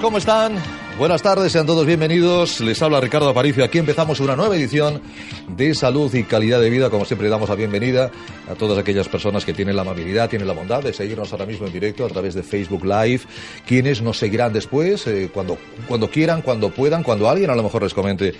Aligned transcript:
¿Cómo 0.00 0.18
están? 0.18 0.83
Buenas 0.96 1.22
tardes, 1.22 1.50
sean 1.50 1.66
todos 1.66 1.84
bienvenidos. 1.86 2.60
Les 2.60 2.80
habla 2.80 3.00
Ricardo 3.00 3.28
Aparicio. 3.28 3.64
Aquí 3.64 3.78
empezamos 3.78 4.20
una 4.20 4.36
nueva 4.36 4.54
edición 4.54 5.02
de 5.48 5.74
salud 5.74 6.14
y 6.14 6.22
calidad 6.22 6.60
de 6.60 6.70
vida. 6.70 6.88
Como 6.88 7.04
siempre, 7.04 7.28
damos 7.28 7.48
la 7.48 7.56
bienvenida 7.56 8.12
a 8.48 8.54
todas 8.54 8.78
aquellas 8.78 9.08
personas 9.08 9.44
que 9.44 9.52
tienen 9.52 9.74
la 9.74 9.82
amabilidad, 9.82 10.30
tienen 10.30 10.46
la 10.46 10.54
bondad 10.54 10.84
de 10.84 10.92
seguirnos 10.92 11.32
ahora 11.32 11.46
mismo 11.46 11.66
en 11.66 11.72
directo 11.72 12.06
a 12.06 12.08
través 12.08 12.34
de 12.34 12.44
Facebook 12.44 12.84
Live. 12.84 13.22
Quienes 13.66 14.02
nos 14.02 14.18
seguirán 14.18 14.52
después, 14.52 15.04
eh, 15.08 15.30
cuando, 15.34 15.58
cuando 15.88 16.08
quieran, 16.08 16.42
cuando 16.42 16.70
puedan, 16.70 17.02
cuando 17.02 17.28
alguien 17.28 17.50
a 17.50 17.56
lo 17.56 17.64
mejor 17.64 17.82
les 17.82 17.92
comente 17.92 18.32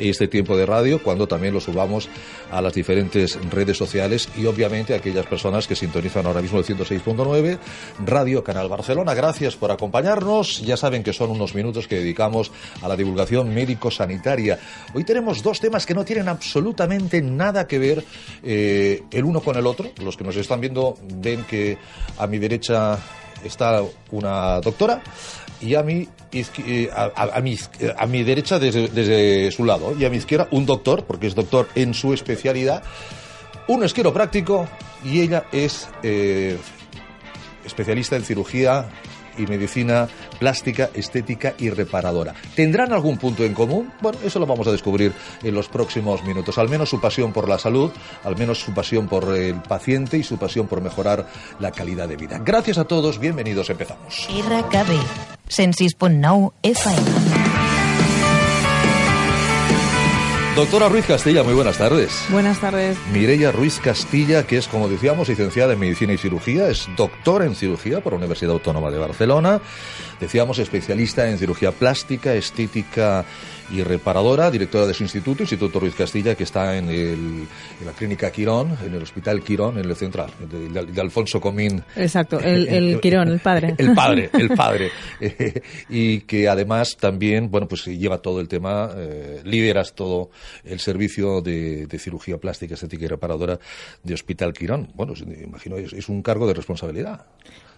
este 0.00 0.26
tiempo 0.26 0.56
de 0.56 0.66
radio, 0.66 1.00
cuando 1.00 1.28
también 1.28 1.54
lo 1.54 1.60
subamos 1.60 2.08
a 2.50 2.60
las 2.60 2.74
diferentes 2.74 3.38
redes 3.50 3.76
sociales 3.76 4.28
y 4.36 4.46
obviamente 4.46 4.94
a 4.94 4.96
aquellas 4.96 5.26
personas 5.26 5.68
que 5.68 5.76
sintonizan 5.76 6.26
ahora 6.26 6.42
mismo 6.42 6.58
el 6.58 6.64
106.9 6.64 7.58
Radio 8.04 8.42
Canal 8.42 8.68
Barcelona. 8.68 9.14
Gracias 9.14 9.54
por 9.54 9.70
acompañarnos. 9.70 10.60
Ya 10.62 10.76
saben 10.76 11.04
que 11.04 11.12
son 11.12 11.30
unos 11.30 11.54
minutos 11.54 11.86
que 11.86 11.99
dedicamos 12.00 12.50
a 12.82 12.88
la 12.88 12.96
divulgación 12.96 13.52
médico-sanitaria. 13.54 14.58
Hoy 14.94 15.04
tenemos 15.04 15.42
dos 15.42 15.60
temas 15.60 15.86
que 15.86 15.94
no 15.94 16.04
tienen 16.04 16.28
absolutamente 16.28 17.22
nada 17.22 17.66
que 17.66 17.78
ver 17.78 18.04
eh, 18.42 19.02
el 19.10 19.24
uno 19.24 19.40
con 19.40 19.56
el 19.56 19.66
otro. 19.66 19.90
Los 20.02 20.16
que 20.16 20.24
nos 20.24 20.36
están 20.36 20.60
viendo 20.60 20.96
ven 21.16 21.44
que 21.44 21.78
a 22.18 22.26
mi 22.26 22.38
derecha 22.38 22.98
está 23.44 23.82
una 24.10 24.60
doctora 24.60 25.02
y 25.60 25.74
a 25.74 25.82
mi, 25.82 26.08
eh, 26.32 26.90
a, 26.94 27.40
mi, 27.40 27.56
a 27.96 28.06
mi 28.06 28.22
derecha 28.22 28.58
desde, 28.58 28.88
desde, 28.88 29.50
su 29.52 29.64
lado 29.64 29.94
y 29.98 30.04
a 30.04 30.10
mi 30.10 30.16
izquierda 30.16 30.48
un 30.50 30.66
doctor, 30.66 31.04
porque 31.04 31.26
es 31.26 31.34
doctor 31.34 31.68
en 31.74 31.94
su 31.94 32.12
especialidad. 32.12 32.82
Uno 33.68 33.84
es 33.84 33.92
quiropráctico 33.92 34.68
y 35.04 35.20
ella 35.20 35.44
es 35.52 35.88
eh, 36.02 36.58
especialista 37.64 38.16
en 38.16 38.24
cirugía 38.24 38.88
y 39.40 39.46
medicina 39.46 40.08
plástica, 40.38 40.90
estética 40.94 41.54
y 41.58 41.70
reparadora. 41.70 42.34
¿Tendrán 42.54 42.92
algún 42.92 43.18
punto 43.18 43.44
en 43.44 43.54
común? 43.54 43.92
Bueno, 44.00 44.18
eso 44.24 44.38
lo 44.38 44.46
vamos 44.46 44.66
a 44.66 44.72
descubrir 44.72 45.12
en 45.42 45.54
los 45.54 45.68
próximos 45.68 46.24
minutos. 46.24 46.58
Al 46.58 46.68
menos 46.68 46.88
su 46.88 47.00
pasión 47.00 47.32
por 47.32 47.48
la 47.48 47.58
salud, 47.58 47.90
al 48.24 48.36
menos 48.36 48.60
su 48.60 48.72
pasión 48.72 49.08
por 49.08 49.34
el 49.36 49.54
paciente 49.62 50.18
y 50.18 50.22
su 50.22 50.38
pasión 50.38 50.66
por 50.66 50.80
mejorar 50.80 51.26
la 51.58 51.70
calidad 51.70 52.08
de 52.08 52.16
vida. 52.16 52.40
Gracias 52.44 52.78
a 52.78 52.84
todos, 52.84 53.18
bienvenidos, 53.18 53.70
empezamos. 53.70 54.28
RKB, 54.28 54.92
106.9 55.48 56.52
FM. 56.62 57.39
Doctora 60.56 60.88
Ruiz 60.88 61.06
Castilla, 61.06 61.44
muy 61.44 61.54
buenas 61.54 61.78
tardes. 61.78 62.26
Buenas 62.28 62.60
tardes. 62.60 62.98
Mireya 63.12 63.52
Ruiz 63.52 63.78
Castilla, 63.78 64.46
que 64.46 64.58
es, 64.58 64.66
como 64.66 64.88
decíamos, 64.88 65.28
licenciada 65.28 65.74
en 65.74 65.78
Medicina 65.78 66.12
y 66.12 66.18
Cirugía, 66.18 66.68
es 66.68 66.88
doctora 66.96 67.44
en 67.44 67.54
Cirugía 67.54 68.00
por 68.00 68.12
la 68.12 68.18
Universidad 68.18 68.52
Autónoma 68.52 68.90
de 68.90 68.98
Barcelona, 68.98 69.60
decíamos, 70.18 70.58
especialista 70.58 71.30
en 71.30 71.38
cirugía 71.38 71.70
plástica, 71.70 72.34
estética 72.34 73.24
y 73.70 73.82
reparadora, 73.82 74.50
directora 74.50 74.86
de 74.86 74.94
su 74.94 75.02
instituto, 75.02 75.42
Instituto 75.42 75.80
Ruiz 75.80 75.94
Castilla, 75.94 76.34
que 76.34 76.44
está 76.44 76.76
en, 76.76 76.88
el, 76.88 77.46
en 77.80 77.86
la 77.86 77.92
clínica 77.92 78.30
Quirón, 78.30 78.76
en 78.84 78.94
el 78.94 79.02
Hospital 79.02 79.42
Quirón, 79.42 79.78
en 79.78 79.84
el 79.84 79.96
central, 79.96 80.30
de, 80.40 81.00
Alfonso 81.00 81.40
Comín. 81.40 81.82
Exacto, 81.96 82.40
el, 82.40 82.68
el, 82.68 83.00
Quirón, 83.00 83.28
el 83.28 83.40
padre. 83.40 83.74
El 83.78 83.94
padre, 83.94 84.30
el 84.32 84.48
padre. 84.56 84.90
Eh, 85.20 85.62
y 85.88 86.20
que 86.20 86.48
además 86.48 86.96
también, 86.98 87.50
bueno, 87.50 87.66
pues 87.66 87.86
lleva 87.86 88.18
todo 88.18 88.40
el 88.40 88.48
tema, 88.48 88.90
eh, 88.96 89.40
lideras 89.44 89.94
todo 89.94 90.30
el 90.64 90.80
servicio 90.80 91.40
de, 91.40 91.86
de, 91.86 91.98
cirugía 91.98 92.38
plástica, 92.38 92.74
estética 92.74 93.04
y 93.04 93.08
reparadora 93.08 93.58
de 94.02 94.14
Hospital 94.14 94.52
Quirón. 94.52 94.88
Bueno, 94.94 95.14
imagino, 95.42 95.76
es, 95.76 95.92
es 95.92 96.08
un 96.08 96.22
cargo 96.22 96.46
de 96.46 96.54
responsabilidad. 96.54 97.26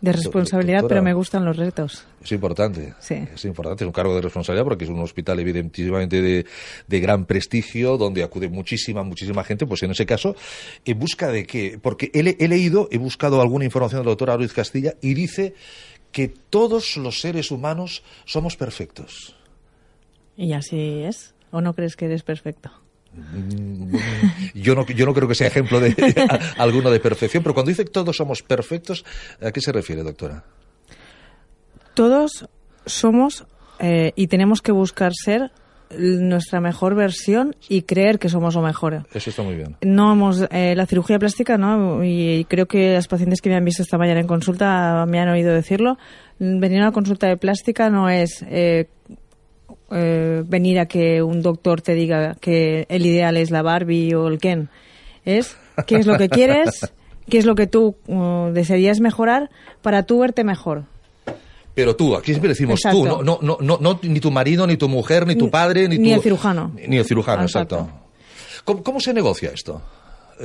De 0.02 0.12
responsabilidad, 0.12 0.84
pero 0.88 1.00
me 1.00 1.14
gustan 1.14 1.44
los 1.44 1.56
retos. 1.56 2.04
Es 2.20 2.32
importante. 2.32 2.92
Sí. 2.98 3.14
Es 3.32 3.44
importante, 3.44 3.84
es 3.84 3.86
un 3.86 3.92
cargo 3.92 4.16
de 4.16 4.20
responsabilidad 4.20 4.64
porque 4.64 4.82
es 4.82 4.90
un 4.90 4.98
hospital 4.98 5.38
evidentemente 5.38 6.20
de, 6.20 6.44
de, 6.88 7.00
gran 7.00 7.24
prestigio, 7.24 7.96
donde 7.96 8.24
acude 8.24 8.48
muchísima, 8.48 9.04
muchísima 9.04 9.44
gente, 9.44 9.64
pues 9.64 9.84
en 9.84 9.92
ese 9.92 10.04
caso, 10.04 10.34
en 10.84 10.98
busca 10.98 11.28
de 11.28 11.46
qué? 11.46 11.78
Porque 11.80 12.10
he, 12.12 12.36
he 12.36 12.48
leído, 12.48 12.88
he 12.90 12.98
buscado 12.98 13.40
alguna 13.40 13.64
información 13.64 14.00
de 14.00 14.06
la 14.06 14.10
doctora 14.10 14.36
Ruiz 14.36 14.52
Castilla 14.52 14.94
y 15.00 15.14
dice 15.14 15.54
que 16.10 16.26
todos 16.26 16.96
los 16.96 17.20
seres 17.20 17.52
humanos 17.52 18.02
somos 18.24 18.56
perfectos. 18.56 19.36
¿Y 20.36 20.52
así 20.52 21.04
es? 21.04 21.32
¿O 21.52 21.60
no 21.60 21.74
crees 21.74 21.94
que 21.94 22.06
eres 22.06 22.24
perfecto? 22.24 22.81
Yo 24.54 24.74
no, 24.74 24.86
yo 24.86 25.04
no 25.04 25.12
creo 25.12 25.28
que 25.28 25.34
sea 25.34 25.46
ejemplo 25.46 25.80
de 25.80 25.94
alguno 26.56 26.90
de 26.90 27.00
perfección, 27.00 27.42
pero 27.42 27.54
cuando 27.54 27.68
dice 27.68 27.84
que 27.84 27.90
todos 27.90 28.16
somos 28.16 28.42
perfectos, 28.42 29.04
¿a 29.40 29.52
qué 29.52 29.60
se 29.60 29.72
refiere, 29.72 30.02
doctora? 30.02 30.44
Todos 31.94 32.48
somos 32.86 33.44
eh, 33.78 34.12
y 34.16 34.28
tenemos 34.28 34.62
que 34.62 34.72
buscar 34.72 35.12
ser 35.14 35.50
nuestra 35.98 36.60
mejor 36.60 36.94
versión 36.94 37.54
y 37.68 37.82
creer 37.82 38.18
que 38.18 38.28
somos 38.28 38.54
lo 38.54 38.62
mejor. 38.62 39.06
Eso 39.12 39.30
está 39.30 39.42
muy 39.42 39.56
bien. 39.56 39.76
No 39.82 40.12
hemos, 40.12 40.46
eh, 40.50 40.74
la 40.74 40.86
cirugía 40.86 41.18
plástica, 41.18 41.58
¿no? 41.58 42.02
Y 42.04 42.46
creo 42.48 42.66
que 42.66 42.94
las 42.94 43.08
pacientes 43.08 43.40
que 43.40 43.50
me 43.50 43.56
han 43.56 43.64
visto 43.64 43.82
esta 43.82 43.98
mañana 43.98 44.20
en 44.20 44.26
consulta 44.26 45.04
me 45.06 45.20
han 45.20 45.28
oído 45.28 45.52
decirlo. 45.52 45.98
Venir 46.38 46.78
a 46.78 46.84
una 46.84 46.92
consulta 46.92 47.26
de 47.26 47.36
plástica 47.36 47.90
no 47.90 48.08
es 48.08 48.44
eh, 48.48 48.88
eh, 49.94 50.42
venir 50.46 50.78
a 50.78 50.86
que 50.86 51.22
un 51.22 51.42
doctor 51.42 51.80
te 51.80 51.94
diga 51.94 52.36
que 52.40 52.86
el 52.88 53.06
ideal 53.06 53.36
es 53.36 53.50
la 53.50 53.62
Barbie 53.62 54.14
o 54.14 54.28
el 54.28 54.38
Ken. 54.38 54.68
Es 55.24 55.56
qué 55.86 55.96
es 55.96 56.06
lo 56.06 56.16
que 56.16 56.28
quieres, 56.28 56.92
qué 57.28 57.38
es 57.38 57.44
lo 57.44 57.54
que 57.54 57.66
tú 57.66 57.96
uh, 58.06 58.50
desearías 58.52 59.00
mejorar 59.00 59.50
para 59.82 60.04
tú 60.04 60.20
verte 60.20 60.44
mejor. 60.44 60.84
Pero 61.74 61.96
tú, 61.96 62.14
aquí 62.14 62.32
siempre 62.32 62.50
decimos 62.50 62.80
exacto. 62.80 63.18
tú, 63.18 63.24
no, 63.24 63.38
no, 63.40 63.58
no, 63.60 63.78
no, 63.80 64.00
ni 64.02 64.20
tu 64.20 64.30
marido, 64.30 64.66
ni 64.66 64.76
tu 64.76 64.88
mujer, 64.88 65.26
ni 65.26 65.36
tu 65.36 65.50
padre, 65.50 65.88
ni, 65.88 65.98
ni 65.98 66.10
tu, 66.10 66.14
el 66.16 66.22
cirujano. 66.22 66.72
Ni, 66.74 66.86
ni 66.88 66.98
el 66.98 67.04
cirujano, 67.04 67.42
exacto. 67.42 67.76
exacto. 67.76 68.02
¿Cómo, 68.64 68.82
¿Cómo, 68.82 69.00
se 69.00 69.14
negocia 69.14 69.50
esto? 69.54 69.80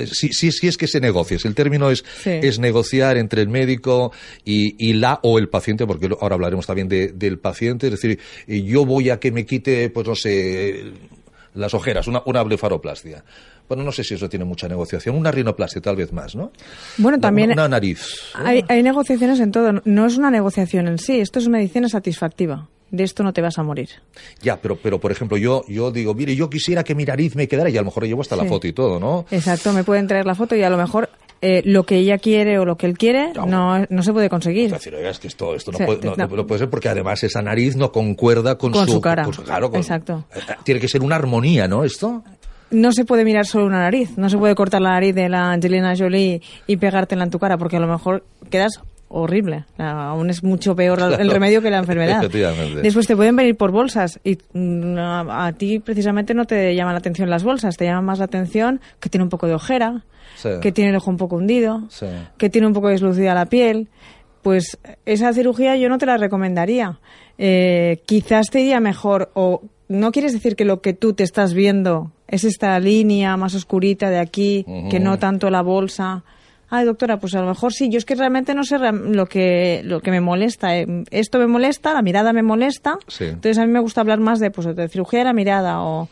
Si, 0.06 0.30
si, 0.30 0.52
si, 0.52 0.68
es 0.68 0.78
que 0.78 0.88
se 0.88 1.00
negocia, 1.00 1.40
si 1.40 1.48
el 1.48 1.56
término 1.56 1.90
es, 1.90 2.04
sí. 2.24 2.32
es 2.32 2.60
negociar 2.60 3.18
entre 3.18 3.42
el 3.42 3.50
médico 3.50 4.12
y, 4.46 4.76
y, 4.90 4.94
la 4.94 5.20
o 5.24 5.40
el 5.40 5.50
paciente, 5.50 5.86
porque 5.86 6.10
ahora 6.20 6.36
hablaremos 6.36 6.66
también 6.66 6.88
de, 6.88 7.10
del 7.10 7.40
paciente, 7.40 7.88
es 7.88 7.92
decir, 7.92 8.20
yo 8.48 8.86
voy 8.86 9.10
a 9.10 9.20
que 9.20 9.32
me 9.32 9.46
quite, 9.46 9.90
pues 9.90 10.08
no 10.08 10.16
sé, 10.16 10.84
las 11.54 11.74
ojeras, 11.74 12.08
una, 12.08 12.22
una 12.26 12.44
blefaroplastia. 12.44 13.24
Bueno, 13.68 13.84
no 13.84 13.92
sé 13.92 14.04
si 14.04 14.14
eso 14.14 14.30
tiene 14.30 14.46
mucha 14.46 14.68
negociación. 14.68 15.16
Una 15.16 15.32
rinoplastia 15.32 15.82
tal 15.82 15.98
vez 15.98 16.14
más, 16.14 16.36
¿no? 16.36 16.52
Bueno, 16.98 17.20
también... 17.20 17.52
Una, 17.52 17.64
una 17.64 17.70
nariz. 17.70 18.32
Hay, 18.34 18.64
hay, 18.70 18.82
negociaciones 18.82 19.42
en 19.42 19.52
todo. 19.52 19.82
No 19.84 20.06
es 20.06 20.18
una 20.18 20.32
negociación 20.32 20.88
en 20.88 20.98
sí. 20.98 21.20
Esto 21.20 21.40
es 21.40 21.50
medicina 21.50 21.90
satisfactiva. 21.90 22.70
De 22.92 23.04
esto 23.04 23.24
no 23.24 23.34
te 23.34 23.42
vas 23.42 23.58
a 23.58 23.64
morir. 23.64 23.90
Ya, 24.42 24.58
pero, 24.62 24.78
pero 24.78 25.00
por 25.00 25.12
ejemplo, 25.12 25.38
yo, 25.38 25.64
yo 25.68 25.92
digo, 25.92 26.14
mire, 26.14 26.36
yo 26.36 26.50
quisiera 26.50 26.84
que 26.84 26.96
mi 26.96 27.04
nariz 27.04 27.36
me 27.36 27.48
quedara 27.48 27.70
y 27.70 27.78
a 27.78 27.82
lo 27.82 27.86
mejor 27.86 28.06
llevo 28.06 28.22
hasta 28.22 28.36
sí. 28.36 28.44
la 28.44 28.48
foto 28.48 28.68
y 28.68 28.74
todo, 28.74 29.00
¿no? 29.00 29.26
Exacto, 29.32 29.74
me 29.74 29.84
pueden 29.84 30.08
traer 30.08 30.26
la 30.26 30.36
foto 30.36 30.56
y 30.56 30.64
a 30.64 30.70
lo 30.70 30.78
mejor 30.78 31.10
eh, 31.42 31.62
lo 31.66 31.84
que 31.84 31.98
ella 31.98 32.18
quiere 32.18 32.58
o 32.58 32.66
lo 32.66 32.78
que 32.78 32.88
él 32.88 32.98
quiere 32.98 33.34
no, 33.34 33.46
no, 33.46 33.86
no 33.90 34.04
se 34.04 34.14
puede 34.14 34.30
conseguir. 34.30 34.66
Es 34.68 34.72
decir, 34.72 34.96
oiga, 34.96 35.10
es 35.10 35.20
que 35.20 35.28
esto, 35.28 35.54
esto 35.54 35.72
no, 35.72 35.78
sí, 35.78 35.84
puede, 35.84 36.00
no, 36.02 36.16
no, 36.16 36.28
no, 36.28 36.48
puede 36.48 36.60
ser 36.60 36.70
porque 36.70 36.90
además 36.90 37.24
esa 37.24 37.42
nariz 37.42 37.76
no 37.76 37.92
concuerda 37.92 38.58
con, 38.58 38.72
con 38.72 38.88
su, 38.88 38.94
su, 38.94 39.02
cara. 39.02 39.24
Con, 39.24 39.34
claro, 39.34 39.70
con, 39.70 39.80
Exacto. 39.80 40.26
Tiene 40.64 40.80
que 40.80 40.88
ser 40.88 41.02
una 41.02 41.16
armonía, 41.16 41.68
¿no? 41.68 41.84
Esto 41.84 42.24
no 42.70 42.92
se 42.92 43.06
puede 43.06 43.24
mirar 43.24 43.46
solo 43.46 43.66
una 43.66 43.80
nariz, 43.80 44.18
no 44.18 44.30
se 44.30 44.38
puede 44.38 44.56
cortar 44.56 44.82
la 44.82 44.92
nariz 44.92 45.16
de 45.16 45.30
la 45.30 45.52
Angelina 45.52 45.96
Jolie 45.98 46.42
y 46.66 46.78
pegártela 46.78 47.24
en 47.24 47.30
tu 47.30 47.40
cara, 47.40 47.58
porque 47.58 47.78
a 47.78 47.80
lo 47.80 47.88
mejor 47.88 48.24
quedas 48.50 48.82
horrible. 49.10 49.66
Aún 49.78 50.30
es 50.30 50.44
mucho 50.44 50.76
peor 50.76 50.98
claro. 50.98 51.18
el 51.18 51.30
remedio 51.30 51.62
que 51.62 51.70
la 51.70 51.80
enfermedad. 51.80 52.22
Después 52.82 53.08
te 53.08 53.16
pueden 53.16 53.36
venir 53.36 53.56
por 53.56 53.72
bolsas 53.72 54.20
y 54.24 54.38
mm, 54.54 54.98
a, 54.98 55.48
a, 55.48 55.54
ti 55.54 55.80
precisamente 55.80 56.34
no 56.34 56.46
te 56.46 56.76
llaman 56.76 56.94
la 56.94 57.00
atención 57.00 57.30
las 57.30 57.44
bolsas, 57.44 57.78
te 57.78 57.86
llama 57.86 58.02
más 58.02 58.20
la 58.20 58.26
atención 58.26 58.82
que 59.00 59.10
tiene 59.10 59.24
un 59.24 59.30
poco 59.30 59.48
de 59.48 59.54
ojera, 59.54 60.04
sí. 60.36 60.50
que 60.62 60.72
tiene 60.72 60.92
el 60.92 60.98
ojo 60.98 61.10
un 61.10 61.18
poco 61.18 61.36
hundido, 61.36 61.84
sí. 61.90 62.08
que 62.38 62.50
tiene 62.50 62.68
un 62.68 62.74
poco 62.74 62.90
deslucida 62.90 63.34
la 63.34 63.46
piel. 63.48 63.90
pues 64.42 64.78
esa 65.06 65.34
cirugía 65.34 65.76
yo 65.76 65.90
no 65.90 65.98
te 65.98 66.06
la 66.06 66.18
recomendaría. 66.18 67.00
Eh, 67.38 68.02
quizás 68.06 68.48
te 68.50 68.62
iría 68.62 68.80
mejor 68.80 69.32
o 69.34 69.62
no 69.90 70.12
quieres 70.12 70.34
decir 70.34 70.56
que 70.56 70.66
lo 70.66 70.82
que 70.82 70.94
tú 70.94 71.14
te 71.14 71.24
estás 71.24 71.54
viendo 71.54 72.12
es 72.28 72.44
esta 72.44 72.78
línea 72.80 73.38
más 73.38 73.56
oscurita 73.56 74.10
de 74.10 74.20
aquí, 74.20 74.66
que 74.90 75.00
no 75.00 75.18
tanto 75.18 75.50
la 75.50 75.62
bolsa. 75.62 76.24
Ay, 76.70 76.86
doctora, 76.86 77.18
pues 77.18 77.34
a 77.36 77.42
lo 77.42 77.48
mejor 77.48 77.72
sí. 77.74 77.90
Yo 77.90 77.98
es 77.98 78.04
que 78.06 78.16
realmente 78.16 78.54
no 78.54 78.64
sé 78.64 78.78
lo 78.78 79.26
que, 79.26 79.82
lo 79.86 80.02
que 80.02 80.12
me 80.12 80.20
molesta. 80.22 80.78
Eh, 80.78 80.86
Esto 81.12 81.40
me 81.40 81.48
molesta, 81.48 81.94
la 81.94 82.02
mirada 82.02 82.34
me 82.34 82.44
molesta. 82.44 82.98
Sí. 83.08 83.24
Entonces 83.26 83.58
a 83.58 83.66
mí 83.66 83.72
me 83.72 83.80
gusta 83.80 84.02
hablar 84.02 84.20
más 84.20 84.40
de, 84.40 84.52
pues, 84.52 84.76
de 84.76 84.88
cirugía 84.90 85.20
de 85.20 85.26
la 85.26 85.34
mirada 85.34 85.82
o 85.82 86.10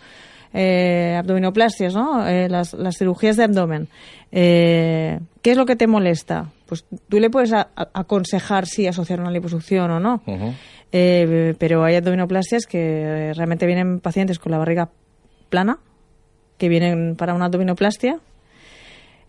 eh, 0.53 1.15
abdominoplastias, 1.19 1.93
¿no? 1.93 2.25
Eh, 2.25 2.47
las, 2.47 2.73
las 2.73 2.97
cirugías 2.97 3.35
de 3.35 3.43
abdomen. 3.43 3.89
Eh, 4.31 5.19
¿Qué 5.41 5.51
es 5.51 5.57
lo 5.57 5.65
que 5.65 5.75
te 5.75 5.87
molesta? 5.87 6.51
Pues 6.67 6.85
tú 7.09 7.19
le 7.19 7.29
puedes 7.29 7.51
a- 7.51 7.67
a- 7.75 7.89
aconsejar 7.93 8.65
si 8.65 8.87
asociar 8.87 9.19
una 9.19 9.31
liposucción 9.31 9.91
o 9.91 9.99
no. 9.99 10.21
Eh, 10.93 11.53
pero 11.59 11.83
hay 11.83 11.95
abdominoplastias 11.95 12.65
que 12.65 12.79
eh, 13.01 13.33
realmente 13.33 13.65
vienen 13.65 13.99
pacientes 13.99 14.39
con 14.39 14.53
la 14.53 14.57
barriga 14.57 14.89
plana, 15.49 15.79
que 16.57 16.69
vienen 16.69 17.15
para 17.17 17.33
una 17.33 17.45
abdominoplastia, 17.45 18.19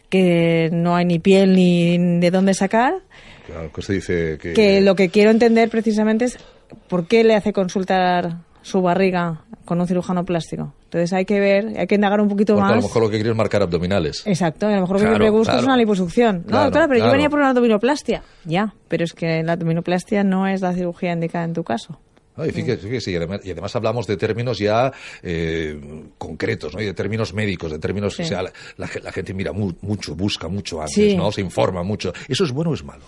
que 0.09 0.71
no 0.73 0.95
hay 0.97 1.05
ni 1.05 1.19
piel 1.19 1.55
ni 1.55 2.19
de 2.21 2.31
dónde 2.31 2.55
sacar, 2.55 2.95
Claro, 3.47 3.71
que 3.73 3.81
usted 3.81 3.95
dice 3.95 4.39
que... 4.41 4.53
que 4.55 4.81
lo 4.81 4.97
que 4.97 5.09
quiero 5.09 5.31
entender 5.31 5.69
precisamente 5.71 6.25
es 6.25 6.39
por 6.89 7.07
qué 7.07 7.23
le 7.23 7.37
hace 7.37 7.53
consultar 7.53 8.39
su 8.63 8.83
barriga 8.83 9.43
con 9.65 9.81
un 9.81 9.87
cirujano 9.87 10.25
plástico. 10.25 10.73
Entonces 10.85 11.13
hay 11.13 11.25
que 11.25 11.39
ver, 11.39 11.79
hay 11.79 11.87
que 11.87 11.95
indagar 11.95 12.21
un 12.21 12.29
poquito 12.29 12.55
Porque 12.55 12.63
más. 12.65 12.73
a 12.73 12.77
lo 12.77 12.83
mejor 12.83 13.03
lo 13.03 13.09
que 13.11 13.17
quiere 13.19 13.31
es 13.31 13.37
marcar 13.37 13.63
abdominales. 13.63 14.27
Exacto, 14.27 14.67
a 14.67 14.73
lo 14.75 14.81
mejor 14.81 14.97
lo 14.97 15.01
que 15.01 15.07
Claro, 15.11 15.25
me 15.25 15.31
gusta 15.31 15.53
es 15.53 15.59
claro. 15.59 15.67
una 15.69 15.77
liposucción. 15.77 16.37
No, 16.39 16.47
Claro, 16.49 16.65
doctora, 16.65 16.89
pero 16.89 16.99
claro. 16.99 17.09
yo 17.09 17.13
venía 17.13 17.31
por 17.31 17.39
una 17.39 17.51
abdominoplastia. 17.51 18.23
Ya, 18.45 18.75
pero 18.89 19.05
es 19.05 19.13
que 19.13 19.45
la 19.45 19.53
abdominoplastia 19.53 20.25
no 20.25 20.49
es 20.49 20.61
la 20.61 20.73
cirugía 20.73 21.13
indicada 21.13 21.45
en 21.45 21.53
tu 21.55 21.63
caso. 21.63 22.01
Ay, 22.37 22.51
fíjese, 22.53 22.83
fíjese, 22.87 23.11
y, 23.13 23.17
además, 23.17 23.41
y 23.45 23.51
además 23.51 23.75
hablamos 23.77 24.07
de 24.07 24.17
términos 24.17 24.59
ya 24.59 24.93
eh, 25.23 25.81
concretos, 26.19 26.75
¿no? 26.75 26.83
Y 26.83 26.85
de 26.87 26.95
términos 26.95 27.33
médicos, 27.33 27.73
de 27.73 27.79
términos, 27.79 28.15
Sí. 28.15 28.23
o 28.23 28.27
sea, 28.27 28.43
la, 28.43 28.53
la 28.77 28.87
ge- 28.89 29.01
la 29.01 29.13
gente 29.13 29.33
mira 29.35 29.53
mu- 29.53 29.73
mucho, 29.81 30.15
busca 30.15 30.49
mucho 30.49 30.81
antes, 30.81 30.95
Sí. 30.95 31.17
¿no? 31.17 31.33
Se 31.33 31.41
informa 31.41 31.83
mucho. 31.83 32.13
¿Eso 32.29 32.45
es 32.45 32.53
bueno 32.53 32.71
o 32.71 32.75
es 32.75 32.85
malo? 32.85 33.05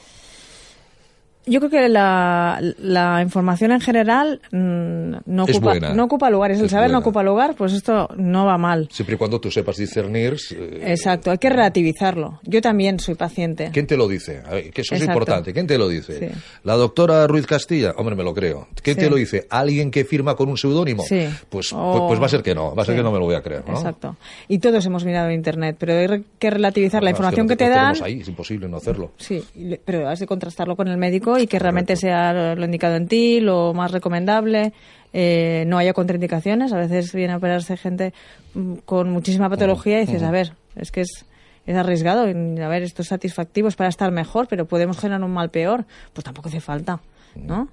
Yo 1.49 1.61
creo 1.61 1.71
que 1.71 1.89
la, 1.89 2.61
la 2.79 3.23
información 3.23 3.73
en 3.73 3.81
general 3.81 4.41
mm, 4.53 5.13
no, 5.27 5.45
Es 5.47 5.57
ocupa, 5.57 5.71
buena. 5.71 5.95
no 5.95 6.05
ocupa 6.05 6.31
lugar. 6.31 6.51
Es 6.53 6.61
el 6.61 6.69
saber 6.71 6.91
no 6.91 6.99
ocupa 6.99 7.23
lugar, 7.23 7.55
pues 7.57 7.73
esto 7.73 8.09
no 8.17 8.47
va 8.47 8.59
mal. 8.59 8.89
Siempre 8.93 9.15
y 9.15 9.19
cuando 9.19 9.41
tú 9.41 9.51
sepas 9.51 9.77
discernir. 9.77 10.37
eh, 10.55 10.85
Exacto, 10.89 11.31
hay 11.31 11.39
que 11.39 11.49
relativizarlo. 11.51 12.41
Yo 12.45 12.61
también 12.61 12.99
soy 13.01 13.15
paciente. 13.15 13.71
¿Quién 13.73 13.87
te 13.87 13.97
lo 13.97 14.09
dice? 14.09 14.43
Ver, 14.51 14.71
que 14.71 14.83
eso 14.83 14.95
es 14.95 15.03
importante. 15.03 15.53
¿Quién 15.53 15.67
te 15.67 15.79
lo 15.79 15.89
dice? 15.89 16.19
Sí. 16.19 16.39
¿La 16.65 16.75
doctora 16.75 17.27
Ruiz 17.27 17.47
Castilla? 17.47 17.93
Hombre, 17.97 18.15
me 18.15 18.25
lo 18.25 18.35
creo. 18.35 18.69
¿Quién 18.83 18.97
Sí. 18.97 19.03
te 19.03 19.11
lo 19.11 19.17
dice? 19.17 19.47
¿Alguien 19.51 19.91
que 19.91 20.05
firma 20.05 20.35
con 20.35 20.49
un 20.49 20.57
seudónimo? 20.59 21.03
Sí. 21.05 21.29
Pues, 21.49 21.73
O- 21.73 21.93
pues, 21.93 22.03
pues 22.09 22.21
va 22.23 22.27
a 22.27 22.29
ser 22.29 22.43
que 22.43 22.55
no. 22.55 22.75
Va 22.75 22.83
a 22.83 22.87
ser 22.87 22.97
que 22.97 23.03
no 23.03 23.11
me 23.13 23.19
lo 23.19 23.25
voy 23.25 23.35
a 23.37 23.43
creer, 23.43 23.63
¿no? 23.67 23.75
Exacto. 23.75 24.17
Y 24.49 24.59
todos 24.59 24.85
hemos 24.87 25.05
mirado 25.05 25.29
en 25.29 25.35
Internet, 25.35 25.77
pero 25.79 25.95
hay 25.95 26.25
que 26.39 26.51
relativizar 26.51 27.03
la 27.03 27.11
es 27.11 27.15
información 27.15 27.47
no 27.47 27.51
que, 27.51 27.57
te 27.57 27.69
lo 27.69 27.75
dan. 27.75 27.95
ahí, 28.03 28.21
es 28.21 28.29
imposible 28.29 28.69
no 28.69 28.77
hacerlo. 28.79 29.13
Sí, 29.19 29.43
pero 29.85 30.09
has 30.09 30.19
de 30.21 30.27
contrastarlo 30.27 30.77
con 30.77 30.89
el 30.89 30.97
médico 30.99 31.38
y 31.39 31.47
que 31.47 31.59
realmente 31.59 31.97
sea 31.97 32.55
lo 32.55 32.65
indicado 32.65 32.97
en 32.97 33.09
ti, 33.09 33.41
lo 33.41 33.75
más 33.75 33.91
recomendable, 33.93 34.73
eh, 35.13 35.65
no 35.67 35.79
haya 35.79 35.93
contraindicaciones. 35.93 36.73
A 36.73 36.79
veces 36.79 37.13
viene 37.13 37.33
a 37.33 37.37
operarse 37.37 37.77
gente 37.77 38.13
mm, 38.55 38.75
con 38.85 39.11
muchísima 39.11 39.49
patología 39.49 39.99
y 39.99 40.07
dices, 40.07 40.23
a 40.23 40.31
ver, 40.31 40.53
es 40.77 40.91
que 40.91 41.03
es, 41.03 41.25
es 41.67 41.77
arriesgado. 41.77 42.23
A 42.23 42.69
ver, 42.69 42.83
esto 42.83 43.03
es 43.03 43.09
satisfactivo, 43.09 43.69
es 43.69 43.77
para 43.77 43.89
estar 43.89 44.11
mejor, 44.11 44.49
pero 44.49 44.67
podemos 44.67 44.99
generar 44.99 45.23
un 45.23 45.33
mal 45.33 45.51
peor. 45.51 45.87
Pues 46.13 46.25
tampoco 46.25 46.49
hace 46.49 46.61
falta, 46.61 47.01
¿no? 47.35 47.69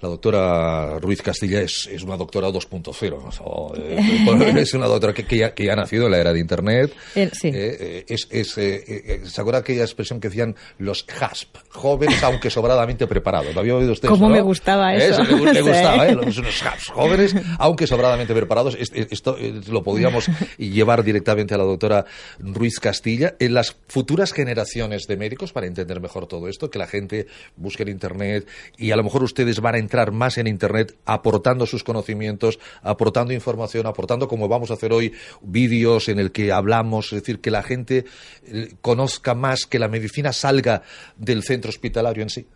La 0.00 0.08
doctora 0.10 0.98
Ruiz 0.98 1.22
Castilla 1.22 1.60
es, 1.62 1.88
es 1.90 2.02
una 2.02 2.16
doctora 2.16 2.48
2.0. 2.48 3.12
o 3.14 3.32
sea, 3.32 3.46
eh, 3.82 4.60
es 4.60 4.74
una 4.74 4.86
doctora 4.86 5.14
que, 5.14 5.24
que 5.24 5.38
ya, 5.38 5.54
que 5.54 5.64
ya 5.64 5.72
ha 5.72 5.76
nacido 5.76 6.06
en 6.06 6.12
la 6.12 6.18
era 6.18 6.32
de 6.32 6.40
Internet. 6.40 6.92
Eh, 7.14 7.30
sí. 7.32 7.48
Eh, 7.48 7.76
eh, 7.80 8.04
es, 8.08 8.28
es, 8.30 8.58
eh, 8.58 8.84
eh, 8.86 9.20
¿Se 9.24 9.40
acuerda 9.40 9.60
aquella 9.60 9.82
expresión 9.82 10.20
que 10.20 10.28
decían 10.28 10.54
los 10.78 11.06
HASP? 11.20 11.56
Jóvenes, 11.70 12.22
aunque 12.22 12.50
sobradamente 12.50 13.06
preparados. 13.06 13.54
¿Lo 13.54 13.60
había 13.60 13.74
oído 13.74 13.92
usted? 13.92 14.08
Cómo 14.08 14.28
no? 14.28 14.34
me 14.34 14.40
gustaba 14.42 14.94
eso. 14.94 15.22
le, 15.24 15.52
le 15.52 15.54
Sí. 15.54 15.60
gustaba, 15.62 16.06
¿eh? 16.08 16.14
Los, 16.14 16.36
los 16.36 16.62
HASP. 16.62 16.90
Jóvenes, 16.92 17.34
aunque 17.58 17.86
sobradamente 17.86 18.34
preparados. 18.34 18.76
Es- 18.78 18.92
es- 18.94 19.08
Esto 19.10 19.36
lo 19.70 19.82
podríamos 19.82 20.26
llevar 20.58 21.02
directamente 21.04 21.54
a 21.54 21.58
la 21.58 21.64
doctora 21.64 22.04
Ruiz 22.38 22.78
Castilla. 22.80 23.34
En 23.38 23.54
las 23.54 23.74
futuras 23.88 24.32
generaciones 24.32 25.06
de 25.06 25.16
médicos, 25.16 25.52
para 25.52 25.66
entender 25.66 26.00
mejor 26.00 26.26
todo 26.26 26.48
esto, 26.48 26.70
que 26.70 26.78
la 26.78 26.86
gente 26.86 27.26
busque 27.56 27.82
en 27.84 27.88
Internet 27.90 28.46
y 28.76 28.90
a 28.90 28.96
lo 28.96 29.02
mejor 29.04 29.22
ustedes 29.22 29.60
van 29.60 29.74
a 29.76 29.78
entrar 29.86 30.10
más 30.12 30.36
en 30.38 30.46
Internet 30.46 30.96
aportando 31.06 31.64
sus 31.66 31.82
conocimientos, 31.84 32.58
aportando 32.82 33.32
información, 33.32 33.86
aportando, 33.86 34.26
como 34.28 34.48
vamos 34.48 34.70
a 34.70 34.74
hacer 34.74 34.92
hoy, 34.92 35.12
vídeos 35.42 36.08
en 36.08 36.18
el 36.18 36.32
que 36.32 36.50
hablamos, 36.52 37.12
es 37.12 37.20
decir, 37.22 37.40
que 37.40 37.50
la 37.50 37.62
gente 37.62 38.04
eh, 38.46 38.68
conozca 38.80 39.34
más, 39.34 39.66
que 39.66 39.78
la 39.78 39.88
medicina 39.88 40.32
salga 40.32 40.82
del 41.16 41.42
centro 41.42 41.68
hospitalario 41.68 42.22
en 42.22 42.30
sí. 42.30 42.46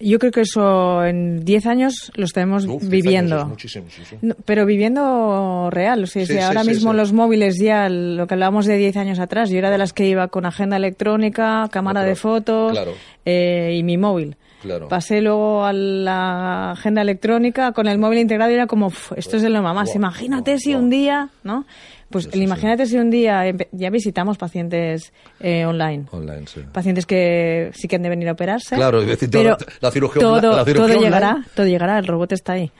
Yo 0.00 0.20
creo 0.20 0.30
que 0.30 0.42
eso 0.42 1.04
en 1.04 1.44
10 1.44 1.66
años 1.66 2.12
lo 2.14 2.24
estaremos 2.24 2.64
Uf, 2.66 2.86
viviendo. 2.88 3.40
es 3.40 3.46
muchísimo, 3.46 3.86
sí, 3.90 4.02
sí. 4.08 4.16
No, 4.22 4.36
pero 4.44 4.64
viviendo 4.64 5.70
real. 5.72 6.04
O 6.04 6.06
sea, 6.06 6.22
Sí, 6.24 6.26
si 6.28 6.32
sí, 6.34 6.38
ahora 6.38 6.62
mismo 6.62 6.92
los 6.92 7.12
móviles 7.12 7.56
ya, 7.60 7.88
lo 7.88 8.28
que 8.28 8.34
hablábamos 8.34 8.66
de 8.66 8.76
10 8.76 8.96
años 8.96 9.18
atrás, 9.18 9.50
yo 9.50 9.58
era 9.58 9.70
de 9.72 9.78
las 9.78 9.92
que 9.92 10.06
iba 10.06 10.28
con 10.28 10.46
agenda 10.46 10.76
electrónica, 10.76 11.68
cámara 11.72 12.00
Claro, 12.02 12.08
de 12.10 12.14
fotos 12.14 12.72
claro. 12.72 12.92
eh, 13.24 13.74
y 13.76 13.82
mi 13.82 13.96
móvil. 13.98 14.36
Claro. 14.62 14.88
Pasé 14.88 15.20
luego 15.20 15.64
a 15.64 15.72
la 15.72 16.72
agenda 16.72 17.02
electrónica 17.02 17.72
con 17.72 17.86
el 17.86 17.98
móvil 17.98 18.18
integrado 18.18 18.50
y 18.50 18.54
era 18.54 18.66
como, 18.66 18.86
"Uf, 18.88 19.12
esto 19.16 19.36
es 19.36 19.42
de 19.42 19.50
lo 19.50 19.62
más. 19.62 19.74
Buah, 19.86 19.94
imagínate 19.96 20.52
buah, 20.52 20.58
si 20.60 20.72
buah. 20.72 20.82
un 20.82 20.90
día, 20.90 21.28
¿no? 21.44 21.64
Pues 22.10 22.24
Sí, 22.24 22.30
sí, 22.32 22.42
imagínate 22.42 22.86
si 22.86 22.96
un 22.96 23.10
día 23.10 23.44
ya 23.70 23.90
visitamos 23.90 24.38
pacientes 24.38 25.12
eh, 25.40 25.64
online. 25.66 26.06
Online, 26.10 26.46
sí. 26.46 26.62
Pacientes 26.72 27.04
que 27.06 27.70
sí 27.74 27.86
que 27.86 27.96
han 27.96 28.02
de 28.02 28.08
venir 28.08 28.28
a 28.28 28.32
operarse. 28.32 28.74
Claro, 28.74 29.00
es 29.02 29.06
decir, 29.08 29.28
pero 29.30 29.50
la- 29.50 29.58
la 29.80 29.90
cirugía 29.90 30.20
todo, 30.20 30.56
la 30.56 30.64
cirugía 30.64 30.72
todo 30.74 30.84
online- 30.84 31.00
llegará, 31.04 31.44
todo 31.54 31.66
llegará, 31.66 31.98
el 31.98 32.06
robot 32.06 32.32
está 32.32 32.54
ahí. 32.54 32.72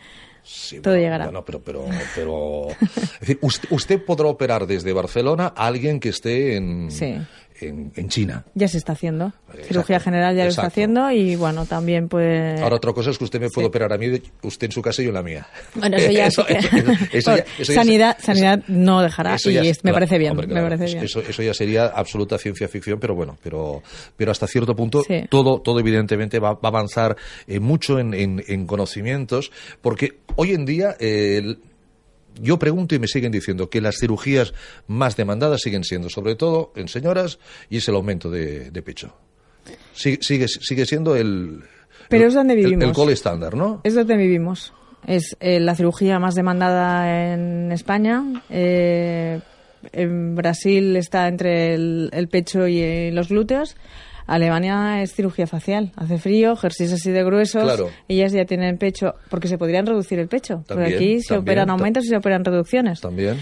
Sí, 0.50 0.80
Todo 0.80 0.94
bueno, 0.94 1.02
llegará. 1.04 1.25
bueno, 1.26 1.44
pero, 1.44 1.60
pero, 1.62 1.84
pero, 2.14 2.69
es 2.80 3.20
decir, 3.20 3.38
usted, 3.42 3.69
usted 3.70 4.02
podrá 4.02 4.28
operar 4.28 4.66
desde 4.66 4.94
Barcelona 4.94 5.52
a 5.54 5.66
alguien 5.66 6.00
que 6.00 6.08
esté 6.08 6.56
en, 6.56 6.90
Sí. 6.90 7.19
En, 7.60 7.93
en 7.96 8.08
China. 8.08 8.44
Ya 8.55 8.69
se 8.69 8.78
está 8.78 8.93
haciendo. 8.93 9.32
Exacto, 9.49 9.69
Cirugía 9.69 10.00
general 10.00 10.37
ya 10.37 10.44
lo 10.44 10.50
está 10.50 10.62
exacto. 10.62 10.69
haciendo 10.69 11.10
y 11.10 11.37
bueno, 11.37 11.66
también 11.66 12.08
pues... 12.08 12.60
Ahora 12.60 12.76
otra 12.76 12.93
cosa 12.93 13.10
es 13.10 13.19
que 13.19 13.25
usted 13.25 13.40
me 13.40 13.49
puede 13.50 13.66
sí. 13.66 13.69
operar 13.69 13.93
a 13.93 13.99
mí, 13.99 14.20
usted 14.43 14.66
en 14.66 14.72
su 14.72 14.82
casa 14.82 15.02
y 15.02 15.06
yo 15.06 15.10
en 15.10 15.14
la 15.14 15.22
mía. 15.22 15.46
Bueno, 15.75 15.97
eso 15.97 16.11
ya 16.11 16.26
eso- 16.28 16.47
eso 16.49 17.32
eso 17.59 17.73
sanidad, 17.73 18.16
sanidad 18.21 18.62
no 18.68 19.02
dejará 19.02 19.35
eso 19.35 19.50
y 19.50 19.54
ya- 19.54 19.62
es- 19.62 19.78
me 19.85 19.90
claro, 19.90 19.94
parece 19.97 20.18
bien, 20.18 20.30
hombre, 20.32 20.47
me 20.47 20.52
claro, 20.54 20.68
parece 20.68 20.85
bien. 20.94 21.04
Eso, 21.04 21.21
eso 21.21 21.42
ya 21.42 21.54
sería 21.54 21.87
absoluta 21.87 22.38
ciencia 22.38 22.68
ficción, 22.68 22.99
pero 23.00 23.14
bueno, 23.14 23.37
pero, 23.42 23.82
pero 24.16 24.30
hasta 24.32 24.47
cierto 24.47 24.75
punto 24.76 25.02
Sí. 25.06 25.25
todo, 25.30 25.61
todo 25.61 25.80
evidentemente 25.80 26.38
va, 26.38 26.54
va 26.54 26.61
a 26.64 26.68
avanzar 26.68 27.16
eh, 27.47 27.61
mucho 27.61 27.99
en, 27.99 28.14
en- 28.14 28.42
en 28.47 28.66
conocimientos, 28.66 29.50
porque 29.80 30.18
hoy 30.37 30.52
en 30.52 30.64
día 30.64 30.97
eh, 31.00 31.38
el- 31.38 31.59
yo 32.40 32.59
pregunto 32.59 32.95
y 32.95 32.99
me 32.99 33.07
siguen 33.07 33.33
diciendo 33.33 33.68
que 33.71 33.80
las 33.80 33.97
cirugías 33.99 34.54
más 34.87 35.16
demandadas 35.16 35.61
siguen 35.62 35.85
siendo, 35.85 36.09
sobre 36.11 36.35
todo 36.35 36.73
en 36.76 36.88
señoras, 36.88 37.38
y 37.71 37.78
es 37.78 37.88
el 37.88 37.95
aumento 37.95 38.30
de, 38.30 38.71
de 38.71 38.83
pecho. 38.83 39.14
Sigue, 39.95 40.18
sigue, 40.23 40.49
sigue 40.49 40.87
siendo 40.87 41.16
el, 41.16 41.61
Pero 42.09 42.23
el- 42.25 42.28
es 42.28 42.35
donde 42.35 42.54
vivimos. 42.54 42.85
el 42.85 42.92
gold 42.92 43.11
estándar, 43.11 43.54
¿no? 43.54 43.80
Es 43.85 43.95
donde 43.95 44.16
vivimos. 44.16 44.73
Es 45.07 45.37
eh, 45.40 45.61
la 45.61 45.75
cirugía 45.75 46.18
más 46.18 46.35
demandada 46.35 47.33
en 47.33 47.71
España. 47.73 48.23
Eh, 48.50 49.40
en 49.92 50.35
Brasil 50.35 50.97
está 50.97 51.28
entre 51.28 51.75
el, 51.75 52.11
el 52.12 52.28
pecho 52.28 52.66
y 52.66 52.80
eh, 52.80 53.11
los 53.12 53.28
glúteos. 53.28 53.76
Alemania 54.28 55.02
es 55.02 55.12
cirugía 55.14 55.47
facial. 55.49 55.90
Hace 55.97 56.18
frío, 56.18 56.54
jerseys 56.54 56.92
así 56.92 57.11
de 57.11 57.25
gruesos. 57.25 57.64
Claro. 57.64 57.90
Ellas 58.06 58.30
ya 58.32 58.44
tienen 58.44 58.78
pecho, 58.78 59.14
porque 59.30 59.49
se 59.49 59.58
podrían 59.58 59.87
reducir 59.87 60.18
el 60.20 60.28
pecho. 60.28 60.58
Por 60.58 60.76
También, 60.76 60.94
aquí 60.94 61.20
se 61.20 61.28
también, 61.35 61.42
operan 61.42 61.70
aumentos 61.70 62.04
y 62.04 62.08
se 62.08 62.16
operan 62.16 62.44
reducciones. 62.44 63.00
También. 63.00 63.38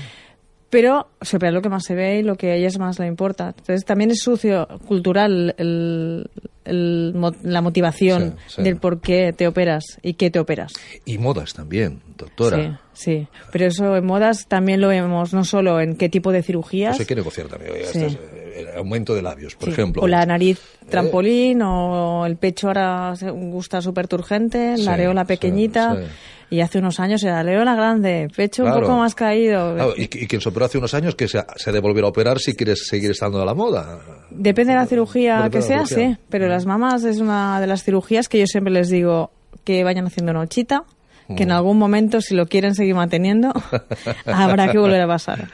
Pero 0.71 1.09
se 1.21 1.37
opera 1.37 1.52
lo 1.52 1.62
que 1.62 1.69
más 1.69 1.85
se 1.85 1.95
ve 1.95 2.19
y 2.19 2.23
lo 2.23 2.35
que 2.37 2.50
a 2.50 2.55
ellas 2.57 2.78
más 2.78 2.99
le 2.99 3.07
importa. 3.07 3.55
Entonces 3.57 3.85
también 3.85 4.11
es 4.11 4.19
sucio, 4.21 4.66
cultural, 4.87 5.55
el- 5.59 6.28
el 6.64 7.12
mo- 7.14 7.33
la 7.45 7.61
motivación 7.62 8.35
Sí, 8.49 8.55
sí. 8.57 8.62
del 8.64 8.76
por 8.76 9.00
qué 9.00 9.33
te 9.33 9.47
operas 9.47 9.85
y 10.02 10.14
qué 10.14 10.28
te 10.33 10.40
operas. 10.40 10.73
Y 11.05 11.19
modas 11.19 11.55
también, 11.55 12.00
doctora. 12.19 12.81
Sí, 12.93 13.05
sí. 13.05 13.28
Pero 13.52 13.66
eso 13.66 13.97
en 13.97 14.05
modas 14.05 14.47
también 14.49 14.81
lo 14.81 14.88
vemos 14.88 15.33
no 15.33 15.45
solo 15.45 15.81
en 15.81 15.97
qué 15.97 16.09
tipo 16.09 16.33
de 16.33 16.43
cirugías. 16.43 16.95
Eso 16.95 17.02
hay 17.02 17.07
que 17.07 17.14
negociar 17.14 17.47
también. 17.47 17.73
Oiga, 17.73 17.87
Sí. 17.87 18.00
esto 18.00 18.07
es, 18.09 18.19
el 18.57 18.77
aumento 18.77 19.15
de 19.15 19.23
labios, 19.23 19.55
por 19.57 19.69
Sí. 19.69 19.73
ejemplo. 19.73 20.03
O 20.03 20.09
la 20.09 20.25
nariz 20.27 20.61
trampolín, 20.89 21.63
o 21.63 22.25
el 22.27 22.37
pecho 22.37 22.69
ahora 22.69 23.15
gusta 23.33 23.81
súper 23.83 24.09
turgente, 24.09 24.77
Sí, 24.77 24.83
la 24.85 24.93
areola 24.95 25.25
pequeñita. 25.25 25.95
sí. 25.97 26.03
Y 26.49 26.61
hace 26.61 26.79
unos 26.79 27.01
años 27.01 27.25
era 27.25 27.41
areola 27.41 27.75
grande, 27.75 28.29
pecho 28.37 28.63
Claro. 28.63 28.77
un 28.79 28.83
poco 28.85 28.97
más 28.99 29.17
caído. 29.17 29.75
Claro, 29.75 29.95
y, 29.97 30.03
y 30.05 30.27
quien 30.29 30.41
se 30.41 30.49
operó 30.49 30.67
hace 30.67 30.79
unos 30.79 30.95
años 30.95 31.17
que 31.17 31.27
se, 31.27 31.45
se 31.57 31.73
de 31.73 31.81
volver 31.81 32.05
a 32.05 32.07
operar 32.07 32.39
si 32.39 32.55
quieres 32.55 32.87
seguir 32.87 33.11
estando 33.11 33.43
a 33.43 33.45
la 33.45 33.53
moda. 33.55 33.99
Depende 34.31 34.73
de 34.73 34.79
la 34.79 34.87
cirugía 34.87 35.37
Depende 35.43 35.59
que 35.59 35.63
sea, 35.63 35.85
cirugía. 35.87 36.15
sí. 36.15 36.21
Pero 36.29 36.47
las 36.47 36.65
mamas 36.65 37.03
es 37.03 37.19
una 37.19 37.61
de 37.61 37.67
las 37.67 37.83
cirugías 37.83 38.29
que 38.29 38.39
yo 38.39 38.47
siempre 38.47 38.73
les 38.73 38.89
digo 38.91 39.33
que 39.65 39.83
vayan 39.83 40.07
haciendo 40.07 40.33
nochita, 40.33 40.85
que 41.27 41.35
Mm. 41.45 41.49
en 41.49 41.51
algún 41.51 41.79
momento, 41.79 42.21
si 42.21 42.37
lo 42.37 42.47
quieren 42.47 42.77
seguir 42.77 42.95
manteniendo, 42.95 43.53
habrá 44.27 44.71
que 44.71 44.79
volver 44.79 45.01
a 45.01 45.09
pasar. 45.09 45.49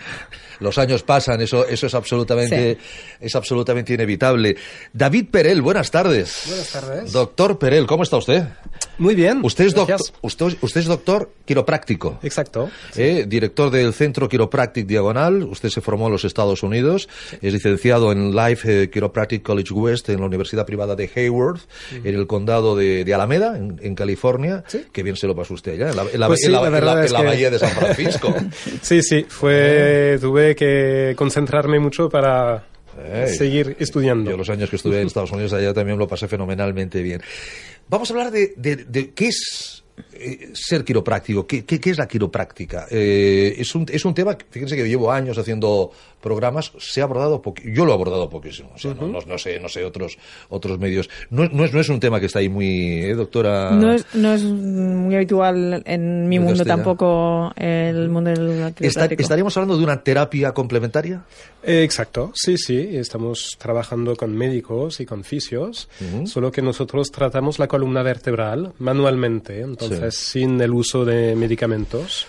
Los 0.63 0.79
años 0.79 1.03
pasan, 1.03 1.41
eso, 1.43 1.67
eso 1.67 1.87
es 1.87 1.95
absolutamente, 1.95 2.79
es 3.21 3.35
absolutamente 3.35 3.93
inevitable. 3.95 4.57
David 4.93 5.27
Perel, 5.31 5.61
buenas 5.63 5.91
tardes. 5.91 6.45
Buenas 6.47 6.71
tardes. 6.73 7.13
Doctor 7.13 7.59
Perel, 7.59 7.87
¿cómo 7.87 8.03
está 8.05 8.17
usted? 8.17 8.45
Muy 8.99 9.15
bien. 9.15 9.41
Usted 9.43 9.65
es, 9.67 9.75
doctor, 9.75 10.01
usted, 10.21 10.47
usted 10.61 10.81
es 10.81 10.87
doctor 10.87 11.31
quiropráctico. 11.45 12.19
Exacto. 12.23 12.71
Eh, 12.97 13.25
director 13.27 13.71
del 13.71 13.93
Centro 13.95 14.29
Chiropractic 14.29 14.87
Diagonal. 14.87 15.43
Usted 15.45 15.71
se 15.71 15.81
formó 15.81 16.07
en 16.07 16.13
los 16.13 16.25
Estados 16.25 16.63
Unidos. 16.63 17.09
Es 17.41 17.53
licenciado 17.53 18.13
en 18.13 18.35
Life 18.37 18.83
eh, 18.85 18.91
Chiropractic 18.91 19.43
College 19.43 19.73
West 19.75 20.09
en 20.11 20.21
la 20.21 20.27
Universidad 20.27 20.65
Privada 20.67 20.95
de 20.95 21.11
Hayward, 21.17 21.61
en 22.05 22.15
el 22.15 22.27
condado 22.27 22.77
de, 22.77 23.05
de 23.05 23.15
Alameda, 23.15 23.57
en, 23.57 23.81
en 23.83 23.95
California. 23.95 24.63
Sí. 24.69 24.85
Qué 24.93 25.03
bien 25.03 25.17
se 25.17 25.27
lo 25.27 25.35
pasó 25.35 25.55
usted 25.55 25.77
ya, 25.79 25.89
en 25.91 25.97
la, 25.97 26.03
en 26.13 26.21
la- 26.21 26.27
Pues 26.29 26.45
en 26.45 26.53
que- 26.53 27.27
bahía 27.27 27.51
de 27.51 27.59
San 27.59 27.71
Francisco. 27.71 28.35
Sí, 28.83 29.03
sí, 29.03 29.25
fue, 29.29 30.19
tuve 30.21 30.52
que 30.55 31.15
concentrarme 31.17 31.79
mucho 31.79 32.09
para 32.09 32.65
seguir 33.27 33.77
estudiando. 33.79 34.31
Yo 34.31 34.37
los 34.37 34.51
años 34.51 34.69
que 34.69 34.77
estuve 34.77 35.01
en 35.01 35.07
Estados 35.07 35.33
Unidos 35.33 35.53
allá 35.55 35.73
también 35.73 35.99
lo 35.99 36.07
pasé 36.07 36.29
fenomenalmente 36.29 37.03
bien. 37.03 37.23
Vamos 37.89 38.11
a 38.11 38.15
hablar 38.15 38.31
de, 38.31 38.53
de- 38.57 38.77
de 38.85 39.11
qué 39.11 39.29
es 39.29 39.83
eh, 40.15 40.51
ser 40.55 40.85
quiropráctico, 40.85 41.47
qué, 41.47 41.65
qué- 41.65 41.81
qué 41.81 41.91
es 41.91 41.99
la 41.99 42.07
quiropráctica. 42.09 42.87
Eh, 42.91 43.55
es, 43.59 43.75
un, 43.75 43.87
es 43.91 44.05
un 44.05 44.15
tema, 44.15 44.37
que, 44.37 44.45
fíjense 44.51 44.77
que 44.77 44.89
llevo 44.89 45.11
años 45.13 45.37
haciendo 45.39 45.91
programas, 46.21 46.73
se 46.79 47.01
ha 47.01 47.05
abordado, 47.05 47.43
yo 47.65 47.85
lo 47.85 47.91
he 47.91 47.95
abordado 47.95 48.31
poquísimo, 48.31 48.71
o 48.75 48.79
sea, 48.79 48.95
no, 48.95 49.09
no- 49.09 49.19
no 49.27 49.39
sé, 49.39 49.59
no 49.59 49.69
sé 49.69 49.85
otros, 49.85 50.17
otros 50.51 50.79
medios. 50.79 51.11
No, 51.31 51.47
no 51.49 51.65
es, 51.65 51.73
no 51.73 51.81
es 51.81 51.89
un 51.89 51.99
tema 51.99 52.21
que 52.21 52.27
está 52.27 52.39
ahí 52.39 52.49
muy, 52.49 53.01
¿eh, 53.05 53.15
doctora? 53.15 53.73
No 53.73 53.93
es, 53.93 54.07
no 54.15 54.33
es 54.33 54.45
muy 54.45 55.15
habitual 55.17 55.83
en 55.85 56.29
mi 56.29 56.37
En 56.37 56.43
mundo 56.45 56.65
tampoco 56.65 57.53
el 57.57 58.09
mundo 58.09 58.31
del 58.31 58.51
Está- 58.51 58.73
quiropráctico. 58.73 59.23
¿Estaríamos 59.23 59.57
hablando 59.57 59.77
de 59.77 59.85
una 59.85 60.03
terapia 60.03 60.53
complementaria? 60.53 61.23
Eh, 61.65 61.83
Exacto, 61.83 62.31
sí, 62.35 62.57
sí, 62.57 62.89
estamos 62.93 63.57
trabajando 63.59 64.15
con 64.17 64.35
médicos 64.37 65.01
y 65.01 65.07
con 65.07 65.25
fisios, 65.25 65.89
solo 66.27 66.51
que 66.53 66.63
nosotros 66.63 67.11
tratamos 67.11 67.59
la 67.59 67.67
columna 67.69 68.03
vertebral 68.03 68.73
manualmente, 68.79 69.61
entonces 69.61 70.02
sin 70.11 70.61
el 70.61 70.73
uso 70.73 71.05
de 71.05 71.35
medicamentos. 71.37 72.27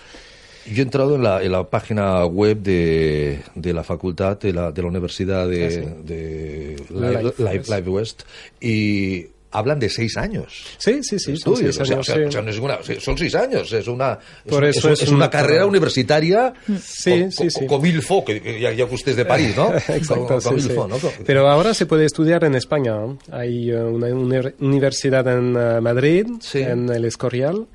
Yo 0.66 0.78
he 0.78 0.82
entrado 0.82 1.16
en 1.16 1.22
la, 1.22 1.42
en 1.42 1.52
la 1.52 1.68
página 1.68 2.24
web 2.24 2.58
de, 2.62 3.42
de 3.54 3.72
la 3.74 3.84
facultad 3.84 4.38
de 4.38 4.52
la, 4.52 4.72
de 4.72 4.80
la 4.80 4.88
Universidad 4.88 5.46
de, 5.46 5.80
de 6.02 6.76
Live. 6.88 7.64
Live 7.68 7.90
West 7.90 8.22
y 8.60 9.26
hablan 9.54 9.78
de 9.78 9.88
seis 9.88 10.16
años. 10.18 10.64
Sí, 10.76 11.02
sí, 11.02 11.18
sí, 11.18 11.36
son 11.38 11.56
seis 11.56 11.80
años, 11.80 11.90
o 12.00 12.02
sea, 12.04 12.14
sí. 12.16 12.22
o 12.24 12.30
sea, 12.32 12.42
no 12.42 12.50
es 12.50 12.58
una- 12.58 12.78
son 13.00 13.16
seis 13.16 13.34
años, 13.34 13.72
es 13.72 13.86
una, 13.88 14.18
es, 14.44 14.50
Por 14.50 14.62
un- 14.62 14.68
eso 14.68 14.88
es 14.90 14.98
es 14.98 15.02
es 15.04 15.08
una 15.08 15.16
una 15.16 15.30
carrera 15.30 15.46
carrera. 15.48 15.66
universitaria 15.66 16.52
Sí, 16.80 17.10
con, 17.20 17.32
sí, 17.32 17.50
sí. 17.50 17.66
con 17.66 18.02
fo, 18.02 18.24
que, 18.24 18.60
ya, 18.60 18.72
ya 18.72 18.86
que 18.86 18.94
usted 18.94 19.12
es 19.12 19.16
de 19.16 19.24
París, 19.24 19.56
¿no? 19.56 19.72
Exacto, 19.88 20.26
Con- 20.26 20.40
con 20.40 20.60
sí, 20.60 20.68
¿no? 20.68 20.98
Con- 20.98 21.10
Pero 21.24 21.48
ahora 21.48 21.72
se 21.72 21.86
puede 21.86 22.04
estudiar 22.04 22.44
en 22.44 22.54
España. 22.54 22.94
Hay 23.30 23.70
eh, 23.70 23.76
una 23.82 24.08
uni- 24.08 24.52
universidad 24.60 25.26
en 25.28 25.56
eh, 25.56 25.80
Madrid, 25.80 26.26
en 26.54 26.88
el 26.90 27.04
Escorial, 27.04 27.66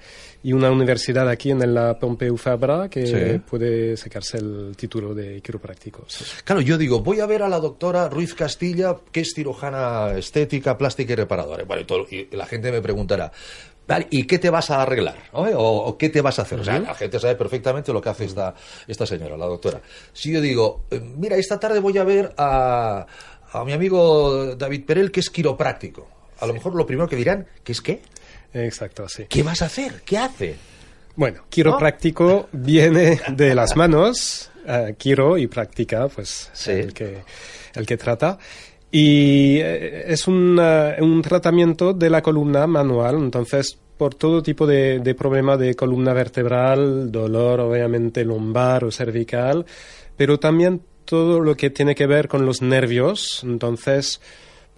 y 0.42 0.54
una 0.54 0.72
universidad 0.72 1.28
aquí 1.28 1.52
en 1.52 1.74
la 1.74 2.00
Pompeu 2.00 2.38
Fabra 2.38 2.90
que 2.90 3.06
Sí. 3.06 3.40
puede 3.50 3.98
sacarse 3.98 4.38
el 4.38 4.74
título 4.78 5.14
de 5.14 5.42
quiropráctico. 5.42 6.06
sí. 6.08 6.24
Claro, 6.46 6.62
yo 6.62 6.78
digo, 6.78 7.02
voy 7.02 7.20
a 7.20 7.26
ver 7.26 7.44
a 7.44 7.50
la 7.50 7.60
doctora 7.60 8.08
Ruiz 8.08 8.34
Castilla, 8.34 8.96
que 9.12 9.20
es 9.22 9.34
cirujana 9.36 10.18
estética, 10.18 10.78
plástica 10.78 11.14
y 11.14 11.16
reparadora. 11.18 11.64
Bueno, 11.66 11.82
y, 11.82 11.86
todo- 11.86 12.08
y 12.10 12.28
la 12.36 12.46
gente 12.46 12.72
me 12.72 12.82
preguntará, 12.82 13.32
¿y 14.12 14.24
qué 14.28 14.40
te 14.40 14.50
vas 14.50 14.70
a 14.70 14.82
arreglar? 14.84 15.18
¿O, 15.34 15.42
o 15.46 15.98
qué 15.98 16.10
te 16.10 16.22
vas 16.22 16.40
a 16.40 16.44
hacer? 16.44 16.60
O 16.60 16.64
sea, 16.64 16.80
la 16.80 16.94
gente 16.96 17.20
sabe 17.20 17.36
perfectamente 17.36 17.92
lo 17.92 18.00
que 18.00 18.10
hace 18.10 18.26
esta, 18.26 18.54
esta 18.88 19.06
señora, 19.06 19.36
la 19.36 19.46
doctora. 19.48 19.82
Si 20.14 20.32
yo 20.32 20.40
digo, 20.42 20.86
eh, 20.92 21.02
mira, 21.18 21.36
esta 21.38 21.60
tarde 21.60 21.80
voy 21.80 21.98
a 21.98 22.04
ver 22.04 22.34
a, 22.38 23.06
a 23.52 23.66
mi 23.66 23.74
amigo 23.74 24.56
David 24.56 24.86
Perel, 24.86 25.12
que 25.12 25.20
es 25.22 25.30
quiropráctico. 25.30 26.08
A 26.42 26.46
lo 26.48 26.54
mejor 26.54 26.76
lo 26.76 26.86
primero 26.86 27.08
que 27.08 27.16
dirán, 27.16 27.46
¿qué 27.64 27.72
es 27.72 27.82
qué? 27.82 28.02
Exacto, 28.54 29.08
sí. 29.10 29.26
¿Qué 29.30 29.44
vas 29.44 29.62
a 29.62 29.66
hacer? 29.66 30.02
¿Qué 30.06 30.18
hace? 30.18 30.56
Bueno, 31.16 31.44
quiropráctico 31.50 32.50
viene 32.54 33.20
de 33.30 33.54
las 33.56 33.76
manos, 33.76 34.50
eh, 34.66 34.96
quiro 34.98 35.38
y 35.38 35.48
práctica, 35.48 36.08
pues 36.08 36.50
Sí. 36.54 36.72
el, 36.72 36.94
que, 36.94 37.18
el 37.76 37.86
que 37.86 37.98
trata. 37.98 38.38
Y 38.92 39.58
eh, 39.60 40.06
es 40.12 40.28
un, 40.28 40.60
un 40.60 41.22
tratamiento 41.22 41.94
de 41.94 42.10
la 42.10 42.22
columna 42.22 42.66
manual, 42.68 43.16
entonces 43.18 43.78
por 43.98 44.16
todo 44.16 44.42
tipo 44.42 44.66
de, 44.66 45.00
de 45.00 45.14
problema 45.14 45.58
de 45.58 45.76
columna 45.76 46.14
vertebral, 46.14 47.12
dolor 47.12 47.60
obviamente 47.60 48.24
lumbar 48.24 48.86
o 48.86 48.92
cervical, 48.92 49.66
pero 50.16 50.40
también 50.40 50.82
todo 51.04 51.42
lo 51.42 51.56
que 51.56 51.70
tiene 51.70 51.96
que 51.96 52.08
ver 52.08 52.30
con 52.30 52.46
los 52.46 52.62
nervios, 52.62 53.42
entonces 53.44 54.22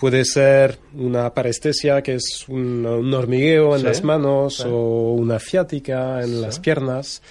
puede 0.01 0.25
ser 0.25 0.79
una 0.96 1.31
parestesia, 1.34 2.01
que 2.01 2.15
es 2.15 2.46
un, 2.50 2.86
un 2.86 3.13
hormigueo 3.13 3.75
en 3.75 3.81
Sí, 3.81 3.86
las 3.88 4.03
manos, 4.03 4.55
sí. 4.58 4.63
o 4.67 5.13
una 5.13 5.39
ciática 5.39 6.22
en 6.24 6.41
las 6.41 6.60
piernas, 6.60 7.22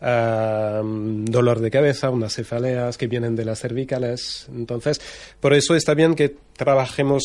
dolor 0.00 1.60
de 1.60 1.70
cabeza, 1.70 2.10
unas 2.10 2.34
cefaleas 2.34 2.96
que 2.98 3.06
vienen 3.08 3.36
de 3.36 3.44
las 3.44 3.60
cervicales. 3.60 4.46
Entonces, 4.54 5.00
por 5.38 5.52
eso 5.54 5.74
está 5.74 5.94
bien 5.94 6.14
que 6.14 6.34
trabajemos 6.56 7.22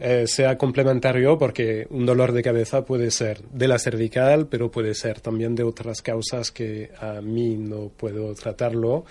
eh, 0.00 0.26
sea 0.26 0.56
complementario 0.56 1.36
porque 1.38 1.86
un 1.90 2.06
dolor 2.06 2.32
de 2.32 2.42
cabeza 2.42 2.84
puede 2.84 3.10
ser 3.10 3.42
de 3.52 3.68
la 3.68 3.78
cervical, 3.78 4.46
pero 4.48 4.70
puede 4.70 4.94
ser 4.94 5.20
también 5.20 5.54
de 5.54 5.62
otras 5.62 6.00
causas 6.02 6.50
que 6.50 6.90
a 6.98 7.20
mí 7.20 7.56
no 7.56 7.90
puedo 7.96 8.34
tratarlo. 8.34 9.04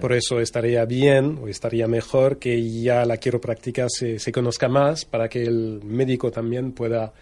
Por 0.00 0.12
eso 0.12 0.38
estaría 0.40 0.84
bien 0.84 1.38
o 1.42 1.48
estaría 1.48 1.88
mejor 1.88 2.38
que 2.38 2.62
ya 2.82 3.04
la 3.06 3.16
quiropráctica 3.16 3.86
se, 3.88 4.18
se 4.18 4.30
conozca 4.32 4.68
más 4.68 5.04
para 5.04 5.28
que 5.28 5.42
el 5.44 5.80
médico 5.82 6.30
también 6.30 6.72
pueda 6.72 7.12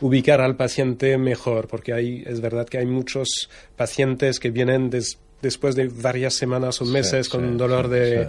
ubicar 0.00 0.40
al 0.40 0.54
paciente 0.54 1.18
mejor, 1.18 1.66
porque 1.66 1.92
hay, 1.92 2.22
es 2.24 2.40
verdad 2.40 2.68
que 2.68 2.78
hay 2.78 2.86
muchos 2.86 3.26
pacientes 3.76 4.38
que 4.38 4.50
vienen 4.50 4.90
des- 4.90 5.18
después 5.40 5.74
de 5.74 5.88
varias 5.88 6.34
semanas 6.34 6.80
o 6.80 6.84
meses 6.84 7.26
sí, 7.26 7.32
con 7.32 7.52
sí, 7.52 7.56
dolor 7.56 7.84
sí, 7.86 7.90
de, 7.90 8.26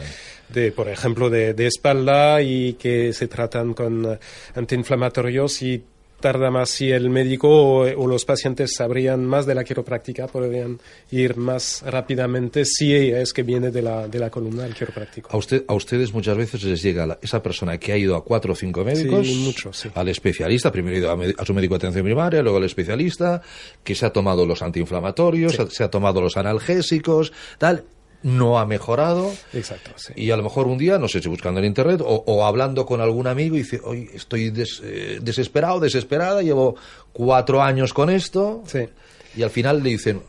de, 0.49 0.71
por 0.71 0.87
ejemplo, 0.87 1.29
de, 1.29 1.53
de 1.53 1.67
espalda 1.67 2.41
y 2.41 2.73
que 2.73 3.13
se 3.13 3.27
tratan 3.27 3.73
con 3.73 4.05
eh, 4.05 4.19
antiinflamatorios 4.55 5.61
y 5.61 5.83
tarda 6.19 6.51
más 6.51 6.69
si 6.69 6.91
el 6.91 7.09
médico 7.09 7.49
o, 7.49 7.81
o 7.83 8.07
los 8.07 8.25
pacientes 8.25 8.73
sabrían 8.75 9.25
más 9.25 9.45
de 9.45 9.55
la 9.55 9.63
quiropráctica, 9.63 10.27
podrían 10.27 10.79
ir 11.11 11.37
más 11.37 11.81
rápidamente 11.85 12.65
si 12.65 12.93
es 12.93 13.33
que 13.33 13.43
viene 13.43 13.71
de 13.71 13.81
la, 13.81 14.07
de 14.07 14.19
la 14.19 14.29
columna 14.29 14.65
el 14.65 14.73
quiropráctico. 14.73 15.29
A, 15.31 15.37
usted, 15.37 15.63
a 15.67 15.73
ustedes 15.73 16.13
muchas 16.13 16.35
veces 16.37 16.63
les 16.63 16.81
llega 16.81 17.05
la- 17.05 17.19
esa 17.21 17.41
persona 17.41 17.77
que 17.77 17.91
ha 17.93 17.97
ido 17.97 18.15
a 18.15 18.23
cuatro 18.23 18.53
o 18.53 18.55
cinco 18.55 18.83
médicos, 18.83 19.27
Sí, 19.27 19.35
mucho, 19.45 19.71
sí. 19.73 19.89
al 19.95 20.07
especialista, 20.09 20.71
primero 20.71 20.95
ha 20.95 20.99
ido 21.25 21.33
a, 21.39 21.45
su 21.45 21.53
médico 21.53 21.73
de 21.75 21.77
atención 21.77 22.03
primaria, 22.05 22.41
luego 22.41 22.57
al 22.57 22.63
especialista, 22.65 23.41
que 23.83 23.95
se 23.95 24.05
ha 24.05 24.11
tomado 24.11 24.45
los 24.45 24.61
antiinflamatorios, 24.61 25.53
se, 25.53 25.69
se 25.69 25.83
ha 25.83 25.89
tomado 25.89 26.21
los 26.21 26.37
analgésicos, 26.37 27.31
tal, 27.57 27.83
no 28.23 28.59
ha 28.59 28.65
mejorado. 28.65 29.31
Exacto, 29.53 29.91
sí. 29.95 30.13
Y 30.15 30.31
a 30.31 30.37
lo 30.37 30.43
mejor 30.43 30.67
un 30.67 30.77
día, 30.77 30.97
no 30.97 31.07
sé 31.07 31.21
si 31.21 31.29
buscando 31.29 31.59
en 31.59 31.65
internet 31.65 32.01
o, 32.01 32.23
o 32.27 32.45
hablando 32.45 32.85
con 32.85 32.99
algún 33.01 33.27
amigo 33.27 33.55
y 33.55 33.59
dice, 33.59 33.79
oye, 33.83 34.09
estoy 34.13 34.49
des- 34.49 34.81
eh, 34.83 35.19
desesperado, 35.21 35.79
desesperada, 35.79 36.41
llevo 36.41 36.75
cuatro 37.13 37.61
años 37.61 37.93
con 37.93 38.09
esto. 38.09 38.63
Sí. 38.65 38.89
Y 39.35 39.43
al 39.43 39.49
final 39.49 39.81
le 39.83 39.91
dicen, 39.91 40.21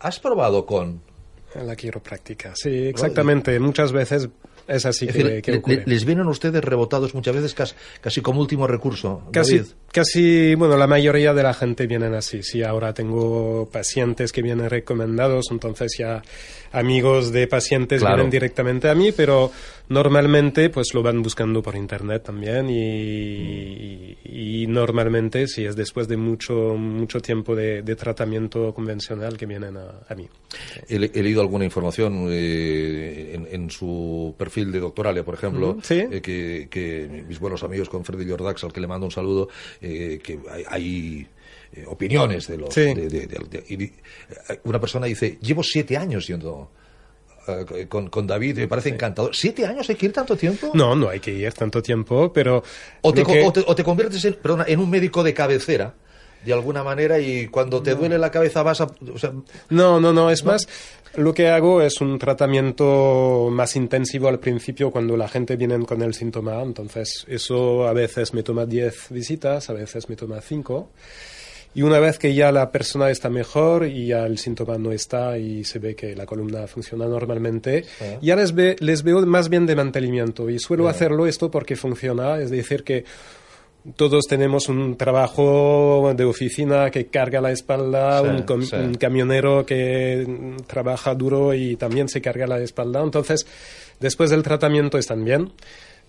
¿has 0.00 0.20
probado 0.20 0.66
con...? 0.66 1.02
La 1.54 1.76
quiropráctica, 1.76 2.52
sí, 2.54 2.70
exactamente. 2.86 3.58
Muchas 3.60 3.92
veces 3.92 4.28
es 4.68 4.86
así 4.86 5.06
Es 5.06 5.16
que, 5.16 5.24
decir, 5.24 5.42
que 5.42 5.56
ocurre. 5.58 5.82
les 5.86 6.04
vienen 6.04 6.26
ustedes 6.26 6.62
rebotados 6.62 7.14
muchas 7.14 7.34
veces 7.34 7.54
casi, 7.54 7.74
casi 8.00 8.20
como 8.20 8.40
último 8.40 8.66
recurso. 8.66 9.22
Casi, 9.32 9.58
David. 9.58 9.70
casi, 9.92 10.54
bueno, 10.54 10.76
la 10.76 10.86
mayoría 10.86 11.32
de 11.34 11.42
la 11.42 11.54
gente 11.54 11.86
vienen 11.86 12.14
así. 12.14 12.42
Sí, 12.42 12.62
ahora 12.62 12.92
tengo 12.94 13.68
pacientes 13.72 14.32
que 14.32 14.42
vienen 14.42 14.68
recomendados, 14.70 15.46
entonces 15.50 15.96
ya 15.98 16.22
amigos 16.72 17.32
de 17.32 17.46
pacientes 17.46 18.00
Claro. 18.00 18.16
vienen 18.16 18.30
directamente 18.30 18.88
a 18.88 18.94
mí, 18.94 19.12
pero 19.12 19.50
normalmente 19.88 20.70
pues 20.70 20.94
lo 20.94 21.02
van 21.02 21.22
buscando 21.22 21.62
por 21.62 21.76
internet 21.76 22.22
también 22.24 22.70
y, 22.70 24.16
y- 24.24 24.62
y 24.62 24.66
normalmente 24.66 25.46
si 25.48 25.64
es 25.64 25.76
después 25.76 26.08
de 26.08 26.16
mucho, 26.16 26.54
mucho 26.76 27.20
tiempo 27.20 27.54
de, 27.54 27.82
de 27.82 27.96
tratamiento 27.96 28.72
convencional 28.72 29.36
que 29.36 29.44
vienen 29.46 29.76
a, 29.76 30.00
a 30.08 30.14
mí. 30.14 30.26
He, 30.88 30.98
le- 30.98 31.10
he 31.14 31.22
leído 31.22 31.40
alguna 31.42 31.64
información 31.64 32.28
eh, 32.30 33.32
en, 33.34 33.48
en 33.50 33.70
su 33.70 34.34
perfil 34.38 34.51
perfil 34.52 34.70
de 34.70 34.80
Doctoralia, 34.80 35.24
por 35.24 35.34
ejemplo, 35.34 35.78
sí. 35.82 36.04
eh, 36.10 36.20
que, 36.20 36.68
que 36.70 37.24
mis 37.26 37.38
buenos 37.38 37.62
amigos 37.62 37.88
con 37.88 38.04
Freddy 38.04 38.28
Jordax, 38.28 38.64
al 38.64 38.72
que 38.72 38.80
le 38.80 38.86
mando 38.86 39.06
un 39.06 39.12
saludo, 39.12 39.48
eh, 39.80 40.20
que 40.22 40.38
hay, 40.50 40.64
hay, 40.68 41.26
eh, 41.72 41.84
opiniones 41.86 42.46
de 42.48 42.58
los... 42.58 42.74
Sí. 42.74 42.92
de- 42.92 43.08
de- 43.08 43.26
de- 43.26 43.64
eh, 43.70 43.92
una 44.64 44.78
persona 44.78 45.06
dice, 45.06 45.38
llevo 45.40 45.62
siete 45.62 45.96
años 45.96 46.26
yendo 46.26 46.70
eh, 47.48 47.86
con, 47.88 48.10
con 48.10 48.26
David, 48.26 48.58
me 48.58 48.68
parece 48.68 48.90
encantador. 48.90 49.34
¿Siete 49.34 49.64
años 49.64 49.88
hay 49.88 49.96
que 49.96 50.06
ir 50.06 50.12
tanto 50.12 50.36
tiempo? 50.36 50.70
No, 50.74 50.94
no 50.94 51.08
hay 51.08 51.20
que 51.20 51.32
ir 51.32 51.52
tanto 51.54 51.80
tiempo, 51.82 52.30
pero... 52.30 52.62
O 53.00 53.12
te, 53.14 53.22
que- 53.24 53.42
o 53.44 53.52
te- 53.52 53.64
o 53.66 53.74
te 53.74 53.82
conviertes 53.82 54.22
en, 54.26 54.34
perdona, 54.34 54.64
en 54.68 54.80
un 54.80 54.90
médico 54.90 55.22
de 55.22 55.32
cabecera, 55.32 55.94
de 56.44 56.52
alguna 56.52 56.82
manera, 56.84 57.18
y 57.20 57.46
cuando 57.48 57.82
te 57.82 57.94
duele 57.94 58.18
la 58.18 58.30
cabeza 58.30 58.62
vas 58.62 58.80
a... 58.82 58.84
o 59.14 59.18
sea, 59.18 59.32
No, 59.70 59.98
no, 59.98 60.12
no, 60.12 60.28
es 60.28 60.44
más, 60.44 60.68
lo 61.16 61.34
que 61.34 61.48
hago 61.48 61.82
es 61.82 62.00
un 62.00 62.18
tratamiento 62.18 63.48
más 63.50 63.76
intensivo 63.76 64.28
al 64.28 64.38
principio 64.38 64.90
cuando 64.90 65.16
la 65.16 65.28
gente 65.28 65.56
viene 65.56 65.78
con 65.84 66.02
el 66.02 66.14
síntoma, 66.14 66.62
entonces 66.62 67.24
eso 67.28 67.86
a 67.86 67.92
veces 67.92 68.32
me 68.34 68.42
toma 68.42 68.66
10 68.66 69.08
visitas, 69.10 69.68
a 69.70 69.72
veces 69.74 70.08
me 70.08 70.16
toma 70.16 70.40
5. 70.40 70.88
Y 71.74 71.80
una 71.82 71.98
vez 72.00 72.18
que 72.18 72.34
ya 72.34 72.52
la 72.52 72.70
persona 72.70 73.10
está 73.10 73.30
mejor 73.30 73.86
y 73.86 74.08
ya 74.08 74.26
el 74.26 74.36
síntoma 74.36 74.76
no 74.76 74.92
está 74.92 75.38
y 75.38 75.64
se 75.64 75.78
ve 75.78 75.94
que 75.96 76.14
la 76.14 76.26
columna 76.26 76.66
funciona 76.66 77.06
normalmente, 77.06 77.86
ya 78.20 78.36
les, 78.36 78.54
ve- 78.54 78.76
les 78.80 79.02
veo 79.02 79.24
más 79.24 79.48
bien 79.48 79.64
de 79.64 79.74
mantenimiento. 79.74 80.50
Y 80.50 80.58
suelo 80.58 80.86
hacerlo 80.88 81.26
esto 81.26 81.50
porque 81.50 81.74
funciona, 81.76 82.36
es 82.38 82.50
decir, 82.50 82.84
que 82.84 83.04
todos 83.96 84.24
tenemos 84.28 84.68
un 84.68 84.96
trabajo 84.96 86.12
de 86.16 86.24
oficina 86.24 86.90
que 86.90 87.06
carga 87.06 87.40
la 87.40 87.50
espalda, 87.50 88.20
Sí, 88.22 88.26
un, 88.28 88.42
com- 88.42 88.62
sí. 88.62 88.76
un 88.76 88.94
camionero 88.94 89.66
que 89.66 90.56
trabaja 90.66 91.14
duro 91.14 91.52
y 91.54 91.76
también 91.76 92.08
se 92.08 92.20
carga 92.20 92.46
la 92.46 92.60
espalda. 92.60 93.02
Entonces, 93.02 93.46
después 94.00 94.30
del 94.30 94.42
tratamiento 94.42 94.98
están 94.98 95.24
bien, 95.24 95.52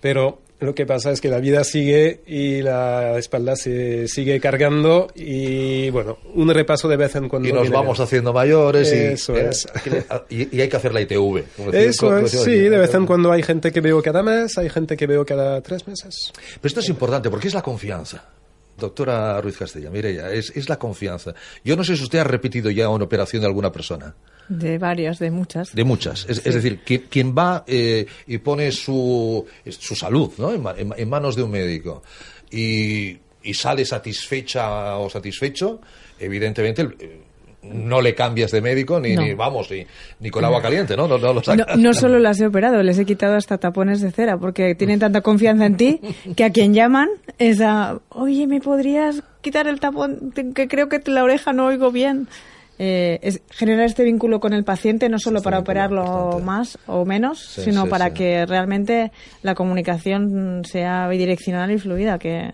pero 0.03 0.41
lo 0.59 0.75
que 0.75 0.85
pasa 0.85 1.11
es 1.11 1.21
que 1.21 1.29
la 1.29 1.39
vida 1.39 1.63
sigue 1.63 2.23
y 2.27 2.61
la 2.61 3.17
espalda 3.17 3.55
se 3.55 4.09
sigue 4.09 4.37
cargando 4.41 5.07
y, 5.15 5.89
bueno, 5.91 6.17
un 6.33 6.53
repaso 6.53 6.89
de 6.89 6.97
vez 6.97 7.15
en 7.15 7.29
cuando. 7.29 7.47
y 7.47 7.53
nos 7.53 7.69
vamos 7.69 7.97
bien. 7.97 8.03
haciendo 8.03 8.33
mayores 8.33 8.91
y, 8.91 8.97
Eso 8.97 9.33
es. 9.33 9.65
y, 10.29 10.57
y 10.57 10.59
hay 10.59 10.67
que 10.67 10.75
hacer 10.75 10.93
la 10.93 10.99
ITV. 10.99 11.43
como 11.55 11.71
Eso 11.71 12.07
como 12.07 12.17
es, 12.17 12.31
sí, 12.31 12.51
de 12.51 12.77
vez 12.77 12.93
en 12.93 13.05
cuando 13.05 13.31
hay 13.31 13.43
gente 13.43 13.71
que 13.71 13.79
veo 13.79 14.03
cada 14.03 14.21
mes, 14.21 14.57
hay 14.57 14.69
gente 14.69 14.97
que 14.97 15.07
veo 15.07 15.25
cada 15.25 15.61
tres 15.61 15.87
meses. 15.87 16.33
Pero 16.35 16.67
esto 16.67 16.81
es 16.81 16.89
importante 16.89 17.29
porque 17.29 17.47
es 17.47 17.53
la 17.53 17.61
confianza. 17.61 18.25
Doctora 18.77 19.39
Ruiz 19.39 19.55
Castella, 19.55 19.89
mire 19.89 20.13
ya, 20.15 20.29
es, 20.31 20.51
es 20.53 20.67
la 20.67 20.77
confianza. 20.77 21.33
Yo 21.63 21.77
no 21.77 21.85
sé 21.85 21.95
si 21.95 22.03
usted 22.03 22.19
ha 22.19 22.25
repetido 22.25 22.69
ya 22.69 22.89
una 22.89 23.05
operación 23.05 23.41
de 23.41 23.47
alguna 23.47 23.71
persona. 23.71 24.13
De 24.49 24.77
varias, 24.77 25.19
de 25.19 25.31
muchas. 25.31 25.73
De 25.73 25.83
muchas. 25.83 26.25
Es, 26.29 26.45
es 26.45 26.53
decir, 26.55 26.79
quien, 26.85 27.01
quien 27.09 27.35
va 27.35 27.63
eh, 27.67 28.05
y 28.27 28.37
pone 28.39 28.71
su, 28.71 29.45
su 29.69 29.95
salud 29.95 30.31
¿no? 30.37 30.51
en, 30.53 30.61
ma- 30.61 30.75
en 30.77 30.87
ma- 30.89 30.95
en 30.97 31.09
manos 31.09 31.35
de 31.35 31.43
un 31.43 31.51
médico 31.51 32.03
y, 32.51 33.17
y 33.43 33.53
sale 33.53 33.85
satisfecha 33.85 34.97
o 34.97 35.09
satisfecho, 35.09 35.79
evidentemente 36.19 36.81
el- 36.83 36.95
eh, 36.99 37.19
no 37.63 38.01
le 38.01 38.13
cambias 38.13 38.51
de 38.51 38.59
médico 38.59 38.99
ni, 38.99 39.15
No. 39.15 39.21
ni 39.21 39.33
vamos, 39.35 39.71
ni, 39.71 39.85
ni 40.19 40.29
con 40.29 40.43
agua 40.43 40.61
caliente, 40.61 40.97
¿no? 40.97 41.07
No, 41.07 41.17
no 41.17 41.33
lo 41.33 41.41
No, 41.55 41.65
no 41.77 41.93
solo 41.93 42.19
las 42.19 42.37
he 42.41 42.45
operado, 42.45 42.83
les 42.83 42.99
he 42.99 43.05
quitado 43.05 43.37
hasta 43.37 43.57
tapones 43.57 44.01
de 44.01 44.11
cera, 44.11 44.37
porque 44.37 44.75
tienen 44.75 44.99
tanta 44.99 45.21
confianza 45.21 45.65
en 45.65 45.77
ti 45.77 46.01
que 46.35 46.43
a 46.43 46.51
quien 46.51 46.73
llaman 46.73 47.07
es 47.39 47.61
a, 47.61 48.01
oye, 48.09 48.47
¿me 48.47 48.59
podrías 48.59 49.23
quitar 49.39 49.67
el 49.67 49.79
tapón? 49.79 50.33
Que 50.53 50.67
creo 50.67 50.89
que 50.89 50.99
la 51.05 51.23
oreja 51.23 51.53
no 51.53 51.67
oigo 51.67 51.89
bien. 51.89 52.27
Eh, 52.79 53.19
es 53.21 53.41
generar 53.51 53.85
este 53.85 54.03
vínculo 54.03 54.39
con 54.39 54.51
el 54.53 54.63
paciente 54.63 55.07
no 55.07 55.19
solo 55.19 55.37
Este 55.37 55.43
para 55.45 55.59
operarlo 55.59 56.39
más 56.43 56.77
o 56.87 57.05
menos, 57.05 57.39
Sí, 57.39 57.61
sino 57.65 57.83
sí, 57.83 57.89
para 57.89 58.07
sí. 58.07 58.13
que 58.15 58.45
realmente 58.47 59.11
la 59.43 59.53
comunicación 59.55 60.63
sea 60.65 61.07
bidireccional 61.07 61.69
y 61.71 61.77
fluida, 61.77 62.17
que, 62.17 62.51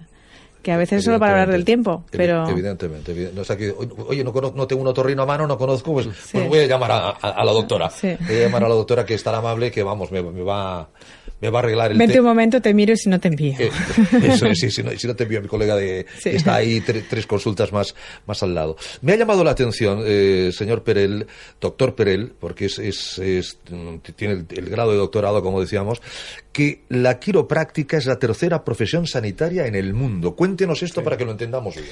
que 0.62 0.72
a 0.74 0.78
veces 0.78 1.00
es 1.00 1.06
solo 1.06 1.20
para 1.20 1.32
hablar 1.32 1.52
del 1.52 1.64
tiempo, 1.64 2.04
pero... 2.12 2.48
Evidentemente. 2.50 3.32
no, 3.34 3.42
o 3.42 3.46
sea 3.46 3.56
que, 3.56 3.74
oye, 4.08 4.24
no, 4.26 4.34
conozco- 4.34 4.58
no 4.58 4.68
tengo 4.68 4.82
un 4.82 4.90
otorrino 4.90 5.24
a 5.24 5.26
mano, 5.26 5.48
no 5.48 5.58
conozco, 5.58 5.94
pues, 5.94 6.08
Sí. 6.08 6.32
pues 6.34 6.50
voy 6.50 6.60
a 6.60 6.68
llamar 6.68 6.92
a, 6.92 6.98
a- 7.12 7.14
a 7.30 7.46
la 7.46 7.52
doctora. 7.54 7.90
Sí. 7.90 8.14
Voy 8.28 8.36
a 8.36 8.40
llamar 8.42 8.66
a 8.66 8.70
la 8.70 8.76
doctora 8.76 9.06
que 9.06 9.14
es 9.14 9.24
tan 9.24 9.36
amable 9.36 9.72
que, 9.72 9.84
vamos, 9.84 10.12
me, 10.12 10.22
me 10.22 10.42
va, 10.44 10.90
me 11.42 11.50
va 11.50 11.60
a 11.60 11.62
arreglar 11.64 11.92
el 11.92 11.98
Vente 11.98 12.14
te- 12.14 12.20
un 12.20 12.26
momento, 12.26 12.62
te 12.62 12.74
miro 12.74 12.94
y 12.94 12.98
si 12.98 13.10
no 13.10 13.20
te 13.20 13.30
envío. 13.30 13.54
Eh, 13.60 13.70
Eso 14.24 14.46
es, 14.48 14.60
sí, 14.60 14.70
si 14.72 14.84
no, 14.84 14.92
si 14.92 15.08
no 15.08 15.16
te 15.16 15.24
envío 15.24 15.40
a 15.40 15.42
mi 15.42 15.48
colega 15.48 15.76
de, 15.76 16.06
Sí. 16.18 16.32
que 16.32 16.36
está 16.36 16.56
ahí 16.56 16.82
tre- 16.82 17.04
tres 17.10 17.26
consultas 17.26 17.72
más, 17.72 17.96
más 18.28 18.44
al 18.44 18.54
lado. 18.54 18.76
Me 19.02 19.14
ha 19.14 19.16
llamado 19.16 19.44
la 19.44 19.52
atención, 19.52 20.04
eh, 20.06 20.52
señor 20.54 20.84
Perel, 20.84 21.28
doctor 21.62 21.96
Perel, 21.96 22.34
porque 22.40 22.66
es, 22.66 22.80
es- 22.80 23.20
es, 23.20 23.58
mm, 23.70 23.96
tiene 24.16 24.34
el, 24.34 24.46
el 24.58 24.70
grado 24.70 24.92
de 24.92 24.98
doctorado, 24.98 25.42
como 25.42 25.62
decíamos, 25.62 26.02
que 26.52 26.82
la 26.90 27.20
quiropráctica 27.20 27.98
es 27.98 28.06
la 28.06 28.20
tercera 28.20 28.64
profesión 28.66 29.08
sanitaria 29.08 29.66
en 29.68 29.76
el 29.76 29.94
mundo. 29.94 30.36
Cuéntenos 30.36 30.84
esto 30.84 31.04
para 31.04 31.16
que 31.18 31.26
lo 31.26 31.32
entendamos 31.32 31.76
bien. 31.76 31.88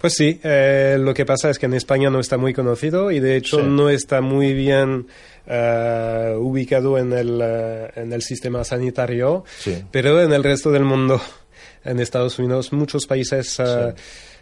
Pues 0.00 0.12
sí, 0.14 0.38
eh, 0.44 0.96
lo 1.00 1.14
que 1.14 1.24
pasa 1.24 1.48
es 1.48 1.58
que 1.58 1.64
en 1.66 1.72
España 1.72 2.10
no 2.10 2.20
está 2.20 2.36
muy 2.36 2.52
conocido 2.52 3.10
y 3.10 3.18
de 3.18 3.36
hecho 3.36 3.60
Sí. 3.60 3.66
no 3.66 3.88
está 3.88 4.20
muy 4.20 4.52
bien 4.52 5.06
eh, 5.46 6.34
ubicado 6.38 6.98
en 6.98 7.12
el, 7.12 7.40
eh, 7.42 7.90
en 7.96 8.12
el 8.12 8.22
sistema 8.22 8.64
sanitario, 8.64 9.44
Sí. 9.58 9.84
pero 9.90 10.20
en 10.22 10.32
el 10.32 10.42
resto 10.42 10.70
del 10.70 10.84
mundo, 10.84 11.20
en 11.84 12.00
Estados 12.00 12.38
Unidos, 12.38 12.72
muchos 12.72 13.06
países 13.06 13.58
eh, 13.60 13.94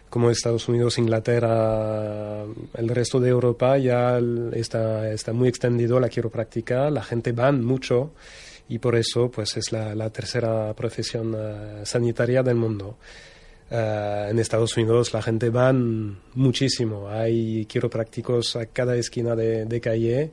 como 0.09 0.29
Estados 0.31 0.67
Unidos, 0.69 0.97
Inglaterra, 0.97 2.43
el 2.75 2.89
resto 2.89 3.19
de 3.19 3.29
Europa 3.29 3.77
ya 3.77 4.19
está, 4.53 5.11
está 5.11 5.33
muy 5.33 5.49
extendido 5.49 5.99
la 5.99 6.09
quiropráctica, 6.09 6.89
la 6.89 7.03
gente 7.03 7.31
va 7.33 7.51
mucho 7.51 8.11
y 8.69 8.79
por 8.79 8.95
eso 8.95 9.29
pues 9.29 9.57
es 9.57 9.71
la, 9.71 9.93
la 9.93 10.09
tercera 10.09 10.73
profesión 10.73 11.35
eh, 11.37 11.81
sanitaria 11.83 12.41
del 12.43 12.55
mundo. 12.55 12.97
Eh, 13.69 14.27
en 14.29 14.39
Estados 14.39 14.77
Unidos 14.77 15.13
la 15.13 15.21
gente 15.21 15.49
van 15.49 16.19
muchísimo. 16.35 17.09
Hay 17.09 17.65
quiroprácticos 17.65 18.55
a 18.55 18.67
cada 18.67 18.95
esquina 18.95 19.35
de, 19.35 19.65
de 19.65 19.81
calle. 19.81 20.31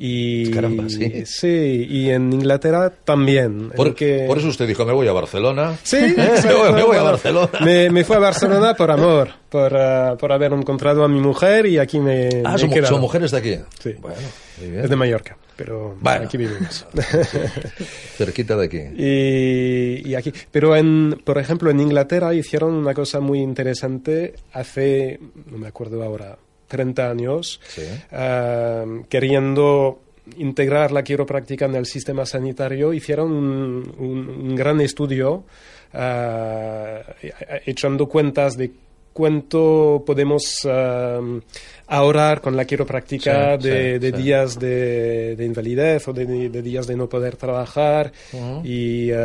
Y, 0.00 0.50
Caramba, 0.52 0.88
sí. 0.88 1.24
sí, 1.26 1.86
y 1.90 2.10
en 2.10 2.32
Inglaterra 2.32 2.88
también. 3.04 3.70
Por, 3.70 3.94
por 3.96 4.38
eso 4.38 4.46
usted 4.48 4.68
dijo, 4.68 4.86
me 4.86 4.92
voy 4.92 5.08
a 5.08 5.12
Barcelona. 5.12 5.76
Sí, 5.82 5.96
me, 6.16 6.54
voy, 6.54 6.72
me 6.72 6.82
voy 6.84 6.96
a 6.96 7.02
Barcelona. 7.02 7.50
Me, 7.64 7.90
me 7.90 8.04
fui 8.04 8.14
a 8.14 8.20
Barcelona 8.20 8.74
por 8.74 8.90
amor, 8.92 9.30
por, 9.48 9.72
eh, 9.74 10.14
por 10.18 10.30
haber 10.32 10.52
encontrado 10.52 11.02
a 11.02 11.08
mi 11.08 11.18
mujer 11.20 11.66
y 11.66 11.78
aquí 11.78 11.98
me, 11.98 12.28
Ah, 12.44 12.52
me 12.52 12.58
son, 12.58 12.70
he 12.70 12.74
quedado. 12.74 12.92
son 12.94 13.00
mujeres 13.00 13.32
de 13.32 13.38
aquí. 13.38 13.56
Sí. 13.80 13.94
Bueno, 14.00 14.16
muy 14.60 14.70
bien. 14.70 14.84
Es 14.84 14.90
de 14.90 14.94
Mallorca, 14.96 15.36
pero 15.56 15.96
Bueno. 16.00 16.24
aquí 16.26 16.36
vivimos. 16.36 16.86
Cerquita 18.16 18.56
de 18.56 18.66
aquí. 18.66 18.80
Y, 18.96 20.08
y 20.10 20.14
aquí, 20.14 20.32
pero 20.50 20.76
en, 20.76 21.20
por 21.24 21.38
ejemplo, 21.38 21.70
en 21.70 21.80
Inglaterra 21.80 22.34
hicieron 22.34 22.74
una 22.74 22.94
cosa 22.94 23.20
muy 23.20 23.40
interesante 23.40 24.34
hace, 24.52 25.18
no 25.50 25.58
me 25.58 25.68
acuerdo 25.68 26.02
ahora, 26.02 26.38
30 26.68 27.10
años, 27.10 27.60
Sí. 27.66 27.82
ah, 28.12 28.84
queriendo 29.08 30.00
integrar 30.36 30.92
la 30.92 31.02
quiropráctica 31.02 31.64
en 31.64 31.74
el 31.74 31.86
sistema 31.86 32.26
sanitario, 32.26 32.92
hicieron 32.92 33.32
un, 33.32 33.94
un- 33.98 34.28
un 34.50 34.54
gran 34.54 34.80
estudio 34.80 35.44
ah, 35.94 37.00
echando 37.64 38.08
cuentas 38.08 38.56
de 38.56 38.70
cuánto 39.18 40.04
podemos 40.06 40.60
ah, 40.70 41.20
ahorrar 41.88 42.40
con 42.40 42.54
la 42.56 42.64
quiropráctica 42.64 43.58
Sí, 43.60 43.68
de, 43.68 43.94
sí, 43.94 43.98
de 43.98 44.10
sí. 44.16 44.22
días 44.22 44.58
de, 44.60 45.34
de 45.34 45.44
invalidez 45.44 46.06
o 46.06 46.12
de, 46.12 46.48
de 46.48 46.62
días 46.62 46.86
de 46.86 46.94
no 46.96 47.08
poder 47.08 47.34
trabajar 47.34 48.12
y 48.62 49.10
eh, 49.10 49.16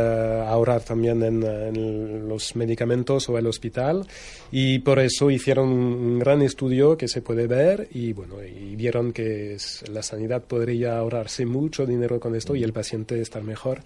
ahorrar 0.48 0.82
también 0.82 1.22
en, 1.22 1.44
en 1.44 2.28
los 2.28 2.56
medicamentos 2.56 3.28
o 3.28 3.38
el 3.38 3.46
hospital 3.46 4.04
y 4.50 4.80
por 4.80 4.98
eso 4.98 5.30
hicieron 5.30 5.68
un 5.68 6.18
gran 6.18 6.42
estudio 6.42 6.96
que 6.96 7.06
se 7.06 7.22
puede 7.22 7.46
ver 7.46 7.86
y 7.92 8.12
bueno 8.12 8.42
y 8.42 8.74
vieron 8.74 9.12
que 9.12 9.56
la 9.92 10.02
sanidad 10.02 10.42
podría 10.42 10.98
ahorrarse 10.98 11.46
mucho 11.46 11.86
dinero 11.86 12.18
con 12.18 12.34
esto 12.34 12.56
y 12.56 12.64
el 12.64 12.72
paciente 12.72 13.20
estar 13.20 13.42
mejor 13.44 13.82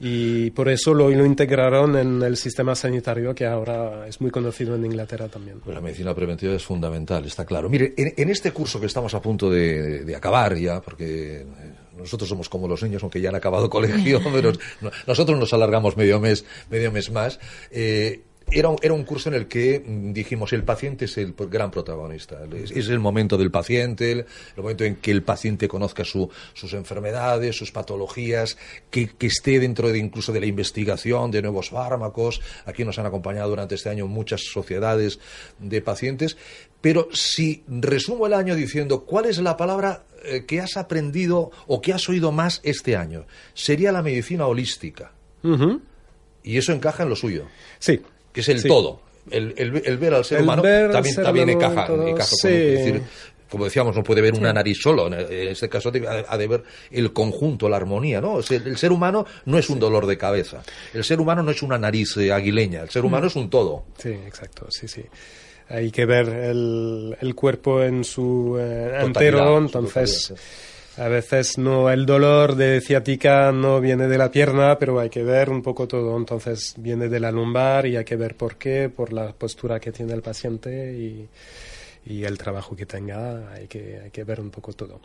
y 0.00 0.50
por 0.50 0.68
eso 0.68 0.92
lo, 0.92 1.08
lo 1.08 1.24
integraron 1.24 1.96
en 1.96 2.20
el 2.22 2.36
sistema 2.36 2.74
sanitario 2.74 3.34
que 3.34 3.46
ahora 3.46 4.06
es 4.06 4.20
muy 4.20 4.30
conocido 4.30 4.74
en 4.74 4.84
Inglaterra 4.84 5.28
también. 5.28 5.45
Pues 5.64 5.74
la 5.74 5.80
medicina 5.80 6.14
preventiva 6.14 6.54
es 6.54 6.64
fundamental, 6.64 7.24
está 7.24 7.44
claro. 7.44 7.68
Mire, 7.68 7.94
en, 7.96 8.28
este 8.30 8.52
curso 8.52 8.80
que 8.80 8.86
estamos 8.86 9.14
a 9.14 9.20
punto 9.22 9.50
de, 9.50 10.14
acabar 10.16 10.56
ya, 10.56 10.80
porque 10.80 11.40
eh, 11.40 11.46
nosotros 11.96 12.28
somos 12.28 12.48
como 12.48 12.68
los 12.68 12.82
niños, 12.82 13.02
aunque 13.02 13.20
ya 13.20 13.28
han 13.30 13.34
acabado 13.36 13.68
colegio, 13.70 14.20
pero 14.32 14.52
no- 14.80 14.90
nosotros 15.06 15.38
nos 15.38 15.52
alargamos 15.52 15.96
medio 15.96 16.20
mes, 16.20 16.44
medio 16.70 16.90
mes 16.92 17.10
más. 17.10 17.38
eh, 17.70 18.22
era 18.50 18.68
un, 18.68 18.76
era 18.80 18.94
un 18.94 19.02
curso 19.04 19.28
en 19.28 19.34
el 19.34 19.48
que 19.48 19.82
mm, 19.84 20.12
dijimos 20.12 20.52
el 20.52 20.62
paciente 20.62 21.06
es 21.06 21.18
el 21.18 21.34
gran 21.50 21.70
protagonista. 21.70 22.38
Es, 22.54 22.70
es 22.70 22.88
el 22.88 23.00
momento 23.00 23.36
del 23.36 23.50
paciente, 23.50 24.12
el, 24.12 24.18
el 24.20 24.62
momento 24.62 24.84
en 24.84 24.96
que 24.96 25.10
el 25.10 25.22
paciente 25.22 25.66
conozca 25.68 26.04
su- 26.04 26.30
sus 26.54 26.72
enfermedades, 26.74 27.56
sus 27.56 27.72
patologías, 27.72 28.56
que, 28.90 29.08
que 29.08 29.26
esté 29.26 29.58
dentro 29.58 29.88
de 29.90 29.98
incluso 29.98 30.32
de 30.32 30.40
la 30.40 30.46
investigación 30.46 31.30
de 31.30 31.42
nuevos 31.42 31.70
fármacos. 31.70 32.40
Aquí 32.66 32.84
nos 32.84 32.98
han 32.98 33.06
acompañado 33.06 33.48
durante 33.50 33.74
este 33.74 33.88
año 33.88 34.06
muchas 34.06 34.42
sociedades 34.52 35.18
de 35.58 35.80
pacientes. 35.82 36.36
Pero 36.80 37.08
si 37.12 37.64
resumo 37.66 38.26
el 38.28 38.34
año 38.34 38.54
diciendo 38.54 39.04
cuál 39.04 39.24
es 39.24 39.38
la 39.38 39.56
palabra 39.56 40.04
eh, 40.24 40.44
que 40.46 40.60
has 40.60 40.76
aprendido 40.76 41.50
o 41.66 41.80
que 41.80 41.92
has 41.92 42.08
oído 42.08 42.30
más 42.30 42.60
este 42.62 42.94
año 42.96 43.26
sería 43.54 43.90
la 43.90 44.02
medicina 44.02 44.46
holística. 44.46 45.10
Y 46.44 46.58
eso 46.58 46.72
encaja 46.72 47.02
en 47.02 47.08
lo 47.08 47.16
suyo, 47.16 47.46
Sí. 47.80 48.00
Que 48.36 48.42
es 48.42 48.48
el 48.50 48.60
Sí. 48.60 48.68
todo. 48.68 49.00
El, 49.30 49.54
el- 49.56 49.82
el 49.84 49.96
ver 49.96 50.12
al 50.12 50.24
ser 50.26 50.38
El 50.38 50.44
humano 50.44 50.60
también, 50.62 51.14
ser 51.14 51.24
también 51.24 51.48
encaja. 51.48 51.86
todo, 51.86 52.06
encaja 52.06 52.30
con- 52.42 52.50
es 52.52 52.78
decir, 52.78 53.02
como 53.50 53.64
decíamos, 53.64 53.96
no 53.96 54.04
puede 54.04 54.20
ver 54.20 54.34
una 54.34 54.52
nariz 54.52 54.78
solo. 54.82 55.06
En 55.06 55.48
este 55.48 55.68
caso 55.70 55.90
ha 56.28 56.36
de 56.36 56.46
ver 56.46 56.62
el 56.90 57.12
conjunto, 57.14 57.68
la 57.68 57.76
armonía. 57.78 58.20
¿no? 58.20 58.38
El 58.40 58.76
ser 58.76 58.92
humano 58.92 59.24
no 59.46 59.56
es 59.58 59.70
un 59.70 59.80
dolor 59.80 60.06
de 60.06 60.18
cabeza. 60.18 60.62
El 60.92 61.02
ser 61.02 61.18
humano 61.20 61.42
no 61.42 61.50
es 61.50 61.62
una 61.62 61.78
nariz 61.78 62.16
eh, 62.18 62.30
aguileña. 62.30 62.82
El 62.82 62.90
ser 62.90 63.02
Mm. 63.02 63.06
humano 63.06 63.26
es 63.28 63.34
un 63.36 63.48
todo. 63.48 63.84
Sí, 63.98 64.10
exacto, 64.10 64.66
sí, 64.70 64.86
sí. 64.86 65.02
Hay 65.70 65.90
que 65.90 66.04
ver 66.06 66.28
el, 66.28 67.16
el 67.20 67.34
cuerpo 67.34 67.82
en 67.82 68.04
su 68.04 68.56
eh, 68.60 68.98
entero, 69.00 69.58
entonces 69.58 70.32
a 70.96 71.08
veces 71.08 71.58
no 71.58 71.90
el 71.90 72.06
dolor 72.06 72.54
de 72.54 72.80
ciática 72.80 73.52
no 73.52 73.80
viene 73.80 74.08
de 74.08 74.18
la 74.18 74.30
pierna, 74.30 74.78
pero 74.78 74.98
hay 74.98 75.10
que 75.10 75.22
ver 75.22 75.50
un 75.50 75.62
poco 75.62 75.86
todo, 75.86 76.16
entonces 76.16 76.74
viene 76.78 77.08
de 77.08 77.20
la 77.20 77.30
lumbar 77.30 77.86
y 77.86 77.96
hay 77.96 78.04
que 78.04 78.16
ver 78.16 78.36
por 78.36 78.56
qué, 78.56 78.88
por 78.88 79.12
la 79.12 79.32
postura 79.32 79.78
que 79.78 79.92
tiene 79.92 80.14
el 80.14 80.22
paciente 80.22 80.94
y, 80.94 81.28
y 82.06 82.24
el 82.24 82.38
trabajo 82.38 82.76
que 82.76 82.86
tenga, 82.86 83.52
hay 83.52 83.66
que, 83.66 84.00
hay 84.04 84.10
que 84.10 84.24
ver 84.24 84.40
un 84.40 84.50
poco 84.50 84.72
todo. 84.72 85.00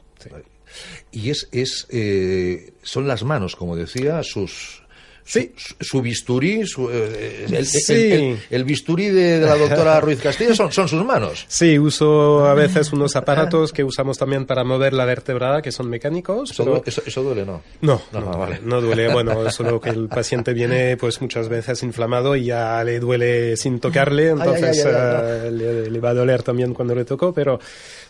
Y 1.12 1.30
es, 1.30 1.50
es 1.52 1.88
eh, 1.90 2.74
son 2.84 3.08
las 3.08 3.24
manos, 3.24 3.56
como 3.56 3.76
decía, 3.76 4.22
sus... 4.24 4.84
Sí. 5.32 5.54
Su, 5.56 5.76
su 5.80 6.02
bisturí, 6.02 6.66
su, 6.68 6.90
eh, 6.90 7.46
el, 7.48 7.54
el- 7.56 7.66
Sí. 7.66 7.94
el- 8.12 8.38
el 8.50 8.64
bisturí 8.66 9.08
de, 9.08 9.40
de 9.40 9.46
la 9.46 9.56
doctora 9.56 10.00
Ruiz 10.02 10.20
Castillo 10.20 10.54
son, 10.54 10.74
son 10.74 10.90
sus 10.90 11.06
manos. 11.06 11.46
Sí, 11.48 11.80
uso 11.80 12.46
a 12.46 12.54
veces 12.54 12.92
unos 12.92 13.16
aparatos 13.16 13.72
que 13.72 13.82
usamos 13.86 14.18
también 14.18 14.46
para 14.46 14.66
mover 14.66 14.92
la 14.92 15.06
vértebra, 15.06 15.62
que 15.62 15.72
son 15.72 15.90
mecánicos. 15.90 16.52
Eso, 16.52 16.64
pero- 16.64 16.72
duele, 16.76 16.84
eso, 16.90 17.02
eso 17.06 17.24
duele, 17.24 17.46
¿no? 17.46 17.62
No, 17.80 18.02
No, 18.12 18.20
no, 18.20 18.38
vale. 18.38 18.60
no 18.62 18.82
duele. 18.82 19.08
Bueno, 19.14 19.50
solo 19.52 19.80
que 19.80 19.92
el 19.92 20.10
paciente 20.10 20.54
viene 20.54 20.98
pues 20.98 21.22
muchas 21.22 21.48
veces 21.48 21.82
inflamado 21.84 22.36
y 22.36 22.46
ya 22.48 22.84
le 22.84 23.00
duele 23.00 23.56
sin 23.56 23.80
tocarle, 23.80 24.32
entonces 24.32 24.86
ay, 24.86 24.92
ay, 24.94 25.48
eh, 25.48 25.52
le, 25.52 25.90
le 25.92 26.00
va 26.02 26.10
a 26.10 26.14
doler 26.14 26.44
también 26.44 26.74
cuando 26.74 26.94
le 26.94 27.06
toco, 27.06 27.34
pero 27.34 27.58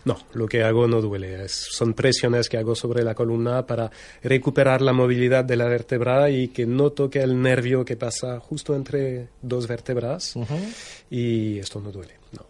no, 0.06 0.18
lo 0.32 0.48
que 0.48 0.64
hago 0.64 0.88
no 0.88 1.00
duele. 1.00 1.44
Es- 1.44 1.68
son 1.70 1.92
presiones 1.94 2.48
que 2.48 2.56
hago 2.58 2.74
sobre 2.74 3.04
la 3.04 3.14
columna 3.14 3.64
para 3.64 3.90
recuperar 4.24 4.82
la 4.82 4.92
movilidad 4.92 5.44
de 5.44 5.56
la 5.56 5.66
vértebra 5.66 6.28
y 6.28 6.48
que 6.48 6.66
no 6.66 6.90
toque 6.90 7.11
el 7.20 7.42
nervio 7.42 7.84
que 7.84 7.96
pasa 7.96 8.38
justo 8.40 8.74
entre 8.76 9.28
dos 9.42 9.66
vértebras 9.66 10.34
y 11.10 11.58
esto 11.58 11.80
no 11.80 11.90
duele, 11.90 12.14
no. 12.32 12.46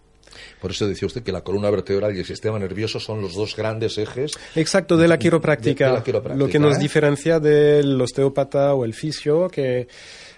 Por 0.60 0.70
eso 0.70 0.86
decía 0.86 1.06
usted 1.06 1.22
que 1.22 1.32
la 1.32 1.42
columna 1.42 1.68
vertebral 1.70 2.14
y 2.16 2.20
el 2.20 2.24
sistema 2.24 2.58
nervioso 2.58 3.00
son 3.00 3.20
los 3.20 3.34
dos 3.34 3.56
grandes 3.56 3.98
ejes. 3.98 4.32
Exacto, 4.54 4.96
de 4.96 5.08
la 5.08 5.18
quiropráctica. 5.18 5.86
De- 5.86 5.90
de 5.92 5.98
la 5.98 6.04
quiropráctica, 6.04 6.44
Lo 6.44 6.50
que 6.50 6.58
nos 6.58 6.76
¿eh? 6.76 6.80
diferencia 6.80 7.38
del 7.40 8.00
osteópata 8.00 8.72
o 8.74 8.84
el 8.84 8.94
fisio, 8.94 9.48
que 9.48 9.88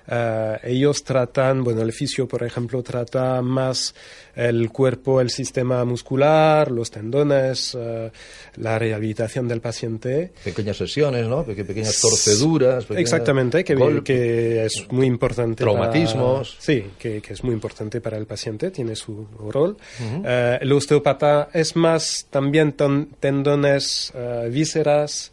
eh, 0.09 0.59
ellos 0.64 1.03
tratan, 1.05 1.62
bueno, 1.64 1.83
el 1.83 1.93
fisio, 1.93 2.27
por 2.29 2.43
ejemplo, 2.43 2.83
trata 2.83 3.40
más 3.43 3.95
el 4.37 4.71
cuerpo, 4.71 5.21
el 5.21 5.31
sistema 5.31 5.85
muscular, 5.85 6.71
los 6.71 6.90
tendones, 6.90 7.77
eh, 7.79 8.11
la 8.57 8.79
rehabilitación 8.79 9.47
del 9.49 9.61
paciente. 9.61 10.33
Pequeñas 10.43 10.77
sesiones, 10.77 11.27
¿no? 11.29 11.45
Peque- 11.45 11.64
pequeñas 11.64 12.01
torceduras. 12.01 12.85
pequeñas 12.85 13.01
Exactamente, 13.03 13.62
que, 13.64 13.77
que 14.05 14.64
es 14.67 14.87
muy 14.90 15.07
importante. 15.07 15.64
para- 15.64 15.75
Traumatismos. 15.77 16.57
sí, 16.59 16.85
que, 16.99 17.21
que 17.21 17.33
es 17.33 17.45
muy 17.45 17.55
importante 17.55 18.01
para 18.01 18.17
el 18.19 18.27
paciente, 18.27 18.71
tiene 18.71 18.97
su 18.97 19.27
rol. 19.51 19.77
Eh, 20.25 20.59
el 20.61 20.73
osteópata 20.73 21.49
es 21.53 21.77
más 21.77 22.27
también 22.31 22.75
tendones, 23.21 24.12
vísceras, 24.51 25.33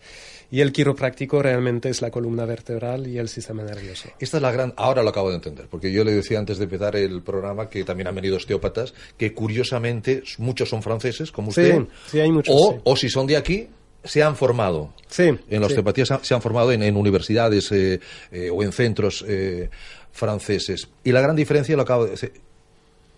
y 0.51 0.61
el 0.61 0.71
quiropráctico 0.71 1.41
realmente 1.41 1.89
es 1.89 2.01
la 2.01 2.11
columna 2.11 2.45
vertebral 2.45 3.07
y 3.07 3.17
el 3.17 3.29
sistema 3.29 3.63
nervioso. 3.63 4.09
Esta 4.19 4.37
es 4.37 4.43
la 4.43 4.51
gran. 4.51 4.73
Ahora 4.77 5.01
lo 5.01 5.09
acabo 5.09 5.29
de 5.29 5.35
entender, 5.35 5.67
porque 5.69 5.91
yo 5.91 6.03
le 6.03 6.11
decía 6.13 6.37
antes 6.37 6.57
de 6.57 6.65
empezar 6.65 6.95
el 6.97 7.21
programa 7.23 7.69
que 7.69 7.83
también 7.83 8.07
han 8.07 8.15
venido 8.15 8.35
osteópatas, 8.37 8.93
que 9.17 9.33
curiosamente 9.33 10.23
muchos 10.37 10.69
son 10.69 10.83
franceses, 10.83 11.31
como 11.31 11.51
Sí, 11.51 11.61
usted. 11.61 11.81
sí, 12.11 12.19
hay 12.19 12.31
muchos, 12.31 12.53
O, 12.55 12.71
sí. 12.73 12.79
o 12.83 12.95
si 12.97 13.09
son 13.09 13.25
de 13.27 13.37
aquí, 13.37 13.67
se 14.03 14.21
han 14.23 14.35
formado. 14.35 14.93
Sí, 15.07 15.23
En 15.23 15.39
la 15.61 15.67
sí. 15.67 15.73
osteopatía 15.73 16.05
se 16.05 16.13
han, 16.15 16.23
se 16.25 16.33
han 16.33 16.41
formado 16.41 16.71
en, 16.71 16.83
en 16.83 16.97
universidades 16.97 17.71
eh, 17.71 17.99
eh, 18.31 18.49
o 18.51 18.61
en 18.63 18.71
centros 18.71 19.23
eh, 19.27 19.69
franceses. 20.11 20.89
Y 21.03 21.11
la 21.11 21.21
gran 21.21 21.35
diferencia 21.35 21.75
lo 21.75 21.83
acabo 21.83 22.05
de 22.05 22.11
decir. 22.11 22.33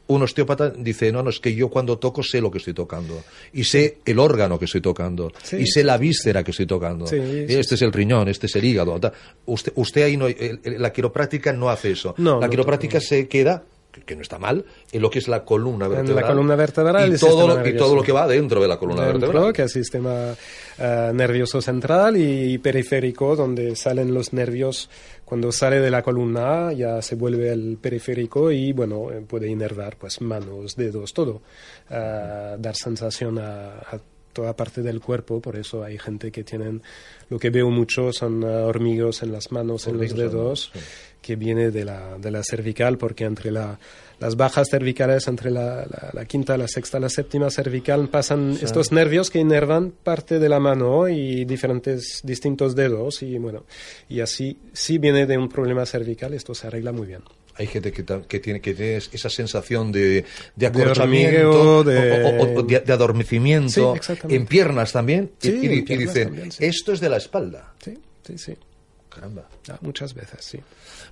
Un 0.05 0.21
osteópata 0.21 0.69
dice, 0.69 1.11
no, 1.11 1.23
no, 1.23 1.29
es 1.29 1.39
que 1.39 1.55
yo 1.55 1.69
cuando 1.69 1.97
toco 1.97 2.23
sé 2.23 2.41
lo 2.41 2.51
que 2.51 2.57
estoy 2.57 2.73
tocando. 2.73 3.23
Y 3.53 3.63
sé 3.63 3.99
el 4.05 4.19
órgano 4.19 4.59
que 4.59 4.65
estoy 4.65 4.81
tocando. 4.81 5.31
Sí, 5.41 5.57
y 5.57 5.67
sé 5.67 5.83
la 5.83 5.97
víscera 5.97 6.43
que 6.43 6.51
estoy 6.51 6.65
tocando. 6.65 7.07
Sí, 7.07 7.17
sí, 7.47 7.55
este 7.55 7.75
es 7.75 7.81
el 7.81 7.93
riñón, 7.93 8.27
este 8.27 8.47
es 8.47 8.55
el 8.55 8.65
hígado. 8.65 8.99
Usted, 9.45 9.71
usted 9.75 10.03
ahí 10.03 10.17
no, 10.17 10.27
la 10.63 10.91
quiropráctica 10.91 11.53
no 11.53 11.69
hace 11.69 11.91
eso. 11.91 12.15
No, 12.17 12.39
la 12.39 12.47
no 12.47 12.51
quiropráctica 12.51 12.99
se 12.99 13.27
queda, 13.29 13.63
que, 13.93 14.01
que 14.01 14.15
no 14.17 14.21
está 14.23 14.39
mal, 14.39 14.65
en 14.91 15.01
lo 15.01 15.09
que 15.09 15.19
es 15.19 15.27
la 15.29 15.45
columna 15.45 15.85
En 15.85 15.91
la 15.91 15.97
vertebral. 15.99 16.25
columna 16.27 16.55
vertebral 16.55 17.09
y 17.09 17.13
el 17.13 17.19
todo, 17.19 17.47
lo, 17.47 17.65
y 17.67 17.77
todo 17.77 17.95
lo 17.95 18.03
que 18.03 18.11
va 18.11 18.27
dentro 18.27 18.61
de 18.61 18.67
la 18.67 18.77
columna 18.77 19.03
Dentro, 19.05 19.27
vertebral. 19.27 19.53
que 19.53 19.61
es 19.63 19.75
el 19.75 19.83
sistema 19.83 20.33
eh, 20.79 21.11
nervioso 21.13 21.61
central 21.61 22.17
y 22.17 22.57
periférico, 22.57 23.35
donde 23.37 23.75
salen 23.77 24.13
los 24.13 24.33
nervios. 24.33 24.89
Cuando 25.23 25.51
sale 25.51 25.79
de 25.79 25.89
la 25.89 26.01
columna 26.03 26.73
ya 26.73 27.01
se 27.01 27.15
vuelve 27.15 27.51
el 27.51 27.77
periférico 27.81 28.51
y 28.51 28.73
bueno, 28.73 29.09
eh, 29.11 29.21
puede 29.27 29.47
inervar 29.47 29.95
pues 29.97 30.19
manos, 30.21 30.75
dedos, 30.75 31.13
todo. 31.13 31.41
Eh, 31.89 32.55
dar 32.59 32.75
sensación 32.75 33.39
a, 33.39 33.77
a 33.79 33.99
toda 34.33 34.55
parte 34.55 34.81
del 34.81 34.99
cuerpo, 34.99 35.39
por 35.39 35.55
eso 35.55 35.83
hay 35.83 35.97
gente 35.97 36.31
que 36.31 36.43
tienen, 36.43 36.81
lo 37.29 37.39
que 37.39 37.49
veo 37.49 37.69
mucho 37.69 38.11
son 38.11 38.43
eh, 38.43 38.47
hormigos 38.47 39.23
en 39.23 39.31
las 39.31 39.51
manos, 39.51 39.87
en 39.87 39.93
los 39.93 40.11
Hormigos 40.11 40.19
en 40.19 40.25
las 40.25 40.31
dedos, 40.33 40.71
que 41.21 41.35
viene 41.37 41.71
de 41.71 41.85
la, 41.85 42.17
de 42.17 42.31
la 42.31 42.43
cervical, 42.43 42.97
porque 42.97 43.23
entre 43.23 43.51
la, 43.51 43.79
las 44.19 44.35
bajas 44.35 44.67
cervicales, 44.69 45.27
entre 45.27 45.51
la, 45.51 45.85
la- 45.85 46.09
la 46.13 46.25
quinta, 46.25 46.57
la 46.57 46.67
sexta, 46.67 46.99
la 46.99 47.07
séptima 47.09 47.49
cervical, 47.49 48.09
pasan 48.09 48.57
estos 48.61 48.91
nervios 48.91 49.29
que 49.29 49.39
inervan 49.39 49.91
parte 50.03 50.39
de 50.39 50.49
la 50.49 50.59
mano 50.59 51.07
y 51.07 51.45
diferentes, 51.45 52.19
distintos 52.23 52.75
dedos, 52.75 53.21
y 53.23 53.37
bueno, 53.37 53.63
y 54.09 54.19
así, 54.19 54.57
si 54.73 54.97
viene 54.97 55.25
de 55.25 55.37
un 55.37 55.47
problema 55.47 55.85
cervical, 55.85 56.33
esto 56.33 56.53
se 56.53 56.67
arregla 56.67 56.91
muy 56.91 57.07
bien. 57.07 57.21
Hay 57.55 57.67
gente 57.67 57.91
que, 57.91 58.03
tiene 58.03 58.25
que 58.27 58.39
tiene 58.39 58.97
esa 58.97 59.29
sensación 59.29 59.91
de, 59.91 60.25
de 60.55 60.65
acorchamiento, 60.65 61.49
hormigueo, 61.51 61.83
de- 61.83 62.23
o- 62.23 62.43
o- 62.43 62.59
o 62.59 62.63
de, 62.63 62.79
de 62.79 62.93
adormecimiento, 62.93 63.95
Sí, 63.95 64.13
en 64.29 64.45
piernas 64.47 64.91
también, 64.91 65.31
y- 65.41 65.45
Sí, 65.47 65.59
y, 65.61 65.65
en 65.67 65.73
y 65.73 65.81
piernas 65.83 66.13
dicen, 66.13 66.27
también, 66.29 66.51
sí. 66.51 66.65
esto 66.65 66.93
es 66.93 66.99
de 66.99 67.09
la 67.09 67.17
espalda. 67.17 67.73
Sí, 67.83 67.97
sí, 68.25 68.37
sí. 68.37 68.53
Caramba. 69.13 69.43
Ah, 69.69 69.77
muchas 69.81 70.13
veces, 70.15 70.43
sí. 70.43 70.59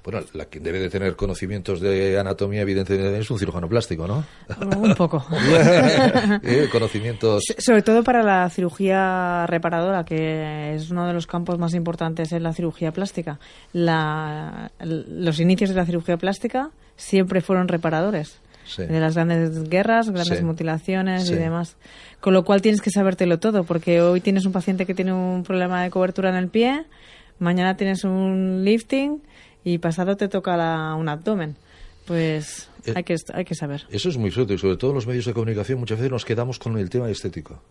Bueno, 0.04 0.22
la 0.34 0.46
que 0.46 0.60
debe 0.60 0.80
de 0.80 0.90
tener 0.90 1.16
conocimientos 1.16 1.80
de 1.80 2.18
anatomía, 2.20 2.62
evidentemente, 2.62 3.20
es 3.20 3.30
un 3.30 3.38
cirujano 3.38 3.70
plástico, 3.70 4.08
¿no? 4.08 4.24
Un 4.78 4.96
poco. 4.96 5.24
Eh, 6.44 6.68
Conocimientos. 6.72 7.44
Sobre 7.58 7.82
todo 7.82 8.04
para 8.04 8.24
la 8.24 8.50
cirugía 8.50 9.46
reparadora, 9.48 10.04
que 10.06 10.74
es 10.76 10.90
uno 10.90 11.06
de 11.08 11.14
los 11.14 11.28
campos 11.28 11.58
más 11.60 11.74
importantes 11.74 12.32
en 12.32 12.44
la 12.44 12.54
cirugía 12.54 12.92
plástica. 12.92 13.40
La- 13.74 14.72
los 14.80 15.40
inicios 15.40 15.70
de 15.70 15.76
la 15.76 15.86
cirugía 15.86 16.18
plástica 16.18 16.72
siempre 16.96 17.42
fueron 17.42 17.68
reparadores. 17.68 18.40
Sí. 18.66 18.84
De 18.86 19.00
las 19.00 19.16
grandes 19.16 19.64
guerras, 19.70 20.10
grandes 20.10 20.38
Sí. 20.40 20.44
mutilaciones 20.44 21.28
Sí. 21.28 21.34
y 21.34 21.38
demás. 21.38 21.76
Con 22.20 22.34
lo 22.34 22.44
cual 22.46 22.62
tienes 22.62 22.82
que 22.82 22.90
sabértelo 22.92 23.40
todo, 23.40 23.64
porque 23.64 24.02
hoy 24.02 24.22
tienes 24.22 24.46
un 24.46 24.52
paciente 24.52 24.86
que 24.86 24.94
tiene 24.94 25.14
un 25.14 25.44
problema 25.44 25.84
de 25.84 25.90
cobertura 25.90 26.30
en 26.30 26.36
el 26.36 26.48
pie, 26.48 26.86
mañana 27.42 27.76
tienes 27.76 28.04
un 28.04 28.62
lifting 28.64 29.22
y 29.64 29.78
pasado 29.80 30.16
te 30.16 30.28
toca 30.28 30.56
la- 30.56 30.96
un 30.96 31.10
abdomen. 31.10 31.56
Pues 32.06 32.70
Eh, 32.86 32.94
hay, 32.96 33.04
que, 33.04 33.16
hay 33.34 33.46
que 33.46 33.54
saber. 33.56 33.84
Eso 33.92 34.10
es 34.10 34.18
muy 34.18 34.32
cierto 34.32 34.54
y 34.54 34.58
sobre 34.58 34.78
todo 34.78 34.92
en 34.92 34.96
los 34.96 35.08
medios 35.08 35.26
de 35.26 35.34
comunicación 35.34 35.80
muchas 35.80 35.98
veces 36.00 36.12
nos 36.12 36.26
quedamos 36.26 36.58
con 36.58 36.78
el 36.78 36.90
tema 36.90 37.10
estético. 37.10 37.62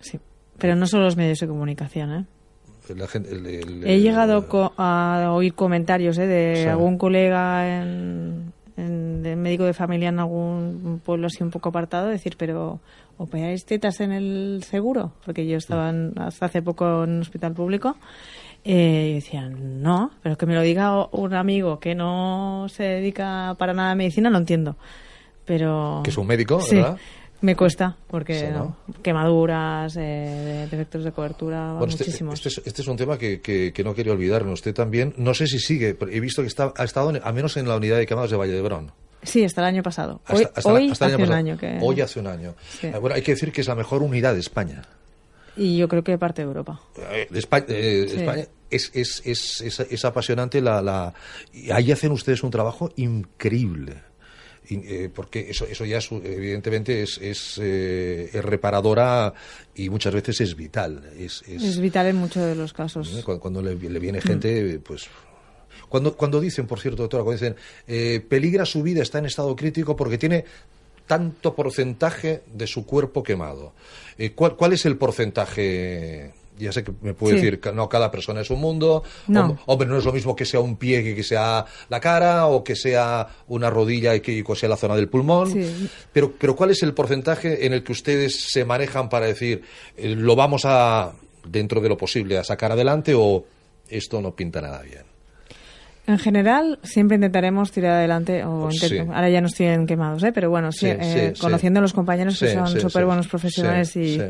Sí. 0.00 0.18
Pero 0.58 0.74
no 0.76 0.86
solo 0.86 1.04
los 1.04 1.16
medios 1.16 1.38
de 1.38 1.46
comunicación, 1.46 2.12
¿eh? 2.12 2.24
La 2.96 3.06
gente- 3.06 3.30
el- 3.30 3.46
el- 3.46 3.86
He 3.86 4.00
llegado 4.00 4.48
co- 4.48 4.72
a 4.76 5.28
oír 5.32 5.54
comentarios 5.54 6.18
¿eh? 6.18 6.26
de 6.26 6.68
algún 6.68 6.98
colega 6.98 7.80
en, 7.82 8.52
en- 8.76 9.22
de 9.22 9.36
médico 9.36 9.64
de 9.64 9.72
familia 9.74 10.08
en 10.08 10.18
algún 10.18 11.00
pueblo 11.04 11.28
así 11.28 11.42
un 11.44 11.50
poco 11.50 11.68
apartado, 11.68 12.08
decir, 12.08 12.34
pero 12.36 12.80
¿operáis 13.18 13.64
tetas 13.64 14.00
en 14.00 14.10
el 14.10 14.64
seguro? 14.64 15.12
Porque 15.24 15.46
yo 15.46 15.56
estaba 15.56 15.90
en- 15.90 16.14
hasta 16.18 16.46
hace 16.46 16.62
poco 16.62 17.04
en 17.04 17.10
un 17.10 17.20
hospital 17.20 17.52
público. 17.54 17.96
Eh, 18.64 19.08
y 19.10 19.14
decían, 19.14 19.82
no, 19.82 20.10
pero 20.22 20.36
que 20.36 20.44
me 20.46 20.54
lo 20.54 20.60
diga 20.62 21.06
un 21.12 21.32
amigo 21.34 21.78
que 21.80 21.94
no 21.94 22.66
se 22.68 22.82
dedica 22.82 23.54
para 23.58 23.72
nada 23.72 23.92
a 23.92 23.94
medicina, 23.94 24.28
lo 24.30 24.38
entiendo. 24.38 24.76
Pero. 25.44 26.00
Que 26.04 26.10
es 26.10 26.16
un 26.18 26.26
médico, 26.26 26.60
Sí, 26.60 26.76
¿verdad? 26.76 26.98
Me 27.40 27.56
cuesta, 27.56 27.96
porque 28.06 28.38
Sí, 28.38 28.46
¿no? 28.52 28.76
no, 28.86 28.94
quemaduras, 29.02 29.96
eh, 29.96 30.00
de- 30.00 30.66
defectos 30.66 31.04
de 31.04 31.12
cobertura, 31.12 31.72
Bueno, 31.72 31.86
este, 31.86 32.04
muchísimos. 32.04 32.34
este 32.34 32.48
es, 32.50 32.66
este 32.66 32.82
es 32.82 32.88
un 32.88 32.98
tema 32.98 33.16
que, 33.16 33.40
que- 33.40 33.72
que 33.72 33.82
no 33.82 33.94
quería 33.94 34.12
olvidarme. 34.12 34.52
Usted 34.52 34.74
también, 34.74 35.14
no 35.16 35.32
sé 35.32 35.46
si 35.46 35.58
sigue, 35.58 35.94
pero 35.94 36.10
he 36.12 36.20
visto 36.20 36.42
que 36.42 36.48
está, 36.48 36.74
ha 36.76 36.84
estado 36.84 37.08
en- 37.08 37.22
al 37.24 37.32
menos 37.32 37.56
en 37.56 37.66
la 37.66 37.76
unidad 37.76 37.96
de 37.96 38.04
quemados 38.06 38.30
de 38.30 38.36
Valle 38.36 38.52
de 38.52 38.60
Brón. 38.60 38.92
Sí, 39.22 39.42
hasta 39.42 39.62
el 39.62 39.68
año 39.68 39.82
pasado. 39.82 40.20
Hasta- 40.26 40.34
Hoy, 40.36 40.44
hasta- 40.54 40.72
hoy 40.72 40.90
hasta 40.90 41.06
el 41.06 41.14
hace 41.14 41.22
un 41.24 41.32
año 41.32 41.56
que... 41.56 41.78
Hoy 41.80 42.00
hace 42.02 42.20
un 42.20 42.26
año. 42.26 42.54
Sí. 42.78 42.90
Bueno, 43.00 43.16
hay 43.16 43.22
que 43.22 43.32
decir 43.32 43.52
que 43.52 43.62
es 43.62 43.68
la 43.68 43.74
mejor 43.74 44.02
unidad 44.02 44.34
de 44.34 44.40
España. 44.40 44.82
Y 45.56 45.76
yo 45.78 45.88
creo 45.88 46.02
que 46.04 46.16
parte 46.18 46.42
de 46.42 46.48
Europa. 46.48 46.80
Eh, 46.96 47.28
España, 47.34 47.66
eh, 47.68 48.06
Sí. 48.08 48.16
España 48.20 48.46
es, 48.70 48.90
es, 48.94 49.22
es, 49.24 49.60
es, 49.60 49.80
es 49.80 50.04
apasionante 50.04 50.60
la, 50.60 51.12
ahí 51.72 51.90
hacen 51.92 52.12
ustedes 52.12 52.42
un 52.44 52.50
trabajo 52.50 52.90
increíble 52.96 53.96
eh, 54.70 55.10
porque 55.12 55.50
eso 55.50 55.64
eso 55.66 55.84
ya 55.84 55.98
es, 55.98 56.12
evidentemente 56.12 57.02
es 57.02 57.18
es, 57.18 57.58
eh, 57.60 58.30
es 58.32 58.44
reparadora 58.44 59.34
y 59.74 59.90
muchas 59.90 60.14
veces 60.14 60.40
es 60.40 60.54
vital 60.54 61.10
es, 61.18 61.42
es- 61.48 61.80
vital 61.80 62.06
en 62.06 62.16
muchos 62.16 62.44
de 62.44 62.54
los 62.54 62.72
casos. 62.72 63.08
cuando, 63.24 63.40
cuando 63.40 63.62
le, 63.62 63.74
le 63.74 63.98
viene 63.98 64.20
gente 64.20 64.78
pues 64.78 65.08
cuando 65.88 66.16
cuando 66.16 66.40
dicen 66.40 66.68
por 66.68 66.78
cierto 66.78 67.02
doctora 67.02 67.24
cuando 67.24 67.40
dicen 67.42 67.56
eh, 67.88 68.20
peligra 68.20 68.64
su 68.64 68.84
vida 68.84 69.02
está 69.02 69.18
en 69.18 69.26
estado 69.26 69.56
crítico 69.56 69.96
porque 69.96 70.16
tiene 70.18 70.44
tanto 71.10 71.54
porcentaje 71.54 72.42
de 72.46 72.66
su 72.66 72.80
cuerpo 72.86 73.22
quemado 73.22 73.72
Eh, 74.22 74.30
¿cuál, 74.38 74.54
cuál 74.56 74.72
es 74.74 74.84
el 74.86 74.96
porcentaje 74.96 76.32
ya 76.58 76.72
sé 76.72 76.84
que 76.84 76.92
me 77.00 77.14
puede 77.14 77.38
Sí. 77.38 77.44
decir 77.46 77.60
no 77.74 77.88
cada 77.88 78.10
persona 78.10 78.42
es 78.42 78.50
un 78.50 78.60
mundo 78.60 79.02
No. 79.28 79.40
Hom- 79.54 79.58
hombre 79.66 79.88
no 79.88 79.96
es 79.98 80.04
lo 80.04 80.12
mismo 80.12 80.36
que 80.36 80.44
sea 80.44 80.60
un 80.60 80.76
pie 80.76 81.02
que 81.02 81.14
que 81.14 81.22
sea 81.22 81.64
la 81.88 82.00
cara 82.00 82.46
o 82.46 82.62
que 82.62 82.76
sea 82.76 83.26
una 83.48 83.70
rodilla 83.70 84.14
y 84.14 84.20
que 84.20 84.44
que 84.44 84.54
sea 84.56 84.68
la 84.68 84.76
zona 84.76 84.94
del 84.94 85.08
pulmón 85.08 85.52
Sí. 85.52 85.88
pero, 86.12 86.32
pero 86.38 86.54
¿cuál 86.54 86.70
es 86.70 86.82
el 86.82 86.92
porcentaje 86.92 87.64
en 87.66 87.72
el 87.72 87.82
que 87.82 87.92
ustedes 87.92 88.32
se 88.52 88.64
manejan 88.64 89.08
para 89.08 89.26
decir 89.26 89.62
eh, 89.96 90.14
lo 90.14 90.36
vamos 90.36 90.62
a, 90.66 91.12
dentro 91.46 91.80
de 91.80 91.88
lo 91.88 91.96
posible, 91.96 92.36
a 92.38 92.44
sacar 92.44 92.70
adelante 92.72 93.14
o 93.16 93.44
esto 93.88 94.20
no 94.20 94.36
pinta 94.36 94.60
nada 94.60 94.82
bien? 94.82 95.04
En 96.10 96.18
general, 96.18 96.80
siempre 96.82 97.14
intentaremos 97.14 97.70
tirar 97.70 97.92
adelante, 97.92 98.44
o 98.44 98.68
intento- 98.70 99.04
sí. 99.04 99.10
ahora 99.14 99.28
ya 99.30 99.40
no 99.40 99.46
estoy 99.46 99.66
en 99.66 99.86
quemados, 99.86 100.24
¿eh? 100.24 100.32
pero 100.32 100.50
bueno, 100.50 100.72
sí, 100.72 100.86
Sí, 100.86 100.86
eh, 101.00 101.32
conociendo 101.40 101.78
a 101.78 101.82
los 101.82 101.92
compañeros 101.92 102.36
que 102.38 102.46
son 102.52 102.66
súper 102.80 103.04
buenos 103.06 103.28
profesionales 103.28 103.94
y 103.96 104.20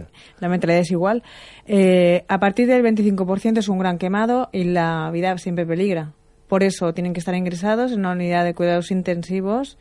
la 0.40 0.48
mentalidad 0.50 0.80
es 0.80 0.90
igual, 0.90 1.22
eh, 1.66 2.24
a 2.28 2.38
partir 2.38 2.66
del 2.68 2.82
25% 2.82 3.60
es 3.60 3.68
un 3.68 3.78
gran 3.78 3.96
quemado 3.96 4.50
y 4.52 4.64
la 4.64 5.10
vida 5.10 5.36
siempre 5.38 5.64
peligra. 5.64 6.12
Por 6.48 6.62
eso 6.62 6.92
tienen 6.92 7.14
que 7.14 7.20
estar 7.20 7.34
ingresados 7.34 7.92
en 7.92 8.00
una 8.00 8.12
unidad 8.12 8.44
de 8.44 8.52
cuidados 8.54 8.90
intensivos 8.90 9.78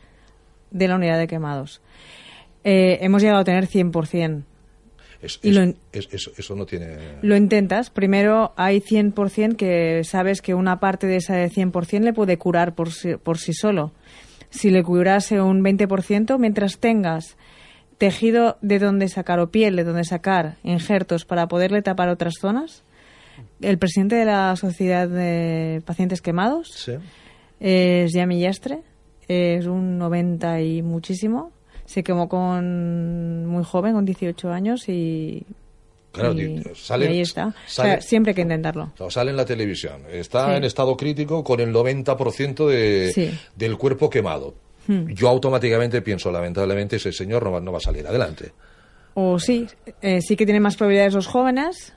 de 0.70 0.88
la 0.88 0.94
unidad 0.96 1.18
de 1.18 1.26
quemados. 1.26 1.82
Eh, 2.64 2.98
hemos 3.02 3.20
llegado 3.20 3.40
a 3.40 3.44
tener 3.44 3.66
100%. 3.66 4.44
Es- 5.22 5.38
lo 5.44 5.62
es- 5.92 6.30
eso 6.38 6.54
no 6.56 6.64
tiene... 6.66 6.96
Lo 7.22 7.36
intentas. 7.36 7.90
Primero 7.90 8.52
hay 8.56 8.80
100% 8.80 9.56
que 9.56 10.02
sabes 10.04 10.40
que 10.40 10.54
una 10.54 10.80
parte 10.80 11.06
de 11.06 11.16
ese 11.16 11.48
100% 11.50 12.00
le 12.04 12.12
puede 12.12 12.38
curar 12.38 12.74
por 12.74 12.90
sí, 12.92 13.10
por 13.22 13.36
sí 13.38 13.52
solo. 13.52 13.92
Si 14.50 14.70
le 14.70 14.82
curase 14.82 15.40
un 15.40 15.62
20%, 15.62 16.38
mientras 16.38 16.78
tengas 16.78 17.36
tejido 17.98 18.56
de 18.62 18.78
donde 18.78 19.08
sacar 19.08 19.38
o 19.40 19.50
piel 19.50 19.76
de 19.76 19.84
donde 19.84 20.04
sacar 20.04 20.56
injertos 20.64 21.24
para 21.26 21.48
poderle 21.48 21.82
tapar 21.82 22.08
otras 22.08 22.34
zonas, 22.40 22.82
el 23.60 23.78
presidente 23.78 24.16
de 24.16 24.24
la 24.24 24.56
Sociedad 24.56 25.06
de 25.08 25.82
Pacientes 25.84 26.22
Quemados 26.22 26.68
Sí. 26.74 26.92
es 27.60 28.12
Yami 28.14 28.40
Yastre, 28.40 28.80
es 29.28 29.66
un 29.66 29.98
90 29.98 30.62
y 30.62 30.82
muchísimo. 30.82 31.52
Se 31.90 32.04
quemó 32.04 32.28
con 32.28 33.46
muy 33.46 33.64
joven, 33.64 33.94
con 33.94 34.04
18 34.04 34.48
años 34.52 34.88
y, 34.88 35.42
Claro, 36.12 36.34
y- 36.34 36.58
di- 36.58 36.62
sale- 36.76 37.06
y 37.06 37.08
ahí 37.08 37.20
está. 37.20 37.48
O 37.48 37.52
sea, 37.66 37.84
sale- 37.84 38.02
siempre 38.02 38.30
hay 38.30 38.34
que 38.36 38.42
intentarlo. 38.42 38.92
O 39.00 39.10
sale 39.10 39.32
en 39.32 39.36
la 39.36 39.44
televisión, 39.44 40.02
está 40.08 40.50
Sí. 40.50 40.56
en 40.58 40.64
estado 40.64 40.96
crítico 40.96 41.42
con 41.42 41.58
el 41.58 41.72
90% 41.72 42.68
de, 42.68 43.10
Sí. 43.12 43.30
del 43.56 43.76
cuerpo 43.76 44.08
quemado. 44.08 44.54
Hmm. 44.86 45.08
Yo 45.08 45.28
automáticamente 45.28 46.00
pienso, 46.00 46.30
lamentablemente, 46.30 46.94
ese 46.96 47.10
señor 47.12 47.42
no 47.42 47.50
va, 47.50 47.60
no 47.60 47.72
va 47.72 47.78
a 47.78 47.80
salir 47.80 48.06
adelante. 48.06 48.52
O 49.14 49.40
sí, 49.40 49.66
eh, 50.00 50.20
sí 50.22 50.36
que 50.36 50.44
tienen 50.44 50.62
más 50.62 50.76
probabilidades 50.76 51.14
los 51.14 51.26
jóvenes, 51.26 51.92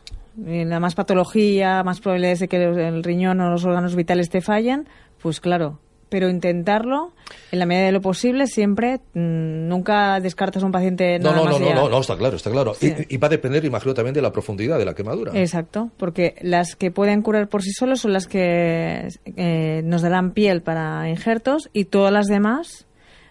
eh, 0.48 0.66
la 0.66 0.80
más 0.80 0.96
patología, 0.96 1.84
más 1.84 2.02
probabilidades 2.02 2.40
de 2.40 2.48
que 2.48 2.64
el 2.64 3.04
riñón 3.04 3.40
o 3.42 3.52
los 3.52 3.64
órganos 3.64 3.96
vitales 3.96 4.32
te 4.32 4.42
fallen, 4.42 4.88
pues 5.22 5.40
claro. 5.40 5.78
Pero 6.14 6.30
intentarlo, 6.30 7.12
en 7.52 7.58
la 7.58 7.66
medida 7.66 7.88
de 7.88 7.92
lo 7.92 8.00
posible, 8.00 8.46
siempre, 8.46 9.00
mm, 9.16 9.68
nunca 9.68 10.20
descartas 10.20 10.62
a 10.62 10.68
un 10.68 10.72
paciente 10.72 11.18
No, 11.18 11.32
nada 11.32 11.38
no, 11.38 11.46
más 11.46 11.60
no, 11.60 11.70
no, 11.70 11.74
no, 11.74 11.90
no, 11.90 12.02
está 12.02 12.16
claro, 12.16 12.36
está 12.36 12.52
claro. 12.52 12.76
Sí. 12.76 12.94
Y, 13.10 13.16
y 13.16 13.18
va 13.18 13.26
a 13.26 13.30
depender, 13.32 13.66
imagino, 13.66 13.96
también 13.96 14.14
de 14.14 14.22
la 14.22 14.32
profundidad 14.32 14.78
de 14.78 14.86
la 14.86 14.94
quemadura. 14.94 15.32
Exacto, 15.34 15.90
porque 15.98 16.36
las 16.44 16.76
que 16.76 16.92
pueden 16.92 17.24
curar 17.24 17.48
por 17.48 17.64
sí 17.64 17.72
solos 17.72 18.02
son 18.02 18.14
las 18.14 18.28
que 18.28 19.08
eh, 19.26 19.82
nos 19.86 20.04
darán 20.04 20.34
piel 20.34 20.62
para 20.62 21.10
injertos 21.10 21.72
y 21.74 21.86
todas 21.86 22.14
las 22.14 22.28
demás 22.28 22.86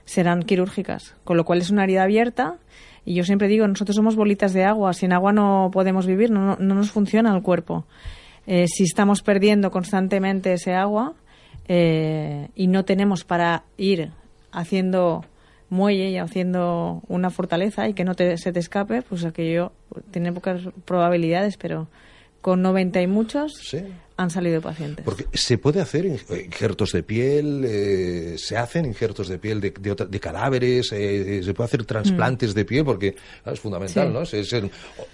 serán 0.05 0.43
quirúrgicas, 0.43 1.15
con 1.23 1.37
lo 1.37 1.45
cual 1.45 1.61
es 1.61 1.71
una 1.71 1.85
herida 1.85 2.03
abierta 2.03 2.57
y 3.05 3.15
yo 3.15 3.23
siempre 3.23 3.47
digo, 3.47 3.69
nosotros 3.69 3.95
somos 3.95 4.17
bolitas 4.17 4.55
de 4.55 4.65
agua, 4.65 4.93
sin 4.93 5.13
agua 5.13 5.33
no 5.33 5.71
podemos 5.73 6.05
vivir, 6.05 6.33
no, 6.33 6.41
no, 6.45 6.57
no 6.59 6.75
nos 6.75 6.91
funciona 6.91 7.33
el 7.33 7.43
cuerpo. 7.43 7.85
Eh, 8.49 8.67
si 8.67 8.83
estamos 8.83 9.23
perdiendo 9.23 9.71
constantemente 9.71 10.55
ese 10.55 10.75
agua 10.75 11.15
eh, 11.69 12.49
y 12.55 12.67
no 12.67 12.85
tenemos 12.85 13.25
para 13.25 13.65
ir 13.77 14.11
haciendo 14.53 15.25
muelle 15.71 16.11
y 16.11 16.19
haciendo 16.19 17.03
una 17.09 17.31
fortaleza 17.31 17.89
y 17.89 17.95
que 17.95 18.05
no 18.05 18.15
te- 18.15 18.37
se 18.37 18.53
te 18.53 18.59
escape, 18.61 19.03
pues 19.03 19.25
aquello 19.25 19.73
tiene 20.11 20.33
pocas 20.33 20.61
probabilidades, 20.85 21.57
pero 21.57 21.89
con 22.43 22.61
90 22.61 23.01
y 23.01 23.07
muchos 23.07 23.55
Sí. 23.63 23.79
han 24.19 24.29
salido 24.29 24.61
pacientes. 24.61 25.05
Porque 25.05 25.25
se 25.33 25.57
puede 25.57 25.81
hacer 25.81 26.05
in- 26.05 26.19
injertos 26.45 26.93
de 26.93 27.03
piel, 27.05 27.65
eh, 27.65 28.35
se 28.37 28.59
hacen 28.59 28.85
injertos 28.85 29.29
de 29.29 29.39
piel 29.39 29.61
de, 29.61 29.71
de 29.71 29.95
de 29.95 30.21
cadáveres, 30.21 30.93
eh, 30.93 31.41
se 31.43 31.55
puede 31.55 31.67
hacer 31.69 31.85
trasplantes 31.87 32.53
de 32.53 32.65
piel, 32.67 32.85
porque 32.85 33.15
ah, 33.47 33.53
es 33.53 33.61
fundamental, 33.61 34.09
Mm. 34.09 34.11
Sí. 34.11 34.15
¿no? 34.15 34.23
Es, 34.23 34.35
es 34.35 34.53
el 34.53 34.71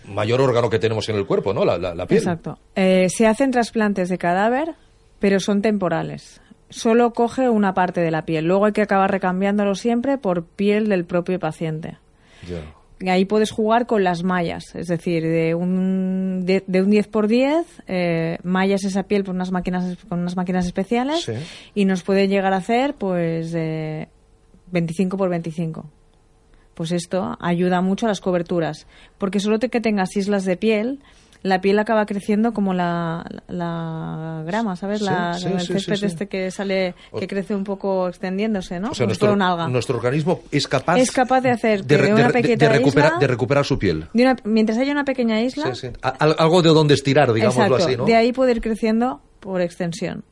mayor 0.07 0.41
órgano 0.41 0.69
que 0.71 0.79
tenemos 0.81 1.09
en 1.09 1.17
el 1.17 1.27
cuerpo, 1.27 1.53
¿no? 1.55 1.65
La, 1.65 1.79
la- 1.79 1.95
la 1.95 2.07
piel. 2.07 2.19
Exacto. 2.19 2.59
Eh, 2.75 3.07
se 3.11 3.27
hacen 3.29 3.51
trasplantes 3.53 4.09
de 4.09 4.19
cadáver, 4.19 4.75
pero 5.18 5.40
son 5.40 5.62
temporales. 5.62 6.40
Solo 6.70 7.12
coge 7.12 7.48
una 7.48 7.72
parte 7.74 8.00
de 8.00 8.11
la 8.11 8.24
piel. 8.26 8.44
Luego 8.46 8.66
hay 8.66 8.72
que 8.72 8.83
acabar 8.83 9.11
recambiándolo 9.11 9.74
siempre 9.74 10.18
por 10.18 10.44
piel 10.44 10.88
del 10.88 11.04
propio 11.04 11.38
paciente. 11.38 11.96
Y 13.00 13.09
ahí 13.09 13.24
puedes 13.24 13.50
jugar 13.52 13.87
con 13.87 14.02
las 14.04 14.22
mallas, 14.24 14.74
es 14.74 14.88
decir, 14.88 15.22
de 15.22 15.54
un, 15.54 16.42
de, 16.44 16.64
de 16.66 16.83
un 16.83 16.90
10 16.90 17.07
por 17.09 17.28
10, 17.28 17.64
eh, 17.87 18.38
mallas 18.42 18.83
esa 18.85 19.04
piel 19.04 19.22
por 19.24 19.35
unas 19.37 19.52
máquinas, 19.52 19.96
con 20.09 20.18
unas 20.20 20.37
máquinas 20.37 20.66
especiales 20.66 21.22
Sí. 21.24 21.33
y 21.74 21.85
nos 21.85 22.02
pueden 22.02 22.28
llegar 22.28 22.52
a 22.52 22.57
hacer 22.57 22.94
pues 22.94 23.54
eh, 23.57 24.09
25 24.72 25.16
por 25.16 25.31
25. 25.31 25.87
Pues 26.74 26.90
esto 26.92 27.37
ayuda 27.40 27.81
mucho 27.81 28.07
a 28.07 28.09
las 28.09 28.20
coberturas, 28.20 28.87
porque 29.16 29.40
solo 29.40 29.59
te- 29.59 29.68
que 29.68 29.81
tengas 29.81 30.16
islas 30.16 30.44
de 30.44 30.57
piel, 30.57 31.00
la 31.42 31.61
piel 31.61 31.79
acaba 31.79 32.05
creciendo 32.07 32.53
como 32.53 32.74
la, 32.74 33.24
la 33.46 34.42
grama, 34.46 34.77
¿sabes? 34.77 35.01
La, 35.03 35.35
sí, 35.35 35.46
el 35.46 35.61
césped 35.61 35.96
sí, 35.96 36.07
este 36.07 36.27
que 36.27 36.51
sale, 36.51 36.94
que 37.18 37.27
crece 37.29 37.55
un 37.55 37.64
poco 37.64 38.09
extendiéndose, 38.09 38.81
¿no? 38.81 38.90
O 38.90 38.94
sea, 38.94 39.07
nuestro, 39.07 39.33
un 39.33 39.42
alga. 39.42 39.68
nuestro 39.68 39.96
organismo 39.96 40.40
es 40.51 40.66
capaz, 40.66 40.98
Es 40.98 41.11
capaz 41.11 41.40
de 41.40 41.51
hacer 41.51 41.85
de, 41.85 41.96
una 41.96 42.05
de- 42.05 42.12
de- 42.14 42.22
de 42.24 42.33
pequeña 42.33 42.68
recuperar, 42.70 43.11
isla- 43.12 43.18
de 43.20 43.27
recuperar 43.27 43.64
su 43.64 43.79
piel. 43.79 44.07
De 44.12 44.22
una- 44.22 44.37
mientras 44.44 44.79
haya 44.79 44.92
una 44.92 45.05
pequeña 45.05 45.40
isla, 45.40 45.72
al- 46.03 46.37
algo 46.38 46.62
de 46.62 46.70
donde 46.70 46.94
estirar, 46.94 47.33
digámoslo 47.33 47.77
así, 47.77 47.96
¿no? 47.96 48.05
de 48.05 48.16
ahí 48.16 48.33
puede 48.33 48.53
ir 48.53 48.61
creciendo 48.61 49.20
por 49.40 49.61
extensión. 49.61 50.24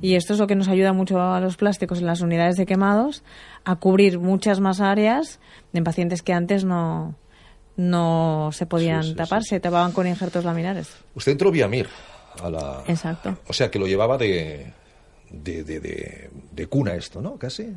Y 0.00 0.14
esto 0.14 0.32
es 0.32 0.38
lo 0.38 0.46
que 0.46 0.54
nos 0.54 0.68
ayuda 0.68 0.92
mucho 0.92 1.20
a 1.20 1.40
los 1.40 1.56
plásticos 1.56 1.98
en 1.98 2.06
las 2.06 2.20
unidades 2.20 2.54
de 2.54 2.66
quemados 2.66 3.24
a 3.64 3.74
cubrir 3.74 4.20
muchas 4.20 4.60
más 4.60 4.80
áreas 4.80 5.40
en 5.72 5.82
pacientes 5.82 6.22
que 6.22 6.32
antes 6.32 6.64
no, 6.64 7.16
no 7.78 8.50
se 8.52 8.66
podían 8.66 9.02
Sí, 9.02 9.08
sí, 9.10 9.14
tapar, 9.14 9.42
sí. 9.42 9.48
se 9.50 9.60
tapaban 9.60 9.92
con 9.92 10.06
injertos 10.06 10.44
laminares. 10.44 10.88
Usted 11.14 11.32
entró 11.32 11.50
vía 11.50 11.66
MIR 11.68 11.88
a 12.42 12.50
la... 12.50 12.82
Exacto. 12.86 13.38
O 13.46 13.52
sea, 13.54 13.70
que 13.70 13.78
lo 13.78 13.86
llevaba 13.86 14.18
de, 14.18 14.72
de, 15.30 15.64
de, 15.64 15.80
de- 15.80 16.30
de 16.52 16.66
cuna 16.66 16.94
esto, 16.94 17.22
¿no? 17.22 17.36
Casi. 17.36 17.72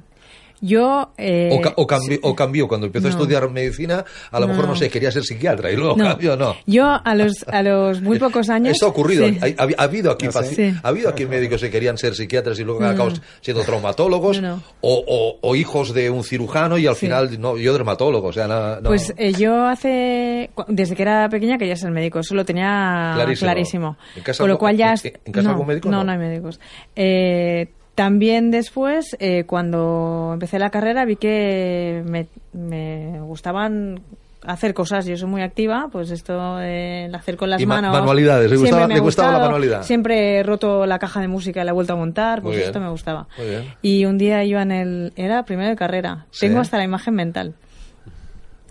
Yo. 0.62 1.12
eh, 1.18 1.50
O, 1.52 1.60
ca- 1.62 1.74
o 1.76 1.88
cambi- 1.88 2.20
o 2.22 2.36
cambió, 2.36 2.68
cuando 2.68 2.86
empezó 2.88 3.08
a 3.08 3.10
estudiar 3.10 3.50
medicina, 3.50 4.06
a 4.32 4.40
lo 4.40 4.48
mejor, 4.48 4.68
no 4.68 4.76
sé, 4.76 4.90
quería 4.90 5.12
ser 5.12 5.24
psiquiatra 5.24 5.72
y 5.72 5.76
luego 5.76 5.96
no. 5.98 6.04
cambió, 6.06 6.38
no. 6.38 6.56
Yo 6.68 6.86
a 7.04 7.16
los, 7.16 7.44
a 7.48 7.64
los 7.64 8.02
muy 8.02 8.20
pocos 8.20 8.50
años. 8.50 8.74
Esto 8.74 8.86
ha 8.86 8.90
ocurrido. 8.90 9.28
sí. 9.28 9.40
Ha, 9.42 9.64
ha- 9.64 9.68
ha 9.78 9.84
habido 9.84 10.12
aquí, 10.12 10.28
Sí. 10.56 10.74
ha 10.84 10.88
habido 10.88 11.10
aquí 11.10 11.26
médicos 11.26 11.62
que 11.62 11.70
querían 11.72 11.98
ser 11.98 12.14
psiquiatras 12.16 12.60
y 12.60 12.64
luego 12.64 12.80
No, 12.82 12.88
acaban 12.90 13.14
no. 13.14 13.20
siendo 13.42 13.64
traumatólogos 13.64 14.40
No, 14.42 14.56
no. 14.58 14.64
O, 14.82 15.04
o- 15.08 15.38
o 15.42 15.56
hijos 15.56 15.94
de 15.94 16.10
un 16.10 16.24
cirujano 16.24 16.78
y 16.78 16.86
al 16.88 16.96
Sí. 16.96 17.08
final, 17.08 17.42
no, 17.42 17.58
yo 17.58 17.74
dermatólogo, 17.74 18.28
o 18.28 18.34
sea, 18.34 18.48
no. 18.48 18.80
Pues 18.88 19.14
eh, 19.18 19.34
yo 19.34 19.66
hace, 19.68 20.52
desde 20.68 20.96
que 20.96 21.02
era 21.02 21.28
pequeña 21.30 21.58
quería 21.58 21.76
ser 21.76 21.90
médico, 21.92 22.20
eso 22.20 22.36
lo 22.36 22.46
tenía 22.46 23.14
Clarísimo. 23.16 23.48
clarísimo. 23.48 23.98
¿En 24.16 24.24
casa 24.24 24.44
Con 24.44 24.50
lo 24.50 24.58
cual 24.60 24.78
ya... 24.78 24.94
en- 24.94 25.14
en 25.26 25.32
casa 25.34 25.46
no, 25.46 25.50
algún 25.52 25.68
médico? 25.68 25.90
No, 25.90 25.98
No. 25.98 26.04
no 26.04 26.12
hay 26.12 26.18
médicos. 26.20 26.60
Eh, 26.96 27.68
también 28.04 28.50
después, 28.50 29.16
eh, 29.20 29.44
cuando 29.46 30.32
empecé 30.34 30.58
la 30.58 30.72
carrera, 30.72 31.06
vi 31.06 31.18
que 31.18 32.02
me, 32.06 32.26
me 32.52 33.20
gustaban 33.22 34.02
hacer 34.44 34.74
cosas. 34.74 35.06
Yo 35.06 35.16
soy 35.18 35.30
muy 35.30 35.44
activa, 35.44 35.88
pues 35.92 36.10
esto 36.10 36.60
el 36.60 37.14
hacer 37.14 37.38
con 37.38 37.52
las 37.52 37.62
Y 37.62 37.68
ma- 37.68 37.76
manos. 37.76 37.94
manualidades, 37.94 38.50
¿le 38.50 38.58
siempre 38.58 38.72
gustaba- 38.72 38.88
me 38.88 38.94
le 38.96 39.00
ha 39.00 39.04
gustaba 39.04 39.28
la 39.28 39.34
gustado. 39.36 39.52
manualidad? 39.52 39.84
Siempre 39.84 40.38
he 40.38 40.44
roto 40.44 40.88
la 40.88 40.98
caja 40.98 41.22
de 41.22 41.28
música 41.28 41.62
y 41.62 41.66
la 41.66 41.70
he 41.70 41.74
vuelto 41.76 41.94
a 41.94 41.96
montar, 41.96 42.40
Muy 42.42 42.48
pues 42.50 42.56
bien. 42.58 42.68
esto 42.70 42.80
me 42.80 42.90
gustaba. 42.90 43.28
Muy 43.38 43.48
bien. 43.48 43.74
Y 43.84 44.06
un 44.06 44.18
día 44.18 44.44
iba 44.44 44.64
en 44.64 44.72
el... 44.72 45.14
Era 45.16 45.46
primero 45.46 45.70
de 45.70 45.76
carrera. 45.76 46.26
Sí. 46.32 46.48
Tengo 46.48 46.60
hasta 46.60 46.78
la 46.78 46.86
imagen 46.86 47.14
mental. 47.14 47.54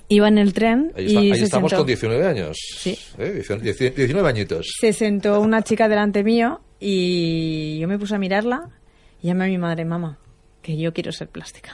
Iba 0.09 0.27
en 0.27 0.39
el 0.39 0.53
tren 0.55 0.91
Ahí, 0.97 1.07
y 1.07 1.17
ahí 1.17 1.35
se, 1.37 1.45
estamos 1.45 1.71
sentó, 1.71 1.83
con 1.83 1.87
19 1.87 2.27
años. 2.27 2.57
Sí. 2.79 2.99
¿Eh? 3.17 3.31
19 3.35 3.91
19 3.95 4.29
añitos. 4.29 4.73
se 4.81 4.93
sentó 4.93 5.41
una 5.41 5.63
chica 5.63 5.89
delante 5.89 6.25
mío 6.25 6.61
y 6.81 7.79
yo 7.79 7.87
me 7.87 7.97
puse 7.97 8.17
a 8.17 8.19
mirarla 8.19 8.63
y 9.23 9.27
llamé 9.29 9.45
a 9.45 9.49
mi 9.49 9.59
madre, 9.59 9.85
mamá, 9.85 10.19
que 10.63 10.77
yo 10.77 10.93
quiero 10.93 11.13
ser 11.13 11.29
plástica. 11.29 11.73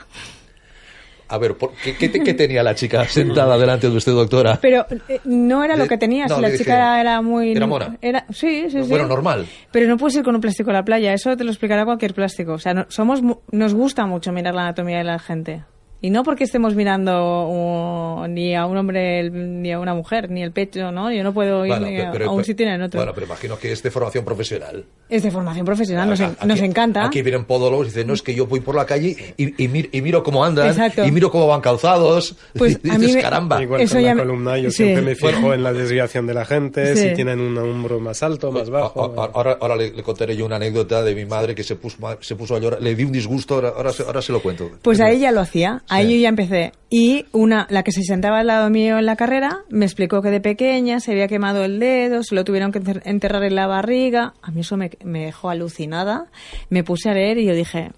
A 1.28 1.38
ver, 1.38 1.56
¿por 1.56 1.72
¿qué, 1.82 1.96
qué, 1.96 2.08
te- 2.08 2.20
qué 2.22 2.34
tenía 2.34 2.62
la 2.62 2.76
chica 2.76 3.04
sentada 3.08 3.58
delante 3.58 3.90
de 3.90 3.96
usted, 3.96 4.12
doctora? 4.12 4.60
Pero 4.62 4.86
eh, 5.08 5.20
no 5.24 5.64
era 5.64 5.74
lo 5.76 5.88
que 5.88 5.98
tenía, 5.98 6.26
no, 6.26 6.36
si 6.36 6.40
la 6.42 6.48
dije- 6.50 6.58
chica 6.58 7.00
era, 7.00 7.20
muy... 7.20 7.50
¿Era 7.50 7.66
mona? 7.66 7.96
Era, 8.00 8.24
sí, 8.30 8.66
sí, 8.70 8.82
sí. 8.84 8.88
Bueno, 8.88 9.06
normal. 9.08 9.44
Pero 9.72 9.88
no 9.88 9.96
puedes 9.96 10.14
ir 10.16 10.22
con 10.22 10.36
un 10.36 10.40
plástico 10.40 10.70
a 10.70 10.74
la 10.74 10.84
playa, 10.84 11.12
eso 11.12 11.36
te 11.36 11.42
lo 11.42 11.50
explicará 11.50 11.84
cualquier 11.84 12.14
plástico. 12.14 12.52
O 12.52 12.58
sea, 12.60 12.74
no- 12.74 12.86
somos, 12.90 13.22
mu- 13.22 13.40
nos 13.50 13.74
gusta 13.74 14.06
mucho 14.06 14.30
mirar 14.30 14.54
la 14.54 14.62
anatomía 14.62 14.98
de 14.98 15.04
la 15.04 15.18
gente. 15.18 15.64
Y 16.06 16.10
no 16.10 16.22
porque 16.22 16.44
estemos 16.44 16.76
mirando 16.76 17.48
uh, 17.48 18.26
ni 18.28 18.54
a 18.54 18.64
un 18.66 18.76
hombre 18.76 19.18
el- 19.20 19.60
ni 19.62 19.72
a 19.72 19.80
una 19.80 19.92
mujer, 19.94 20.30
ni 20.30 20.42
el 20.42 20.52
pecho, 20.52 20.92
¿no? 20.92 21.10
Yo 21.10 21.24
no 21.24 21.32
puedo 21.34 21.64
ir 21.64 21.72
Bueno, 21.72 21.86
ni 21.86 21.96
pero- 21.96 22.08
a, 22.08 22.12
pero- 22.12 22.30
a 22.30 22.32
un 22.32 22.44
sitio 22.44 22.64
ni 22.66 22.72
en 22.72 22.82
otro. 22.82 23.00
Bueno, 23.00 23.12
pero 23.12 23.26
imagino 23.26 23.58
que 23.58 23.72
es 23.72 23.82
de 23.82 23.90
formación 23.90 24.24
profesional. 24.24 24.84
es 25.08 25.22
de 25.22 25.30
formación 25.30 25.64
profesional, 25.64 26.08
nos, 26.08 26.20
Aquí- 26.20 26.46
nos 26.46 26.60
encanta. 26.60 27.04
Aquí 27.06 27.22
vienen 27.22 27.44
podólogos 27.44 27.86
y 27.86 27.90
dicen, 27.90 28.06
no, 28.08 28.14
es 28.14 28.22
que 28.22 28.34
yo 28.34 28.46
voy 28.46 28.60
por 28.60 28.74
la 28.74 28.84
calle 28.86 29.34
y, 29.36 29.64
y 29.64 29.68
mir- 29.68 29.88
y 29.92 30.00
miro 30.02 30.22
cómo 30.22 30.44
andan, 30.44 30.68
Exacto. 30.68 31.04
y 31.04 31.10
miro 31.12 31.30
cómo 31.30 31.46
van 31.48 31.60
calzados. 31.60 32.36
Pues 32.56 32.78
y 32.84 32.90
a 32.90 32.94
mí 32.94 33.00
dices, 33.00 33.16
me- 33.16 33.22
caramba. 33.22 33.62
Igual 33.62 33.80
Eso 33.80 33.94
con 33.94 34.02
ya 34.02 34.08
la 34.10 34.14
me- 34.16 34.20
columna, 34.22 34.58
yo 34.58 34.70
sí. 34.70 34.76
siempre 34.78 35.02
me 35.02 35.14
fijo 35.16 35.54
en 35.54 35.62
la 35.62 35.72
desviación 35.72 36.26
de 36.26 36.34
la 36.34 36.44
gente, 36.44 36.94
Sí. 36.96 37.08
si 37.08 37.14
tienen 37.14 37.40
un 37.40 37.56
hombro 37.58 37.98
más 38.00 38.22
alto, 38.22 38.52
más 38.52 38.70
bajo. 38.70 39.02
A- 39.18 39.24
a- 39.24 39.30
Ahora, 39.36 39.58
ahora 39.60 39.76
le, 39.76 39.90
le 39.92 40.02
contaré 40.02 40.36
yo 40.36 40.46
una 40.46 40.56
anécdota 40.56 41.02
de 41.02 41.14
mi 41.14 41.24
madre 41.24 41.54
que 41.54 41.62
se 41.64 41.76
puso, 41.76 41.96
se 42.20 42.34
puso 42.36 42.54
a 42.56 42.58
llorar. 42.60 42.80
Le 42.82 42.94
di 42.94 43.04
un 43.04 43.12
disgusto, 43.12 43.54
ahora, 43.56 43.70
ahora, 43.76 43.92
se, 43.92 44.02
ahora 44.04 44.22
se 44.22 44.32
lo 44.32 44.40
cuento. 44.40 44.70
Pues 44.82 45.00
a 45.00 45.10
ella 45.10 45.30
lo 45.32 45.40
hacía, 45.40 45.82
a 45.88 45.95
Sí. 46.00 46.06
ella 46.14 46.22
ya 46.22 46.28
empecé. 46.28 46.72
Y 46.90 47.26
una, 47.32 47.66
la 47.70 47.82
que 47.82 47.92
se 47.92 48.02
sentaba 48.02 48.38
al 48.40 48.46
lado 48.46 48.70
mío 48.70 48.98
en 48.98 49.06
la 49.06 49.16
carrera, 49.16 49.58
me 49.68 49.84
explicó 49.84 50.22
que 50.22 50.30
de 50.30 50.40
pequeña 50.40 51.00
se 51.00 51.12
había 51.12 51.28
quemado 51.28 51.64
el 51.64 51.78
dedo, 51.78 52.22
se 52.22 52.34
lo 52.34 52.44
tuvieron 52.44 52.72
que 52.72 52.80
enter- 52.80 53.02
enterrar 53.04 53.42
en 53.44 53.54
la 53.54 53.66
barriga. 53.66 54.34
A 54.42 54.50
mí 54.50 54.60
eso 54.60 54.76
me, 54.76 54.90
me 55.04 55.24
dejó 55.26 55.50
alucinada. 55.50 56.26
Me 56.70 56.84
puse 56.84 57.10
a 57.10 57.14
leer 57.14 57.38
y 57.38 57.46
yo 57.46 57.54
dije, 57.54 57.90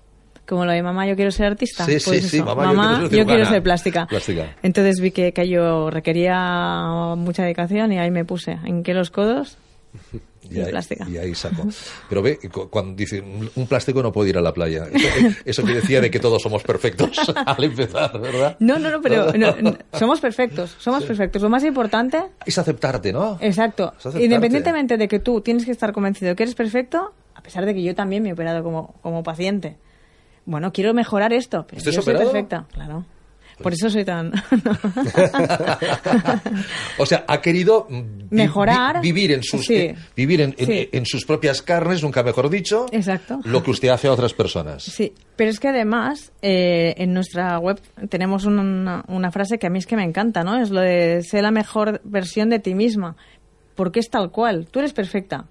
como 0.47 0.65
lo 0.65 0.73
de 0.73 0.83
mamá, 0.83 1.07
yo 1.07 1.15
quiero 1.17 1.31
ser 1.31 1.47
artista. 1.47 1.85
Sí, 1.85 1.99
Pues 2.05 2.29
sí, 2.31 2.41
mamá, 2.43 2.65
yo 2.65 2.73
quiero 2.73 2.93
ser 2.97 3.03
yo 3.03 3.09
quiero 3.09 3.27
cirujana. 3.27 3.51
ser 3.51 3.63
plástica. 3.63 4.07
Plástica. 4.07 4.57
Entonces 4.63 5.01
vi 5.01 5.11
que, 5.11 5.33
que 5.33 5.49
yo 5.49 5.91
requería 5.91 7.15
mucha 7.17 7.43
dedicación 7.43 7.93
y 7.93 7.99
ahí 7.99 8.11
me 8.11 8.25
puse. 8.25 8.53
¿En 8.65 8.83
qué 8.83 8.95
los 8.95 9.11
codos? 9.11 9.59
Y 10.51 10.61
ahí, 10.61 10.71
plástica. 10.71 11.07
y 11.09 11.19
ahí 11.19 11.35
sacó. 11.35 11.67
Pero 12.09 12.23
ve, 12.23 12.39
cu- 12.51 12.71
cuando 12.71 12.95
dice 12.95 13.21
un 13.21 13.67
plástico 13.67 14.03
no 14.03 14.13
puede 14.13 14.31
ir 14.31 14.39
a 14.39 14.41
la 14.41 14.53
playa. 14.55 14.87
Eso, 14.93 15.09
eso 15.45 15.65
que 15.65 15.75
decía 15.75 16.01
de 16.01 16.11
que 16.11 16.21
todos 16.21 16.41
somos 16.41 16.63
perfectos 16.63 17.11
al 17.47 17.65
empezar, 17.65 18.19
¿verdad? 18.21 18.57
No, 18.61 18.79
no, 18.79 18.91
no, 18.91 19.01
pero 19.03 19.33
no, 19.33 19.55
no, 19.61 19.77
somos 19.99 20.21
perfectos, 20.21 20.75
somos 20.79 21.05
perfectos. 21.05 21.43
Lo 21.43 21.51
más 21.51 21.65
importante 21.65 22.23
Es 22.47 22.57
aceptarte, 22.57 23.13
¿no? 23.13 23.37
Exacto. 23.41 23.89
Aceptarte. 23.97 24.25
Independientemente 24.25 24.97
de 24.97 25.09
que 25.09 25.19
tú 25.19 25.41
tienes 25.43 25.65
que 25.65 25.73
estar 25.73 25.93
convencido 25.93 26.35
que 26.37 26.45
eres 26.45 26.55
perfecto, 26.55 27.13
a 27.35 27.43
pesar 27.43 27.67
de 27.67 27.75
que 27.75 27.83
yo 27.83 27.95
también 27.95 28.23
me 28.23 28.31
he 28.31 28.33
operado 28.33 28.63
como, 28.63 28.95
como 29.03 29.23
paciente. 29.23 29.77
Bueno, 30.47 30.73
quiero 30.73 30.95
mejorar 30.95 31.33
esto, 31.35 31.67
pero 31.67 31.79
¿Usted 31.79 31.93
yo 31.93 32.01
soy 32.01 32.15
perfecta, 32.15 32.67
claro. 32.73 33.05
Por 33.63 33.73
eso 33.73 33.91
soy 33.91 34.05
tan... 34.05 34.33
o 36.99 37.07
sea, 37.07 37.25
ha 37.27 37.41
querido 37.41 37.87
vi- 37.91 38.05
Mejorar. 38.31 39.01
vi- 39.01 39.13
vivir 39.13 39.33
en 39.33 39.43
sus 39.43 39.65
Sí. 39.67 39.75
eh, 39.75 39.95
vivir 40.17 40.41
en, 40.41 40.55
en- 40.59 40.67
Sí. 40.67 40.89
en 40.93 41.07
sus 41.07 41.25
propias 41.25 41.63
carnes, 41.63 42.03
nunca 42.03 42.23
mejor 42.23 42.51
dicho. 42.51 42.87
Exacto. 42.93 43.41
Lo 43.45 43.63
que 43.63 43.71
usted 43.71 43.89
hace 43.89 44.09
a 44.09 44.13
otras 44.13 44.35
personas. 44.35 44.83
Sí, 44.85 45.13
pero 45.37 45.51
es 45.51 45.59
que 45.61 45.69
además 45.69 46.33
eh, 46.43 46.95
en 46.99 47.13
nuestra 47.15 47.59
web 47.59 47.81
tenemos 48.09 48.45
una, 48.45 49.05
una 49.09 49.31
frase 49.31 49.59
que 49.59 49.67
a 49.67 49.71
mí 49.71 49.79
es 49.79 49.87
que 49.87 49.97
me 49.97 50.05
encanta, 50.05 50.45
¿no? 50.45 50.61
Es 50.61 50.71
lo 50.71 50.81
de 50.81 51.23
ser 51.23 51.43
la 51.43 51.51
mejor 51.51 52.01
versión 52.05 52.51
de 52.51 52.59
ti 52.59 52.75
misma, 52.75 53.17
porque 53.75 54.01
es 54.01 54.11
tal 54.11 54.31
cual, 54.31 54.67
tú 54.71 54.81
eres 54.81 54.93
perfecta. 54.93 55.47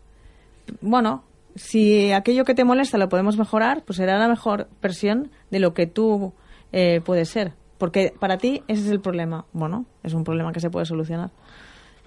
Bueno, 0.82 1.24
si 1.56 2.12
aquello 2.12 2.46
que 2.46 2.54
te 2.54 2.64
molesta 2.64 2.98
lo 2.98 3.10
podemos 3.10 3.38
mejorar, 3.38 3.84
pues 3.86 3.98
será 3.98 4.18
la 4.20 4.28
mejor 4.28 4.68
versión 4.82 5.32
de 5.50 5.60
lo 5.60 5.74
que 5.74 5.88
tú 5.88 6.34
eh, 6.74 7.02
puedes 7.04 7.30
ser, 7.30 7.54
porque 7.78 8.14
para 8.20 8.38
ti 8.38 8.64
ese 8.68 8.82
es 8.84 8.90
el 8.90 9.00
problema. 9.02 9.46
Bueno, 9.54 9.86
es 10.04 10.14
un 10.14 10.24
problema 10.24 10.52
que 10.52 10.60
se 10.60 10.70
puede 10.70 10.86
solucionar. 10.86 11.30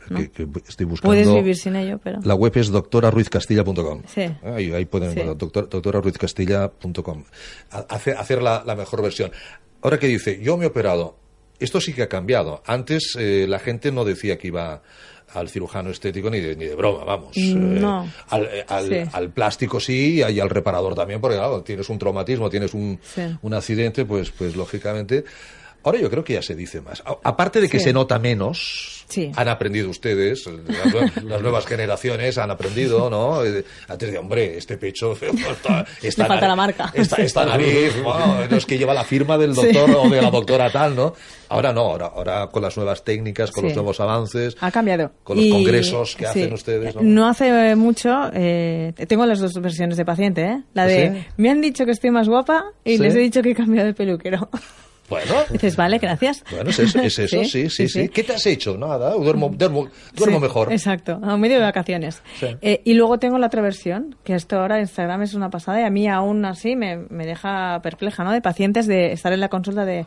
¿no? 0.09 0.17
Que- 0.19 0.31
que 0.31 0.47
estoy 0.67 0.87
buscando. 0.87 1.11
Puedes 1.15 1.33
vivir 1.33 1.57
sin 1.57 1.77
ello, 1.77 1.99
pero... 2.03 2.21
La 2.25 2.35
web 2.35 2.53
es 2.57 2.71
doctoraruizcastilla.com. 2.71 4.03
Sí. 4.07 4.23
Ahí, 4.43 4.73
ahí 4.73 4.87
pueden, 4.87 5.13
Sí. 5.13 5.21
doctor, 5.21 5.69
doctoraruizcastilla.com. 5.69 7.25
Ha- 7.71 7.87
Hacer, 7.89 8.17
hacer 8.17 8.43
la, 8.43 8.63
la 8.67 8.75
mejor 8.77 9.03
versión. 9.03 9.31
Ahora 9.83 9.99
que 9.99 10.07
dice, 10.09 10.41
yo 10.43 10.57
me 10.57 10.65
he 10.65 10.69
operado. 10.69 11.17
Esto 11.59 11.81
sí 11.81 11.93
que 11.93 12.03
ha 12.03 12.09
cambiado. 12.09 12.63
Antes 12.67 13.15
eh, 13.19 13.47
la 13.49 13.59
gente 13.59 13.93
no 13.93 14.05
decía 14.05 14.39
que 14.39 14.49
iba 14.49 14.83
al 15.35 15.49
cirujano 15.49 15.91
estético 15.91 16.29
ni 16.31 16.41
de, 16.41 16.57
ni 16.57 16.65
de 16.65 16.75
broma, 16.75 17.05
vamos. 17.05 17.37
Eh, 17.37 17.55
No. 17.55 18.09
al, 18.31 18.45
eh, 18.47 18.65
al- 18.67 18.89
Sí. 18.89 19.11
al 19.13 19.31
plástico 19.31 19.79
sí 19.79 20.23
y 20.29 20.41
al 20.41 20.51
reparador 20.51 20.95
también, 20.95 21.21
porque 21.21 21.37
claro, 21.37 21.63
tienes 21.63 21.89
un 21.89 21.99
traumatismo, 21.99 22.49
tienes 22.51 22.73
un, 22.75 22.99
Sí. 23.03 23.23
un 23.43 23.55
accidente, 23.55 24.05
pues, 24.07 24.31
pues 24.31 24.57
lógicamente. 24.57 25.25
Ahora 25.83 25.99
yo 25.99 26.11
creo 26.11 26.23
que 26.25 26.35
ya 26.35 26.43
se 26.43 26.55
dice 26.55 26.81
más. 26.81 27.03
A- 27.07 27.17
aparte 27.25 27.61
de 27.61 27.69
que 27.69 27.79
Sí. 27.79 27.85
se 27.85 27.93
nota 27.93 28.19
menos, 28.19 29.05
Sí. 29.09 29.33
han 29.35 29.49
aprendido 29.49 29.89
ustedes, 29.91 30.45
las, 30.47 30.55
las 31.25 31.43
nuevas 31.43 31.67
generaciones 31.67 32.39
han 32.39 32.51
aprendido, 32.51 33.09
¿no? 33.11 33.45
Eh, 33.45 33.65
Antes 33.89 34.13
de, 34.13 34.19
hombre, 34.19 34.57
este 34.59 34.77
pecho 34.77 35.13
esta 36.03 36.23
Le 36.23 36.29
falta 36.29 36.47
la 36.49 36.57
marca. 36.57 36.93
Esta, 36.95 37.17
Sí. 37.17 37.23
esta 37.23 37.45
nariz, 37.45 37.95
bueno, 38.05 38.47
no 38.51 38.57
es 38.57 38.67
que 38.67 38.79
lleva 38.79 38.95
la 38.95 39.05
firma 39.05 39.37
del 39.39 39.55
doctor 39.55 39.91
o 39.91 40.09
de 40.09 40.21
la 40.23 40.31
doctora 40.31 40.71
tal, 40.71 40.95
¿no? 40.95 41.15
Ahora 41.49 41.73
no, 41.73 41.81
ahora, 41.81 42.07
ahora 42.15 42.47
con 42.49 42.63
las 42.63 42.77
nuevas 42.77 43.03
técnicas, 43.03 43.51
con 43.51 43.63
Sí. 43.63 43.69
los 43.69 43.77
nuevos 43.77 43.99
avances, 44.01 44.57
Ha 44.61 44.71
cambiado. 44.71 45.11
con 45.25 45.37
los 45.37 45.47
Y- 45.47 45.51
congresos 45.51 46.15
que 46.15 46.25
sí. 46.27 46.31
hacen 46.31 46.53
ustedes, 46.53 46.95
¿no? 46.95 47.03
No 47.03 47.29
hace 47.29 47.75
mucho, 47.75 48.31
eh, 48.33 48.93
tengo 49.09 49.27
las 49.27 49.41
dos 49.41 49.55
versiones 49.61 49.97
de 49.97 50.05
paciente, 50.05 50.43
¿eh? 50.45 50.63
La 50.75 50.87
de, 50.87 51.11
¿Sí? 51.11 51.27
me 51.39 51.51
han 51.51 51.61
dicho 51.61 51.85
que 51.85 51.91
estoy 51.93 52.11
más 52.11 52.29
guapa 52.29 52.65
y 52.85 52.97
¿Sí? 52.97 53.03
les 53.03 53.15
he 53.17 53.19
dicho 53.19 53.43
que 53.43 53.51
he 53.51 53.55
cambiado 53.55 53.89
de 53.89 53.95
peluquero. 53.95 54.49
Bueno, 55.11 55.35
Dices, 55.51 55.77
vale, 55.77 55.99
gracias. 55.99 56.43
bueno, 56.51 56.71
es 56.71 56.79
eso, 56.79 57.01
es 57.01 57.19
eso, 57.19 57.45
sí, 57.45 57.69
sí, 57.69 57.89
sí, 57.89 58.09
¿Qué 58.09 58.23
te 58.23 58.33
has 58.35 58.47
hecho? 58.47 58.79
Nada, 58.79 59.11
duermo, 59.15 59.51
duermo, 59.53 59.89
duermo 60.15 60.37
Sí, 60.39 60.43
mejor. 60.43 60.73
Exacto, 60.73 61.19
a 61.23 61.37
medio 61.37 61.57
de 61.57 61.63
vacaciones. 61.65 62.23
Sí. 62.39 62.47
Eh, 62.63 62.81
y 62.85 62.95
luego 62.95 63.19
tengo 63.19 63.37
la 63.39 63.49
otra 63.49 63.61
versión, 63.61 64.15
que 64.25 64.35
esto 64.35 64.59
ahora 64.61 64.81
Instagram 64.81 65.23
es 65.23 65.35
una 65.35 65.51
pasada 65.51 65.81
y 65.81 65.85
a 65.85 65.91
mí 65.91 66.09
aún 66.09 66.45
así 66.45 66.77
me, 66.77 66.97
me 67.11 67.27
deja 67.27 67.81
perpleja, 67.83 68.25
¿no? 68.25 68.33
De 68.33 68.41
pacientes 68.41 68.87
de 68.87 69.13
estar 69.13 69.33
en 69.33 69.41
la 69.41 69.49
consulta 69.49 69.85
de... 69.85 70.07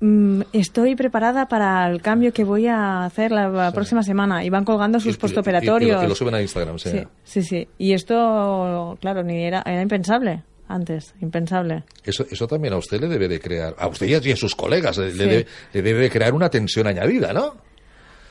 "Mm, 0.00 0.42
Estoy 0.52 0.94
preparada 0.94 1.46
para 1.48 1.86
el 1.88 2.00
cambio 2.02 2.32
que 2.32 2.44
voy 2.44 2.68
a 2.68 3.04
hacer 3.04 3.32
la, 3.32 3.72
próxima 3.72 4.02
semana 4.04 4.44
y 4.44 4.50
van 4.50 4.64
colgando 4.64 5.00
sus 5.00 5.16
y- 5.16 5.18
postoperatorios. 5.18 6.02
Y, 6.02 6.04
y 6.04 6.08
lo 6.08 6.14
suben 6.14 6.34
a 6.34 6.40
Instagram, 6.42 6.78
sí. 6.78 6.90
Sí, 6.90 7.06
sí, 7.24 7.42
sí. 7.42 7.68
Y 7.78 7.92
esto, 7.94 8.96
claro, 9.00 9.22
ni 9.24 9.42
era, 9.42 9.62
era 9.66 9.82
impensable 9.82 10.42
antes, 10.74 11.14
impensable. 11.20 11.84
Eso, 12.04 12.24
eso 12.30 12.46
también 12.46 12.74
a 12.74 12.76
usted 12.78 13.00
le 13.00 13.08
debe 13.08 13.28
de 13.28 13.40
crear, 13.40 13.74
a 13.78 13.88
usted 13.88 14.06
y 14.06 14.32
a- 14.32 14.36
sus 14.36 14.54
colegas, 14.54 14.98
le, 14.98 15.12
debe, 15.12 15.46
le 15.72 15.82
debe 15.82 16.00
de 16.00 16.10
crear 16.10 16.34
una 16.34 16.48
tensión 16.48 16.86
añadida, 16.86 17.32
¿no? 17.32 17.54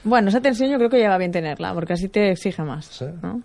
Bueno, 0.03 0.29
esa 0.29 0.41
tensión 0.41 0.69
yo 0.71 0.77
creo 0.77 0.89
que 0.89 0.99
ya 0.99 1.09
va 1.09 1.17
bien 1.17 1.31
tenerla, 1.31 1.73
porque 1.73 1.93
así 1.93 2.09
te 2.09 2.31
exige 2.31 2.63
más, 2.63 2.85
Sí. 2.85 3.05
¿no? 3.21 3.41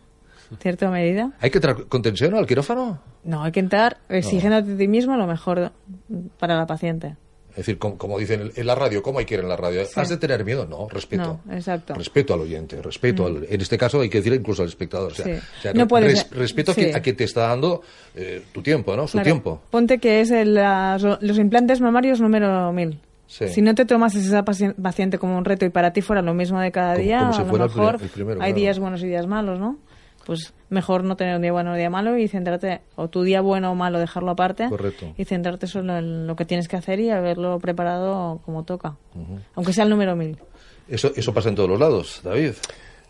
Cierta 0.61 0.89
medida. 0.91 1.33
¿Hay 1.41 1.51
que 1.51 1.59
entrar 1.59 1.87
con 1.89 2.03
tensión 2.03 2.33
al 2.35 2.47
quirófano? 2.47 3.01
No, 3.25 3.43
hay 3.43 3.51
que 3.53 3.59
entrar 3.61 3.99
exigiéndote 4.09 4.73
a 4.75 4.77
ti 4.77 4.87
mismo 4.89 5.17
lo 5.17 5.27
mejor 5.27 5.73
para 6.39 6.55
la 6.57 6.67
paciente. 6.67 7.17
Es 7.57 7.65
decir, 7.65 7.79
como, 7.79 7.97
como 7.97 8.19
dicen 8.19 8.53
en- 8.55 8.67
la 8.67 8.75
radio, 8.75 9.03
¿cómo 9.03 9.19
hay 9.19 9.25
que 9.25 9.35
ir 9.35 9.41
en 9.41 9.49
la 9.49 9.57
radio? 9.57 9.83
¿Has 9.97 10.09
de 10.11 10.17
tener 10.19 10.45
miedo? 10.45 10.67
No, 10.67 10.89
respeto. 10.91 11.41
No, 11.47 11.55
exacto. 11.55 11.95
Mm. 11.95 11.99
Respeto 11.99 12.35
al 12.35 12.41
oyente, 12.41 12.83
respeto 12.83 13.25
al, 13.27 13.47
en 13.49 13.61
este 13.61 13.79
caso 13.79 14.01
hay 14.03 14.11
que 14.11 14.19
decir 14.19 14.35
incluso 14.35 14.61
al 14.63 14.69
espectador. 14.69 15.11
O 15.13 15.15
sea, 15.15 15.25
Sí. 15.25 15.33
o 15.33 15.63
sea, 15.63 15.73
No 15.73 15.87
res- 15.99 16.31
respeto 16.33 16.73
a, 16.73 17.01
que 17.01 17.13
te 17.15 17.25
está 17.25 17.49
dando 17.49 17.81
eh, 18.15 18.43
tu 18.53 18.63
tiempo, 18.63 18.95
¿no? 18.95 19.07
Su 19.07 19.13
Claro, 19.13 19.25
tiempo. 19.25 19.63
Ponte 19.71 19.99
que 19.99 20.21
es 20.21 20.31
el- 20.31 20.55
los 20.55 21.39
implantes 21.39 21.81
mamarios 21.81 22.21
número 22.21 22.73
1000. 22.73 23.01
Sí. 23.27 23.49
Si 23.49 23.61
no 23.63 23.75
te 23.75 23.85
tomas 23.87 24.15
esa 24.15 24.45
paci- 24.45 24.75
paciente 24.75 25.19
como 25.19 25.37
un 25.37 25.45
reto 25.45 25.65
y 25.65 25.71
para 25.71 25.93
ti 25.93 26.01
fuera 26.03 26.23
lo 26.23 26.35
mismo 26.35 26.61
de 26.61 26.71
cada 26.71 26.93
Como- 26.93 27.05
día, 27.05 27.19
como 27.21 27.33
si 27.33 27.41
a 27.41 27.45
lo 27.45 27.53
mejor 27.59 27.97
pri- 27.97 28.05
el 28.05 28.11
primero, 28.11 28.41
hay 28.41 28.53
claro. 28.53 28.61
días 28.61 28.79
buenos 28.79 29.03
y 29.03 29.07
días 29.07 29.27
malos, 29.27 29.59
¿no? 29.59 29.79
Pues 30.25 30.53
mejor 30.69 31.05
no 31.05 31.17
tener 31.17 31.37
un 31.37 31.43
día 31.43 31.53
bueno 31.53 31.71
o 31.71 31.73
un 31.73 31.79
día 31.79 31.91
malo 31.91 32.17
y 32.19 32.29
centrarte, 32.29 32.81
o 32.97 33.09
tu 33.09 33.23
día 33.23 33.41
bueno 33.41 33.73
o 33.73 33.75
malo 33.75 33.99
dejarlo 33.99 34.31
aparte 34.31 34.69
Correcto. 34.69 35.15
y 35.17 35.25
centrarte 35.25 35.67
solo 35.67 35.97
en 35.97 36.27
lo 36.27 36.37
que 36.37 36.45
tienes 36.45 36.69
que 36.69 36.77
hacer 36.77 37.01
y 37.01 37.11
haberlo 37.11 37.59
preparado 37.59 38.41
como 38.45 38.65
toca, 38.65 38.97
aunque 39.55 39.73
sea 39.73 39.85
el 39.85 39.91
número 39.91 40.17
1000. 40.17 40.39
Eso, 40.89 41.13
eso 41.17 41.35
pasa 41.35 41.49
en 41.49 41.57
todos 41.57 41.69
los 41.69 41.81
lados, 41.81 42.21
David. 42.23 42.53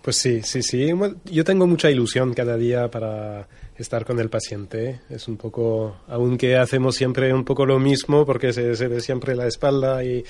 Pues 0.07 0.17
sí, 0.19 0.41
sí, 0.43 0.63
sí. 0.63 0.93
Yo 1.25 1.43
tengo 1.43 1.67
mucha 1.67 1.91
ilusión 1.91 2.33
cada 2.33 2.57
día 2.57 2.89
para 2.89 3.49
estar 3.77 4.05
con 4.05 4.21
el 4.21 4.31
paciente. 4.31 5.01
Es 5.11 5.27
un 5.27 5.37
poco, 5.37 5.97
aunque 6.07 6.57
hacemos 6.57 6.95
siempre 6.95 7.35
un 7.35 7.45
poco 7.45 7.67
lo 7.67 7.81
mismo, 7.81 8.25
porque 8.25 8.53
se, 8.53 8.77
se 8.77 8.87
ve 8.87 9.01
siempre 9.01 9.35
la 9.35 9.49
espalda 9.49 10.05
y... 10.05 10.25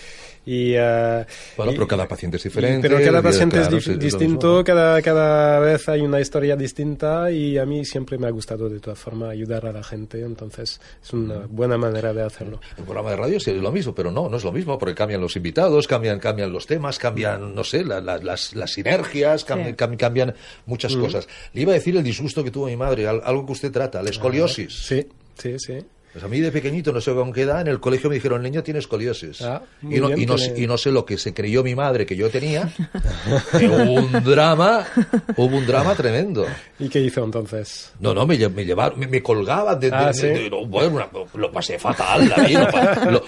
y, 0.47 0.75
ah, 0.77 1.27
Bueno, 1.57 1.73
y- 1.73 1.75
pero 1.75 1.87
cada 1.89 2.09
paciente 2.09 2.37
es 2.39 2.45
diferente. 2.45 2.89
pero 2.89 3.05
cada 3.05 3.21
paciente 3.21 3.59
claro, 3.59 3.77
es 3.77 3.85
sí, 3.85 3.95
distinto, 3.97 4.63
cada, 4.65 5.03
cada 5.03 5.59
vez 5.61 5.89
hay 5.89 6.01
una 6.03 6.21
historia 6.21 6.57
distinta 6.57 7.31
y 7.31 7.59
a 7.59 7.67
mí 7.67 7.85
siempre 7.85 8.17
me 8.17 8.29
ha 8.29 8.31
gustado 8.31 8.69
de 8.69 8.79
todas 8.81 8.99
formas 8.99 9.31
ayudar 9.31 9.67
a 9.67 9.73
la 9.73 9.83
gente, 9.83 10.21
entonces 10.23 10.81
es 11.03 11.13
una 11.13 11.47
buena 11.49 11.77
manera 11.77 12.13
de 12.15 12.23
hacerlo. 12.23 12.61
El 12.79 12.85
programa 12.85 13.11
de 13.11 13.17
radio 13.17 13.41
sí 13.41 13.51
es 13.51 13.57
lo 13.57 13.73
mismo, 13.73 13.95
pero 13.95 14.11
no, 14.13 14.29
no 14.29 14.37
es 14.37 14.45
lo 14.45 14.53
mismo, 14.53 14.79
porque 14.79 14.95
cambian 14.95 15.21
los 15.21 15.35
invitados, 15.37 15.87
cambian, 15.87 16.19
cambian 16.21 16.53
los 16.53 16.67
temas, 16.67 16.99
cambian, 16.99 17.55
no 17.55 17.65
sé, 17.65 17.85
la- 17.85 18.01
la- 18.01 18.19
las, 18.19 18.55
las 18.55 18.73
sinergias, 18.73 19.45
cambian, 19.45 19.71
Sí. 19.71 19.75
cam- 19.77 19.97
cambian 19.97 20.35
muchas 20.67 20.95
cosas. 20.95 21.27
Le 21.53 21.63
iba 21.63 21.73
a 21.73 21.75
decir 21.75 21.97
el 21.97 22.05
disgusto 22.05 22.45
que 22.45 22.51
tuvo 22.53 22.67
mi 22.67 22.77
madre, 22.77 23.09
al- 23.09 23.23
algo 23.25 23.45
que 23.47 23.53
usted 23.53 23.73
trata, 23.73 24.03
la 24.03 24.11
escoliosis. 24.11 24.73
Sí, 24.87 25.07
sí, 25.37 25.59
sí. 25.59 25.79
Pues 26.17 26.25
a 26.25 26.29
mí 26.29 26.41
de 26.41 26.51
pequeñito, 26.51 26.95
no 26.95 27.01
sé 27.03 27.13
con 27.13 27.31
qué 27.31 27.43
edad, 27.43 27.61
en 27.61 27.67
el 27.67 27.79
colegio 27.79 28.09
me 28.09 28.15
dijeron, 28.15 28.43
niño 28.43 28.63
tiene 28.63 28.79
escoliosis. 28.81 29.43
Ah, 29.43 29.61
y, 29.83 30.01
no, 30.01 30.17
y, 30.17 30.25
no 30.25 30.35
le- 30.39 30.55
y 30.63 30.67
no 30.67 30.79
sé 30.79 30.91
lo 30.91 31.05
que 31.05 31.19
se 31.19 31.35
creyó 31.35 31.63
mi 31.63 31.75
madre 31.75 32.07
que 32.07 32.17
yo 32.17 32.31
tenía. 32.31 32.71
que 33.59 33.69
hubo 33.69 33.93
un 34.01 34.25
drama, 34.25 34.87
hubo 35.37 35.55
un 35.59 35.67
drama 35.67 35.95
tremendo. 35.95 36.47
¿Y 36.79 36.89
qué 36.89 37.01
hizo 37.03 37.23
entonces? 37.23 37.93
No, 38.01 38.15
no, 38.15 38.27
me, 38.27 38.39
me 38.49 38.65
llevaron, 38.65 38.99
me, 38.99 39.07
me 39.09 39.23
colgaban 39.23 39.79
de, 39.79 39.91
Ah, 39.93 40.07
de- 40.07 40.15
¿sí? 40.15 40.27
de- 40.29 40.49
no, 40.49 40.65
bueno, 40.65 40.95
una- 40.95 41.09
lo 41.35 41.53
pasé 41.53 41.79
fatal, 41.79 42.27
David, 42.31 42.61
lo, 43.11 43.13
lo- 43.13 43.23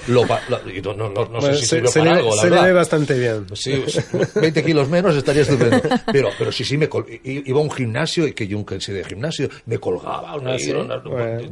lo 0.82 0.94
no, 0.94 0.94
no, 0.94 1.08
no, 1.10 1.24
no 1.26 1.40
Bueno, 1.40 1.42
sé 1.42 1.56
si 1.56 1.66
se, 1.66 1.76
sirvió 1.76 1.90
se 1.90 1.98
para 1.98 2.12
le, 2.12 2.16
algo, 2.20 2.30
la 2.36 2.40
se 2.40 2.46
le 2.46 2.50
verdad. 2.52 2.66
ve 2.68 2.72
bastante 2.72 3.18
bien. 3.18 3.46
Sí, 3.52 3.84
sí, 3.86 4.00
20 4.40 4.64
kilos 4.64 4.88
menos 4.88 5.14
estaría 5.14 5.42
estupendo. 5.42 5.82
Pero, 6.10 6.30
pero 6.38 6.50
sí, 6.50 6.64
sí, 6.64 6.78
me 6.78 6.88
col- 6.88 7.04
iba 7.22 7.58
a 7.58 7.62
un 7.62 7.70
gimnasio, 7.70 8.26
y 8.26 8.32
que 8.32 8.48
yo 8.48 8.64
sé 8.80 8.94
de 8.94 9.04
gimnasio, 9.04 9.50
me 9.66 9.76
colgaba. 9.76 10.38
me 10.38 10.52
Ah, 10.54 10.58
sí, 10.58 10.64
dieron- 10.72 10.88
bueno. 11.04 11.50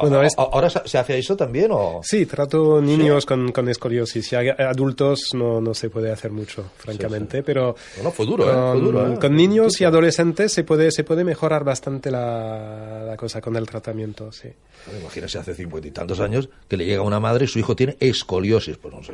Bueno, 0.00 0.22
es- 0.22 0.34
¿Ahora 0.36 0.68
se 0.70 0.80
se 0.86 0.98
hace 0.98 1.18
eso 1.18 1.36
también 1.36 1.70
o...? 1.72 2.00
Sí, 2.02 2.26
trato 2.26 2.80
niños 2.80 3.24
con, 3.26 3.52
con 3.52 3.68
escoliosis. 3.68 4.32
Y 4.32 4.36
adultos 4.36 5.20
no, 5.34 5.60
no 5.60 5.74
se 5.74 5.90
puede 5.90 6.10
hacer 6.12 6.30
mucho, 6.30 6.64
francamente, 6.76 7.42
pero 7.42 7.74
No, 7.98 8.04
no, 8.04 8.10
fue 8.10 8.26
duro, 8.26 8.44
¿eh? 8.44 8.52
Fue 8.52 8.72
con, 8.72 8.84
duro, 8.84 9.12
¿eh? 9.12 9.18
con 9.18 9.36
niños 9.36 9.80
y 9.80 9.84
adolescentes 9.84 10.52
se 10.52 10.64
puede, 10.64 10.90
se 10.90 11.04
puede 11.04 11.24
mejorar 11.24 11.64
bastante 11.64 12.10
la, 12.10 13.02
la 13.06 13.16
cosa 13.16 13.40
con 13.40 13.56
el 13.56 13.66
tratamiento, 13.66 14.30
sí. 14.32 14.48
Bueno, 14.86 15.00
Imagínese 15.00 15.38
hace 15.38 15.54
cincuenta 15.54 15.86
y 15.88 15.90
tantos 15.92 16.18
años 16.20 16.48
que 16.68 16.76
le 16.76 16.84
llega 16.84 17.02
una 17.02 17.20
madre 17.20 17.44
y 17.44 17.48
su 17.48 17.58
hijo 17.58 17.76
tiene 17.76 17.96
escoliosis. 18.00 18.76
Pues 18.78 18.92
no 18.92 19.02
sé, 19.02 19.12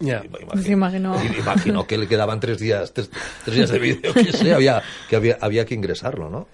Ya. 0.00 0.22
imagino, 0.24 0.62
Se 0.62 0.72
imaginó. 0.72 1.16
imagino 1.38 1.86
que 1.86 1.98
le 1.98 2.08
quedaban 2.08 2.40
tres 2.40 2.58
días, 2.58 2.92
tres, 2.92 3.10
tres 3.44 3.56
días 3.56 3.70
de 3.70 3.78
vídeo, 3.78 4.12
que 4.12 4.32
sé, 4.32 4.52
había, 4.54 4.82
que 5.08 5.16
había, 5.16 5.38
había 5.40 5.64
que 5.64 5.74
ingresarlo, 5.74 6.28
¿no? 6.30 6.48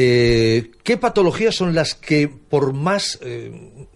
Eh, 0.00 0.70
¿Qué 0.84 0.96
patologías 0.96 1.54
son 1.56 1.74
las 1.74 1.94
que 1.96 2.28
por 2.28 2.72
más 2.72 3.18
eh, 3.22 3.86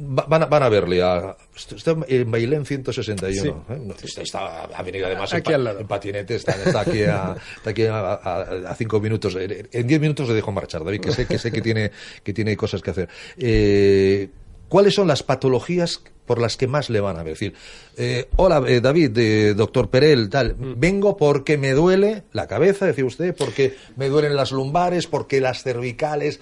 va- 0.00 0.26
van, 0.26 0.42
a, 0.42 0.46
van 0.46 0.62
a 0.64 0.68
verle 0.68 1.00
a... 1.02 1.36
Está 1.54 1.96
en 2.08 2.30
Bailén 2.30 2.64
161. 2.66 3.64
Sí. 3.68 3.72
¿eh? 3.72 3.94
Está, 4.04 4.22
está 4.22 4.64
avenida 4.64 5.06
además 5.06 5.32
Aquí 5.34 5.52
al 5.52 5.62
lado. 5.64 5.80
en 5.80 5.86
patinete, 5.86 6.34
está, 6.36 6.52
está 6.52 6.80
aquí, 6.80 7.02
a, 7.04 7.36
está 7.56 7.70
aquí 7.70 7.84
a, 7.84 7.98
a- 8.14 8.42
a 8.70 8.74
cinco 8.74 9.00
minutos. 9.00 9.36
En 9.36 9.68
en 9.70 9.86
diez 9.86 10.00
minutos 10.00 10.28
le 10.28 10.34
dejo 10.34 10.50
marchar, 10.52 10.84
David, 10.84 11.00
que 11.00 11.12
sé 11.12 11.26
que, 11.26 11.38
sé 11.38 11.52
que, 11.52 11.60
tiene, 11.62 11.90
que 12.22 12.32
tiene 12.32 12.56
cosas 12.56 12.80
que 12.82 12.90
hacer. 12.90 13.08
Eh, 13.36 14.28
¿Cuáles 14.68 14.94
son 14.94 15.06
las 15.08 15.22
patologías 15.22 16.02
por 16.28 16.40
las 16.40 16.56
que 16.56 16.68
más 16.68 16.88
le 16.90 17.00
van 17.00 17.16
a 17.16 17.24
decir, 17.24 17.54
eh, 17.96 18.28
hola 18.36 18.62
eh, 18.68 18.80
David, 18.80 19.18
eh, 19.18 19.54
doctor 19.54 19.90
Perel, 19.90 20.28
tal, 20.30 20.54
vengo 20.56 21.16
porque 21.16 21.58
me 21.58 21.72
duele 21.72 22.22
la 22.32 22.46
cabeza, 22.46 22.86
decía 22.86 23.04
usted, 23.04 23.34
porque 23.36 23.74
me 23.96 24.08
duelen 24.08 24.36
las 24.36 24.52
lumbares, 24.52 25.08
porque 25.08 25.40
las 25.40 25.64
cervicales, 25.64 26.38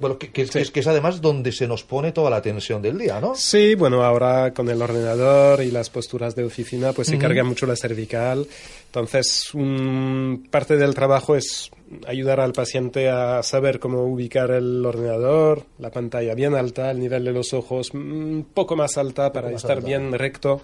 bueno, 0.00 0.16
que, 0.18 0.30
que- 0.30 0.46
que 0.46 0.60
es, 0.60 0.70
que 0.70 0.80
es 0.80 0.86
además 0.86 1.20
donde 1.20 1.50
se 1.52 1.66
nos 1.66 1.82
pone 1.82 2.12
toda 2.12 2.30
la 2.30 2.40
tensión 2.40 2.80
del 2.80 2.96
día, 2.96 3.20
¿no? 3.20 3.34
Sí, 3.34 3.74
bueno, 3.74 4.02
ahora 4.04 4.52
con 4.54 4.68
el 4.68 4.80
ordenador 4.80 5.62
y 5.62 5.70
las 5.70 5.90
posturas 5.90 6.34
de 6.36 6.44
oficina, 6.44 6.92
pues 6.92 7.08
se 7.08 7.18
carga 7.18 7.42
mucho 7.44 7.66
la 7.66 7.76
cervical. 7.76 8.46
Entonces, 8.86 9.52
un- 9.54 10.46
parte 10.50 10.76
del 10.76 10.94
trabajo 10.94 11.34
es 11.36 11.70
ayudar 12.06 12.40
al 12.40 12.52
paciente 12.52 13.08
a 13.08 13.42
saber 13.42 13.78
cómo 13.78 14.04
ubicar 14.04 14.50
el 14.50 14.84
ordenador, 14.84 15.64
la 15.78 15.90
pantalla 15.90 16.34
bien 16.34 16.54
alta, 16.54 16.90
el 16.90 16.98
nivel 17.00 17.24
de 17.24 17.32
los 17.32 17.52
ojos 17.52 17.92
un 17.92 18.46
poco 18.52 18.76
más 18.76 18.96
alta 18.98 19.32
para 19.32 19.48
más 19.48 19.56
estar 19.56 19.78
alta. 19.78 19.86
bien 19.86 20.12
recto. 20.12 20.60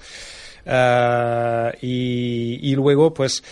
Ah, 0.66 1.72
y, 1.80 2.58
y 2.62 2.74
luego, 2.74 3.14
pues, 3.14 3.42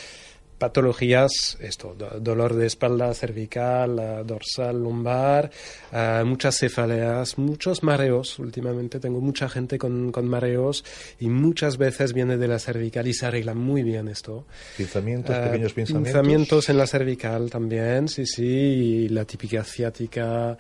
patologías, 0.59 1.57
esto, 1.61 1.95
do- 1.97 2.21
dolor 2.21 2.55
de 2.55 2.67
espalda 2.67 3.13
cervical, 3.15 3.99
ah, 3.99 4.23
dorsal, 4.25 4.83
lumbar, 4.83 5.51
ah, 5.93 6.23
muchas 6.27 6.59
cefaleas, 6.59 7.39
muchos 7.39 7.83
mareos. 7.83 8.39
Últimamente 8.39 9.01
tengo 9.01 9.21
mucha 9.21 9.49
gente 9.49 9.79
con, 9.79 10.13
con 10.13 10.27
mareos 10.29 10.85
y 11.21 11.29
muchas 11.29 11.79
veces 11.79 12.13
viene 12.13 12.37
de 12.37 12.49
la 12.49 12.59
cervical 12.59 13.07
y 13.07 13.15
se 13.15 13.27
arregla 13.27 13.55
muy 13.55 13.83
bien 13.83 14.09
esto. 14.09 14.45
Pinzamientos, 14.77 15.35
Ah, 15.37 15.45
pequeños 15.45 15.73
pinzamientos. 15.73 16.13
pinzamientos 16.13 16.69
en 16.69 16.79
la 16.79 16.87
cervical 16.87 17.51
también, 17.51 18.09
sí, 18.09 18.27
sí, 18.27 18.45
y 18.45 19.09
la 19.09 19.25
típica 19.25 19.65
ciática. 19.65 20.59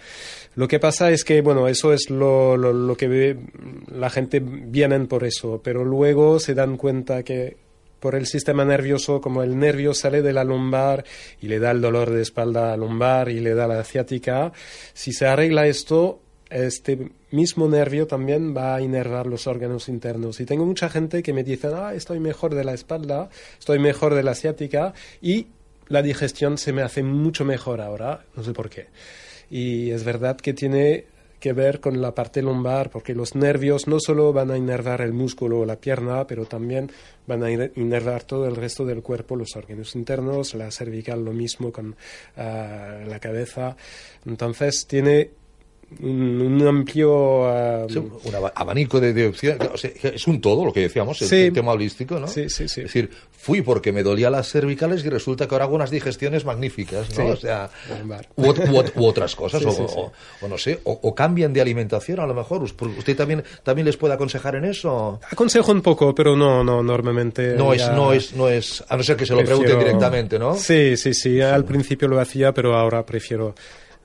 Lo 0.54 0.68
que 0.68 0.78
pasa 0.78 1.10
es 1.10 1.24
que, 1.24 1.40
bueno, 1.42 1.68
eso 1.68 1.92
es 1.92 2.10
lo, 2.10 2.56
lo, 2.56 2.72
lo 2.72 2.96
que 2.96 3.08
ve, 3.08 3.36
la 3.92 4.10
gente 4.10 4.40
vienen 4.40 5.06
por 5.06 5.24
eso, 5.24 5.60
pero 5.62 5.84
luego 5.84 6.38
se 6.40 6.54
dan 6.54 6.76
cuenta 6.76 7.22
que 7.22 7.56
por 8.00 8.14
el 8.14 8.26
sistema 8.26 8.64
nervioso, 8.64 9.20
como 9.20 9.42
el 9.42 9.58
nervio 9.58 9.94
sale 9.94 10.22
de 10.22 10.32
la 10.32 10.44
lumbar 10.44 11.04
y 11.40 11.48
le 11.48 11.58
da 11.58 11.70
el 11.70 11.80
dolor 11.80 12.10
de 12.10 12.22
espalda 12.22 12.76
lumbar 12.76 13.28
y 13.28 13.40
le 13.40 13.54
da 13.54 13.66
la 13.66 13.84
ciática, 13.84 14.52
si 14.94 15.12
se 15.12 15.26
arregla 15.26 15.66
esto, 15.66 16.20
este 16.50 17.10
mismo 17.30 17.68
nervio 17.68 18.06
también 18.06 18.56
va 18.56 18.74
a 18.74 18.80
inervar 18.80 19.26
los 19.26 19.46
órganos 19.46 19.88
internos. 19.88 20.40
Y 20.40 20.46
tengo 20.46 20.64
mucha 20.64 20.88
gente 20.88 21.22
que 21.22 21.32
me 21.32 21.44
dice, 21.44 21.68
ah, 21.74 21.94
estoy 21.94 22.20
mejor 22.20 22.54
de 22.54 22.64
la 22.64 22.74
espalda, 22.74 23.28
estoy 23.58 23.78
mejor 23.78 24.14
de 24.14 24.22
la 24.22 24.34
ciática 24.34 24.94
y 25.20 25.48
la 25.88 26.02
digestión 26.02 26.58
se 26.58 26.72
me 26.72 26.82
hace 26.82 27.02
mucho 27.02 27.44
mejor 27.44 27.80
ahora, 27.80 28.24
no 28.36 28.42
sé 28.42 28.52
por 28.52 28.70
qué. 28.70 28.86
Y 29.50 29.90
es 29.90 30.04
verdad 30.04 30.36
que 30.36 30.52
tiene 30.52 31.06
que 31.38 31.52
ver 31.52 31.80
con 31.80 32.00
la 32.00 32.14
parte 32.14 32.42
lumbar, 32.42 32.90
porque 32.90 33.14
los 33.14 33.34
nervios 33.34 33.86
no 33.86 33.98
solo 34.00 34.32
van 34.32 34.50
a 34.50 34.56
inervar 34.56 35.00
el 35.00 35.12
músculo 35.12 35.60
o 35.60 35.66
la 35.66 35.76
pierna, 35.76 36.26
pero 36.26 36.46
también 36.46 36.90
van 37.26 37.44
a 37.44 37.50
inervar 37.50 38.24
todo 38.24 38.46
el 38.46 38.56
resto 38.56 38.84
del 38.84 39.02
cuerpo, 39.02 39.36
los 39.36 39.54
órganos 39.56 39.94
internos, 39.94 40.54
la 40.54 40.70
cervical 40.70 41.24
lo 41.24 41.32
mismo 41.32 41.70
con 41.70 41.96
ah, 42.36 42.98
la 43.06 43.18
cabeza. 43.20 43.76
Entonces 44.26 44.86
tiene 44.86 45.30
un, 46.02 46.40
un 46.62 46.66
amplio... 46.66 47.46
ah, 47.46 47.86
Sí, 47.88 47.98
un 47.98 48.34
aba- 48.34 48.52
abanico 48.54 49.00
de, 49.00 49.12
de 49.12 49.28
opciones. 49.28 49.68
O 49.72 49.76
sea, 49.78 49.90
es 50.02 50.26
un 50.26 50.40
todo 50.40 50.64
lo 50.64 50.72
que 50.72 50.80
decíamos, 50.80 51.20
el 51.22 51.28
Sí. 51.28 51.50
tema 51.50 51.72
holístico, 51.72 52.20
¿no? 52.20 52.26
Sí, 52.28 52.48
sí, 52.50 52.68
sí. 52.68 52.80
Es 52.82 52.86
decir, 52.86 53.10
fui 53.32 53.62
porque 53.62 53.92
me 53.92 54.02
dolía 54.02 54.28
las 54.30 54.50
cervicales 54.50 55.04
y 55.04 55.08
resulta 55.08 55.46
que 55.48 55.54
ahora 55.54 55.64
hago 55.64 55.74
unas 55.74 55.90
digestiones 55.90 56.44
magníficas, 56.44 57.16
¿no? 57.18 57.28
O 57.28 57.36
sea, 57.36 57.70
u, 58.36 58.50
u 58.50 58.84
u 58.96 59.04
otras 59.06 59.34
cosas, 59.34 59.64
o, 59.64 59.70
o- 59.70 60.12
o 60.42 60.48
no 60.48 60.58
sé, 60.58 60.80
o, 60.84 61.14
cambian 61.14 61.52
de 61.52 61.60
alimentación 61.60 62.20
a 62.20 62.26
lo 62.26 62.34
mejor. 62.34 62.62
Us- 62.62 62.74
¿Usted 62.98 63.16
también, 63.16 63.42
también 63.62 63.86
les 63.86 63.96
puede 63.96 64.14
aconsejar 64.14 64.56
en 64.56 64.66
eso? 64.66 65.20
Aconsejo 65.30 65.72
un 65.72 65.80
poco, 65.82 66.14
pero 66.14 66.36
no, 66.36 66.62
no, 66.62 66.82
normalmente... 66.82 67.54
No 67.56 67.72
es, 67.72 67.88
no 67.92 68.12
es, 68.12 68.34
no 68.34 68.48
es, 68.48 68.84
a 68.88 68.96
no 68.96 69.02
ser 69.02 69.16
que 69.16 69.24
se 69.26 69.32
lo 69.34 69.38
pregunten 69.44 69.64
prefiero- 69.76 69.84
directamente, 69.86 70.38
¿no? 70.38 70.54
Sí, 70.54 70.96
sí, 70.96 71.14
sí. 71.14 71.40
Al 71.40 71.64
principio 71.64 72.08
lo 72.08 72.20
hacía, 72.20 72.52
pero 72.52 72.76
ahora 72.76 73.04
prefiero 73.06 73.54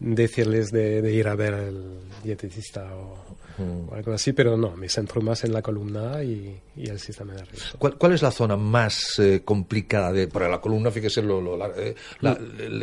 decirles 0.03 0.71
de, 0.71 1.01
de 1.01 1.11
ir 1.13 1.27
a 1.27 1.35
ver 1.35 1.53
al 1.55 1.83
dietista 2.23 2.85
o, 2.95 3.23
Mm. 3.55 3.89
o 3.91 3.93
algo 3.93 4.13
así, 4.13 4.33
pero 4.33 4.57
no, 4.57 4.71
me 4.75 4.89
centro 4.89 5.21
más 5.21 5.43
en 5.43 5.53
la 5.53 5.61
columna 5.61 6.23
y, 6.23 6.59
y 6.75 6.89
el 6.89 6.99
sistema 6.99 7.33
nervioso. 7.35 7.75
¿Cuál, 7.77 7.99
cuál 7.99 8.13
es 8.13 8.23
la 8.23 8.31
zona 8.31 8.57
más 8.57 9.19
eh, 9.19 9.43
complicada 9.45 10.11
de, 10.11 10.27
para 10.27 10.49
la 10.49 10.59
columna? 10.59 10.89
Fíjese, 10.89 11.21
lo, 11.21 11.39
lo- 11.39 11.55
la, 11.55 11.67
eh, 11.77 11.93
la- 12.21 12.35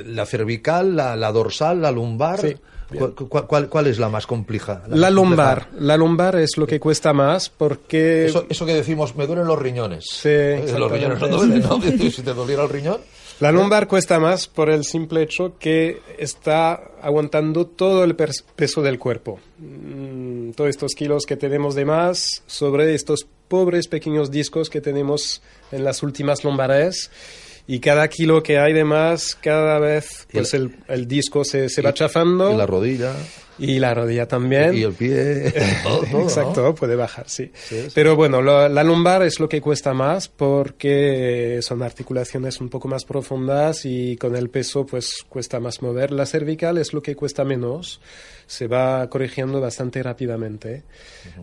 la 0.06 0.24
cervical, 0.26 0.94
la, 0.94 1.16
la 1.16 1.32
dorsal, 1.32 1.82
la 1.82 1.90
lumbar. 1.90 2.40
Sí, 2.40 2.54
¿Cuál, 2.96 3.14
cuál- 3.14 3.46
cuál- 3.48 3.68
cuál 3.68 3.86
es 3.88 3.98
la 3.98 4.08
más 4.10 4.28
compleja? 4.28 4.84
La 4.90 5.10
lumbar, 5.10 5.62
compleja? 5.64 5.84
la 5.86 5.96
lumbar 5.96 6.36
es 6.36 6.56
lo 6.56 6.68
que 6.68 6.78
cuesta 6.78 7.12
más 7.12 7.48
porque... 7.50 8.26
Eso, 8.26 8.46
eso 8.48 8.64
que 8.64 8.74
decimos, 8.74 9.16
me 9.16 9.26
duelen 9.26 9.48
los 9.48 9.58
riñones. 9.58 10.04
Sí, 10.08 10.28
Los 10.78 10.88
riñones 10.92 11.18
no 11.20 11.26
duelen, 11.26 11.62
¿no? 11.62 11.80
si 12.12 12.22
te 12.22 12.32
doliera 12.32 12.62
el 12.62 12.68
riñón. 12.68 12.98
La 13.40 13.50
lumbar 13.52 13.88
cuesta 13.88 14.20
más 14.20 14.46
por 14.46 14.68
el 14.68 14.84
simple 14.84 15.22
hecho 15.22 15.56
que 15.58 16.02
está 16.18 16.74
aguantando 17.00 17.66
todo 17.66 18.04
el 18.04 18.14
peso 18.14 18.82
del 18.82 18.98
cuerpo. 18.98 19.40
Mm, 19.56 20.50
todos 20.50 20.68
estos 20.68 20.92
kilos 20.94 21.24
que 21.24 21.36
tenemos 21.36 21.74
de 21.74 21.86
más 21.86 22.42
sobre 22.46 22.94
estos 22.94 23.26
pobres 23.48 23.88
pequeños 23.88 24.30
discos 24.30 24.68
que 24.68 24.82
tenemos 24.82 25.40
en 25.72 25.84
las 25.84 26.02
últimas 26.02 26.44
lumbares. 26.44 27.10
Y 27.66 27.80
cada 27.80 28.08
kilo 28.08 28.42
que 28.42 28.58
hay 28.58 28.74
de 28.74 28.84
más, 28.84 29.34
cada 29.34 29.78
vez 29.78 30.26
pues 30.30 30.52
el, 30.52 30.76
el 30.88 31.08
disco 31.08 31.42
se, 31.42 31.70
se 31.70 31.80
va 31.80 31.94
chafando. 31.94 32.50
En 32.50 32.58
la 32.58 32.66
rodilla. 32.66 33.14
Y 33.60 33.78
la 33.78 33.94
rodilla 33.94 34.26
también. 34.26 34.74
Y 34.74 34.82
el 34.82 34.92
pie. 34.94 35.52
todo, 35.82 35.98
todo, 36.00 36.12
¿no? 36.18 36.22
Exacto, 36.22 36.74
puede 36.74 36.96
bajar, 36.96 37.28
sí. 37.28 37.50
Pero 37.94 38.16
bueno, 38.16 38.40
lo- 38.42 38.68
la 38.68 38.82
lumbar 38.84 39.22
es 39.22 39.38
lo 39.38 39.48
que 39.48 39.60
cuesta 39.60 39.92
más 39.94 40.28
porque 40.28 41.60
son 41.62 41.82
articulaciones 41.82 42.60
un 42.60 42.68
poco 42.68 42.88
más 42.88 43.04
profundas 43.04 43.84
y 43.84 44.16
con 44.16 44.34
el 44.36 44.50
peso 44.50 44.86
pues 44.86 45.24
cuesta 45.28 45.60
más 45.60 45.82
mover. 45.82 46.10
La 46.10 46.26
cervical 46.26 46.78
es 46.78 46.92
lo 46.92 47.02
que 47.02 47.14
cuesta 47.14 47.44
menos, 47.44 48.00
se 48.46 48.66
va 48.66 49.08
corrigiendo 49.08 49.60
bastante 49.60 50.02
rápidamente, 50.02 50.82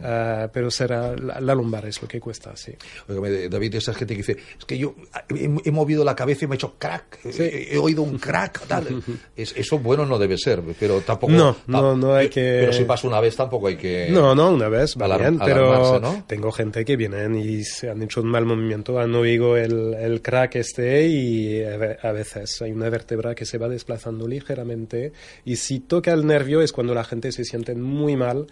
Ah, 0.03 0.49
pero 0.51 0.70
será 0.72 1.15
la, 1.15 1.39
la 1.39 1.55
lumbar 1.55 1.86
es 1.86 2.01
lo 2.01 2.07
que 2.07 2.20
cuesta, 2.20 2.55
sí. 2.55 2.74
David, 3.07 3.76
esa 3.76 3.93
gente 3.93 4.13
que 4.15 4.18
dice, 4.20 4.38
es 4.57 4.65
que 4.65 4.78
yo 4.78 4.95
he, 5.30 5.49
he 5.65 5.72
movido 5.72 6.03
la 6.03 6.15
cabeza 6.15 6.45
y 6.45 6.47
me 6.47 6.55
he 6.55 6.57
hecho 6.57 6.76
crack, 6.78 7.20
he, 7.26 7.70
he 7.74 7.78
oído 7.78 8.01
un 8.01 8.18
crack, 8.18 8.65
tal. 8.68 9.01
Es- 9.36 9.53
eso 9.55 9.80
bueno 9.80 10.05
no 10.05 10.18
debe 10.20 10.38
ser, 10.38 10.61
pero 10.80 11.01
tampoco... 11.01 11.32
No, 11.34 11.53
ta- 11.53 11.61
no, 11.68 11.95
no 12.07 12.15
hay 12.15 12.29
que- 12.29 12.57
Pero 12.61 12.73
si 12.73 12.83
pasa 12.83 13.07
una 13.07 13.19
vez 13.19 13.35
tampoco 13.35 13.67
hay 13.67 13.75
que... 13.75 14.07
No, 14.09 14.33
no, 14.33 14.51
una 14.51 14.69
vez, 14.69 14.95
va 14.99 15.17
bien, 15.17 15.37
pero 15.39 15.99
¿no? 15.99 16.23
tengo 16.27 16.51
gente 16.51 16.83
que 16.85 16.95
vienen 16.95 17.35
y 17.35 17.63
se 17.63 17.89
han 17.89 18.01
hecho 18.01 18.21
un 18.21 18.27
mal 18.29 18.45
movimiento, 18.45 18.99
han 18.99 19.13
oído 19.15 19.57
el, 19.57 19.93
el 19.93 20.21
crack 20.21 20.55
este 20.55 21.07
y 21.07 21.63
a 21.63 22.11
veces 22.11 22.61
hay 22.61 22.71
una 22.71 22.89
vértebra 22.89 23.35
que 23.35 23.45
se 23.45 23.57
va 23.57 23.67
desplazando 23.67 24.27
ligeramente 24.27 25.11
y 25.45 25.57
si 25.57 25.79
toca 25.79 26.13
el 26.13 26.25
nervio 26.25 26.61
es 26.61 26.71
cuando 26.71 26.93
la 26.93 27.03
gente 27.03 27.31
se 27.31 27.43
siente 27.43 27.75
muy 27.75 28.15
mal 28.15 28.47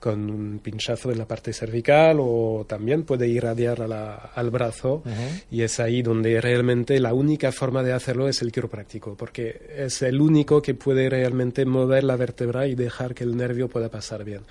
con 0.00 0.30
un 0.30 0.58
pinchazo 0.60 1.10
en 1.10 1.18
la 1.18 1.26
parte 1.26 1.52
cervical 1.52 2.18
o 2.20 2.64
también 2.68 3.02
puede 3.04 3.26
irradiar 3.28 3.82
a 3.82 3.88
la- 3.88 4.14
al 4.34 4.50
brazo 4.50 5.02
y 5.50 5.62
es 5.62 5.80
ahí 5.80 6.02
donde 6.02 6.40
realmente 6.40 7.00
la 7.00 7.12
única 7.14 7.50
forma 7.52 7.82
de 7.82 7.92
hacerlo 7.92 8.28
es 8.28 8.40
el 8.42 8.52
quiropráctico 8.52 9.16
porque 9.16 9.72
es 9.76 10.02
el 10.02 10.20
único 10.20 10.62
que 10.62 10.74
puede 10.74 11.08
realmente 11.10 11.64
mover 11.66 12.04
la 12.04 12.16
vértebra 12.16 12.66
y 12.66 12.74
dejar 12.74 13.14
que 13.14 13.24
el 13.24 13.36
nervio 13.36 13.68
pueda 13.68 13.88
pasar 13.88 14.24
bien. 14.24 14.42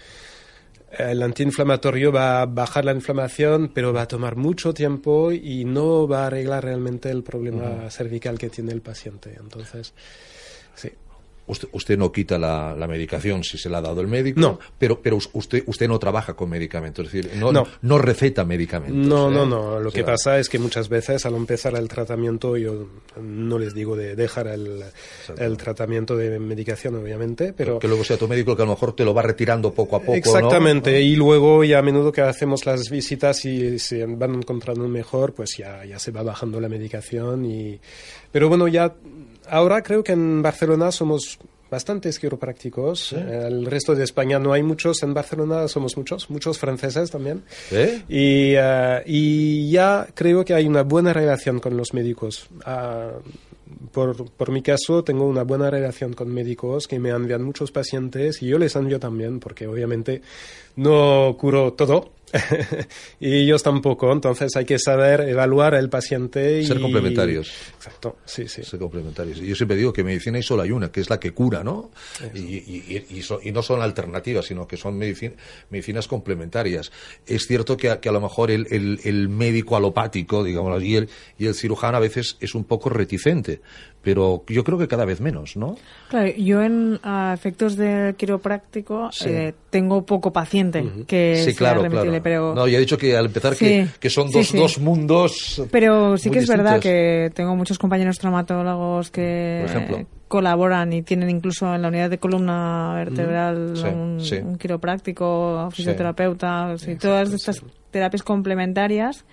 El 0.98 1.22
antiinflamatorio 1.22 2.12
va 2.14 2.42
a 2.42 2.46
bajar 2.46 2.86
la 2.86 2.94
inflamación, 2.94 3.72
pero 3.74 3.92
va 3.92 4.04
a 4.04 4.08
tomar 4.08 4.38
mucho 4.38 4.74
tiempo 4.74 5.34
y 5.34 5.66
no 5.66 6.08
va 6.08 6.24
a 6.24 6.28
arreglar 6.28 6.64
realmente 6.64 7.10
el 7.12 7.24
problema 7.24 7.90
cervical 7.92 8.38
que 8.40 8.50
tiene 8.50 8.72
el 8.72 8.82
paciente. 8.82 9.36
Entonces, 9.38 9.94
sí. 10.76 10.90
Usted, 11.48 11.68
usted 11.72 11.98
no 11.98 12.12
quita 12.12 12.38
la, 12.38 12.76
la 12.76 12.88
medicación 12.88 13.44
si 13.44 13.58
se 13.58 13.70
la 13.70 13.78
ha 13.80 13.82
dado 13.82 14.02
el 14.02 14.08
médico, 14.08 14.40
No. 14.40 14.60
pero, 14.78 15.02
pero 15.02 15.18
usted, 15.34 15.64
usted 15.66 15.88
no 15.88 15.98
trabaja 15.98 16.34
con 16.36 16.50
medicamentos, 16.50 17.08
es 17.08 17.12
decir, 17.14 17.32
no, 17.40 17.52
No. 17.52 17.66
no 17.82 17.98
receta 17.98 18.44
medicamentos. 18.46 19.08
No, 19.08 19.30
¿eh? 19.30 19.34
no, 19.34 19.46
no. 19.46 19.80
Lo 19.80 19.90
O 19.90 19.92
que 19.92 20.04
pasa 20.04 20.40
es 20.40 20.50
que 20.50 20.60
muchas 20.60 20.90
veces 20.90 21.26
al 21.26 21.36
empezar 21.36 21.76
el 21.76 21.88
tratamiento 21.88 22.58
yo 22.58 22.88
no 23.22 23.58
les 23.60 23.74
digo 23.74 23.96
de 23.96 24.16
dejar 24.16 24.48
el, 24.48 24.84
el 25.38 25.58
tratamiento 25.58 26.16
de 26.18 26.38
medicación, 26.40 26.96
obviamente, 26.96 27.54
pero... 27.54 27.80
Que 27.80 27.88
luego 27.88 28.04
sea 28.04 28.18
tu 28.18 28.28
médico 28.28 28.56
que 28.56 28.64
a 28.64 28.66
lo 28.66 28.72
mejor 28.72 28.94
te 28.96 29.06
lo 29.06 29.14
va 29.14 29.22
retirando 29.22 29.74
poco 29.74 29.96
a 29.96 30.00
poco. 30.00 30.12
¿no? 30.12 30.18
Exactamente, 30.18 31.02
y 31.02 31.16
luego 31.16 31.64
ya 31.64 31.80
a 31.80 31.82
menudo 31.82 32.12
que 32.12 32.22
hacemos 32.22 32.66
las 32.66 32.90
visitas 32.90 33.46
y 33.46 33.80
se 33.80 34.06
van 34.06 34.36
encontrando 34.36 34.88
mejor, 34.88 35.34
pues 35.34 35.56
ya, 35.58 35.86
ya 35.86 35.98
se 36.00 36.12
va 36.12 36.24
bajando 36.24 36.60
la 36.60 36.70
medicación. 36.70 37.46
Y... 37.46 37.80
Pero 38.32 38.50
bueno, 38.50 38.68
ya 38.68 38.94
ahora 39.50 39.82
creo 39.84 40.04
que 40.04 40.14
en 40.14 40.42
Barcelona 40.42 40.92
somos 40.92 41.40
bastantes 41.70 42.20
quiroprácticos. 42.20 43.14
El 43.14 43.66
resto 43.66 43.96
de 43.96 44.04
España 44.04 44.40
no 44.40 44.54
hay 44.54 44.64
muchos, 44.64 45.04
en 45.04 45.14
Barcelona 45.14 45.68
somos 45.68 45.98
muchos, 45.98 46.30
muchos 46.30 46.58
franceses 46.58 47.12
también. 47.12 47.44
¿Eh? 47.72 48.04
Y, 48.08 48.54
eh, 48.56 49.04
y 49.06 49.70
ya 49.70 50.08
creo 50.14 50.46
que 50.46 50.54
hay 50.54 50.66
una 50.66 50.84
buena 50.84 51.14
relación 51.14 51.60
con 51.60 51.76
los 51.76 51.94
médicos. 51.94 52.48
Ah, 52.66 53.12
por, 53.92 54.32
por 54.32 54.52
mi 54.52 54.62
caso, 54.62 55.04
tengo 55.04 55.26
una 55.26 55.44
buena 55.44 55.70
relación 55.70 56.14
con 56.14 56.34
médicos 56.34 56.88
que 56.88 57.00
me 57.00 57.10
envían 57.10 57.44
muchos 57.44 57.72
pacientes 57.72 58.42
y 58.42 58.48
yo 58.48 58.58
les 58.58 58.76
envío 58.76 59.00
también, 59.00 59.40
porque 59.40 59.68
obviamente 59.68 60.22
no 60.76 61.36
curo 61.38 61.74
todo 61.74 62.17
y 63.20 63.34
ellos 63.44 63.64
tampoco. 63.64 64.12
Entonces 64.12 64.56
hay 64.56 64.66
que 64.66 64.78
saber 64.80 65.22
evaluar 65.22 65.76
al 65.76 65.90
paciente 65.90 66.62
y. 66.62 66.66
Ser 66.66 66.80
complementarios. 66.80 67.52
Exacto, 67.76 68.18
sí, 68.26 68.48
sí. 68.48 68.64
Ser 68.64 68.80
complementarios. 68.80 69.40
Yo 69.40 69.56
siempre 69.56 69.78
digo 69.78 69.94
que 69.94 70.04
medicina 70.04 70.38
y 70.40 70.44
solo 70.44 70.64
hay 70.64 70.72
una, 70.72 70.92
que 70.92 71.00
es 71.02 71.10
la 71.10 71.20
que 71.20 71.32
cura, 71.32 71.64
¿no? 71.64 71.92
Y, 72.34 72.40
y- 72.40 73.06
y- 73.10 73.22
so- 73.22 73.40
y 73.44 73.52
no 73.52 73.62
son 73.64 73.82
alternativas, 73.82 74.46
sino 74.46 74.68
que 74.68 74.78
son 74.78 75.00
medicin- 75.00 75.36
medicinas 75.70 76.08
complementarias. 76.08 76.92
Es 77.26 77.48
cierto 77.48 77.78
que 77.78 77.90
a, 77.90 78.00
que 78.00 78.10
a 78.10 78.12
lo 78.12 78.22
mejor 78.22 78.52
el, 78.52 78.68
el- 78.72 79.00
el 79.04 79.30
médico 79.30 79.76
alopático, 79.78 80.44
digamos, 80.44 80.84
y 80.84 80.96
el, 80.98 81.10
y 81.38 81.46
el 81.48 81.56
cirujano 81.56 81.98
a 81.98 82.02
veces 82.02 82.38
es 82.40 82.56
un 82.56 82.66
poco 82.66 82.90
reticente, 82.90 83.62
pero 84.08 84.46
yo 84.48 84.64
creo 84.64 84.78
que 84.78 84.88
cada 84.88 85.04
vez 85.04 85.20
menos, 85.20 85.58
¿no? 85.58 85.76
Claro, 86.08 86.32
yo 86.38 86.62
en 86.64 86.98
a 87.04 87.34
efectos 87.34 87.76
del 87.76 88.16
quiropráctico 88.16 89.10
eh, 89.26 89.54
tengo 89.70 90.06
poco 90.06 90.32
paciente 90.32 90.82
que 91.06 91.36
sí, 91.36 91.44
sea 91.52 91.54
claro, 91.56 91.82
remitible, 91.82 92.22
claro. 92.22 92.24
pero 92.24 92.56
No, 92.56 92.70
ya 92.70 92.78
he 92.78 92.80
dicho 92.80 92.98
que 92.98 93.18
al 93.18 93.26
empezar 93.26 93.58
que, 93.58 93.84
Sí, 93.84 93.92
que 94.00 94.10
son 94.10 94.32
dos, 94.32 94.80
mundos. 94.80 95.62
Pero 95.72 96.18
sí 96.18 96.30
muy 96.30 96.38
que 96.38 96.44
es 96.44 96.48
verdad 96.48 96.80
que 96.80 97.32
tengo 97.34 97.54
muchos 97.58 97.78
compañeros 97.78 98.18
traumatólogos 98.18 99.12
que 99.12 99.66
Por 99.66 99.76
ejemplo. 99.76 100.06
colaboran 100.30 100.94
y 100.94 101.02
tienen 101.02 101.30
incluso 101.30 101.76
en 101.76 101.82
la 101.82 101.90
unidad 101.90 102.10
de 102.10 102.18
columna 102.18 102.94
vertebral 102.96 103.74
Sí, 103.76 104.36
un, 104.36 104.48
un 104.48 104.58
quiropráctico, 104.58 105.68
fisioterapeuta, 105.74 106.76
y 106.88 106.96
todas 106.96 107.34
estas 107.34 107.62
terapias 107.92 108.24
complementarias 108.24 109.26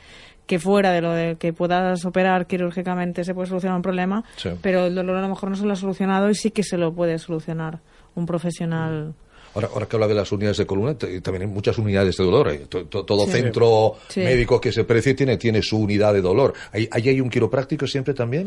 que 0.46 0.58
fuera 0.58 0.92
de 0.92 1.00
lo 1.00 1.12
de 1.12 1.36
que 1.36 1.52
puedas 1.52 2.04
operar 2.04 2.46
quirúrgicamente 2.46 3.24
se 3.24 3.34
puede 3.34 3.48
solucionar 3.48 3.76
un 3.76 3.82
problema, 3.82 4.24
Sí. 4.36 4.50
pero 4.60 4.86
el 4.86 4.94
dolor 4.94 5.16
a 5.16 5.22
lo 5.22 5.28
mejor 5.28 5.50
no 5.50 5.56
se 5.56 5.64
lo 5.64 5.72
ha 5.72 5.76
solucionado 5.76 6.28
y 6.30 6.34
sí 6.34 6.50
que 6.50 6.62
se 6.62 6.76
lo 6.76 6.92
puede 6.92 7.18
solucionar 7.18 7.78
un 8.14 8.26
profesional. 8.26 9.14
Ahora, 9.54 9.68
ahora 9.72 9.86
que 9.86 9.96
habla 9.96 10.08
de 10.08 10.14
las 10.14 10.30
unidades 10.32 10.56
de 10.58 10.66
columna, 10.66 10.94
también 10.96 11.42
hay 11.42 11.46
muchas 11.46 11.78
unidades 11.78 12.16
de 12.16 12.24
dolor. 12.24 12.48
¿eh? 12.50 12.66
To- 12.68 12.86
to- 12.86 13.04
Todo 13.04 13.24
Sí. 13.26 13.32
centro 13.32 13.94
Sí. 14.08 14.20
médico 14.20 14.60
que 14.60 14.72
se 14.72 14.84
precie 14.84 15.14
tiene, 15.14 15.36
tiene 15.36 15.62
su 15.62 15.78
unidad 15.78 16.12
de 16.12 16.20
dolor. 16.20 16.52
¿Ahí, 16.72 16.88
ahí 16.90 17.08
hay 17.08 17.20
un 17.20 17.30
quiropráctico 17.30 17.86
siempre 17.86 18.14
también? 18.14 18.46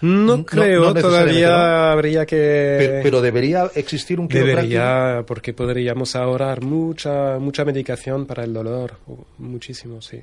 No 0.00 0.38
No- 0.38 0.44
creo, 0.44 0.82
no 0.84 0.94
necesariamente, 0.94 1.00
todavía 1.42 1.48
¿no? 1.48 1.92
habría 1.92 2.26
que... 2.26 2.76
Pero, 2.78 3.02
pero 3.02 3.20
debería 3.22 3.70
existir 3.74 4.18
un 4.18 4.26
quiropráctico. 4.28 4.62
Debería, 4.80 5.24
porque 5.26 5.52
podríamos 5.52 6.16
ahorrar 6.16 6.62
mucha, 6.62 7.38
mucha 7.38 7.64
medicación 7.64 8.26
para 8.26 8.44
el 8.44 8.52
dolor, 8.52 8.94
muchísimo, 9.38 10.00
sí. 10.02 10.20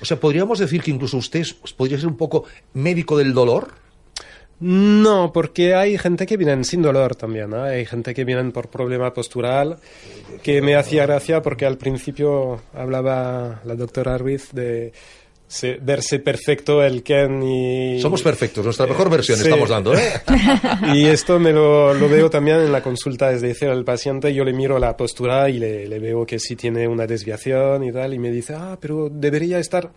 O 0.00 0.04
sea, 0.04 0.18
podríamos 0.18 0.58
decir 0.58 0.82
que 0.82 0.90
incluso 0.90 1.16
usted 1.18 1.44
podría 1.76 1.98
ser 1.98 2.08
un 2.08 2.16
poco 2.16 2.44
médico 2.74 3.16
del 3.16 3.32
dolor. 3.34 3.68
No, 4.60 5.32
porque 5.34 5.74
hay 5.74 5.98
gente 5.98 6.24
que 6.24 6.36
vienen 6.38 6.64
sin 6.64 6.80
dolor 6.80 7.14
también, 7.14 7.50
¿no? 7.50 7.62
hay 7.62 7.84
gente 7.84 8.14
que 8.14 8.24
vienen 8.24 8.52
por 8.52 8.68
problema 8.68 9.12
postural, 9.12 9.76
que 10.42 10.62
me 10.62 10.76
hacía 10.76 11.04
gracia 11.04 11.42
porque 11.42 11.66
al 11.66 11.76
principio 11.76 12.62
hablaba 12.72 13.60
la 13.64 13.74
doctora 13.74 14.16
Ruiz 14.16 14.48
de 14.52 14.92
se- 15.46 15.76
verse 15.82 16.20
perfecto 16.20 16.82
el 16.82 17.02
Ken 17.02 17.42
y... 17.42 18.00
Somos 18.00 18.22
perfectos, 18.22 18.64
nuestra 18.64 18.86
mejor 18.86 19.10
versión 19.10 19.36
Sí. 19.36 19.44
estamos 19.44 19.68
dando, 19.68 19.94
¿eh? 19.94 20.12
Y 20.94 21.04
esto 21.04 21.38
me 21.38 21.52
lo, 21.52 21.92
lo 21.92 22.08
veo 22.08 22.30
también 22.30 22.56
en 22.60 22.72
la 22.72 22.82
consulta, 22.82 23.30
es 23.32 23.42
decir, 23.42 23.68
el 23.68 23.84
paciente, 23.84 24.32
yo 24.32 24.42
le 24.42 24.54
miro 24.54 24.78
la 24.78 24.96
postura 24.96 25.50
y 25.50 25.58
le, 25.58 25.86
le 25.86 25.98
veo 25.98 26.24
que 26.24 26.38
sí 26.38 26.56
tiene 26.56 26.88
una 26.88 27.06
desviación 27.06 27.84
y 27.84 27.92
tal, 27.92 28.14
y 28.14 28.18
me 28.18 28.30
dice, 28.30 28.54
ah, 28.56 28.78
pero 28.80 29.10
debería 29.10 29.58
estar 29.58 29.90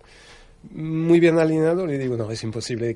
muy 0.71 1.19
bien 1.19 1.39
alineado. 1.39 1.85
Le 1.87 1.97
digo, 1.97 2.17
no, 2.17 2.29
es 2.31 2.43
imposible. 2.43 2.95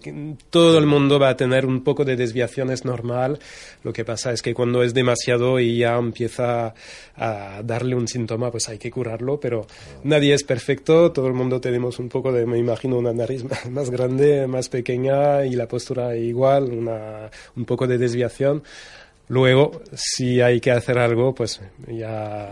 Todo 0.49 0.77
el 0.77 0.85
mundo 0.85 1.19
va 1.19 1.29
a 1.29 1.37
tener 1.37 1.65
un 1.65 1.83
poco 1.83 2.03
de 2.05 2.15
desviación, 2.15 2.69
es 2.71 2.85
normal. 2.85 3.39
Lo 3.83 3.93
que 3.93 4.03
pasa 4.05 4.31
es 4.31 4.41
que 4.41 4.53
cuando 4.53 4.83
es 4.83 4.93
demasiado 4.93 5.59
y 5.59 5.77
ya 5.77 5.95
empieza 5.97 6.73
a 7.15 7.61
darle 7.63 7.95
un 7.95 8.07
síntoma, 8.07 8.51
pues 8.51 8.67
hay 8.69 8.77
que 8.77 8.91
curarlo, 8.91 9.39
pero 9.39 9.65
nadie 10.03 10.33
es 10.33 10.43
perfecto, 10.43 11.11
todo 11.11 11.27
el 11.27 11.33
mundo 11.33 11.61
tenemos 11.61 11.99
un 11.99 12.09
poco 12.09 12.31
de, 12.31 12.45
me 12.45 12.57
imagino, 12.57 12.97
una 12.97 13.13
nariz 13.13 13.43
más- 13.69 13.89
grande, 13.89 14.47
más 14.47 14.69
pequeña 14.69 15.45
y 15.45 15.55
la 15.55 15.67
postura 15.67 16.15
igual, 16.15 16.63
un 17.55 17.65
poco 17.65 17.87
de 17.87 17.97
desviación. 17.97 18.63
Luego, 19.29 19.81
si 19.93 20.41
hay 20.41 20.59
que 20.59 20.71
hacer 20.71 20.97
algo, 20.99 21.33
pues 21.33 21.61
ya 21.87 22.51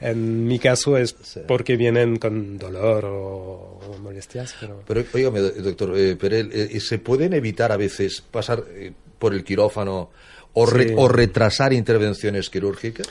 en 0.00 0.46
mi 0.46 0.58
caso 0.58 0.96
es 0.96 1.14
porque 1.46 1.76
vienen 1.76 2.16
con 2.18 2.58
dolor 2.58 3.04
o, 3.06 3.80
o 3.86 3.98
molestias. 4.00 4.54
Pero... 4.60 4.82
Pero, 4.86 5.04
oígame, 5.12 5.40
doctor 5.40 5.96
eh, 5.98 6.16
Perel, 6.16 6.50
eh, 6.52 6.80
¿se 6.80 6.98
pueden 6.98 7.32
evitar 7.34 7.72
a 7.72 7.76
veces 7.76 8.20
pasar 8.20 8.64
eh, 8.70 8.92
por 9.18 9.34
el 9.34 9.44
quirófano 9.44 10.10
o, 10.52 10.66
re- 10.66 10.94
o 10.96 11.08
retrasar 11.08 11.72
intervenciones 11.72 12.48
quirúrgicas? 12.50 13.06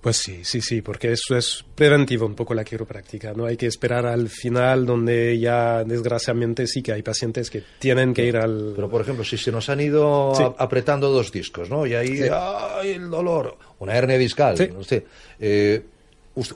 Pues 0.00 0.16
sí, 0.16 0.40
sí, 0.44 0.62
sí, 0.62 0.80
porque 0.80 1.12
eso 1.12 1.36
es 1.36 1.62
preventivo 1.74 2.24
un 2.24 2.34
poco 2.34 2.54
la 2.54 2.64
quiropráctica. 2.64 3.34
No 3.34 3.44
hay 3.44 3.58
que 3.58 3.66
esperar 3.66 4.06
al 4.06 4.30
final 4.30 4.86
donde 4.86 5.38
ya 5.38 5.84
desgraciadamente 5.84 6.66
sí 6.66 6.82
que 6.82 6.92
hay 6.92 7.02
pacientes 7.02 7.50
que 7.50 7.62
tienen 7.78 8.14
que 8.14 8.24
ir 8.24 8.38
al... 8.38 8.72
Pero, 8.74 8.88
por 8.88 9.02
ejemplo, 9.02 9.24
si 9.24 9.36
se 9.36 9.52
nos 9.52 9.68
han 9.68 9.78
ido 9.80 10.32
Sí. 10.34 10.42
apretando 10.56 11.10
dos 11.10 11.30
discos, 11.30 11.68
¿no? 11.68 11.84
Y 11.86 11.92
ahí, 11.94 12.16
Sí. 12.16 12.28
¡ay, 12.32 12.92
el 12.92 13.10
dolor! 13.10 13.58
Una 13.80 13.94
hernia 13.94 14.16
discal, 14.16 14.56
Sí. 14.56 14.68
no 14.72 14.82
sé. 14.82 15.04
Eh, 15.38 15.82
¿Us- 15.82 15.99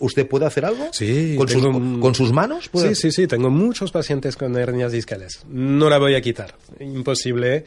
¿Usted 0.00 0.26
puede 0.26 0.46
hacer 0.46 0.64
algo? 0.64 0.88
Sí, 0.92 1.34
¿Con, 1.36 1.48
sus, 1.48 1.62
tengo 1.62 1.76
un- 1.76 2.00
con 2.00 2.14
sus 2.14 2.32
manos? 2.32 2.70
Sí, 2.74 2.94
sí, 2.94 3.10
sí, 3.12 3.26
tengo 3.26 3.50
muchos 3.50 3.90
pacientes 3.92 4.36
con 4.36 4.56
hernias 4.56 4.92
discales. 4.92 5.44
No 5.48 5.88
la 5.90 5.98
voy 5.98 6.14
a 6.14 6.20
quitar, 6.20 6.54
imposible. 6.80 7.64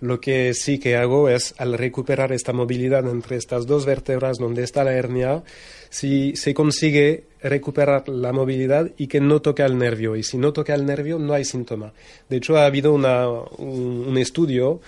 Lo 0.00 0.20
que 0.20 0.52
sí 0.52 0.78
que 0.78 0.96
hago 0.96 1.28
es, 1.30 1.54
al 1.56 1.72
recuperar 1.78 2.30
esta 2.32 2.52
movilidad 2.52 3.08
entre 3.08 3.36
estas 3.36 3.66
dos 3.66 3.86
vértebras 3.86 4.36
donde 4.36 4.62
está 4.62 4.84
la 4.84 4.92
hernia, 4.92 5.42
si 5.88 6.36
se 6.36 6.52
consigue 6.52 7.24
recuperar 7.42 8.06
la 8.08 8.32
movilidad 8.32 8.90
y 8.98 9.06
que 9.06 9.20
no 9.20 9.40
toque 9.40 9.62
al 9.62 9.78
nervio. 9.78 10.14
Y 10.16 10.22
si 10.22 10.36
no 10.36 10.52
toca 10.52 10.74
al 10.74 10.84
nervio, 10.84 11.18
no 11.18 11.32
hay 11.32 11.46
síntoma. 11.46 11.94
De 12.28 12.36
hecho, 12.36 12.56
ha 12.58 12.66
habido 12.66 12.92
una- 12.92 13.26
un, 13.28 14.04
un 14.06 14.18
estudio 14.18 14.80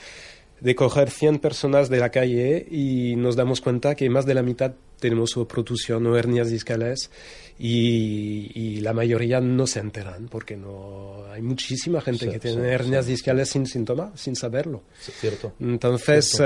de 0.60 0.74
coger 0.74 1.08
100 1.10 1.38
personas 1.38 1.88
de 1.88 1.98
la 2.00 2.10
calle 2.10 2.66
y 2.70 3.14
nos 3.16 3.34
damos 3.36 3.60
cuenta 3.62 3.94
que 3.94 4.10
más 4.10 4.26
de 4.26 4.34
la 4.34 4.42
mitad 4.42 4.72
tenemos 5.00 5.36
o 5.36 5.46
protusión 5.48 6.06
o 6.06 6.16
hernias 6.16 6.50
discales 6.50 7.10
y, 7.58 8.50
y 8.54 8.80
la 8.80 8.92
mayoría 8.92 9.40
no 9.40 9.66
se 9.66 9.80
enteran 9.80 10.28
porque 10.28 10.56
no 10.56 11.24
hay 11.32 11.42
muchísima 11.42 12.00
gente 12.00 12.26
Sí, 12.26 12.30
que 12.32 12.38
tiene 12.38 12.62
sí, 12.62 12.68
hernias 12.68 13.06
discales 13.06 13.48
sin 13.48 13.66
síntoma, 13.66 14.12
sin 14.14 14.36
saberlo. 14.36 14.82
Sí, 15.00 15.12
Cierto. 15.18 15.52
Entonces, 15.60 16.26
Cierto, 16.26 16.44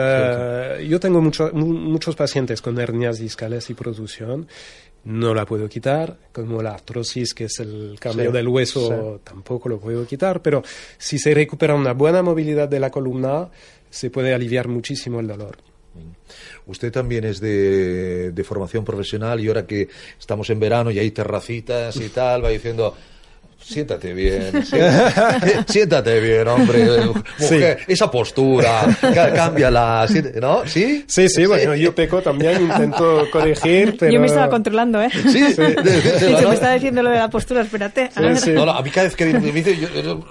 eh, 0.80 0.86
yo 0.88 0.98
tengo 1.00 1.20
mucho- 1.20 1.50
mu- 1.53 1.66
muchos 1.66 2.16
pacientes 2.16 2.62
con 2.62 2.78
hernias 2.78 3.18
discales 3.18 3.68
y 3.70 3.74
protusión. 3.74 4.46
No 5.05 5.34
la 5.34 5.44
puedo 5.44 5.68
quitar, 5.68 6.16
como 6.32 6.62
la 6.62 6.74
artrosis, 6.74 7.34
que 7.34 7.44
es 7.46 7.59
el 7.59 7.96
cambio 7.98 8.30
Sí, 8.30 8.36
del 8.36 8.46
hueso, 8.46 9.20
tampoco 9.24 9.68
lo 9.68 9.80
puedo 9.80 10.07
quitar, 10.07 10.40
pero 10.40 10.62
si 10.96 11.18
se 11.18 11.34
recupera 11.34 11.74
una 11.74 11.92
buena 11.92 12.22
movilidad 12.22 12.68
de 12.68 12.78
la 12.78 12.90
columna, 12.90 13.48
se 13.90 14.11
puede 14.11 14.32
aliviar 14.32 14.68
muchísimo 14.68 15.18
el 15.18 15.26
dolor. 15.26 15.59
Usted 16.66 16.92
también 16.92 17.24
es 17.24 17.40
de, 17.40 18.44
formación 18.44 18.84
profesional 18.84 19.40
y 19.40 19.48
ahora 19.48 19.66
que 19.66 19.88
estamos 20.18 20.50
en 20.50 20.60
verano 20.60 20.90
y 20.90 20.98
hay 20.98 21.10
terracitas 21.10 21.96
y 21.96 22.08
tal, 22.08 22.44
va 22.44 22.50
diciendo... 22.50 22.94
Siéntate 23.64 24.12
bien, 24.12 24.64
siéntate, 24.64 25.64
siéntate 25.72 26.20
bien, 26.20 26.48
hombre, 26.48 26.84
mujer, 27.38 27.78
esa 27.86 28.10
postura, 28.10 28.82
cá- 29.00 29.32
cámbiala, 29.32 30.06
¿no? 30.40 30.66
¿Sí? 30.66 31.04
Sí, 31.06 31.28
sí, 31.28 31.46
bueno, 31.46 31.74
yo 31.74 31.94
peco 31.94 32.20
también, 32.22 32.62
intento 32.62 33.26
corregir, 33.30 33.96
pero... 33.98 34.12
Yo 34.12 34.20
me 34.20 34.26
estaba 34.26 34.50
controlando, 34.50 35.00
¿eh? 35.00 35.08
Sí, 35.30 35.40
de- 35.40 35.74
decírselo, 35.82 36.38
Se 36.40 36.46
me 36.48 36.54
está 36.54 36.74
diciendo 36.74 37.02
lo 37.02 37.10
de 37.10 37.18
la 37.18 37.30
postura, 37.30 37.62
espérate. 37.62 38.10
A 38.14 38.20
ver. 38.20 38.36
sí. 38.38 38.50
No, 38.50 38.66
no, 38.66 38.72
a 38.72 38.82
mí 38.82 38.90
cada 38.90 39.06
vez 39.06 39.16
que 39.16 39.26
me 39.26 39.52
dice, 39.52 39.76
yo- 39.76 39.88
yo- 39.90 40.02
lo, 40.02 40.26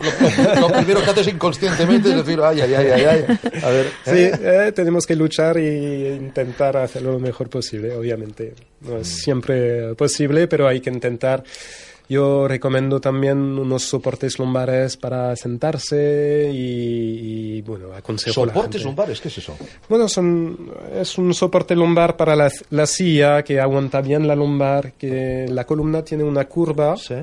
lo 0.60 0.68
primero 0.68 1.02
que 1.04 1.10
haces 1.10 1.28
inconscientemente 1.28 2.10
es 2.10 2.18
decir, 2.18 2.40
ay, 2.44 2.62
ay, 2.62 2.74
ay, 2.74 2.88
ay, 2.92 3.04
ay. 3.06 3.26
A 3.64 3.70
ver, 3.70 3.86
Sí, 4.06 4.12
¿eh? 4.18 4.40
eh, 4.68 4.72
tenemos 4.74 5.06
que 5.08 5.16
luchar 5.16 5.58
e 5.58 6.16
intentar 6.20 6.76
hacerlo 6.78 7.14
lo 7.14 7.20
mejor 7.20 7.50
posible, 7.50 7.94
obviamente. 7.96 8.54
No 8.82 8.98
es 8.98 9.08
siempre 9.08 9.96
posible, 9.96 10.48
pero 10.48 10.68
hay 10.68 10.82
que 10.82 10.90
intentar. 10.90 11.44
Yo 12.10 12.48
recomiendo 12.48 13.00
también 13.00 13.38
unos 13.38 13.84
soportes 13.84 14.38
lumbares 14.40 14.98
para 14.98 15.36
sentarse 15.36 16.52
y, 16.54 17.58
y, 17.58 17.62
bueno, 17.62 17.94
aconsejo 17.94 18.46
soportes 18.46 18.84
lumbares, 18.84 19.22
¿qué 19.22 19.30
es 19.30 19.38
eso? 19.38 19.56
Bueno, 19.88 20.08
son, 20.08 20.72
es 20.94 21.18
un 21.18 21.34
soporte 21.34 21.76
lumbar 21.76 22.18
para 22.18 22.36
la, 22.36 22.52
la 22.70 22.86
silla 22.86 23.44
que 23.44 23.60
aguanta 23.60 24.02
bien 24.02 24.28
la 24.28 24.36
lumbar, 24.36 24.94
que 24.94 25.48
la 25.50 25.66
columna 25.66 26.04
tiene 26.04 26.24
una 26.24 26.46
curva 26.46 26.96
Sí. 26.98 27.16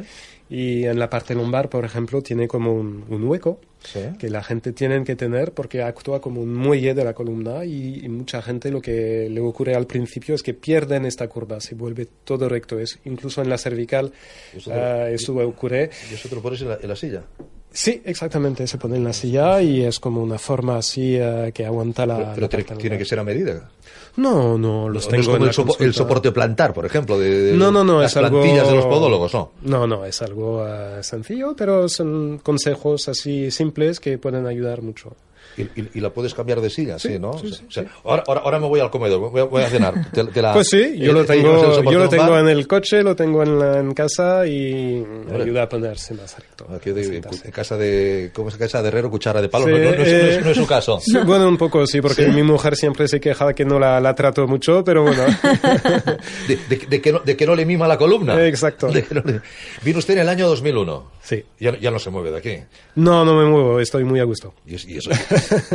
Y 0.50 0.84
en 0.84 0.98
la 0.98 1.10
parte 1.10 1.34
lumbar, 1.34 1.68
por 1.68 1.84
ejemplo, 1.84 2.22
tiene 2.22 2.48
como 2.48 2.72
un, 2.72 3.04
un 3.08 3.24
hueco 3.24 3.60
Sí. 3.84 4.00
que 4.18 4.28
la 4.28 4.42
gente 4.42 4.72
tiene 4.72 5.04
que 5.04 5.14
tener 5.14 5.52
porque 5.52 5.82
actúa 5.82 6.20
como 6.20 6.40
un 6.40 6.52
muelle 6.52 6.94
de 6.94 7.04
la 7.04 7.14
columna 7.14 7.64
y, 7.64 8.00
y 8.04 8.08
mucha 8.08 8.42
gente 8.42 8.72
lo 8.72 8.80
que 8.80 9.28
le 9.30 9.40
ocurre 9.40 9.76
al 9.76 9.86
principio 9.86 10.34
es 10.34 10.42
que 10.42 10.52
pierden 10.52 11.04
esta 11.04 11.28
curva, 11.28 11.60
se 11.60 11.76
vuelve 11.76 12.08
todo 12.24 12.48
recto, 12.48 12.80
es 12.80 12.98
incluso 13.04 13.40
en 13.40 13.48
la 13.48 13.56
cervical 13.56 14.12
Eso 14.52 14.72
ah, 14.74 15.08
eso 15.08 15.32
ocurre. 15.36 15.90
Y 16.10 16.14
eso 16.14 16.28
te 16.28 16.34
lo 16.34 16.42
pones 16.42 16.60
en 16.62 16.70
la, 16.70 16.78
en 16.82 16.88
la 16.88 16.96
silla. 16.96 17.22
Sí, 17.70 18.00
exactamente, 18.04 18.66
se 18.66 18.78
pone 18.78 18.96
en 18.96 19.04
la 19.04 19.12
silla 19.12 19.60
y 19.62 19.82
es 19.84 20.00
como 20.00 20.22
una 20.22 20.38
forma 20.38 20.78
así 20.78 21.16
eh, 21.16 21.52
que 21.54 21.64
aguanta 21.66 22.06
la... 22.06 22.32
Pero, 22.34 22.48
tiene, 22.48 22.98
que 22.98 23.04
ser 23.04 23.18
a 23.18 23.24
medida. 23.24 23.70
No, 24.16 24.58
no, 24.58 24.88
los 24.88 25.04
No 25.04 25.10
tengo 25.10 25.20
es 25.22 25.28
como 25.28 25.44
el, 25.46 25.52
sopo- 25.52 25.80
el 25.84 25.94
soporte 25.94 26.32
plantar, 26.32 26.72
por 26.72 26.86
ejemplo, 26.86 27.18
de, 27.18 27.28
de 27.30 27.52
No, 27.52 27.70
no, 27.70 27.84
no, 27.84 28.00
las 28.00 28.10
es 28.12 28.16
algo... 28.16 28.40
plantillas 28.40 28.66
de 28.68 28.74
los 28.74 28.86
podólogos, 28.86 29.32
¿no? 29.34 29.52
No, 29.62 29.86
no, 29.86 30.04
es 30.04 30.20
algo 30.22 30.66
eh, 30.66 31.02
sencillo, 31.02 31.54
pero 31.56 31.88
son 31.88 32.38
consejos 32.42 33.08
así 33.08 33.50
simples 33.50 34.00
que 34.00 34.18
pueden 34.18 34.46
ayudar 34.46 34.82
mucho. 34.82 35.14
Y, 35.58 35.62
y- 35.80 35.90
y 35.94 36.00
la 36.00 36.10
puedes 36.10 36.34
cambiar 36.34 36.60
de 36.60 36.70
silla, 36.70 36.98
sí, 36.98 37.18
¿no? 37.18 37.36
sí, 37.38 37.46
O 37.48 37.50
sea, 37.52 37.66
o 37.66 37.70
sea, 37.70 37.84
ahora, 38.04 38.22
ahora, 38.26 38.40
ahora 38.42 38.58
me 38.60 38.66
voy 38.68 38.80
al 38.80 38.90
comedor, 38.90 39.30
voy 39.30 39.40
a, 39.40 39.44
voy 39.44 39.62
a 39.62 39.68
cenar. 39.68 39.94
Te- 40.12 40.24
te 40.24 40.40
la- 40.42 40.52
Pues 40.58 40.68
sí, 40.68 40.96
yo 40.98 41.10
eh, 41.10 41.14
lo 41.14 41.22
eh, 41.22 41.24
tengo, 41.24 41.82
yo 41.90 41.98
lo 41.98 42.08
tengo 42.08 42.38
en 42.38 42.48
el 42.48 42.66
coche, 42.68 43.02
lo 43.02 43.16
tengo 43.16 43.42
en, 43.42 43.58
la- 43.58 43.78
en 43.80 43.92
casa 43.94 44.46
y 44.46 45.00
Hombre. 45.02 45.42
ayuda 45.42 45.62
a 45.64 45.68
ponerse 45.68 46.14
más 46.14 46.36
recto. 46.38 46.66
Aquí 46.74 46.90
en 46.90 47.50
casa 47.52 47.76
de, 47.76 48.30
¿cómo 48.34 48.48
es 48.48 48.56
casa 48.56 48.80
de 48.82 48.88
herrero, 48.88 49.10
cuchara 49.10 49.40
de 49.42 49.48
palo? 49.48 49.66
Sí, 49.66 49.72
no, 49.72 49.78
no- 49.78 49.84
no 49.84 49.90
es, 49.90 49.98
no 49.98 50.04
es- 50.04 50.12
eh, 50.36 50.40
no 50.44 50.50
es 50.50 50.56
su 50.56 50.66
caso. 50.66 50.98
Bueno, 51.26 51.48
un 51.48 51.56
poco 51.58 51.86
sí, 51.86 52.00
porque 52.00 52.28
mi 52.28 52.42
mujer 52.42 52.76
siempre 52.76 53.08
se 53.08 53.20
queja 53.20 53.52
que 53.52 53.64
no 53.64 53.78
la, 53.78 54.00
la 54.00 54.14
trato 54.14 54.46
mucho, 54.46 54.82
pero 54.84 55.02
bueno. 55.02 55.22
De, 56.48 56.56
de- 56.68 56.86
de 56.88 57.00
que 57.00 57.12
no, 57.12 57.18
de 57.20 57.36
que 57.36 57.46
no 57.46 57.54
le 57.54 57.66
mima 57.66 57.86
la 57.88 57.98
columna. 57.98 58.46
Exacto. 58.46 58.88
De 58.88 59.02
que 59.02 59.14
no 59.14 59.22
le- 59.24 59.40
Vino 59.82 59.98
usted 59.98 60.14
en 60.14 60.20
el 60.20 60.28
año 60.28 60.48
2001. 60.48 61.10
Sí. 61.22 61.44
Ya, 61.60 61.78
ya 61.78 61.90
no 61.90 61.98
se 61.98 62.10
mueve 62.10 62.30
de 62.30 62.38
aquí. 62.38 62.56
No, 62.94 63.24
no 63.24 63.34
me 63.36 63.44
muevo, 63.44 63.80
estoy 63.80 64.04
muy 64.04 64.20
a 64.20 64.24
gusto. 64.24 64.54
Y 64.66 64.74
eso, 64.96 65.10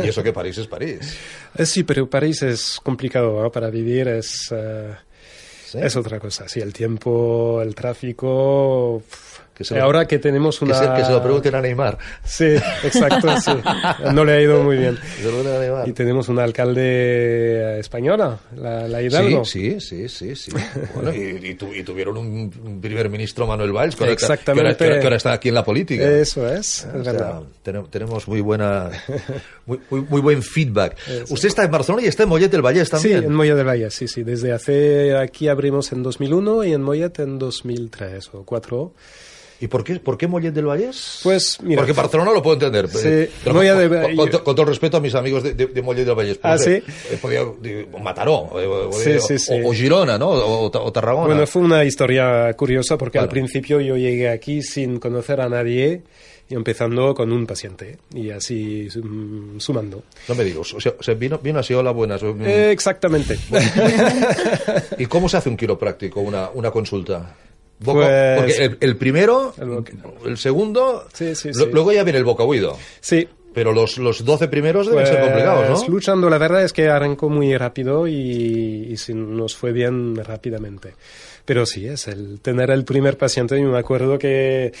y 0.02 0.08
eso 0.08 0.22
que 0.22 0.32
París 0.32 0.58
es 0.58 0.66
París. 0.66 1.16
Eh, 1.56 1.66
sí, 1.66 1.84
pero 1.84 2.08
París 2.08 2.42
es 2.42 2.80
complicado 2.82 3.42
¿no? 3.42 3.50
para 3.50 3.70
vivir, 3.70 4.08
es, 4.08 4.52
¿Sí? 5.66 5.78
es 5.80 5.96
otra 5.96 6.18
cosa. 6.18 6.48
Sí, 6.48 6.60
el 6.60 6.72
tiempo, 6.72 7.60
el 7.62 7.74
tráfico. 7.74 9.02
Que 9.54 9.62
se 9.62 9.76
lo- 9.76 9.84
ahora 9.84 10.06
que 10.06 10.18
tenemos 10.18 10.58
Que 10.58 10.64
una. 10.64 10.74
se, 10.74 11.00
que 11.00 11.04
se 11.06 11.12
lo 11.12 11.22
pregunten 11.22 11.54
a 11.54 11.60
Neymar. 11.60 11.96
Sí, 12.24 12.56
exacto, 12.82 13.28
sí. 13.40 13.52
No 14.12 14.24
le 14.24 14.32
ha 14.32 14.40
ido 14.40 14.62
muy 14.64 14.76
bien. 14.76 14.98
Que. 15.16 15.90
Y 15.90 15.92
tenemos 15.92 16.28
una 16.28 16.42
alcalde 16.42 17.78
española, 17.78 18.38
la, 18.56 18.88
la 18.88 19.02
Hidalgo. 19.02 19.44
Sí, 19.44 19.80
sí, 19.80 20.08
sí, 20.08 20.34
sí. 20.34 20.50
sí. 20.50 20.52
Bueno, 20.94 21.14
y, 21.14 21.50
y 21.50 21.54
tu- 21.54 21.72
y 21.72 21.82
tuvieron 21.82 22.16
un, 22.16 22.80
primer 22.80 23.08
ministro, 23.08 23.46
Manuel 23.46 23.72
Valls, 23.72 23.96
que 23.96 24.04
ahora, 24.04 24.14
está- 24.14 24.36
que, 24.36 24.50
ahora, 24.50 24.70
Exactamente. 24.70 24.78
que 24.78 24.84
ahora- 25.06 25.08
que 25.10 25.16
está 25.16 25.32
aquí 25.32 25.48
en 25.48 25.54
la 25.54 25.64
política. 25.64 26.04
Eso 26.04 26.48
es, 26.48 26.86
O 26.92 26.98
es 26.98 27.04
sea, 27.04 27.40
tenemos 27.90 28.26
muy 28.28 28.40
buena, 28.40 28.90
muy, 29.66 29.78
muy, 29.90 30.00
muy 30.02 30.20
buen 30.20 30.42
feedback. 30.42 30.96
Usted 31.30 31.48
está 31.48 31.64
en 31.64 31.70
Barcelona 31.70 32.04
y 32.04 32.08
está 32.08 32.24
en 32.24 32.28
Mollet 32.28 32.50
del 32.50 32.62
Vallès 32.62 32.86
Sí, 32.88 32.90
también. 32.90 33.24
en 33.24 33.32
Mollet 33.34 33.54
del 33.56 33.66
Valle, 33.66 33.90
sí, 33.90 34.08
sí. 34.08 34.22
Desde 34.22 34.52
hace 34.52 35.16
aquí 35.16 35.48
abrimos 35.48 35.92
en 35.92 36.02
2001 36.02 36.64
y 36.64 36.72
en 36.72 36.82
Mollet 36.82 37.18
en 37.20 37.38
2003 37.38 38.28
o 38.28 38.38
2004. 38.38 38.92
¿Y 39.60 39.68
por 39.68 39.84
qué, 39.84 39.96
por 40.00 40.18
qué 40.18 40.26
Mollet 40.26 40.52
del 40.52 40.66
Vallès? 40.66 41.20
Pues, 41.22 41.58
mira. 41.62 41.80
Porque 41.80 41.92
Barcelona 41.92 42.32
lo 42.32 42.42
puedo 42.42 42.54
entender. 42.54 42.88
Sí, 42.88 43.08
eh, 43.08 43.30
con, 43.44 43.54
de- 43.58 44.16
con- 44.16 44.28
con 44.44 44.54
todo 44.54 44.62
el 44.62 44.68
respeto 44.68 44.96
a 44.96 45.00
mis 45.00 45.14
amigos 45.14 45.42
de, 45.42 45.54
de, 45.54 45.66
de 45.66 45.82
Mollet 45.82 46.04
del 46.04 46.14
Vallès. 46.14 46.38
Ah, 46.42 46.58
¿sí? 46.58 46.70
eh, 46.72 46.82
podía, 47.22 47.42
digo, 47.60 47.98
Mataró, 48.00 48.50
eh, 48.60 48.66
o, 48.66 48.92
Sí, 48.92 49.38
sí, 49.38 49.52
o- 49.64 49.68
o 49.68 49.72
Girona, 49.72 50.18
¿no? 50.18 50.28
O, 50.30 50.66
o 50.66 50.92
Tarragona. 50.92 51.26
Bueno, 51.28 51.46
fue 51.46 51.62
una 51.62 51.84
historia 51.84 52.52
curiosa 52.54 52.98
porque 52.98 53.18
al 53.18 53.26
Bueno. 53.26 53.32
principio 53.32 53.80
yo 53.80 53.96
llegué 53.96 54.28
aquí 54.28 54.60
sin 54.62 54.98
conocer 54.98 55.40
a 55.40 55.48
nadie 55.48 56.02
y 56.48 56.54
empezando 56.54 57.14
con 57.14 57.32
un 57.32 57.46
paciente 57.46 57.96
y 58.12 58.30
así 58.30 58.88
mm, 58.94 59.60
sumando. 59.60 60.02
No 60.28 60.34
me 60.34 60.44
digas, 60.44 60.74
o 60.74 60.80
sea, 60.80 61.14
vino, 61.14 61.38
vino 61.38 61.60
así, 61.60 61.72
hola, 61.72 61.92
buenas. 61.92 62.22
mm, 62.22 62.42
exactamente. 62.44 63.38
¿Y 64.98 65.06
cómo 65.06 65.28
se 65.28 65.36
hace 65.38 65.48
un 65.48 65.56
quiropráctico, 65.56 66.20
una, 66.20 66.50
una 66.54 66.70
consulta? 66.70 67.34
Pues- 67.92 68.36
porque 68.38 68.64
el, 68.64 68.76
el 68.80 68.96
primero, 68.96 69.54
El 70.24 70.36
segundo, 70.38 71.06
Sí, 71.12 71.34
sí, 71.34 71.48
lo- 71.48 71.64
sí. 71.66 71.70
luego 71.72 71.92
ya 71.92 72.02
viene 72.04 72.18
el 72.18 72.24
boca 72.24 72.42
oído. 72.44 72.76
sí. 73.00 73.28
Pero 73.54 73.70
los, 73.72 73.98
los 73.98 74.24
12 74.24 74.48
primeros 74.48 74.88
deben 74.90 75.06
ser 75.06 75.14
Pues, 75.20 75.26
complicados, 75.28 75.82
¿no? 75.86 75.88
Luchando, 75.88 76.28
la 76.28 76.38
verdad 76.38 76.64
es 76.64 76.72
que 76.72 76.88
arrancó 76.88 77.28
muy 77.28 77.56
rápido 77.56 78.08
y, 78.08 78.92
y 78.92 79.14
nos 79.14 79.54
fue 79.54 79.70
bien 79.70 80.16
rápidamente. 80.16 80.94
Pero 81.44 81.64
sí, 81.64 81.86
es 81.86 82.08
el 82.08 82.40
tener 82.40 82.70
el 82.72 82.84
primer 82.84 83.16
paciente. 83.16 83.56
Yo 83.60 83.68
me 83.68 83.78
acuerdo 83.78 84.18
que 84.18 84.72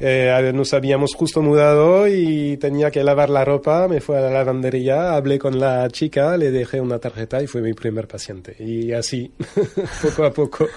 eh, 0.00 0.50
nos 0.54 0.72
habíamos 0.74 1.14
justo 1.14 1.42
mudado 1.42 2.06
y 2.08 2.56
tenía 2.58 2.90
que 2.90 3.02
lavar 3.04 3.30
la 3.30 3.44
ropa. 3.44 3.88
Me 3.88 4.00
fui 4.00 4.16
a 4.16 4.20
la 4.20 4.30
lavandería, 4.30 5.14
hablé 5.14 5.38
con 5.38 5.58
la 5.58 5.88
chica, 5.90 6.36
le 6.36 6.50
dejé 6.50 6.80
una 6.80 6.98
tarjeta 6.98 7.42
y 7.42 7.46
fue 7.46 7.60
mi 7.62 7.72
primer 7.74 8.06
paciente. 8.08 8.56
Y 8.58 8.92
así, 8.92 9.32
poco 10.02 10.24
a 10.24 10.32
poco, 10.32 10.68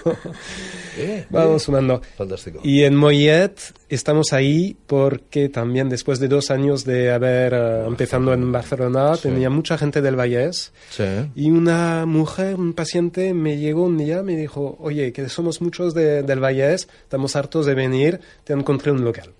Eh, 0.98 1.24
vamos 1.30 1.62
sumando. 1.62 2.02
Fantástico. 2.16 2.60
Y 2.62 2.82
en 2.82 2.94
Mollet 2.94 3.54
estamos 3.88 4.32
ahí 4.32 4.76
porque 4.86 5.48
también 5.48 5.88
después 5.88 6.18
de 6.20 6.28
dos 6.28 6.50
años 6.50 6.84
de 6.84 7.10
haber 7.12 7.54
eh, 7.54 7.84
empezando 7.86 8.32
en 8.34 8.52
Barcelona, 8.52 9.16
tenía 9.16 9.48
mucha 9.48 9.78
gente 9.78 10.02
del 10.02 10.16
Vallés. 10.16 10.72
Sí. 10.90 11.04
Y 11.34 11.50
una 11.50 12.04
mujer, 12.06 12.56
un 12.56 12.74
paciente, 12.74 13.32
me 13.32 13.56
llegó 13.56 13.84
un 13.84 13.96
día, 13.96 14.22
me 14.22 14.36
dijo, 14.36 14.76
oye, 14.80 15.12
que 15.12 15.28
somos 15.30 15.62
muchos 15.62 15.94
de- 15.94 16.22
del 16.22 16.40
Vallés, 16.40 16.88
estamos 17.04 17.36
hartos 17.36 17.64
de 17.66 17.74
venir, 17.74 18.20
te 18.44 18.52
encontré 18.52 18.92
un 18.92 19.02
local. 19.12 19.32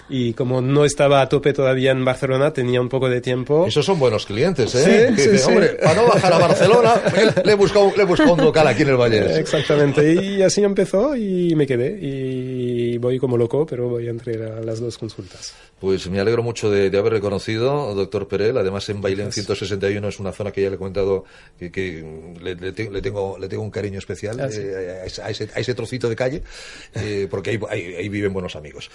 Y 0.09 0.33
como 0.33 0.61
no 0.61 0.83
estaba 0.85 1.21
a 1.21 1.29
tope 1.29 1.53
todavía 1.53 1.91
en 1.91 2.03
Barcelona, 2.03 2.51
tenía 2.51 2.81
un 2.81 2.89
poco 2.89 3.09
de 3.09 3.21
tiempo. 3.21 3.65
Esos 3.65 3.85
son 3.85 3.99
buenos 3.99 4.25
clientes, 4.25 4.75
¿eh? 4.75 5.07
Sí, 5.09 5.15
Que 5.15 5.21
sí, 5.23 5.29
dice, 5.29 5.37
sí. 5.45 5.49
Hombre, 5.49 5.69
para 5.81 5.95
no 5.95 6.07
bajar 6.07 6.33
a 6.33 6.37
Barcelona, 6.39 7.01
le 7.45 7.53
buscado, 7.55 7.91
le 7.95 8.03
buscado 8.03 8.33
un 8.33 8.41
local 8.43 8.67
aquí 8.67 8.81
en 8.83 8.89
el 8.89 8.97
Valle. 8.97 9.39
Exactamente, 9.39 10.13
y 10.13 10.41
así 10.41 10.61
empezó 10.63 11.15
y 11.15 11.55
me 11.55 11.65
quedé. 11.65 11.97
Y 12.01 12.97
voy 12.97 13.17
como 13.17 13.37
loco, 13.37 13.65
pero 13.65 13.87
voy 13.89 14.07
entre 14.09 14.37
la- 14.37 14.61
las 14.61 14.79
dos 14.79 14.97
consultas. 14.97 15.53
Pues 15.79 16.09
me 16.09 16.19
alegro 16.19 16.43
mucho 16.43 16.69
de, 16.69 16.89
de 16.89 16.97
haberle 16.97 17.19
conocido, 17.19 17.93
doctor 17.95 18.27
Perel. 18.27 18.57
Además, 18.57 18.87
en 18.89 19.01
Bailén 19.01 19.31
161 19.31 20.07
es 20.07 20.19
una 20.19 20.31
zona 20.31 20.51
que 20.51 20.61
ya 20.61 20.69
le 20.69 20.75
he 20.75 20.77
comentado 20.77 21.25
que, 21.57 21.71
que 21.71 22.03
le, 22.41 22.55
le 22.55 22.71
te- 22.71 22.89
le 22.89 23.01
tengo, 23.01 23.37
le 23.37 23.47
tengo 23.49 23.63
un 23.63 23.71
cariño 23.71 23.99
especial 23.99 24.39
Ah, 24.39 24.47
eh, 24.51 25.01
a, 25.01 25.05
ese, 25.05 25.21
a 25.21 25.29
ese- 25.29 25.49
a 25.53 25.59
ese 25.59 25.73
trocito 25.73 26.07
de 26.09 26.15
calle, 26.15 26.43
eh, 26.95 27.27
porque 27.29 27.51
ahí, 27.51 27.59
ahí- 27.69 27.95
ahí 27.95 28.09
viven 28.09 28.31
buenos 28.33 28.55
amigos. 28.55 28.89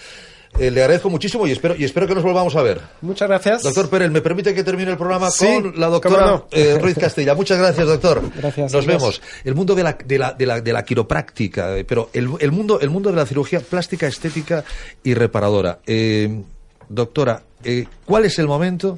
Eh, 0.58 0.70
le 0.70 0.80
agradezco 0.82 1.10
muchísimo 1.10 1.46
y 1.46 1.52
espero, 1.52 1.74
y 1.76 1.84
espero 1.84 2.06
que 2.06 2.14
nos 2.14 2.24
volvamos 2.24 2.56
a 2.56 2.62
ver. 2.62 2.80
Muchas 3.02 3.28
gracias. 3.28 3.62
Doctor 3.62 3.88
Perel, 3.90 4.10
¿me 4.10 4.20
permite 4.20 4.54
que 4.54 4.64
termine 4.64 4.90
el 4.92 4.96
programa 4.96 5.30
Sí, 5.30 5.46
con 5.46 5.78
la 5.78 5.88
doctora 5.88 6.26
no. 6.26 6.46
eh, 6.50 6.78
Ruiz 6.80 6.96
Castilla? 6.98 7.34
Muchas 7.34 7.58
gracias, 7.58 7.86
doctor. 7.86 8.22
Gracias, 8.36 8.72
Nos 8.72 8.86
vemos. 8.86 9.20
El 9.44 9.54
mundo 9.54 9.74
de 9.74 9.82
la, 9.84 9.92
de 10.04 10.18
la, 10.18 10.32
de 10.32 10.46
la, 10.46 10.60
de 10.60 10.72
la 10.72 10.84
quiropráctica, 10.84 11.76
eh, 11.76 11.84
pero 11.84 12.10
el, 12.12 12.28
el 12.40 12.50
mundo, 12.52 12.80
el 12.80 12.90
mundo 12.90 13.10
de 13.10 13.16
la 13.16 13.26
cirugía 13.26 13.60
plástica, 13.60 14.06
estética 14.06 14.64
y 15.04 15.14
reparadora. 15.14 15.78
Eh, 15.86 16.42
doctora, 16.88 17.42
¿cuál 18.04 18.24
es 18.24 18.38
el 18.38 18.46
momento 18.48 18.96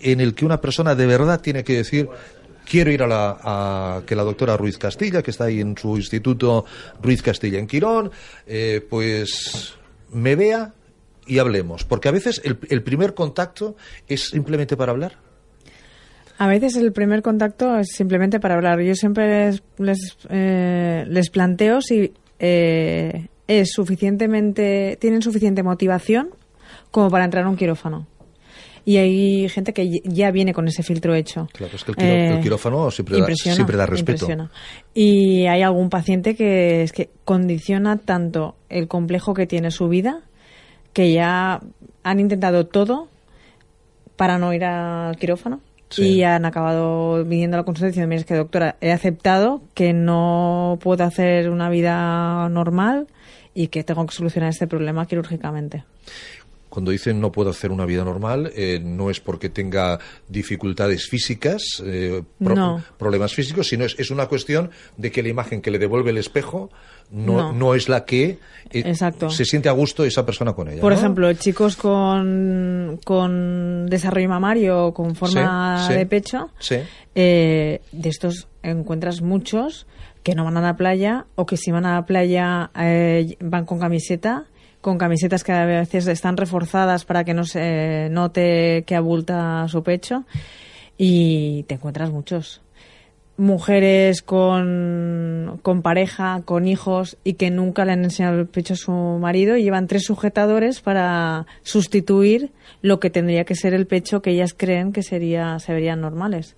en 0.00 0.20
el 0.20 0.34
que 0.34 0.44
una 0.44 0.60
persona 0.60 0.94
de 0.94 1.06
verdad 1.06 1.40
tiene 1.40 1.62
que 1.64 1.74
decir 1.76 2.08
quiero 2.68 2.90
ir 2.90 3.02
a 3.02 3.06
la 3.06 3.36
a 3.42 4.02
que 4.06 4.16
la 4.16 4.24
doctora 4.24 4.56
Ruiz 4.56 4.76
Castilla, 4.78 5.22
que 5.22 5.30
está 5.30 5.44
ahí 5.44 5.60
en 5.60 5.76
su 5.78 5.96
instituto 5.96 6.64
Ruiz 7.02 7.22
Castilla 7.22 7.58
en 7.58 7.66
Quirón, 7.66 8.10
eh, 8.46 8.84
pues 8.90 9.74
me 10.12 10.34
vea 10.34 10.72
y 11.26 11.38
hablemos? 11.38 11.84
Porque 11.84 12.08
a 12.08 12.12
veces 12.12 12.40
el, 12.44 12.58
el 12.68 12.82
primer 12.82 13.14
contacto 13.14 13.76
es 14.08 14.28
simplemente 14.28 14.76
para 14.76 14.92
hablar. 14.92 15.18
A 16.38 16.46
veces 16.48 16.76
el 16.76 16.92
primer 16.92 17.22
contacto 17.22 17.78
es 17.78 17.88
simplemente 17.92 18.40
para 18.40 18.54
hablar. 18.54 18.80
Yo 18.80 18.94
siempre 18.94 19.46
les, 19.46 19.62
les, 19.78 20.18
eh, 20.28 21.04
les 21.08 21.30
planteo 21.30 21.80
si 21.80 22.12
eh, 22.38 23.28
es 23.46 23.70
suficientemente, 23.72 24.98
tienen 25.00 25.22
suficiente 25.22 25.62
motivación 25.62 26.30
como 26.90 27.10
para 27.10 27.24
entrar 27.24 27.44
a 27.44 27.48
un 27.48 27.56
quirófano. 27.56 28.06
Y 28.84 28.98
hay 28.98 29.48
gente 29.48 29.72
que 29.72 30.00
ya 30.04 30.30
viene 30.30 30.52
con 30.52 30.68
ese 30.68 30.84
filtro 30.84 31.14
hecho. 31.14 31.48
Claro, 31.52 31.74
es 31.74 31.82
que 31.82 31.92
el, 31.98 32.34
el 32.34 32.40
quirófano 32.40 32.88
siempre 32.92 33.18
da, 33.18 33.26
siempre 33.34 33.76
da 33.76 33.86
respeto. 33.86 34.12
impresiona. 34.12 34.50
Y 34.94 35.46
hay 35.46 35.62
algún 35.62 35.90
paciente 35.90 36.36
que 36.36 36.82
es 36.82 36.92
que 36.92 37.10
condiciona 37.24 37.96
tanto 37.96 38.54
el 38.68 38.86
complejo 38.86 39.34
que 39.34 39.46
tiene 39.46 39.72
su 39.72 39.88
vida 39.88 40.22
que 40.96 41.12
ya 41.12 41.60
han 42.04 42.20
intentado 42.20 42.64
todo 42.68 43.08
para 44.16 44.38
no 44.38 44.54
ir 44.54 44.64
al 44.64 45.14
quirófano 45.18 45.60
Sí. 45.90 46.14
y 46.14 46.22
han 46.22 46.46
acabado 46.46 47.22
viniendo 47.22 47.58
a 47.58 47.60
la 47.60 47.64
consulta 47.64 47.88
diciendo, 47.88 48.08
mira, 48.08 48.20
es 48.20 48.26
que 48.26 48.34
doctora, 48.34 48.76
he 48.80 48.92
aceptado 48.92 49.60
que 49.74 49.92
no 49.92 50.78
puedo 50.80 51.04
hacer 51.04 51.50
una 51.50 51.68
vida 51.68 52.48
normal 52.48 53.08
y 53.52 53.68
que 53.68 53.84
tengo 53.84 54.06
que 54.06 54.14
solucionar 54.14 54.48
este 54.48 54.66
problema 54.66 55.04
quirúrgicamente. 55.04 55.84
Cuando 56.76 56.90
dicen 56.90 57.22
no 57.22 57.32
puedo 57.32 57.48
hacer 57.48 57.70
una 57.72 57.86
vida 57.86 58.04
normal, 58.04 58.52
eh, 58.54 58.78
no 58.84 59.08
es 59.08 59.18
porque 59.18 59.48
tenga 59.48 59.98
dificultades 60.28 61.08
físicas, 61.08 61.62
eh, 61.82 62.22
pro- 62.38 62.54
No. 62.54 62.82
problemas 62.98 63.32
físicos, 63.32 63.68
sino 63.68 63.86
es, 63.86 63.98
es 63.98 64.10
una 64.10 64.26
cuestión 64.26 64.68
de 64.98 65.10
que 65.10 65.22
la 65.22 65.30
imagen 65.30 65.62
que 65.62 65.70
le 65.70 65.78
devuelve 65.78 66.10
el 66.10 66.18
espejo 66.18 66.68
no, 67.10 67.36
No. 67.38 67.52
no 67.54 67.74
es 67.74 67.88
la 67.88 68.04
que 68.04 68.24
eh, 68.68 68.82
Exacto. 68.84 69.30
se 69.30 69.46
siente 69.46 69.70
a 69.70 69.72
gusto 69.72 70.04
esa 70.04 70.26
persona 70.26 70.52
con 70.52 70.68
ella. 70.68 70.82
Por 70.82 70.92
ejemplo, 70.92 71.32
chicos 71.32 71.76
con, 71.76 73.00
con 73.06 73.86
desarrollo 73.86 74.28
mamario 74.28 74.88
o 74.88 74.92
con 74.92 75.14
forma 75.16 75.78
Sí, 75.86 75.94
sí. 75.94 75.98
de 75.98 76.04
pecho, 76.04 76.50
Sí. 76.58 76.76
eh, 77.14 77.80
de 77.90 78.08
estos 78.10 78.48
encuentras 78.62 79.22
muchos 79.22 79.86
que 80.22 80.34
no 80.34 80.44
van 80.44 80.58
a 80.58 80.60
la 80.60 80.76
playa 80.76 81.24
o 81.36 81.46
que 81.46 81.56
si 81.56 81.70
van 81.70 81.86
a 81.86 81.94
la 81.94 82.04
playa 82.04 82.70
eh, 82.78 83.34
van 83.40 83.64
con 83.64 83.78
camiseta, 83.78 84.44
con 84.80 84.98
camisetas 84.98 85.44
que 85.44 85.52
a 85.52 85.66
veces 85.66 86.06
están 86.06 86.36
reforzadas 86.36 87.04
para 87.04 87.24
que 87.24 87.34
no 87.34 87.44
se 87.44 88.08
note 88.10 88.84
que 88.86 88.94
abulta 88.94 89.66
su 89.68 89.82
pecho 89.82 90.24
y 90.98 91.64
te 91.64 91.74
encuentras 91.74 92.10
muchos. 92.10 92.62
Mujeres 93.38 94.22
con, 94.22 95.60
con 95.62 95.82
pareja, 95.82 96.40
con 96.46 96.66
hijos 96.66 97.18
y 97.22 97.34
que 97.34 97.50
nunca 97.50 97.84
le 97.84 97.92
han 97.92 98.04
enseñado 98.04 98.38
el 98.38 98.46
pecho 98.46 98.74
a 98.74 98.78
su 98.78 98.92
marido 98.92 99.56
y 99.56 99.62
llevan 99.62 99.88
tres 99.88 100.04
sujetadores 100.04 100.80
para 100.80 101.46
sustituir 101.62 102.52
lo 102.80 102.98
que 102.98 103.10
tendría 103.10 103.44
que 103.44 103.54
ser 103.54 103.74
el 103.74 103.86
pecho 103.86 104.22
que 104.22 104.30
ellas 104.30 104.54
creen 104.56 104.92
que 104.92 105.02
sería, 105.02 105.58
se 105.58 105.74
verían 105.74 106.00
normales. 106.00 106.56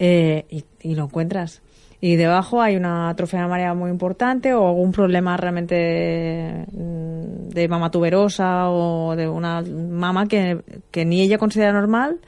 Eh, 0.00 0.46
y, 0.50 0.64
y 0.80 0.94
lo 0.94 1.04
encuentras. 1.04 1.62
Y 2.00 2.14
debajo 2.16 2.62
hay 2.62 2.76
una 2.76 3.08
atrofia 3.10 3.40
mamaria 3.40 3.74
muy 3.74 3.90
importante 3.90 4.54
o 4.54 4.68
algún 4.68 4.92
problema 4.92 5.36
realmente 5.36 6.64
mm, 6.70 7.48
de 7.48 7.68
mama 7.68 7.90
tuberosa 7.90 8.68
o 8.70 9.16
de 9.16 9.28
una 9.28 9.62
mama 9.62 10.26
que, 10.28 10.60
que 10.92 11.04
ni 11.04 11.20
ella 11.22 11.38
considera 11.38 11.72
normal 11.72 12.18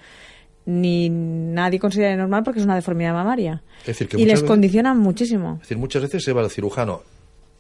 ni 0.66 1.08
nadie 1.10 1.78
considera 1.78 2.16
normal 2.16 2.42
porque 2.44 2.60
es 2.60 2.64
una 2.66 2.74
deformidad 2.74 3.12
mamaria. 3.12 3.62
Es 3.80 3.86
decir, 3.86 4.08
que 4.08 4.16
y 4.20 4.24
les 4.24 4.34
veces- 4.40 4.48
condicionan 4.48 4.98
muchísimo. 4.98 5.54
Es 5.54 5.60
decir, 5.62 5.78
muchas 5.78 6.02
veces 6.02 6.22
se 6.22 6.32
va 6.32 6.42
al 6.42 6.50
cirujano. 6.50 7.02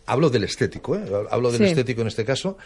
Hablo 0.06 0.30
del 0.30 0.44
estético, 0.44 0.96
¿eh? 0.96 1.02
hablo 1.30 1.50
del 1.50 1.58
Sí. 1.58 1.64
estético 1.66 2.02
en 2.02 2.08
este 2.08 2.24
caso, 2.24 2.58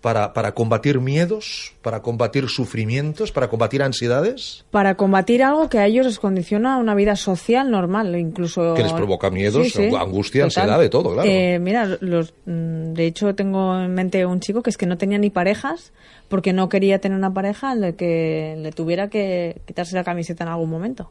para, 0.00 0.32
para 0.32 0.52
combatir 0.52 1.00
miedos, 1.00 1.74
para 1.82 2.00
combatir 2.00 2.48
sufrimientos, 2.48 3.32
para 3.32 3.48
combatir 3.48 3.82
ansiedades. 3.82 4.64
Para 4.70 4.94
combatir 4.94 5.42
algo 5.42 5.68
que 5.68 5.78
a 5.78 5.86
ellos 5.86 6.06
les 6.06 6.18
condiciona 6.18 6.78
una 6.78 6.94
vida 6.94 7.16
social 7.16 7.70
normal, 7.70 8.18
incluso... 8.18 8.74
Que 8.74 8.82
les 8.82 8.92
provoca 8.92 9.30
miedos, 9.30 9.76
angustia, 9.98 10.44
ansiedad, 10.44 10.78
de 10.78 10.88
todo, 10.88 11.12
claro. 11.12 11.28
Eh, 11.28 11.58
mira, 11.58 11.98
los, 12.00 12.32
mm, 12.46 12.92
de 12.94 13.06
hecho 13.06 13.34
tengo 13.34 13.78
en 13.78 13.94
mente 13.94 14.24
un 14.24 14.40
chico 14.40 14.62
que 14.62 14.70
es 14.70 14.78
que 14.78 14.86
no 14.86 14.96
tenía 14.96 15.18
ni 15.18 15.30
parejas 15.30 15.92
porque 16.28 16.52
no 16.52 16.68
quería 16.68 17.00
tener 17.00 17.18
una 17.18 17.34
pareja 17.34 17.72
en 17.72 17.80
la 17.80 17.92
que 17.92 18.54
le 18.58 18.72
tuviera 18.72 19.08
que 19.08 19.60
quitarse 19.66 19.96
la 19.96 20.04
camiseta 20.04 20.44
en 20.44 20.50
algún 20.50 20.70
momento. 20.70 21.10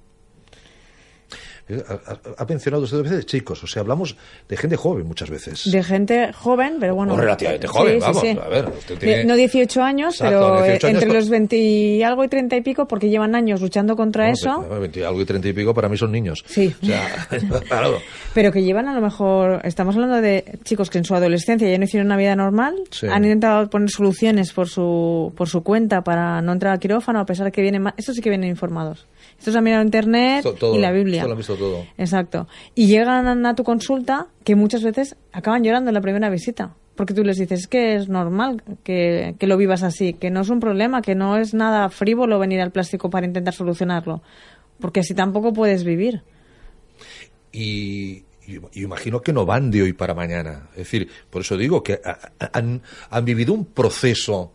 Eh, 1.70 1.84
Ha, 1.88 2.18
ha- 2.42 2.46
mencionado 2.46 2.84
usted 2.84 3.02
veces 3.04 3.26
chicos, 3.28 3.64
o 3.64 3.68
sea, 3.68 3.82
hablamos 3.82 4.16
de 4.48 4.58
gente 4.58 4.76
joven 4.76 5.06
muchas 5.06 5.30
veces. 5.30 5.70
De 5.72 5.84
gente 5.84 6.34
joven, 6.34 6.78
pero 6.80 6.96
bueno... 6.96 7.14
O 7.14 7.18
relativamente 7.18 7.68
joven, 7.68 7.94
Sí, 7.94 8.00
sí, 8.00 8.06
vamos, 8.08 8.22
sí. 8.22 8.38
a 8.44 8.48
ver, 8.50 8.66
usted 8.70 8.98
tiene- 8.98 9.24
no 9.26 9.36
18 9.36 9.84
años, 9.84 10.16
Exacto, 10.16 10.40
pero 10.40 10.64
18 10.64 10.88
eh, 10.88 10.90
años, 10.90 11.04
entre 11.04 11.20
los 11.20 11.30
20 11.30 11.56
y 11.58 12.04
algo 12.04 12.24
y 12.24 12.28
30 12.28 12.56
y 12.58 12.62
pico 12.62 12.88
porque 12.88 13.10
llevan 13.10 13.36
años 13.36 13.62
luchando 13.62 13.96
contra 13.96 14.24
Bueno, 14.24 14.34
eso. 14.34 14.80
ve- 14.80 14.88
ve- 14.88 15.06
algo 15.06 15.22
y 15.22 15.26
treinta 15.26 15.48
y 15.48 15.54
pico 15.54 15.74
para 15.74 15.88
mí 15.90 15.96
son 15.98 16.12
niños. 16.12 16.44
Sí. 16.48 16.74
O 16.82 16.86
sea, 16.86 17.28
claro. 17.68 18.00
Pero 18.34 18.52
que 18.52 18.64
llevan 18.64 18.88
a 18.88 18.94
lo 18.96 19.02
mejor, 19.02 19.62
estamos 19.64 19.96
hablando 19.96 20.22
de 20.22 20.60
chicos 20.64 20.90
que 20.90 20.98
en 20.98 21.06
su 21.06 21.14
adolescencia 21.14 21.70
ya 21.70 21.78
no 21.78 21.84
hicieron 21.84 22.08
una 22.08 22.18
vida 22.18 22.36
normal, 22.36 22.76
Sí. 22.90 23.06
han 23.08 23.24
intentado 23.24 23.70
poner 23.70 23.90
soluciones 23.90 24.52
por 24.54 24.68
su, 24.68 25.32
por 25.38 25.48
su 25.48 25.62
cuenta 25.64 26.02
para 26.02 26.42
no 26.42 26.52
entrar 26.54 26.74
al 26.74 26.80
quirófano, 26.80 27.20
a 27.20 27.26
pesar 27.26 27.46
de 27.46 27.52
que 27.52 27.62
vienen 27.62 27.86
estos 27.98 28.16
sí 28.16 28.22
que 28.22 28.30
vienen 28.30 28.50
informados. 28.50 29.06
Estos 29.40 29.56
han 29.56 29.64
mirado 29.64 29.82
internet 29.84 30.46
todo, 30.60 30.76
y 30.76 30.80
la 30.80 30.92
Biblia. 30.92 31.18
esto 31.22 31.28
lo 31.28 31.34
han 31.34 31.38
visto 31.38 31.56
todo. 31.56 31.86
Exacto. 31.98 32.48
Y 32.76 32.86
llegan 32.88 33.46
a 33.46 33.56
tu 33.56 33.64
consulta 33.64 34.28
que 34.44 34.56
muchas 34.56 34.84
veces 34.84 35.16
acaban 35.32 35.64
llorando 35.64 35.90
en 35.90 35.94
la 35.96 36.02
primera 36.02 36.30
visita. 36.30 36.76
Porque 36.96 37.14
tú 37.14 37.24
les 37.24 37.38
dices, 37.38 37.62
es 37.62 37.68
que 37.68 37.96
es 37.96 38.10
normal 38.10 38.62
que, 38.84 39.34
que 39.40 39.48
lo 39.48 39.56
vivas 39.56 39.84
así, 39.84 40.12
que 40.14 40.30
no 40.30 40.42
es 40.42 40.50
un 40.50 40.60
problema, 40.60 41.02
que 41.02 41.16
no 41.16 41.38
es 41.38 41.54
nada 41.54 41.88
frívolo 41.90 42.38
venir 42.38 42.60
al 42.60 42.72
plástico 42.72 43.10
para 43.10 43.26
intentar 43.26 43.54
solucionarlo. 43.54 44.22
Porque 44.82 45.00
así 45.00 45.14
tampoco 45.14 45.54
puedes 45.54 45.86
vivir. 45.86 46.22
y, 47.52 48.24
y- 48.48 48.60
imagino 48.74 49.22
que 49.22 49.34
no 49.34 49.46
van 49.46 49.72
de 49.72 49.84
hoy 49.84 49.94
para 49.94 50.14
mañana. 50.14 50.68
Es 50.72 50.80
decir, 50.80 51.08
por 51.30 51.42
eso 51.42 51.56
digo 51.58 51.82
que 51.84 52.00
ha- 52.04 52.20
ha- 52.40 52.50
han, 52.54 52.82
han 53.10 53.26
vivido 53.26 53.54
un 53.54 53.66
proceso 53.66 54.52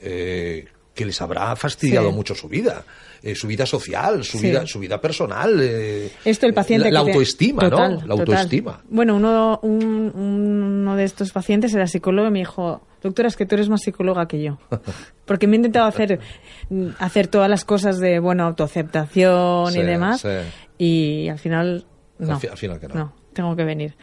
eh, 0.00 0.66
que 0.94 1.04
les 1.04 1.20
habrá 1.20 1.54
fastidiado 1.56 2.10
Sí. 2.10 2.14
mucho 2.14 2.34
su 2.34 2.48
vida. 2.48 2.84
Eh, 3.22 3.34
su 3.34 3.46
vida 3.46 3.66
social, 3.66 4.22
su 4.24 4.38
Sí. 4.38 4.48
vida, 4.48 4.66
su 4.66 4.78
vida 4.78 5.00
personal. 5.00 5.58
eh, 5.60 6.10
Esto 6.24 6.46
el 6.46 6.54
paciente 6.54 6.90
La, 6.90 7.00
la 7.00 7.06
que 7.06 7.06
te- 7.06 7.12
autoestima, 7.12 7.60
Total, 7.68 7.92
¿no? 7.94 8.00
La 8.00 8.14
total. 8.16 8.20
autoestima. 8.36 8.82
Bueno, 8.88 9.16
uno, 9.16 9.58
un- 9.62 10.12
uno 10.14 10.96
de 10.96 11.04
estos 11.04 11.32
pacientes 11.32 11.74
era 11.74 11.86
psicólogo 11.86 12.28
y 12.28 12.30
me 12.30 12.38
dijo, 12.40 12.82
doctora, 13.02 13.28
es 13.28 13.36
que 13.36 13.46
tú 13.46 13.54
eres 13.54 13.68
más 13.68 13.82
psicóloga 13.82 14.26
que 14.28 14.42
yo. 14.42 14.58
Porque 15.24 15.46
me 15.46 15.54
he 15.54 15.58
intentado 15.58 15.86
hacer, 15.86 16.20
hacer 16.98 17.26
todas 17.28 17.50
las 17.50 17.64
cosas 17.64 17.98
de, 17.98 18.18
bueno, 18.20 18.44
autoaceptación 18.44 19.72
Sí, 19.72 19.78
y 19.80 19.82
demás. 19.82 20.20
sí. 20.22 20.28
Y 20.78 21.28
al 21.28 21.38
final, 21.38 21.86
no. 22.18 22.34
Al 22.34 22.40
fi- 22.40 22.46
al 22.48 22.56
final 22.56 22.80
que 22.80 22.88
no. 22.88 23.12
tengo 23.32 23.54
que 23.56 23.64
venir. 23.64 23.94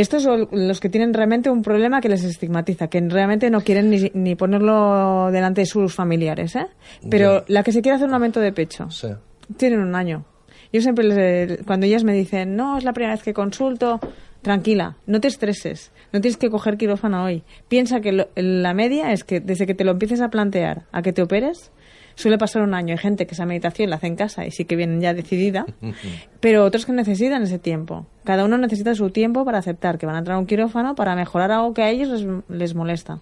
Estos 0.00 0.22
son 0.24 0.48
los 0.52 0.78
que 0.78 0.88
tienen 0.90 1.14
realmente 1.14 1.48
un 1.48 1.62
problema 1.62 2.00
que 2.02 2.08
les 2.10 2.22
estigmatiza, 2.22 2.88
que 2.88 3.00
realmente 3.00 3.48
no 3.50 3.62
quieren 3.62 3.88
ni, 3.90 4.10
ni 4.12 4.34
ponerlo 4.34 5.30
delante 5.32 5.62
de 5.62 5.66
sus 5.66 5.94
familiares, 5.94 6.54
¿eh? 6.54 6.66
Pero 7.10 7.44
la 7.48 7.62
que 7.62 7.72
se 7.72 7.80
quiere 7.80 7.96
hacer 7.96 8.06
un 8.08 8.14
aumento 8.14 8.40
de 8.40 8.52
pecho, 8.52 8.90
Sí. 8.90 9.08
tienen 9.56 9.80
un 9.80 9.94
año. 9.94 10.24
Yo 10.72 10.82
siempre, 10.82 11.04
les, 11.04 11.62
cuando 11.64 11.86
ellas 11.86 12.04
me 12.04 12.12
dicen, 12.12 12.56
no, 12.56 12.76
es 12.76 12.84
la 12.84 12.92
primera 12.92 13.14
vez 13.14 13.22
que 13.22 13.32
consulto, 13.32 13.98
tranquila, 14.42 14.96
no 15.06 15.20
te 15.20 15.28
estreses, 15.28 15.92
no 16.12 16.20
tienes 16.20 16.36
que 16.36 16.50
coger 16.50 16.76
quirófano 16.76 17.24
hoy. 17.24 17.42
Piensa 17.68 18.00
que 18.00 18.12
lo- 18.12 18.28
la 18.36 18.74
media 18.74 19.12
es 19.12 19.24
que 19.24 19.40
desde 19.40 19.66
que 19.66 19.74
te 19.74 19.84
lo 19.84 19.92
empieces 19.92 20.20
a 20.20 20.28
plantear 20.28 20.82
a 20.92 21.00
que 21.02 21.12
te 21.14 21.22
operes, 21.22 21.70
suele 22.16 22.36
pasar 22.38 22.62
un 22.62 22.74
año. 22.74 22.92
Hay 22.94 22.98
gente 22.98 23.26
que 23.28 23.34
esa 23.34 23.46
meditación 23.46 23.88
la 23.90 23.96
hace 23.96 24.08
en 24.08 24.16
casa 24.16 24.44
y 24.44 24.50
sí 24.50 24.64
que 24.64 24.74
vienen 24.74 25.00
ya 25.00 25.14
decidida, 25.14 25.64
pero 26.40 26.64
otros 26.64 26.84
que 26.86 26.92
necesitan 26.92 27.44
ese 27.44 27.60
tiempo. 27.60 28.06
Cada 28.24 28.44
uno 28.44 28.58
necesita 28.58 28.94
su 28.96 29.10
tiempo 29.10 29.44
para 29.44 29.58
aceptar 29.58 29.96
que 29.98 30.06
van 30.06 30.16
a 30.16 30.18
entrar 30.18 30.36
a 30.36 30.40
un 30.40 30.46
quirófano 30.46 30.96
para 30.96 31.14
mejorar 31.14 31.52
algo 31.52 31.72
que 31.72 31.82
a 31.82 31.90
ellos 31.90 32.08
les, 32.08 32.26
les 32.48 32.74
molesta. 32.74 33.20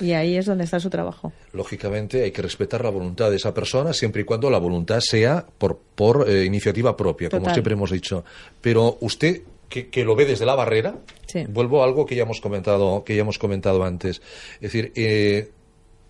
Y 0.00 0.12
ahí 0.12 0.34
es 0.36 0.46
donde 0.46 0.64
está 0.64 0.80
su 0.80 0.88
trabajo. 0.88 1.30
Lógicamente 1.52 2.22
hay 2.22 2.30
que 2.30 2.40
respetar 2.40 2.82
la 2.82 2.88
voluntad 2.88 3.28
de 3.28 3.36
esa 3.36 3.52
persona 3.52 3.92
siempre 3.92 4.22
y 4.22 4.24
cuando 4.24 4.48
la 4.48 4.56
voluntad 4.56 5.00
sea 5.00 5.44
por, 5.58 5.78
por 5.94 6.26
eh, 6.26 6.46
iniciativa 6.46 6.96
propia, 6.96 7.28
como 7.28 7.50
siempre 7.52 7.74
hemos 7.74 7.90
dicho. 7.90 8.24
Pero 8.62 8.96
usted 9.02 9.42
que, 9.68 9.88
que 9.90 10.02
lo 10.04 10.16
ve 10.16 10.24
desde 10.24 10.46
la 10.46 10.54
barrera, 10.54 10.94
Sí. 11.26 11.44
vuelvo 11.48 11.82
a 11.82 11.84
algo 11.84 12.06
que 12.06 12.16
ya 12.16 12.22
hemos 12.22 12.40
comentado, 12.40 13.04
que 13.04 13.14
ya 13.14 13.20
hemos 13.20 13.38
comentado 13.38 13.84
antes. 13.84 14.22
Es 14.54 14.60
decir, 14.72 14.90
eh, 14.96 15.50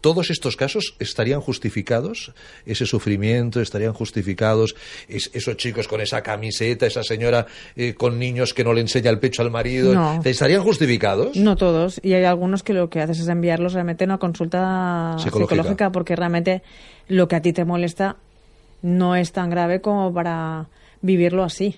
todos 0.01 0.30
estos 0.30 0.57
casos 0.57 0.94
estarían 0.98 1.40
justificados, 1.40 2.32
ese 2.66 2.86
sufrimiento, 2.86 3.61
estarían 3.61 3.92
justificados, 3.92 4.74
es- 5.09 5.30
esos 5.34 5.57
chicos 5.57 5.88
con 5.88 6.01
esa 6.01 6.22
camiseta, 6.22 6.86
esa 6.86 7.03
señora 7.03 7.46
eh, 7.76 7.94
con 7.94 8.18
niños 8.18 8.55
que 8.55 8.64
no 8.64 8.72
le 8.72 8.80
enseña 8.80 9.11
el 9.11 9.18
pecho 9.18 9.42
al 9.42 9.51
marido, 9.51 9.94
No. 9.94 10.20
¿estarían 10.24 10.62
justificados? 10.62 11.36
No 11.36 11.57
todos, 11.57 12.01
y 12.03 12.14
hay 12.14 12.24
algunos 12.24 12.62
que 12.62 12.72
lo 12.72 12.88
que 12.90 13.01
haces 13.01 13.20
es 13.20 13.28
enviarlos 13.28 13.72
realmente 13.74 14.05
a 14.05 14.07
una 14.07 14.18
consulta 14.18 15.16
Psicológica. 15.18 15.55
psicológica. 15.57 15.92
porque 15.92 16.16
realmente 16.16 16.62
lo 17.09 17.28
que 17.28 17.36
a 17.36 17.42
ti 17.42 17.53
te 17.53 17.64
molesta 17.64 18.16
no 18.82 19.14
es 19.16 19.32
tan 19.32 19.51
grave 19.51 19.80
como 19.80 20.12
para 20.14 20.68
vivirlo 21.03 21.44
así. 21.44 21.76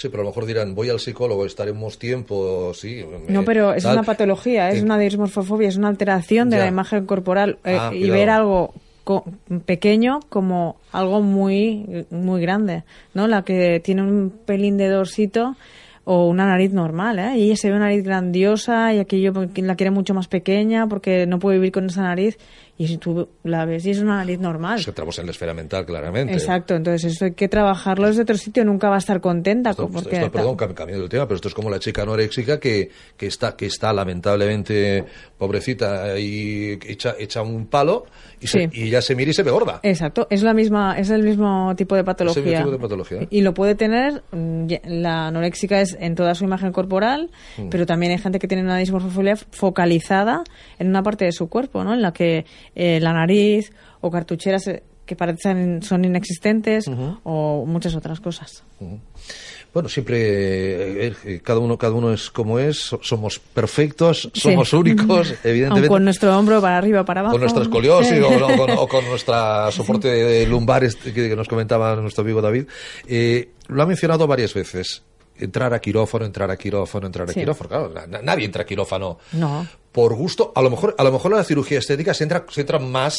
Sí, 0.00 0.08
pero 0.10 0.20
a 0.22 0.24
lo 0.24 0.30
mejor 0.30 0.46
dirán, 0.46 0.76
voy 0.76 0.90
al 0.90 1.00
psicólogo, 1.00 1.44
estaremos 1.44 1.98
tiempo, 1.98 2.72
sí. 2.72 3.04
No, 3.26 3.44
pero 3.44 3.74
es 3.74 3.82
tal. 3.82 3.94
una 3.94 4.04
patología, 4.04 4.70
es 4.70 4.78
Eh, 4.78 4.84
una 4.84 4.96
dismorfofobia, 4.96 5.68
es 5.68 5.76
una 5.76 5.88
alteración 5.88 6.50
de 6.50 6.56
Ya. 6.58 6.62
la 6.62 6.68
imagen 6.68 7.04
corporal 7.04 7.58
eh, 7.64 7.76
Ah, 7.80 7.90
y 7.92 8.08
ver 8.08 8.30
algo 8.30 8.72
co- 9.02 9.24
pequeño 9.66 10.20
como 10.28 10.76
algo 10.92 11.20
muy 11.20 12.06
muy 12.10 12.40
grande, 12.40 12.84
¿no? 13.12 13.26
La 13.26 13.42
que 13.42 13.80
tiene 13.80 14.02
un 14.02 14.30
pelín 14.46 14.76
de 14.76 14.88
dorsito 14.88 15.56
o 16.04 16.26
una 16.28 16.46
nariz 16.46 16.72
normal, 16.72 17.18
¿eh? 17.18 17.36
Y 17.36 17.42
ella 17.46 17.56
se 17.56 17.68
ve 17.68 17.74
una 17.76 17.86
nariz 17.86 18.04
grandiosa 18.04 18.94
y 18.94 19.00
aquello 19.00 19.32
la 19.56 19.74
quiere 19.74 19.90
mucho 19.90 20.14
más 20.14 20.28
pequeña 20.28 20.86
porque 20.86 21.26
no 21.26 21.40
puede 21.40 21.56
vivir 21.58 21.72
con 21.72 21.86
esa 21.86 22.02
nariz 22.02 22.38
y 22.78 22.86
si 22.86 22.96
tú 22.96 23.28
la 23.42 23.64
ves 23.64 23.84
y 23.86 23.90
es 23.90 23.98
una 23.98 24.16
nariz 24.18 24.38
normal. 24.38 24.76
pues 24.76 24.88
entramos 24.88 25.18
en 25.18 25.26
la 25.26 25.32
esfera 25.32 25.52
mental, 25.52 25.84
claramente. 25.84 26.32
Exacto, 26.32 26.74
entonces 26.76 27.12
eso 27.12 27.24
hay 27.26 27.32
que 27.32 27.48
trabajarlo 27.48 28.06
desde 28.06 28.22
otro 28.22 28.36
sitio, 28.36 28.64
nunca 28.64 28.88
va 28.88 28.94
a 28.94 28.98
estar 28.98 29.20
contenta. 29.20 29.70
Esto, 29.70 29.88
porque 29.88 30.14
esto, 30.16 30.30
perdón, 30.30 30.56
cam- 30.56 30.74
cambiando 30.74 31.02
el 31.04 31.10
tema, 31.10 31.26
pero 31.26 31.36
esto 31.36 31.48
es 31.48 31.54
como 31.54 31.68
la 31.70 31.78
chica 31.80 32.02
anoréxica 32.02 32.58
que, 32.60 32.90
que 33.16 33.26
está, 33.26 33.56
que 33.56 33.66
está 33.66 33.92
lamentablemente, 33.92 35.04
pobrecita, 35.36 36.18
y 36.18 36.78
hecha, 36.86 37.14
hecha 37.18 37.42
un 37.42 37.66
palo 37.66 38.06
y, 38.40 38.46
se- 38.46 38.68
Sí. 38.70 38.84
y 38.84 38.90
ya 38.90 39.02
se 39.02 39.14
mira 39.14 39.30
y 39.30 39.34
se 39.34 39.42
ve 39.42 39.50
gorda. 39.50 39.80
Exacto, 39.82 40.26
es 40.30 40.42
la 40.42 40.54
misma, 40.54 40.98
es 40.98 41.10
el 41.10 41.22
mismo 41.22 41.74
tipo 41.76 41.96
de 41.96 42.04
patología. 42.04 42.40
Es 42.42 42.46
el 42.46 42.52
mismo 42.54 42.64
tipo 42.66 42.76
de 42.76 42.82
patología. 42.82 43.26
Y 43.30 43.40
lo 43.42 43.54
puede 43.54 43.74
tener, 43.74 44.22
mm, 44.32 44.66
la 44.86 45.26
anoréxica 45.28 45.80
es 45.80 45.96
en 46.00 46.14
toda 46.14 46.34
su 46.34 46.44
imagen 46.44 46.72
corporal, 46.72 47.30
Mm. 47.56 47.68
pero 47.70 47.86
también 47.86 48.12
hay 48.12 48.18
gente 48.18 48.38
que 48.38 48.46
tiene 48.46 48.62
una 48.62 48.78
dismorfofobia 48.78 49.36
focalizada 49.36 50.44
en 50.78 50.88
una 50.88 51.02
parte 51.02 51.24
de 51.24 51.32
su 51.32 51.48
cuerpo, 51.48 51.84
¿no? 51.84 51.94
En 51.94 52.02
la 52.02 52.12
que 52.12 52.44
eh, 52.74 52.98
la 53.00 53.12
nariz 53.12 53.72
o 54.00 54.10
cartucheras 54.10 54.66
eh, 54.68 54.82
que 55.06 55.16
parecen 55.16 55.82
son 55.82 56.04
inexistentes 56.04 56.84
o 57.24 57.64
muchas 57.66 57.94
otras 57.94 58.20
cosas. 58.20 58.62
Bueno, 59.72 59.88
siempre 59.88 61.08
eh, 61.08 61.40
cada 61.42 61.60
uno 61.60 61.76
cada 61.78 61.92
uno 61.94 62.12
es 62.12 62.30
como 62.30 62.58
es, 62.58 62.78
so- 62.78 63.00
somos 63.02 63.38
perfectos, 63.38 64.30
Sí. 64.34 64.40
somos 64.40 64.72
únicos, 64.72 65.28
Aun 65.30 65.38
evidentemente. 65.44 65.88
con 65.88 66.04
nuestro 66.04 66.36
hombro 66.38 66.60
para 66.60 66.78
arriba, 66.78 67.04
para 67.04 67.20
abajo. 67.20 67.34
con 67.34 67.40
nuestra 67.42 67.62
escoliosis 67.62 68.20
o, 68.22 68.56
con, 68.56 68.70
o 68.70 68.88
con 68.88 69.04
nuestra 69.06 69.70
soporte 69.72 70.08
de 70.08 70.46
lumbar 70.46 70.86
que, 70.88 71.12
que 71.12 71.36
nos 71.36 71.48
comentaba 71.48 71.96
nuestro 71.96 72.22
amigo 72.22 72.40
David. 72.42 72.64
Eh, 73.06 73.50
lo 73.68 73.82
ha 73.82 73.86
mencionado 73.86 74.26
varias 74.26 74.52
veces. 74.54 75.02
Entrar 75.38 75.72
a 75.74 75.80
quirófano, 75.80 76.24
entrar 76.24 76.50
a 76.50 76.56
quirófano, 76.56 77.06
entrar 77.06 77.28
a 77.28 77.32
Sí. 77.32 77.40
quirófano. 77.40 77.68
Claro, 77.68 77.88
na- 77.90 78.06
na- 78.06 78.22
nadie 78.22 78.44
entra 78.44 78.62
a 78.62 78.66
quirófano 78.66 79.18
No. 79.32 79.66
por 79.92 80.14
gusto. 80.14 80.52
A 80.54 80.62
lo 80.62 80.70
mejor, 80.70 80.94
a 80.98 81.04
lo 81.04 81.12
mejor 81.12 81.32
la 81.32 81.44
cirugía 81.44 81.78
estética 81.78 82.12
se 82.14 82.24
entra, 82.24 82.44
se 82.50 82.60
entra 82.62 82.78
más 82.78 83.16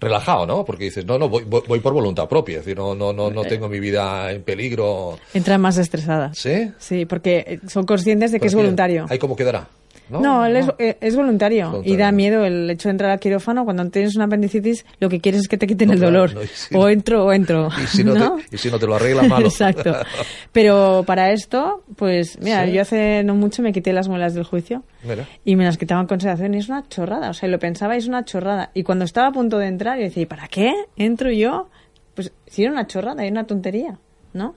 relajado, 0.00 0.46
¿no? 0.46 0.64
Porque 0.64 0.84
dices, 0.84 1.06
no, 1.06 1.16
no, 1.18 1.28
voy, 1.28 1.44
voy, 1.44 1.62
voy 1.66 1.80
por 1.80 1.92
voluntad 1.92 2.28
propia. 2.28 2.58
Es 2.58 2.64
decir, 2.64 2.76
no, 2.76 2.94
no, 2.94 3.12
no, 3.12 3.28
Eh. 3.28 3.32
no 3.34 3.42
tengo 3.44 3.68
mi 3.68 3.78
vida 3.78 4.32
en 4.32 4.42
peligro. 4.42 5.16
Entran 5.32 5.60
más 5.60 5.78
estresadas. 5.78 6.36
¿Sí? 6.36 6.72
Sí, 6.78 7.06
porque 7.06 7.44
eh, 7.46 7.60
son 7.68 7.86
conscientes 7.86 8.32
de 8.32 8.38
que 8.38 8.46
Pero 8.46 8.48
es 8.48 8.54
voluntario. 8.56 9.06
Ahí 9.08 9.18
como 9.18 9.36
quedará. 9.36 9.68
No, 10.12 10.20
No, 10.20 10.46
él 10.46 10.56
es, 10.56 10.66
eh, 10.78 10.96
es 11.00 11.16
voluntario, 11.16 11.66
Voluntario. 11.70 11.94
y 11.94 11.96
da 11.96 12.12
miedo 12.12 12.44
el 12.44 12.70
hecho 12.70 12.88
de 12.88 12.92
entrar 12.92 13.10
al 13.10 13.18
quirófano. 13.18 13.64
Cuando 13.64 13.88
tienes 13.90 14.14
una 14.14 14.26
apendicitis, 14.26 14.84
lo 15.00 15.08
que 15.08 15.20
quieres 15.20 15.40
es 15.40 15.48
que 15.48 15.56
te 15.58 15.66
quiten 15.66 15.88
No, 15.88 15.94
el 15.94 16.00
dolor. 16.00 16.30
si- 16.52 16.74
o 16.76 16.88
entro 16.88 17.24
o 17.24 17.32
entro. 17.32 17.68
Y 17.82 17.86
si 17.86 18.04
no. 18.04 18.36
Te, 18.36 18.54
y 18.54 18.58
si 18.58 18.70
no 18.70 18.78
te 18.78 18.86
lo 18.86 18.94
arregla 18.94 19.22
malo. 19.24 19.46
Exacto. 19.46 19.94
Pero 20.52 21.02
para 21.06 21.32
esto, 21.32 21.82
pues 21.96 22.38
mira, 22.40 22.66
Sí. 22.66 22.72
yo 22.72 22.82
hace 22.82 23.22
no 23.24 23.34
mucho 23.34 23.62
me 23.62 23.72
quité 23.72 23.92
las 23.92 24.08
muelas 24.08 24.34
del 24.34 24.44
juicio 24.44 24.82
Mira. 25.02 25.26
y 25.44 25.56
me 25.56 25.64
las 25.64 25.78
quitaban 25.78 26.06
con 26.06 26.20
sedación 26.20 26.54
y 26.54 26.58
es 26.58 26.68
una 26.68 26.86
chorrada. 26.88 27.30
O 27.30 27.34
sea, 27.34 27.48
lo 27.48 27.58
pensaba 27.58 27.94
y 27.94 27.98
es 27.98 28.06
una 28.06 28.24
chorrada. 28.24 28.70
Y 28.74 28.82
cuando 28.82 29.04
estaba 29.04 29.28
a 29.28 29.32
punto 29.32 29.58
de 29.58 29.66
entrar, 29.66 29.98
yo 29.98 30.04
decía, 30.04 30.22
¿y 30.22 30.26
para 30.26 30.48
qué 30.48 30.72
entro 30.96 31.30
yo? 31.30 31.68
Pues 32.14 32.32
si 32.46 32.62
era 32.62 32.72
una 32.72 32.86
chorrada 32.86 33.24
y 33.26 33.30
una 33.30 33.44
tontería, 33.46 33.98
¿no? 34.34 34.54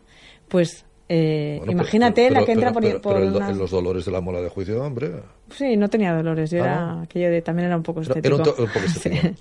Pues 0.50 0.85
eh, 1.08 1.56
Bueno, 1.60 1.72
imagínate 1.74 2.28
pero- 2.30 2.40
la 2.40 2.46
que 2.46 2.52
entra 2.52 2.74
pero- 2.74 2.94
por, 2.94 3.02
por 3.02 3.14
pero 3.16 3.26
el 3.28 3.36
una- 3.36 3.52
los 3.52 3.70
dolores 3.72 4.06
de 4.06 4.12
la 4.12 4.22
muela 4.22 4.42
de 4.42 4.50
juicio, 4.50 4.82
hombre. 4.84 5.12
Sí, 5.52 5.78
no 5.78 5.88
tenía 5.90 6.14
dolores. 6.16 6.50
Yo 6.52 6.64
Ah, 6.64 6.66
era 6.66 6.86
¿no? 6.96 7.02
aquello 7.04 7.30
de 7.30 7.42
también 7.42 7.68
era 7.68 7.78
un 7.78 7.84
poco 7.84 8.02
estético. 8.02 8.28
era 8.28 8.36
un 8.38 8.44
to- 8.44 8.56
un 8.64 8.68
poco 8.68 8.80
estético. 8.86 9.28
Sí. 9.28 9.36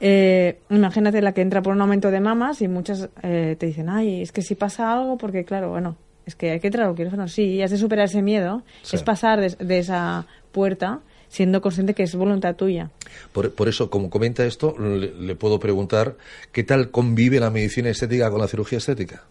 Eh, 0.00 0.60
imagínate 0.70 1.20
la 1.22 1.32
que 1.32 1.40
entra 1.42 1.60
por 1.62 1.74
un 1.74 1.80
aumento 1.80 2.10
de 2.10 2.20
mamas 2.20 2.62
y 2.62 2.68
muchas 2.68 3.08
eh, 3.22 3.56
te 3.58 3.66
dicen, 3.66 3.88
ay, 3.88 4.22
es 4.22 4.30
que 4.32 4.42
si 4.42 4.54
pasa 4.54 4.92
algo, 4.92 5.18
porque 5.18 5.44
claro, 5.44 5.70
bueno, 5.70 5.96
es 6.26 6.36
que 6.36 6.50
hay 6.52 6.60
que 6.60 6.68
entrar 6.68 6.86
al 6.88 6.94
quirófano. 6.94 7.26
Sí, 7.28 7.42
y 7.54 7.62
has 7.62 7.70
de 7.72 7.78
superar 7.78 8.04
ese 8.06 8.22
miedo. 8.22 8.62
Sí. 8.82 8.96
Es 8.96 9.02
pasar 9.02 9.40
de, 9.40 9.48
de 9.64 9.78
esa 9.78 10.26
puerta 10.52 11.00
siendo 11.30 11.60
consciente 11.60 11.92
que 11.94 12.04
es 12.04 12.14
voluntad 12.14 12.54
tuya. 12.54 12.90
Por, 13.32 13.52
por 13.52 13.68
eso, 13.68 13.90
como 13.90 14.08
comenta 14.08 14.46
esto, 14.46 14.74
le, 14.78 15.12
le 15.14 15.34
puedo 15.36 15.58
preguntar 15.58 16.14
qué 16.52 16.62
tal 16.64 16.90
convive 16.90 17.38
la 17.40 17.50
medicina 17.50 17.90
estética 17.90 18.30
con 18.30 18.40
la 18.40 18.46
cirugía 18.48 18.78
estética. 18.78 19.24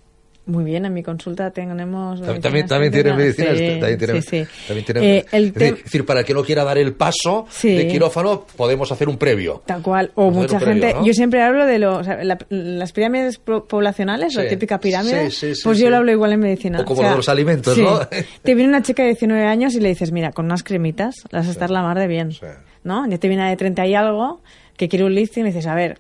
Muy 0.48 0.64
bien, 0.64 0.86
en 0.86 0.94
mi 0.94 1.04
consulta 1.04 1.52
tenemos... 1.52 2.22
También, 2.42 2.66
también, 2.68 2.92
tiene 2.94 3.14
medicina 3.14 3.50
Sí. 3.54 3.80
También 3.80 3.98
tiene, 4.00 4.22
sí, 4.22 4.28
sí. 4.46 4.48
también 4.66 4.86
tiene- 4.86 5.18
Eh, 5.18 5.26
el 5.34 5.44
es 5.48 5.54
decir, 5.54 5.74
tem- 5.74 5.78
es 5.78 5.84
decir, 5.84 6.06
para 6.06 6.22
el 6.22 6.26
que 6.26 6.34
no 6.34 6.44
quiera 6.44 6.64
dar 6.64 6.78
el 6.78 6.94
paso 6.94 7.46
de 7.62 7.88
quirófano, 7.90 8.46
podemos 8.56 8.90
hacer 8.92 9.10
un 9.10 9.18
previo. 9.18 9.62
Tal 9.66 9.82
cual. 9.82 10.12
O 10.16 10.32
mucha 10.32 10.58
previo, 10.58 10.82
gente. 10.84 11.00
¿no? 11.00 11.06
Yo 11.06 11.14
siempre 11.14 11.44
hablo 11.44 11.66
de 11.66 11.80
lo, 11.80 11.98
o 11.98 12.04
sea, 12.04 12.24
la- 12.24 12.38
las 12.50 12.94
pirámides 12.94 13.40
poblacionales, 13.40 14.36
la 14.36 14.48
típica 14.48 14.80
pirámide. 14.80 15.30
Sí, 15.32 15.48
sí, 15.50 15.56
sí, 15.56 15.62
pues 15.66 15.78
yo 15.80 15.90
lo 15.90 15.98
hablo 15.98 16.12
igual 16.14 16.32
en 16.32 16.40
medicina. 16.40 16.80
O 16.80 16.86
como 16.86 17.02
lo 17.04 17.10
de 17.10 17.16
los 17.18 17.28
alimentos. 17.30 17.78
¿no? 17.78 18.00
Te 18.42 18.56
viene 18.56 18.70
una 18.70 18.82
chica 18.82 19.04
de 19.04 19.10
19 19.10 19.46
años 19.46 19.76
y 19.76 19.82
le 19.82 19.90
dices, 19.90 20.12
mira, 20.14 20.32
con 20.32 20.46
unas 20.46 20.64
cremitas 20.64 21.16
las 21.32 21.48
estar 21.48 21.70
la 21.70 21.82
mar 21.82 22.00
de 22.00 22.08
bien. 22.08 22.32
¿No? 22.86 23.06
Ya 23.10 23.18
te 23.18 23.28
viene 23.28 23.50
de 23.50 23.58
30 23.58 23.86
y 23.86 23.96
algo 23.96 24.42
que 24.78 24.88
quiere 24.88 25.04
un 25.04 25.14
lifting 25.14 25.44
y 25.44 25.48
dices, 25.48 25.68
a 25.68 25.76
ver, 25.76 25.98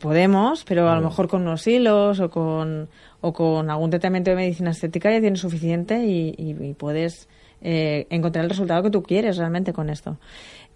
podemos, 0.00 0.64
pero 0.64 0.88
a 0.90 0.94
lo 0.96 1.00
mejor 1.00 1.28
con 1.28 1.42
unos 1.42 1.66
hilos 1.66 2.20
o 2.20 2.30
con, 2.30 2.88
o 3.22 3.32
con 3.32 3.70
algún 3.70 3.88
tratamiento 3.88 4.30
de 4.30 4.36
medicina 4.36 4.70
estética 4.72 5.10
ya 5.10 5.20
tienes 5.20 5.40
suficiente 5.40 6.04
y, 6.04 6.34
y- 6.36 6.56
y 6.70 6.74
puedes 6.74 7.28
eh, 7.62 8.06
encontrar 8.10 8.44
el 8.44 8.50
resultado 8.50 8.82
que 8.82 8.90
tú 8.90 9.02
quieres 9.02 9.38
realmente 9.38 9.72
con 9.72 9.88
esto. 9.88 10.18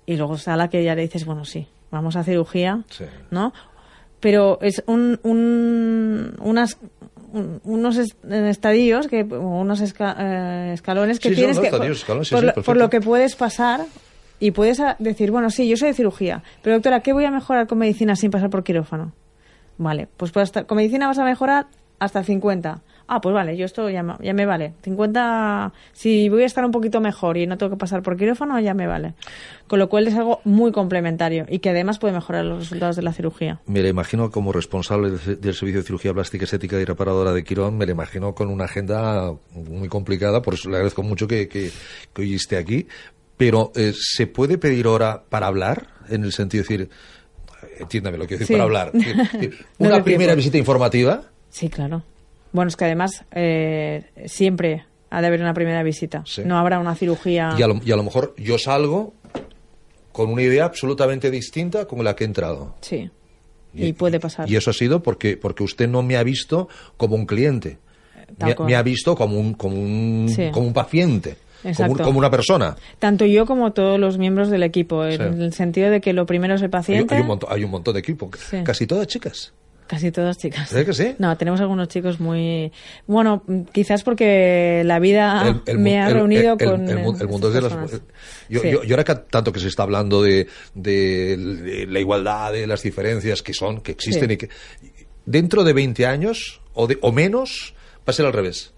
Y 0.06 0.16
luego 0.16 0.36
está 0.36 0.56
la 0.56 0.68
que 0.70 0.82
ya 0.82 0.94
le 0.94 1.02
dices, 1.02 1.24
bueno, 1.26 1.44
sí, 1.44 1.66
vamos 1.90 2.16
a 2.16 2.22
cirugía, 2.24 2.82
Sí. 2.88 3.04
¿no? 3.30 3.52
Pero 4.20 4.58
es 4.62 4.82
un, 4.86 5.20
un- 5.24 6.34
unas 6.40 6.78
un- 7.32 7.60
unos 7.64 7.98
est- 7.98 8.24
estadios 8.24 9.08
que 9.08 9.22
o 9.22 9.40
unos 9.60 9.82
esca- 9.82 10.16
eh, 10.18 10.70
escalones 10.72 11.18
que 11.20 11.30
Sí, 11.30 11.34
tienes 11.34 11.56
no, 11.56 11.62
que 11.62 11.68
estadios, 11.68 11.98
escalones, 11.98 12.28
sí, 12.28 12.34
por, 12.34 12.40
sí, 12.40 12.46
lo- 12.56 12.62
por 12.62 12.76
lo 12.76 12.88
que 12.88 13.00
puedes 13.00 13.34
pasar 13.36 13.80
y 14.38 14.52
puedes 14.52 14.80
decir, 15.00 15.30
bueno, 15.32 15.50
sí, 15.50 15.68
yo 15.68 15.76
soy 15.76 15.88
de 15.88 15.94
cirugía, 15.94 16.42
pero 16.62 16.76
doctora, 16.76 17.00
¿qué 17.00 17.12
voy 17.12 17.24
a 17.24 17.30
mejorar 17.30 17.66
con 17.66 17.78
medicina 17.78 18.14
sin 18.16 18.30
pasar 18.30 18.48
por 18.48 18.62
quirófano? 18.64 19.12
Vale, 19.76 20.08
pues 20.16 20.32
estar- 20.36 20.66
con 20.66 20.76
medicina 20.76 21.08
vas 21.08 21.18
a 21.18 21.24
mejorar 21.24 21.66
hasta 21.98 22.22
50. 22.22 22.82
Ah, 23.08 23.20
pues 23.20 23.32
vale, 23.32 23.56
yo 23.56 23.64
esto 23.64 23.88
ya, 23.88 24.18
ya 24.20 24.34
me 24.34 24.46
vale. 24.46 24.72
50, 24.82 25.72
si 25.92 26.28
voy 26.28 26.42
a 26.42 26.46
estar 26.46 26.64
un 26.64 26.72
poquito 26.72 27.00
mejor 27.00 27.36
y 27.36 27.46
no 27.46 27.56
tengo 27.56 27.70
que 27.70 27.76
pasar 27.78 28.02
por 28.02 28.16
quirófano, 28.16 28.58
ya 28.58 28.74
me 28.74 28.88
vale. 28.88 29.14
Con 29.68 29.78
lo 29.78 29.88
cual 29.88 30.08
es 30.08 30.14
algo 30.16 30.40
muy 30.44 30.72
complementario 30.72 31.46
y 31.48 31.60
que 31.60 31.70
además 31.70 32.00
puede 32.00 32.14
mejorar 32.14 32.44
los 32.44 32.58
resultados 32.58 32.96
de 32.96 33.02
la 33.02 33.12
cirugía. 33.12 33.60
Me 33.66 33.80
la 33.82 33.88
imagino 33.90 34.32
como 34.32 34.52
responsable 34.52 35.10
del, 35.10 35.54
Servicio 35.54 35.80
de 35.80 35.86
Cirugía 35.86 36.12
Plástica, 36.12 36.44
Estética 36.46 36.80
y 36.80 36.84
Reparadora 36.84 37.32
de 37.32 37.44
Quirón, 37.44 37.78
me 37.78 37.86
la 37.86 37.92
imagino 37.92 38.34
con 38.34 38.48
una 38.48 38.64
agenda 38.64 39.32
muy 39.54 39.88
complicada, 39.88 40.42
por 40.42 40.54
eso 40.54 40.68
le 40.68 40.74
agradezco 40.76 41.04
mucho 41.04 41.28
que, 41.28 41.46
que, 41.48 41.70
que 42.12 42.22
hoy 42.22 42.34
esté 42.34 42.56
aquí. 42.56 42.88
Pero, 43.36 43.70
eh, 43.76 43.92
¿se 43.94 44.26
puede 44.26 44.58
pedir 44.58 44.88
hora 44.88 45.22
para 45.28 45.46
hablar? 45.46 45.88
En 46.08 46.24
el 46.24 46.32
sentido 46.32 46.64
de 46.64 46.68
decir, 46.68 46.90
entiéndame 47.78 48.16
lo 48.18 48.24
que 48.26 48.36
quiero 48.36 48.40
decir 48.40 48.46
Sí. 48.48 48.52
para 48.54 48.64
hablar. 48.64 48.92
No 49.78 49.88
Una 49.88 50.02
primera 50.02 50.32
tiempo. 50.32 50.36
visita 50.36 50.58
informativa. 50.58 51.22
Sí, 51.56 51.70
claro. 51.70 52.02
Bueno, 52.52 52.68
es 52.68 52.76
que 52.76 52.84
además 52.84 53.24
eh, 53.32 54.04
siempre 54.26 54.84
ha 55.08 55.22
de 55.22 55.26
haber 55.26 55.40
una 55.40 55.54
primera 55.54 55.82
visita. 55.82 56.22
Sí. 56.26 56.42
No 56.44 56.58
habrá 56.58 56.78
una 56.78 56.94
cirugía. 56.94 57.54
Y 57.58 57.62
a, 57.62 57.66
lo, 57.66 57.80
y 57.82 57.92
a 57.92 57.96
lo 57.96 58.02
mejor 58.02 58.34
yo 58.36 58.58
salgo 58.58 59.14
con 60.12 60.30
una 60.30 60.42
idea 60.42 60.66
absolutamente 60.66 61.30
distinta 61.30 61.86
con 61.86 62.04
la 62.04 62.14
que 62.14 62.24
he 62.24 62.26
entrado. 62.26 62.74
Sí. 62.82 63.10
Y, 63.72 63.94
puede 63.94 64.20
pasar. 64.20 64.50
Y 64.50 64.56
eso 64.56 64.68
ha 64.70 64.74
sido 64.74 65.02
porque, 65.02 65.38
porque 65.38 65.62
usted 65.62 65.88
no 65.88 66.02
me 66.02 66.16
ha 66.18 66.22
visto 66.22 66.68
como 66.98 67.16
un 67.16 67.24
cliente. 67.24 67.78
Tal 68.36 68.54
Me, 68.58 68.64
me 68.66 68.76
ha 68.76 68.82
visto 68.82 69.14
como 69.14 69.38
un, 69.40 69.54
como 69.54 69.76
un, 69.80 70.28
Sí. 70.28 70.50
como 70.52 70.66
un 70.66 70.74
paciente. 70.74 71.36
Como, 71.76 71.92
un- 71.92 71.98
como 71.98 72.18
una 72.18 72.30
persona. 72.30 72.76
Tanto 72.98 73.24
yo 73.24 73.46
como 73.46 73.72
todos 73.72 73.98
los 73.98 74.18
miembros 74.18 74.50
del 74.50 74.62
equipo, 74.62 75.04
en 75.06 75.16
Sí. 75.36 75.42
el 75.42 75.52
sentido 75.54 75.90
de 75.90 76.00
que 76.02 76.12
lo 76.12 76.26
primero 76.26 76.54
es 76.54 76.60
el 76.60 76.66
Hay, 76.66 76.70
paciente. 76.70 77.14
hay 77.14 77.22
un 77.22 77.26
montón, 77.26 77.48
hay 77.52 77.64
un 77.64 77.70
montón 77.70 77.94
de 77.94 78.00
equipo. 78.00 78.30
Sí. 78.50 78.58
Casi 78.62 78.86
todas 78.86 79.06
chicas. 79.06 79.52
Casi 79.86 80.10
todas 80.10 80.36
chicas. 80.38 80.72
¿Verdad 80.72 80.86
que 80.86 80.94
sí? 80.94 81.14
No, 81.18 81.36
tenemos 81.36 81.60
algunos 81.60 81.86
chicos 81.88 82.18
muy... 82.18 82.72
Bueno, 83.06 83.44
quizás 83.72 84.02
porque 84.02 84.82
la 84.84 84.98
vida 84.98 85.46
El- 85.48 85.62
el 85.74 85.78
me 85.78 86.00
ha 86.00 86.08
el- 86.08 86.14
reunido 86.14 86.56
con... 86.58 86.88
el, 86.88 86.98
mu- 86.98 87.16
el 87.18 87.28
mundo 87.28 87.48
es 87.48 87.54
de 87.54 87.60
las 87.62 87.72
yo, 88.48 88.60
Sí. 88.62 88.70
yo, 88.70 88.82
yo 88.82 88.94
ahora 88.96 89.04
que 89.04 89.14
tanto 89.30 89.52
que 89.52 89.60
se 89.60 89.68
está 89.68 89.84
hablando 89.84 90.22
de, 90.22 90.48
de, 90.74 91.86
la 91.88 92.00
igualdad 92.00 92.52
de 92.52 92.66
las 92.66 92.82
diferencias 92.82 93.42
que 93.42 93.54
son 93.54 93.80
que 93.80 93.92
existen 93.92 94.28
Sí. 94.28 94.34
y 94.34 94.36
que 94.36 94.48
dentro 95.24 95.62
de 95.64 95.72
20 95.72 96.04
años 96.06 96.60
o, 96.74 96.86
de, 96.86 96.98
o 97.00 97.12
menos 97.12 97.74
va 97.98 98.10
a 98.10 98.12
ser 98.12 98.26
al 98.26 98.32
revés 98.32 98.72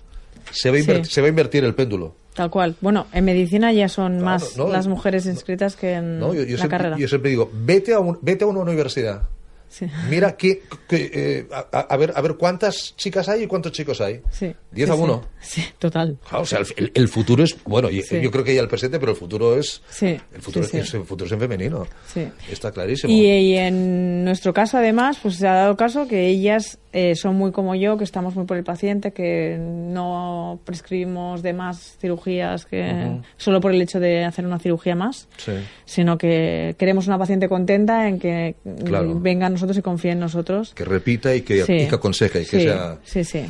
se 0.50 0.70
va 0.70 0.76
a, 0.76 0.80
inver- 0.80 1.04
Sí. 1.04 1.11
se 1.12 1.20
va 1.20 1.26
a 1.26 1.30
invertir 1.30 1.64
el 1.64 1.74
péndulo 1.74 2.14
Tal 2.34 2.50
cual. 2.50 2.76
Bueno, 2.80 3.09
en 3.12 3.24
medicina 3.24 3.72
ya 3.72 3.88
son 3.88 4.12
Claro, 4.18 4.24
más 4.24 4.56
no, 4.56 4.68
las 4.68 4.86
mujeres 4.86 5.26
inscritas 5.26 5.74
que 5.74 5.94
en 5.94 6.20
¿no? 6.20 6.28
yo, 6.34 6.42
yo 6.42 6.50
la 6.52 6.56
siempre, 6.56 6.68
carrera. 6.68 6.96
yo 6.96 7.09
siempre 7.09 7.30
digo 7.30 7.50
vete 7.52 7.94
a, 7.94 7.98
un- 7.98 8.18
vete 8.22 8.44
a 8.44 8.46
una 8.46 8.61
universidad 8.61 9.22
Sí. 9.69 9.87
mira 10.09 10.37
qué, 10.37 10.62
qué, 10.89 11.11
eh, 11.12 11.47
a, 11.53 11.79
a- 11.81 11.97
ver 11.97 12.12
a 12.16 12.21
ver 12.23 12.37
cuántas 12.37 12.95
chicas 12.97 13.29
hay 13.29 13.43
y 13.43 13.47
cuántos 13.47 13.73
chicos 13.73 14.01
hay 14.01 14.21
Sí. 14.31 14.55
10 14.73 14.89
Sí, 14.89 14.93
a 14.93 14.97
sí. 14.97 15.03
1 15.03 15.25
Sí, 15.41 15.64
total. 15.79 16.19
Claro, 16.29 16.43
o 16.43 16.47
sea, 16.47 16.61
el, 16.77 16.91
el- 16.95 17.09
futuro 17.09 17.45
es, 17.45 17.57
bueno, 17.64 17.91
yo 17.91 18.31
creo 18.31 18.45
que 18.45 18.55
ya 18.55 18.61
el 18.61 18.69
presente, 18.69 18.99
pero 18.99 19.12
el 19.12 19.19
futuro 19.19 19.59
es, 19.59 19.83
el 20.01 20.21
futuro. 20.41 20.64
Es, 20.66 20.95
el 20.95 21.05
futuro 21.05 21.27
es 21.27 21.33
en 21.33 21.41
femenino. 21.41 21.87
Está 22.51 22.73
clarísimo. 22.73 23.12
Y, 23.12 23.27
y 23.27 23.57
en 23.57 24.25
nuestro 24.25 24.53
caso, 24.53 24.79
además, 24.79 25.19
pues 25.23 25.37
se 25.37 25.47
ha 25.47 25.55
dado 25.55 25.77
caso 25.77 26.09
que 26.09 26.27
ellas 26.29 26.79
eh, 26.93 27.14
son 27.16 27.36
muy 27.36 27.53
como 27.53 27.74
yo, 27.74 27.99
que 27.99 28.05
estamos 28.05 28.34
muy 28.34 28.45
por 28.47 28.57
el 28.57 28.64
paciente, 28.64 29.12
que 29.12 29.59
no 29.61 30.59
prescribimos 30.64 31.43
de 31.43 31.53
más 31.53 31.97
cirugías 32.01 32.64
que 32.64 33.20
solo 33.36 33.61
por 33.61 33.72
el 33.72 33.82
hecho 33.82 34.01
de 34.01 34.24
hacer 34.24 34.47
una 34.47 34.59
cirugía 34.59 34.95
más, 34.95 35.28
Sí. 35.36 35.53
sino 35.84 36.16
que 36.16 36.74
queremos 36.78 37.07
una 37.07 37.18
paciente 37.18 37.49
contenta 37.49 38.09
en 38.09 38.18
que 38.18 38.55
Claro. 38.84 39.18
venga 39.20 39.47
a 39.47 39.51
nosotros 39.51 39.76
y 39.78 39.82
confíe 39.82 40.12
en 40.12 40.20
nosotros. 40.20 40.72
Que 40.74 40.84
repita 40.84 41.34
y 41.34 41.43
que, 41.43 41.64
Sí. 41.64 41.72
y 41.74 41.86
que 41.89 41.95
aconseje 41.95 42.43
y 42.43 42.45
que 42.47 42.59
sí, 42.59 42.62
sea... 42.62 42.99
sí, 43.05 43.24
sí. 43.24 43.45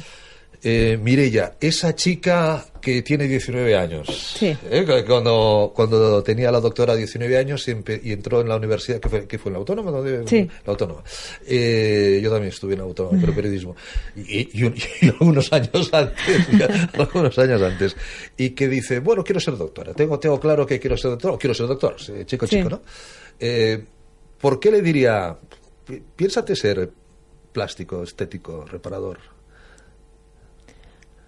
Eh, 0.60 0.98
Mireia, 1.00 1.54
esa 1.60 1.94
chica 1.94 2.64
que 2.80 3.02
tiene 3.02 3.28
19 3.28 3.76
años, 3.76 4.08
Sí. 4.36 4.56
¿eh? 4.70 5.04
Cuando, 5.06 5.72
cuando 5.74 6.20
tenía 6.24 6.50
la 6.50 6.58
doctora 6.60 6.96
19 6.96 7.36
años 7.38 7.66
y, 7.68 8.12
entró 8.12 8.40
en 8.40 8.48
la 8.48 8.56
universidad, 8.56 8.98
que 8.98 9.08
fue, 9.08 9.26
que 9.28 9.38
fue 9.38 9.50
en 9.50 9.52
la 9.54 9.58
Autónoma? 9.60 9.92
La 9.92 10.48
Autónoma. 10.66 11.04
Eh, 11.46 12.18
yo 12.22 12.30
también 12.30 12.52
estuve 12.52 12.72
en 12.72 12.80
la 12.80 12.84
Autónoma, 12.86 13.18
pero 13.20 13.32
periodismo. 13.34 13.76
Y, 14.16 14.58
y 14.60 14.64
un- 14.64 14.74
y 15.00 15.06
algunos 15.08 15.52
años 15.52 15.90
antes, 15.92 16.48
ya, 16.58 16.90
algunos 16.98 17.38
años 17.38 17.62
antes, 17.62 17.96
y 18.36 18.50
que 18.50 18.66
dice, 18.68 18.98
bueno, 18.98 19.22
quiero 19.22 19.38
ser 19.40 19.56
doctora, 19.56 19.94
tengo, 19.94 20.18
tengo 20.18 20.40
claro 20.40 20.66
que 20.66 20.80
quiero 20.80 20.96
ser 20.96 21.12
doctor, 21.12 21.32
o 21.34 21.38
quiero 21.38 21.54
ser 21.54 21.66
doctor, 21.68 21.94
sí, 22.00 22.12
chico, 22.24 22.46
Sí. 22.48 22.56
chico, 22.56 22.68
¿no? 22.70 22.82
Eh, 23.38 23.84
¿Por 24.40 24.58
qué 24.58 24.72
le 24.72 24.82
diría, 24.82 25.36
pi- 25.86 26.02
piénsate 26.16 26.56
ser 26.56 26.90
plástico, 27.52 28.02
estético, 28.02 28.64
reparador? 28.64 29.18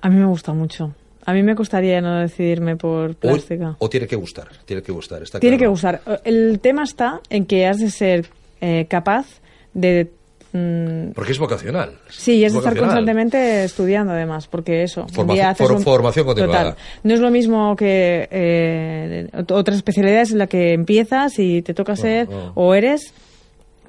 A 0.03 0.09
mí 0.09 0.17
me 0.17 0.27
gusta 0.27 0.53
mucho. 0.53 0.95
A 1.27 1.33
mí 1.33 1.43
me 1.43 1.55
costaría 1.55 2.01
no 2.01 2.19
decidirme 2.21 2.77
por 2.77 3.15
plástica. 3.15 3.77
O, 3.79 3.89
tiene 3.91 4.07
que 4.07 4.17
gustar, 4.17 4.49
tiene 4.65 4.83
que 4.83 4.91
gustar. 4.93 5.23
Está 5.23 5.39
Tiene 5.39 5.59
que 5.59 5.67
gustar. 5.67 6.01
El 6.25 6.59
tema 6.61 6.83
está 6.85 7.21
en 7.29 7.45
que 7.45 7.67
has 7.67 7.79
de 7.79 7.91
ser 7.91 8.27
eh, 8.63 8.87
capaz 8.89 9.27
de... 9.75 10.11
mm, 10.53 11.11
Porque 11.15 11.33
es 11.33 11.39
vocacional. 11.39 11.93
Sí, 12.09 12.37
y 12.39 12.45
es 12.45 12.49
Es 12.49 12.53
de 12.55 12.59
estar 12.61 12.77
constantemente 12.77 13.65
estudiando 13.65 14.13
además, 14.15 14.47
porque 14.49 14.83
eso. 14.83 15.07
Formación- 15.13 15.55
for- 15.57 15.73
un- 15.73 15.83
formación 15.83 16.25
continuada. 16.27 16.71
Total. 16.71 16.85
No 17.05 17.15
es 17.15 17.21
lo 17.21 17.31
mismo 17.31 17.77
que 17.77 18.27
eh, 18.31 19.29
ot- 19.35 19.53
otras 19.53 19.77
especialidades 19.77 20.33
en 20.33 20.39
la 20.39 20.47
que 20.47 20.73
empiezas 20.73 21.39
y 21.39 21.61
te 21.63 21.75
toca 21.75 21.97
ser 21.97 22.29
oh. 22.33 22.53
o 22.55 22.75
eres 22.75 23.13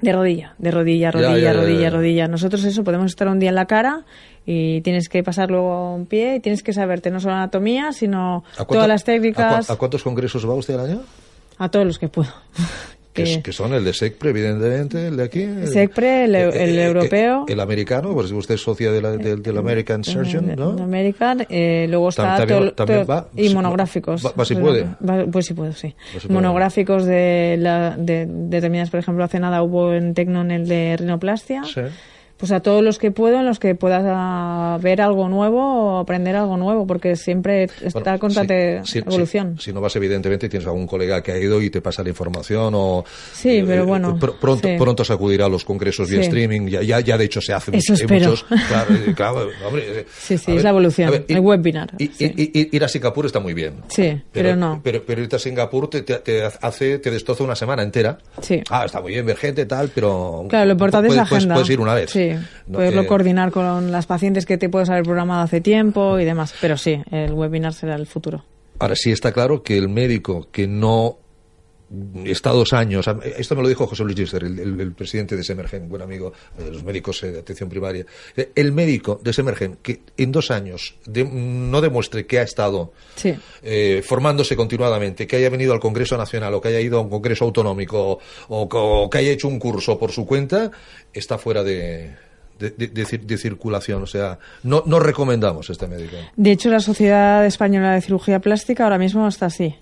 de 0.02 0.12
rodilla, 0.12 0.54
de 0.58 0.70
rodilla, 0.70 1.10
rodilla, 1.10 1.36
ya, 1.38 1.42
ya, 1.44 1.52
rodilla, 1.54 1.80
ya. 1.80 1.90
rodilla. 1.90 2.28
Nosotros 2.28 2.62
eso 2.64 2.84
podemos 2.84 3.06
estar 3.06 3.26
un 3.28 3.38
día 3.38 3.48
en 3.48 3.54
la 3.54 3.64
cara 3.66 4.04
y 4.44 4.80
tienes 4.82 5.08
que 5.08 5.22
pasar 5.22 5.50
luego 5.50 5.72
a 5.72 5.94
un 5.94 6.04
pie 6.06 6.34
y 6.36 6.40
tienes 6.40 6.62
que 6.62 6.72
saberte 6.74 7.10
no 7.10 7.20
solo 7.20 7.34
anatomía, 7.36 7.92
sino 7.92 8.38
¿A 8.52 8.56
cuánto- 8.56 8.74
todas 8.74 8.88
las 8.88 9.02
a 9.02 9.04
técnicas, 9.06 9.70
¿A, 9.70 9.76
cuántos 9.76 10.02
congresos 10.02 10.46
va 10.46 10.54
usted 10.54 10.74
al 10.74 10.90
año? 10.90 11.00
a 11.58 11.68
todos 11.70 11.86
los 11.86 11.98
que 11.98 12.08
puedo. 12.08 12.30
Que, 13.12 13.22
es- 13.24 13.38
Que- 13.38 13.52
son 13.52 13.74
el 13.74 13.84
de 13.84 13.92
SECPRE, 13.92 14.30
evidentemente, 14.30 15.08
el 15.08 15.16
de 15.18 15.22
aquí. 15.24 15.42
el- 15.42 15.68
SECPRE, 15.68 16.24
el- 16.24 16.34
el 16.34 16.78
europeo. 16.78 17.44
El, 17.46 17.60
americano, 17.60 18.14
pues 18.14 18.30
usted 18.32 18.54
es 18.54 18.62
socia 18.62 18.90
de 18.90 19.02
la- 19.02 19.16
del, 19.18 19.42
del 19.42 19.58
American 19.58 20.02
Surgeon, 20.02 20.50
Eh, 20.50 20.56
¿no? 20.56 20.72
de 20.72 20.82
American, 20.82 21.46
eh, 21.50 21.86
luego 21.90 22.08
está 22.08 22.22
Tam- 22.22 22.36
también- 22.38 22.58
todo- 22.60 22.72
también 22.72 22.98
todo- 23.04 23.14
va, 23.14 23.28
y 23.36 23.48
si- 23.48 23.54
monográficos. 23.54 24.24
va- 24.24 24.32
va 24.38 24.44
si 24.46 24.54
puede. 24.54 24.84
va- 25.06 25.26
pues 25.30 25.44
sí 25.46 25.52
puedo, 25.54 25.72
sí. 25.74 25.94
Si 26.12 26.20
puede. 26.26 26.32
monográficos 26.34 27.04
de, 27.04 27.56
la, 27.58 27.96
de 27.98 28.26
determinadas, 28.26 28.88
por 28.90 29.00
ejemplo, 29.00 29.24
hace 29.24 29.38
nada 29.40 29.62
hubo 29.62 29.92
en 29.92 30.14
Tecnon 30.14 30.50
el 30.50 30.66
de 30.66 30.96
rinoplastia. 30.98 31.64
Sí. 31.64 31.82
Pues 32.42 32.50
a 32.50 32.58
todos 32.58 32.82
los 32.82 32.98
que 32.98 33.12
puedo, 33.12 33.38
en 33.38 33.46
los 33.46 33.60
que 33.60 33.76
puedas 33.76 34.02
ver 34.82 35.00
algo 35.00 35.28
nuevo 35.28 35.60
o 35.94 35.98
aprender 36.00 36.34
algo 36.34 36.56
nuevo, 36.56 36.88
porque 36.88 37.14
siempre 37.14 37.64
está 37.80 38.00
Bueno, 38.00 38.10
en 38.14 38.18
constante 38.18 38.82
evolución. 38.94 39.60
Si 39.60 39.72
no 39.72 39.80
vas, 39.80 39.94
evidentemente, 39.94 40.48
tienes 40.48 40.66
algún 40.66 40.88
colega 40.88 41.22
que 41.22 41.30
ha 41.30 41.38
ido 41.38 41.62
y 41.62 41.70
te 41.70 41.80
pasa 41.80 42.02
la 42.02 42.08
información 42.08 42.72
o... 42.74 43.04
Sí, 43.32 43.58
eh, 43.58 43.64
pero 43.64 43.84
eh, 43.84 43.86
bueno, 43.86 44.18
pr- 44.18 44.34
pronto, 44.40 44.66
sí. 44.66 44.74
pronto 44.76 45.04
se 45.04 45.12
acudirá 45.12 45.46
a 45.46 45.48
los 45.48 45.64
congresos 45.64 46.10
vía 46.10 46.18
Sí. 46.18 46.24
streaming. 46.26 46.66
Ya, 46.66 46.82
ya, 46.82 46.98
ya, 46.98 47.16
de 47.16 47.26
hecho, 47.26 47.40
se 47.40 47.52
hacen 47.52 47.76
Eso 47.76 47.94
muchos-. 48.08 48.42
Claro, 48.66 48.92
eh, 48.92 49.12
claro, 49.16 49.48
hombre, 49.64 50.06
Sí, 50.18 50.36
sí, 50.36 50.56
es 50.56 50.64
la 50.64 50.70
evolución, 50.70 51.24
el 51.28 51.38
webinar, 51.38 51.92
sí. 51.96 52.10
y- 52.18 52.76
ir 52.76 52.82
a 52.84 52.88
Singapur 52.88 53.24
está 53.26 53.38
muy 53.38 53.54
bien. 53.54 53.74
Sí, 53.86 54.20
pero 54.32 54.56
no. 54.56 54.80
Pero, 54.82 55.04
pero 55.06 55.22
irte 55.22 55.36
a 55.36 55.38
Singapur 55.38 55.88
te, 55.88 56.02
te, 56.02 56.16
te 56.16 56.42
hace, 56.42 56.98
te 56.98 57.12
destroza 57.12 57.44
una 57.44 57.54
semana 57.54 57.84
entera. 57.84 58.18
Sí. 58.40 58.62
Ah, 58.68 58.84
está 58.86 59.00
muy 59.00 59.12
bien 59.12 59.24
ver 59.26 59.36
gente, 59.36 59.64
tal, 59.66 59.90
pero... 59.94 60.44
Claro, 60.48 60.66
lo 60.66 60.72
importante 60.72 61.06
es 61.06 61.14
puedes, 61.14 61.16
la 61.16 61.28
puedes- 61.28 61.38
agenda. 61.44 61.54
Puedes 61.54 61.70
ir 61.70 61.80
una 61.80 61.94
vez. 61.94 62.10
Sí, 62.10 62.31
No 62.66 62.74
poderlo 62.78 63.02
que- 63.02 63.06
coordinar 63.08 63.50
con 63.52 63.90
las 63.92 64.06
pacientes 64.06 64.46
que 64.46 64.58
te 64.58 64.68
puedes 64.68 64.88
haber 64.90 65.02
programado 65.04 65.42
hace 65.42 65.60
tiempo 65.60 66.18
y 66.18 66.24
demás. 66.24 66.54
Pero 66.60 66.76
sí, 66.76 67.02
el 67.10 67.32
webinar 67.32 67.72
será 67.72 67.94
el 67.94 68.06
futuro. 68.06 68.44
Ahora 68.78 68.96
sí 68.96 69.10
está 69.12 69.32
claro 69.32 69.62
que 69.62 69.78
el 69.78 69.88
médico 69.88 70.48
que 70.50 70.66
no 70.66 71.18
está 72.24 72.50
dos 72.50 72.72
años, 72.72 73.06
esto 73.36 73.54
me 73.56 73.62
lo 73.62 73.68
dijo 73.68 73.86
José 73.86 74.04
Luis 74.04 74.16
Gister, 74.16 74.44
el, 74.44 74.58
el- 74.58 74.80
el 74.80 74.92
presidente 74.92 75.36
de 75.36 75.44
Semergen, 75.44 75.88
buen 75.88 76.02
amigo 76.02 76.32
de 76.58 76.70
los 76.70 76.82
médicos 76.84 77.22
eh, 77.22 77.32
de 77.32 77.40
atención 77.40 77.68
primaria, 77.68 78.06
Eh, 78.36 78.50
el 78.54 78.72
médico 78.72 79.20
de 79.22 79.32
Semergen 79.32 79.78
que 79.82 80.00
en 80.16 80.32
dos 80.32 80.50
años 80.50 80.94
de- 81.06 81.24
no 81.24 81.80
demuestre 81.80 82.26
que 82.26 82.38
ha 82.38 82.42
estado 82.42 82.92
Sí. 83.16 83.34
eh, 83.62 84.02
formándose 84.04 84.56
continuadamente, 84.56 85.26
que 85.26 85.36
haya 85.36 85.50
venido 85.50 85.72
al 85.74 85.80
Congreso 85.80 86.16
Nacional 86.16 86.54
o 86.54 86.60
que 86.60 86.68
haya 86.68 86.80
ido 86.80 86.98
a 86.98 87.02
un 87.02 87.10
Congreso 87.10 87.44
Autonómico 87.44 88.18
o, 88.48 88.62
o 88.70 89.10
que 89.10 89.18
haya 89.18 89.30
hecho 89.32 89.48
un 89.48 89.58
curso 89.58 89.98
por 89.98 90.12
su 90.12 90.24
cuenta, 90.26 90.70
está 91.12 91.36
fuera 91.38 91.62
de, 91.62 92.12
de 92.58 93.36
circulación. 93.38 94.02
O 94.02 94.06
sea, 94.06 94.38
no, 94.62 94.82
no 94.86 94.98
recomendamos 95.00 95.68
este 95.68 95.86
médico. 95.88 96.16
De 96.36 96.52
hecho, 96.52 96.70
la 96.70 96.80
Sociedad 96.80 97.44
Española 97.44 97.94
de 97.94 98.00
Cirugía 98.02 98.38
Plástica 98.40 98.84
ahora 98.84 98.98
mismo 98.98 99.26
está 99.26 99.46
así. 99.46 99.74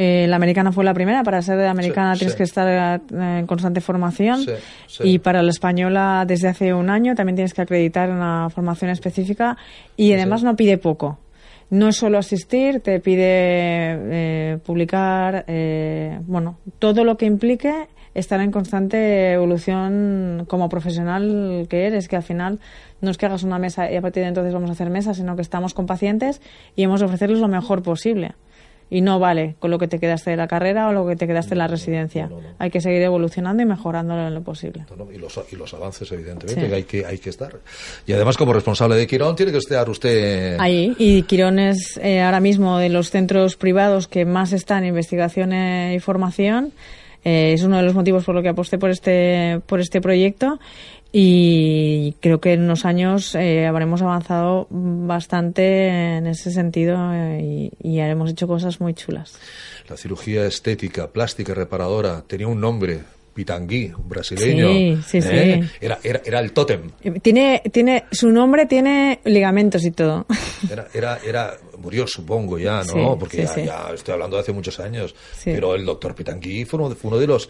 Eh, 0.00 0.26
la 0.28 0.36
americana 0.36 0.70
fue 0.70 0.84
la 0.84 0.94
primera. 0.94 1.24
Para 1.24 1.42
ser 1.42 1.58
de 1.58 1.64
la 1.64 1.72
americana 1.72 2.14
Sí, 2.14 2.20
tienes 2.20 2.34
sí. 2.34 2.38
que 2.38 2.44
estar 2.44 3.00
eh, 3.12 3.38
en 3.40 3.46
constante 3.48 3.80
formación. 3.80 4.42
Sí. 4.86 5.02
Y 5.02 5.18
para 5.18 5.42
la 5.42 5.50
española, 5.50 6.24
desde 6.24 6.46
hace 6.46 6.72
un 6.72 6.88
año, 6.88 7.16
también 7.16 7.34
tienes 7.34 7.52
que 7.52 7.62
acreditar 7.62 8.08
una 8.08 8.48
formación 8.48 8.92
específica. 8.92 9.56
Y 9.96 10.12
además 10.12 10.44
no 10.44 10.54
pide 10.54 10.78
poco. 10.78 11.18
No 11.70 11.88
es 11.88 11.96
solo 11.96 12.16
asistir, 12.16 12.80
te 12.80 13.00
pide 13.00 13.24
eh, 13.26 14.58
publicar, 14.64 15.44
eh, 15.48 16.18
bueno, 16.26 16.58
todo 16.78 17.02
lo 17.02 17.16
que 17.16 17.26
implique 17.26 17.88
estar 18.14 18.40
en 18.40 18.50
constante 18.50 19.32
evolución 19.32 20.46
como 20.48 20.68
profesional 20.68 21.66
que 21.68 21.86
eres, 21.86 22.08
que 22.08 22.16
al 22.16 22.22
final 22.22 22.58
no 23.00 23.10
es 23.10 23.18
que 23.18 23.26
hagas 23.26 23.42
una 23.42 23.58
mesa 23.58 23.90
y 23.90 23.96
a 23.96 24.00
partir 24.00 24.22
de 24.22 24.28
entonces 24.28 24.54
vamos 24.54 24.70
a 24.70 24.72
hacer 24.72 24.90
mesa, 24.90 25.12
sino 25.12 25.36
que 25.36 25.42
estamos 25.42 25.74
con 25.74 25.86
pacientes 25.86 26.40
y 26.74 26.84
hemos 26.84 27.00
de 27.00 27.06
ofrecerles 27.06 27.38
lo 27.38 27.48
mejor 27.48 27.82
posible. 27.82 28.32
Y 28.90 29.02
no 29.02 29.18
vale 29.18 29.54
con 29.58 29.70
lo 29.70 29.78
que 29.78 29.86
te 29.86 29.98
quedaste 29.98 30.30
de 30.30 30.36
la 30.38 30.48
carrera 30.48 30.88
o 30.88 30.92
lo 30.92 31.06
que 31.06 31.14
te 31.14 31.26
quedaste 31.26 31.50
de 31.50 31.56
la 31.56 31.66
residencia. 31.66 32.26
no, 32.28 32.40
no. 32.40 32.48
Hay 32.58 32.70
que 32.70 32.80
seguir 32.80 33.02
evolucionando 33.02 33.62
y 33.62 33.66
mejorando 33.66 34.18
en 34.18 34.34
lo 34.34 34.40
posible. 34.42 34.84
Y 35.14 35.18
los, 35.18 35.38
y 35.52 35.56
los 35.56 35.74
avances, 35.74 36.10
evidentemente, 36.10 36.62
Sí. 36.62 36.68
que 36.68 36.74
hay 36.74 36.84
que 36.84 37.04
hay 37.06 37.18
que 37.18 37.30
estar. 37.30 37.52
Y 38.06 38.12
además, 38.14 38.36
como 38.38 38.52
responsable 38.54 38.96
de 38.96 39.06
Quirón, 39.06 39.36
tiene 39.36 39.52
que 39.52 39.58
estar 39.58 39.88
usted. 39.90 40.56
Ahí, 40.58 40.94
y 40.98 41.22
Quirón 41.24 41.58
es 41.58 41.98
eh, 42.02 42.22
ahora 42.22 42.40
mismo 42.40 42.78
de 42.78 42.88
los 42.88 43.10
centros 43.10 43.56
privados 43.56 44.08
que 44.08 44.24
más 44.24 44.52
están 44.52 44.84
en 44.84 44.90
investigación 44.90 45.52
y 45.92 45.98
formación. 46.00 46.72
Eh, 47.24 47.52
es 47.52 47.62
uno 47.64 47.76
de 47.78 47.82
los 47.82 47.94
motivos 47.94 48.24
por 48.24 48.34
lo 48.34 48.42
que 48.42 48.48
aposté 48.48 48.78
por 48.78 48.90
este, 48.90 49.60
por 49.66 49.80
este 49.80 50.00
proyecto. 50.00 50.58
Y 51.12 52.12
creo 52.20 52.40
que 52.40 52.52
en 52.52 52.62
unos 52.62 52.84
años 52.84 53.34
eh, 53.34 53.66
habremos 53.66 54.02
avanzado 54.02 54.66
bastante 54.70 55.88
en 56.16 56.26
ese 56.26 56.50
sentido 56.50 57.12
eh, 57.14 57.70
y, 57.82 57.88
y 57.88 58.00
haremos 58.00 58.30
hecho 58.30 58.46
cosas 58.46 58.80
muy 58.80 58.94
chulas. 58.94 59.38
La 59.88 59.96
cirugía 59.96 60.46
estética, 60.46 61.08
plástica, 61.08 61.54
reparadora, 61.54 62.22
tenía 62.26 62.46
un 62.46 62.60
nombre, 62.60 63.00
Pitangui, 63.38 63.92
brasileño. 63.96 64.68
Sí, 64.68 64.98
sí, 65.06 65.18
¿eh? 65.18 65.62
sí. 65.62 65.70
Era, 65.80 66.00
era, 66.02 66.20
era 66.24 66.40
el 66.40 66.50
tótem. 66.50 66.90
Tiene, 67.22 67.62
tiene, 67.72 68.04
su 68.10 68.30
nombre 68.30 68.66
tiene 68.66 69.20
ligamentos 69.24 69.84
y 69.84 69.92
todo. 69.92 70.26
Era, 70.68 70.88
era, 70.92 71.18
era, 71.24 71.54
murió 71.82 72.06
supongo 72.06 72.58
ya, 72.58 72.78
¿no? 72.78 72.84
Sí, 72.84 72.98
Porque 73.18 73.46
sí, 73.46 73.64
ya, 73.64 73.90
estoy 73.94 74.12
hablando 74.14 74.36
de 74.36 74.42
hace 74.42 74.52
muchos 74.52 74.78
años. 74.80 75.14
Pero 75.44 75.74
el 75.74 75.84
doctor 75.84 76.14
Pitangui 76.14 76.64
fue 76.64 76.80
uno, 76.80 76.94
fue 76.94 77.08
uno 77.10 77.18
de 77.18 77.26
los 77.26 77.48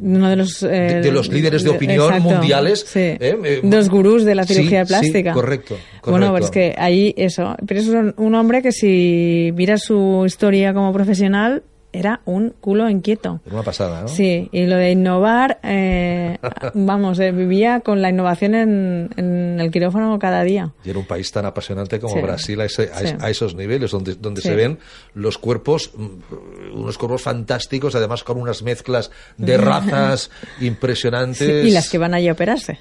Uno 0.00 0.28
de 0.28 0.36
los, 0.36 0.62
eh, 0.62 0.68
de, 0.68 1.00
de 1.00 1.12
los 1.12 1.28
líderes 1.28 1.64
de 1.64 1.70
opinión 1.70 2.06
exacto, 2.14 2.30
mundiales. 2.30 2.96
¿eh? 2.96 3.16
Eh, 3.20 3.60
Dos 3.62 3.88
gurús 3.88 4.24
de 4.24 4.34
la 4.34 4.44
cirugía 4.44 4.84
plástica. 4.84 5.32
correcto, 5.32 5.76
Bueno, 6.04 6.26
correcto. 6.28 6.32
pues 6.32 6.44
es 6.44 6.50
que 6.50 6.74
ahí 6.80 7.14
eso. 7.16 7.56
Pero 7.66 7.80
es 7.80 7.88
un, 7.88 8.14
un 8.16 8.34
hombre 8.34 8.62
que 8.62 8.72
si 8.72 9.50
miras 9.54 9.82
su 9.82 10.22
historia 10.26 10.72
como 10.74 10.92
profesional, 10.92 11.62
era 11.92 12.20
un 12.24 12.50
culo 12.60 12.88
inquieto. 12.88 13.40
Era 13.44 13.54
una 13.56 13.64
pasada, 13.64 14.02
¿no? 14.02 14.08
Sí, 14.08 14.48
y 14.52 14.66
lo 14.66 14.76
de 14.76 14.90
innovar, 14.92 15.58
eh, 15.62 16.38
vamos, 16.74 17.18
eh, 17.18 17.32
vivía 17.32 17.80
con 17.80 18.00
la 18.02 18.10
innovación 18.10 18.54
en, 18.54 19.10
en 19.16 19.60
el 19.60 19.70
quirófano 19.70 20.18
cada 20.18 20.42
día. 20.44 20.72
Y 20.84 20.90
era 20.90 20.98
un 20.98 21.06
país 21.06 21.30
tan 21.32 21.46
apasionante 21.46 21.98
como 22.00 22.14
Sí. 22.14 22.20
Brasil 22.22 22.60
a, 22.60 22.64
ese- 22.66 22.90
a 22.92 22.98
Sí. 22.98 23.04
es- 23.06 23.16
a 23.22 23.30
esos 23.30 23.54
niveles, 23.54 23.90
donde, 23.90 24.14
donde 24.14 24.40
Sí. 24.42 24.48
se 24.48 24.54
ven 24.54 24.78
los 25.14 25.38
cuerpos, 25.38 25.90
mm, 25.96 26.78
unos 26.80 26.96
cuerpos 26.98 27.22
fantásticos, 27.22 27.94
además 27.94 28.22
con 28.24 28.38
unas 28.40 28.62
mezclas 28.62 29.10
de 29.36 29.56
razas 29.58 30.30
impresionantes. 30.60 31.66
Y 31.66 31.70
las 31.70 31.88
que 31.88 31.98
van 31.98 32.14
allí 32.14 32.28
a 32.28 32.32
operarse. 32.32 32.78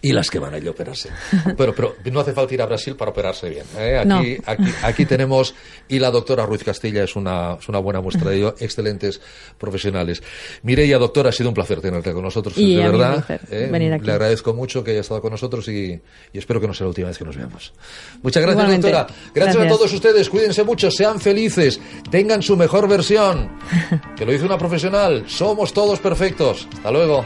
Y 0.00 0.12
las 0.12 0.30
que 0.30 0.38
van 0.38 0.54
allí 0.54 0.68
a 0.68 0.70
operarse. 0.70 1.08
Pero, 1.56 1.74
pero 1.74 1.94
no 2.10 2.20
hace 2.20 2.32
falta 2.32 2.54
ir 2.54 2.62
a 2.62 2.66
Brasil 2.66 2.96
para 2.96 3.10
operarse 3.10 3.48
bien. 3.48 3.64
¿eh? 3.78 3.98
Aquí, 3.98 4.08
No. 4.08 4.18
aquí, 4.46 4.64
aquí 4.82 5.06
tenemos, 5.06 5.54
y 5.88 5.98
la 5.98 6.10
doctora 6.10 6.44
Ruiz 6.46 6.62
Castilla 6.64 7.02
es 7.04 7.16
una, 7.16 7.54
es 7.60 7.68
una 7.68 7.78
buena 7.78 8.00
muestra 8.00 8.30
de 8.30 8.41
excelentes 8.58 9.20
profesionales. 9.58 10.22
Mireia, 10.62 10.98
doctora, 10.98 11.30
ha 11.30 11.32
sido 11.32 11.48
un 11.48 11.54
placer 11.54 11.80
tenerte 11.80 12.12
con 12.12 12.22
nosotros, 12.22 12.54
Y 12.56 12.76
de 12.76 12.82
a 12.84 12.88
verdad. 12.90 13.40
¿eh? 13.50 13.68
venir 13.70 13.92
aquí. 13.92 14.04
Le 14.06 14.12
agradezco 14.12 14.54
mucho 14.54 14.82
que 14.84 14.92
haya 14.92 15.00
estado 15.00 15.20
con 15.20 15.30
nosotros 15.32 15.66
y, 15.68 16.00
y 16.32 16.38
espero 16.38 16.60
que 16.60 16.66
no 16.66 16.74
sea 16.74 16.84
la 16.84 16.88
última 16.88 17.08
vez 17.08 17.18
que 17.18 17.24
nos 17.24 17.36
veamos. 17.36 17.72
Muchas 18.22 18.42
gracias, 18.42 18.64
Igualmente. 18.64 18.90
doctora. 18.90 19.14
Gracias, 19.34 19.56
a 19.56 19.58
Gracias. 19.60 19.78
todos 19.78 19.92
ustedes. 19.92 20.28
Cuídense 20.28 20.64
mucho, 20.64 20.90
sean 20.90 21.20
felices, 21.20 21.80
tengan 22.10 22.42
su 22.42 22.56
mejor 22.56 22.88
versión. 22.88 23.50
Que 24.16 24.26
lo 24.26 24.32
dice 24.32 24.44
una 24.44 24.58
profesional. 24.58 25.24
Somos 25.26 25.72
todos 25.72 25.98
perfectos. 25.98 26.68
Hasta 26.74 26.90
luego. 26.90 27.24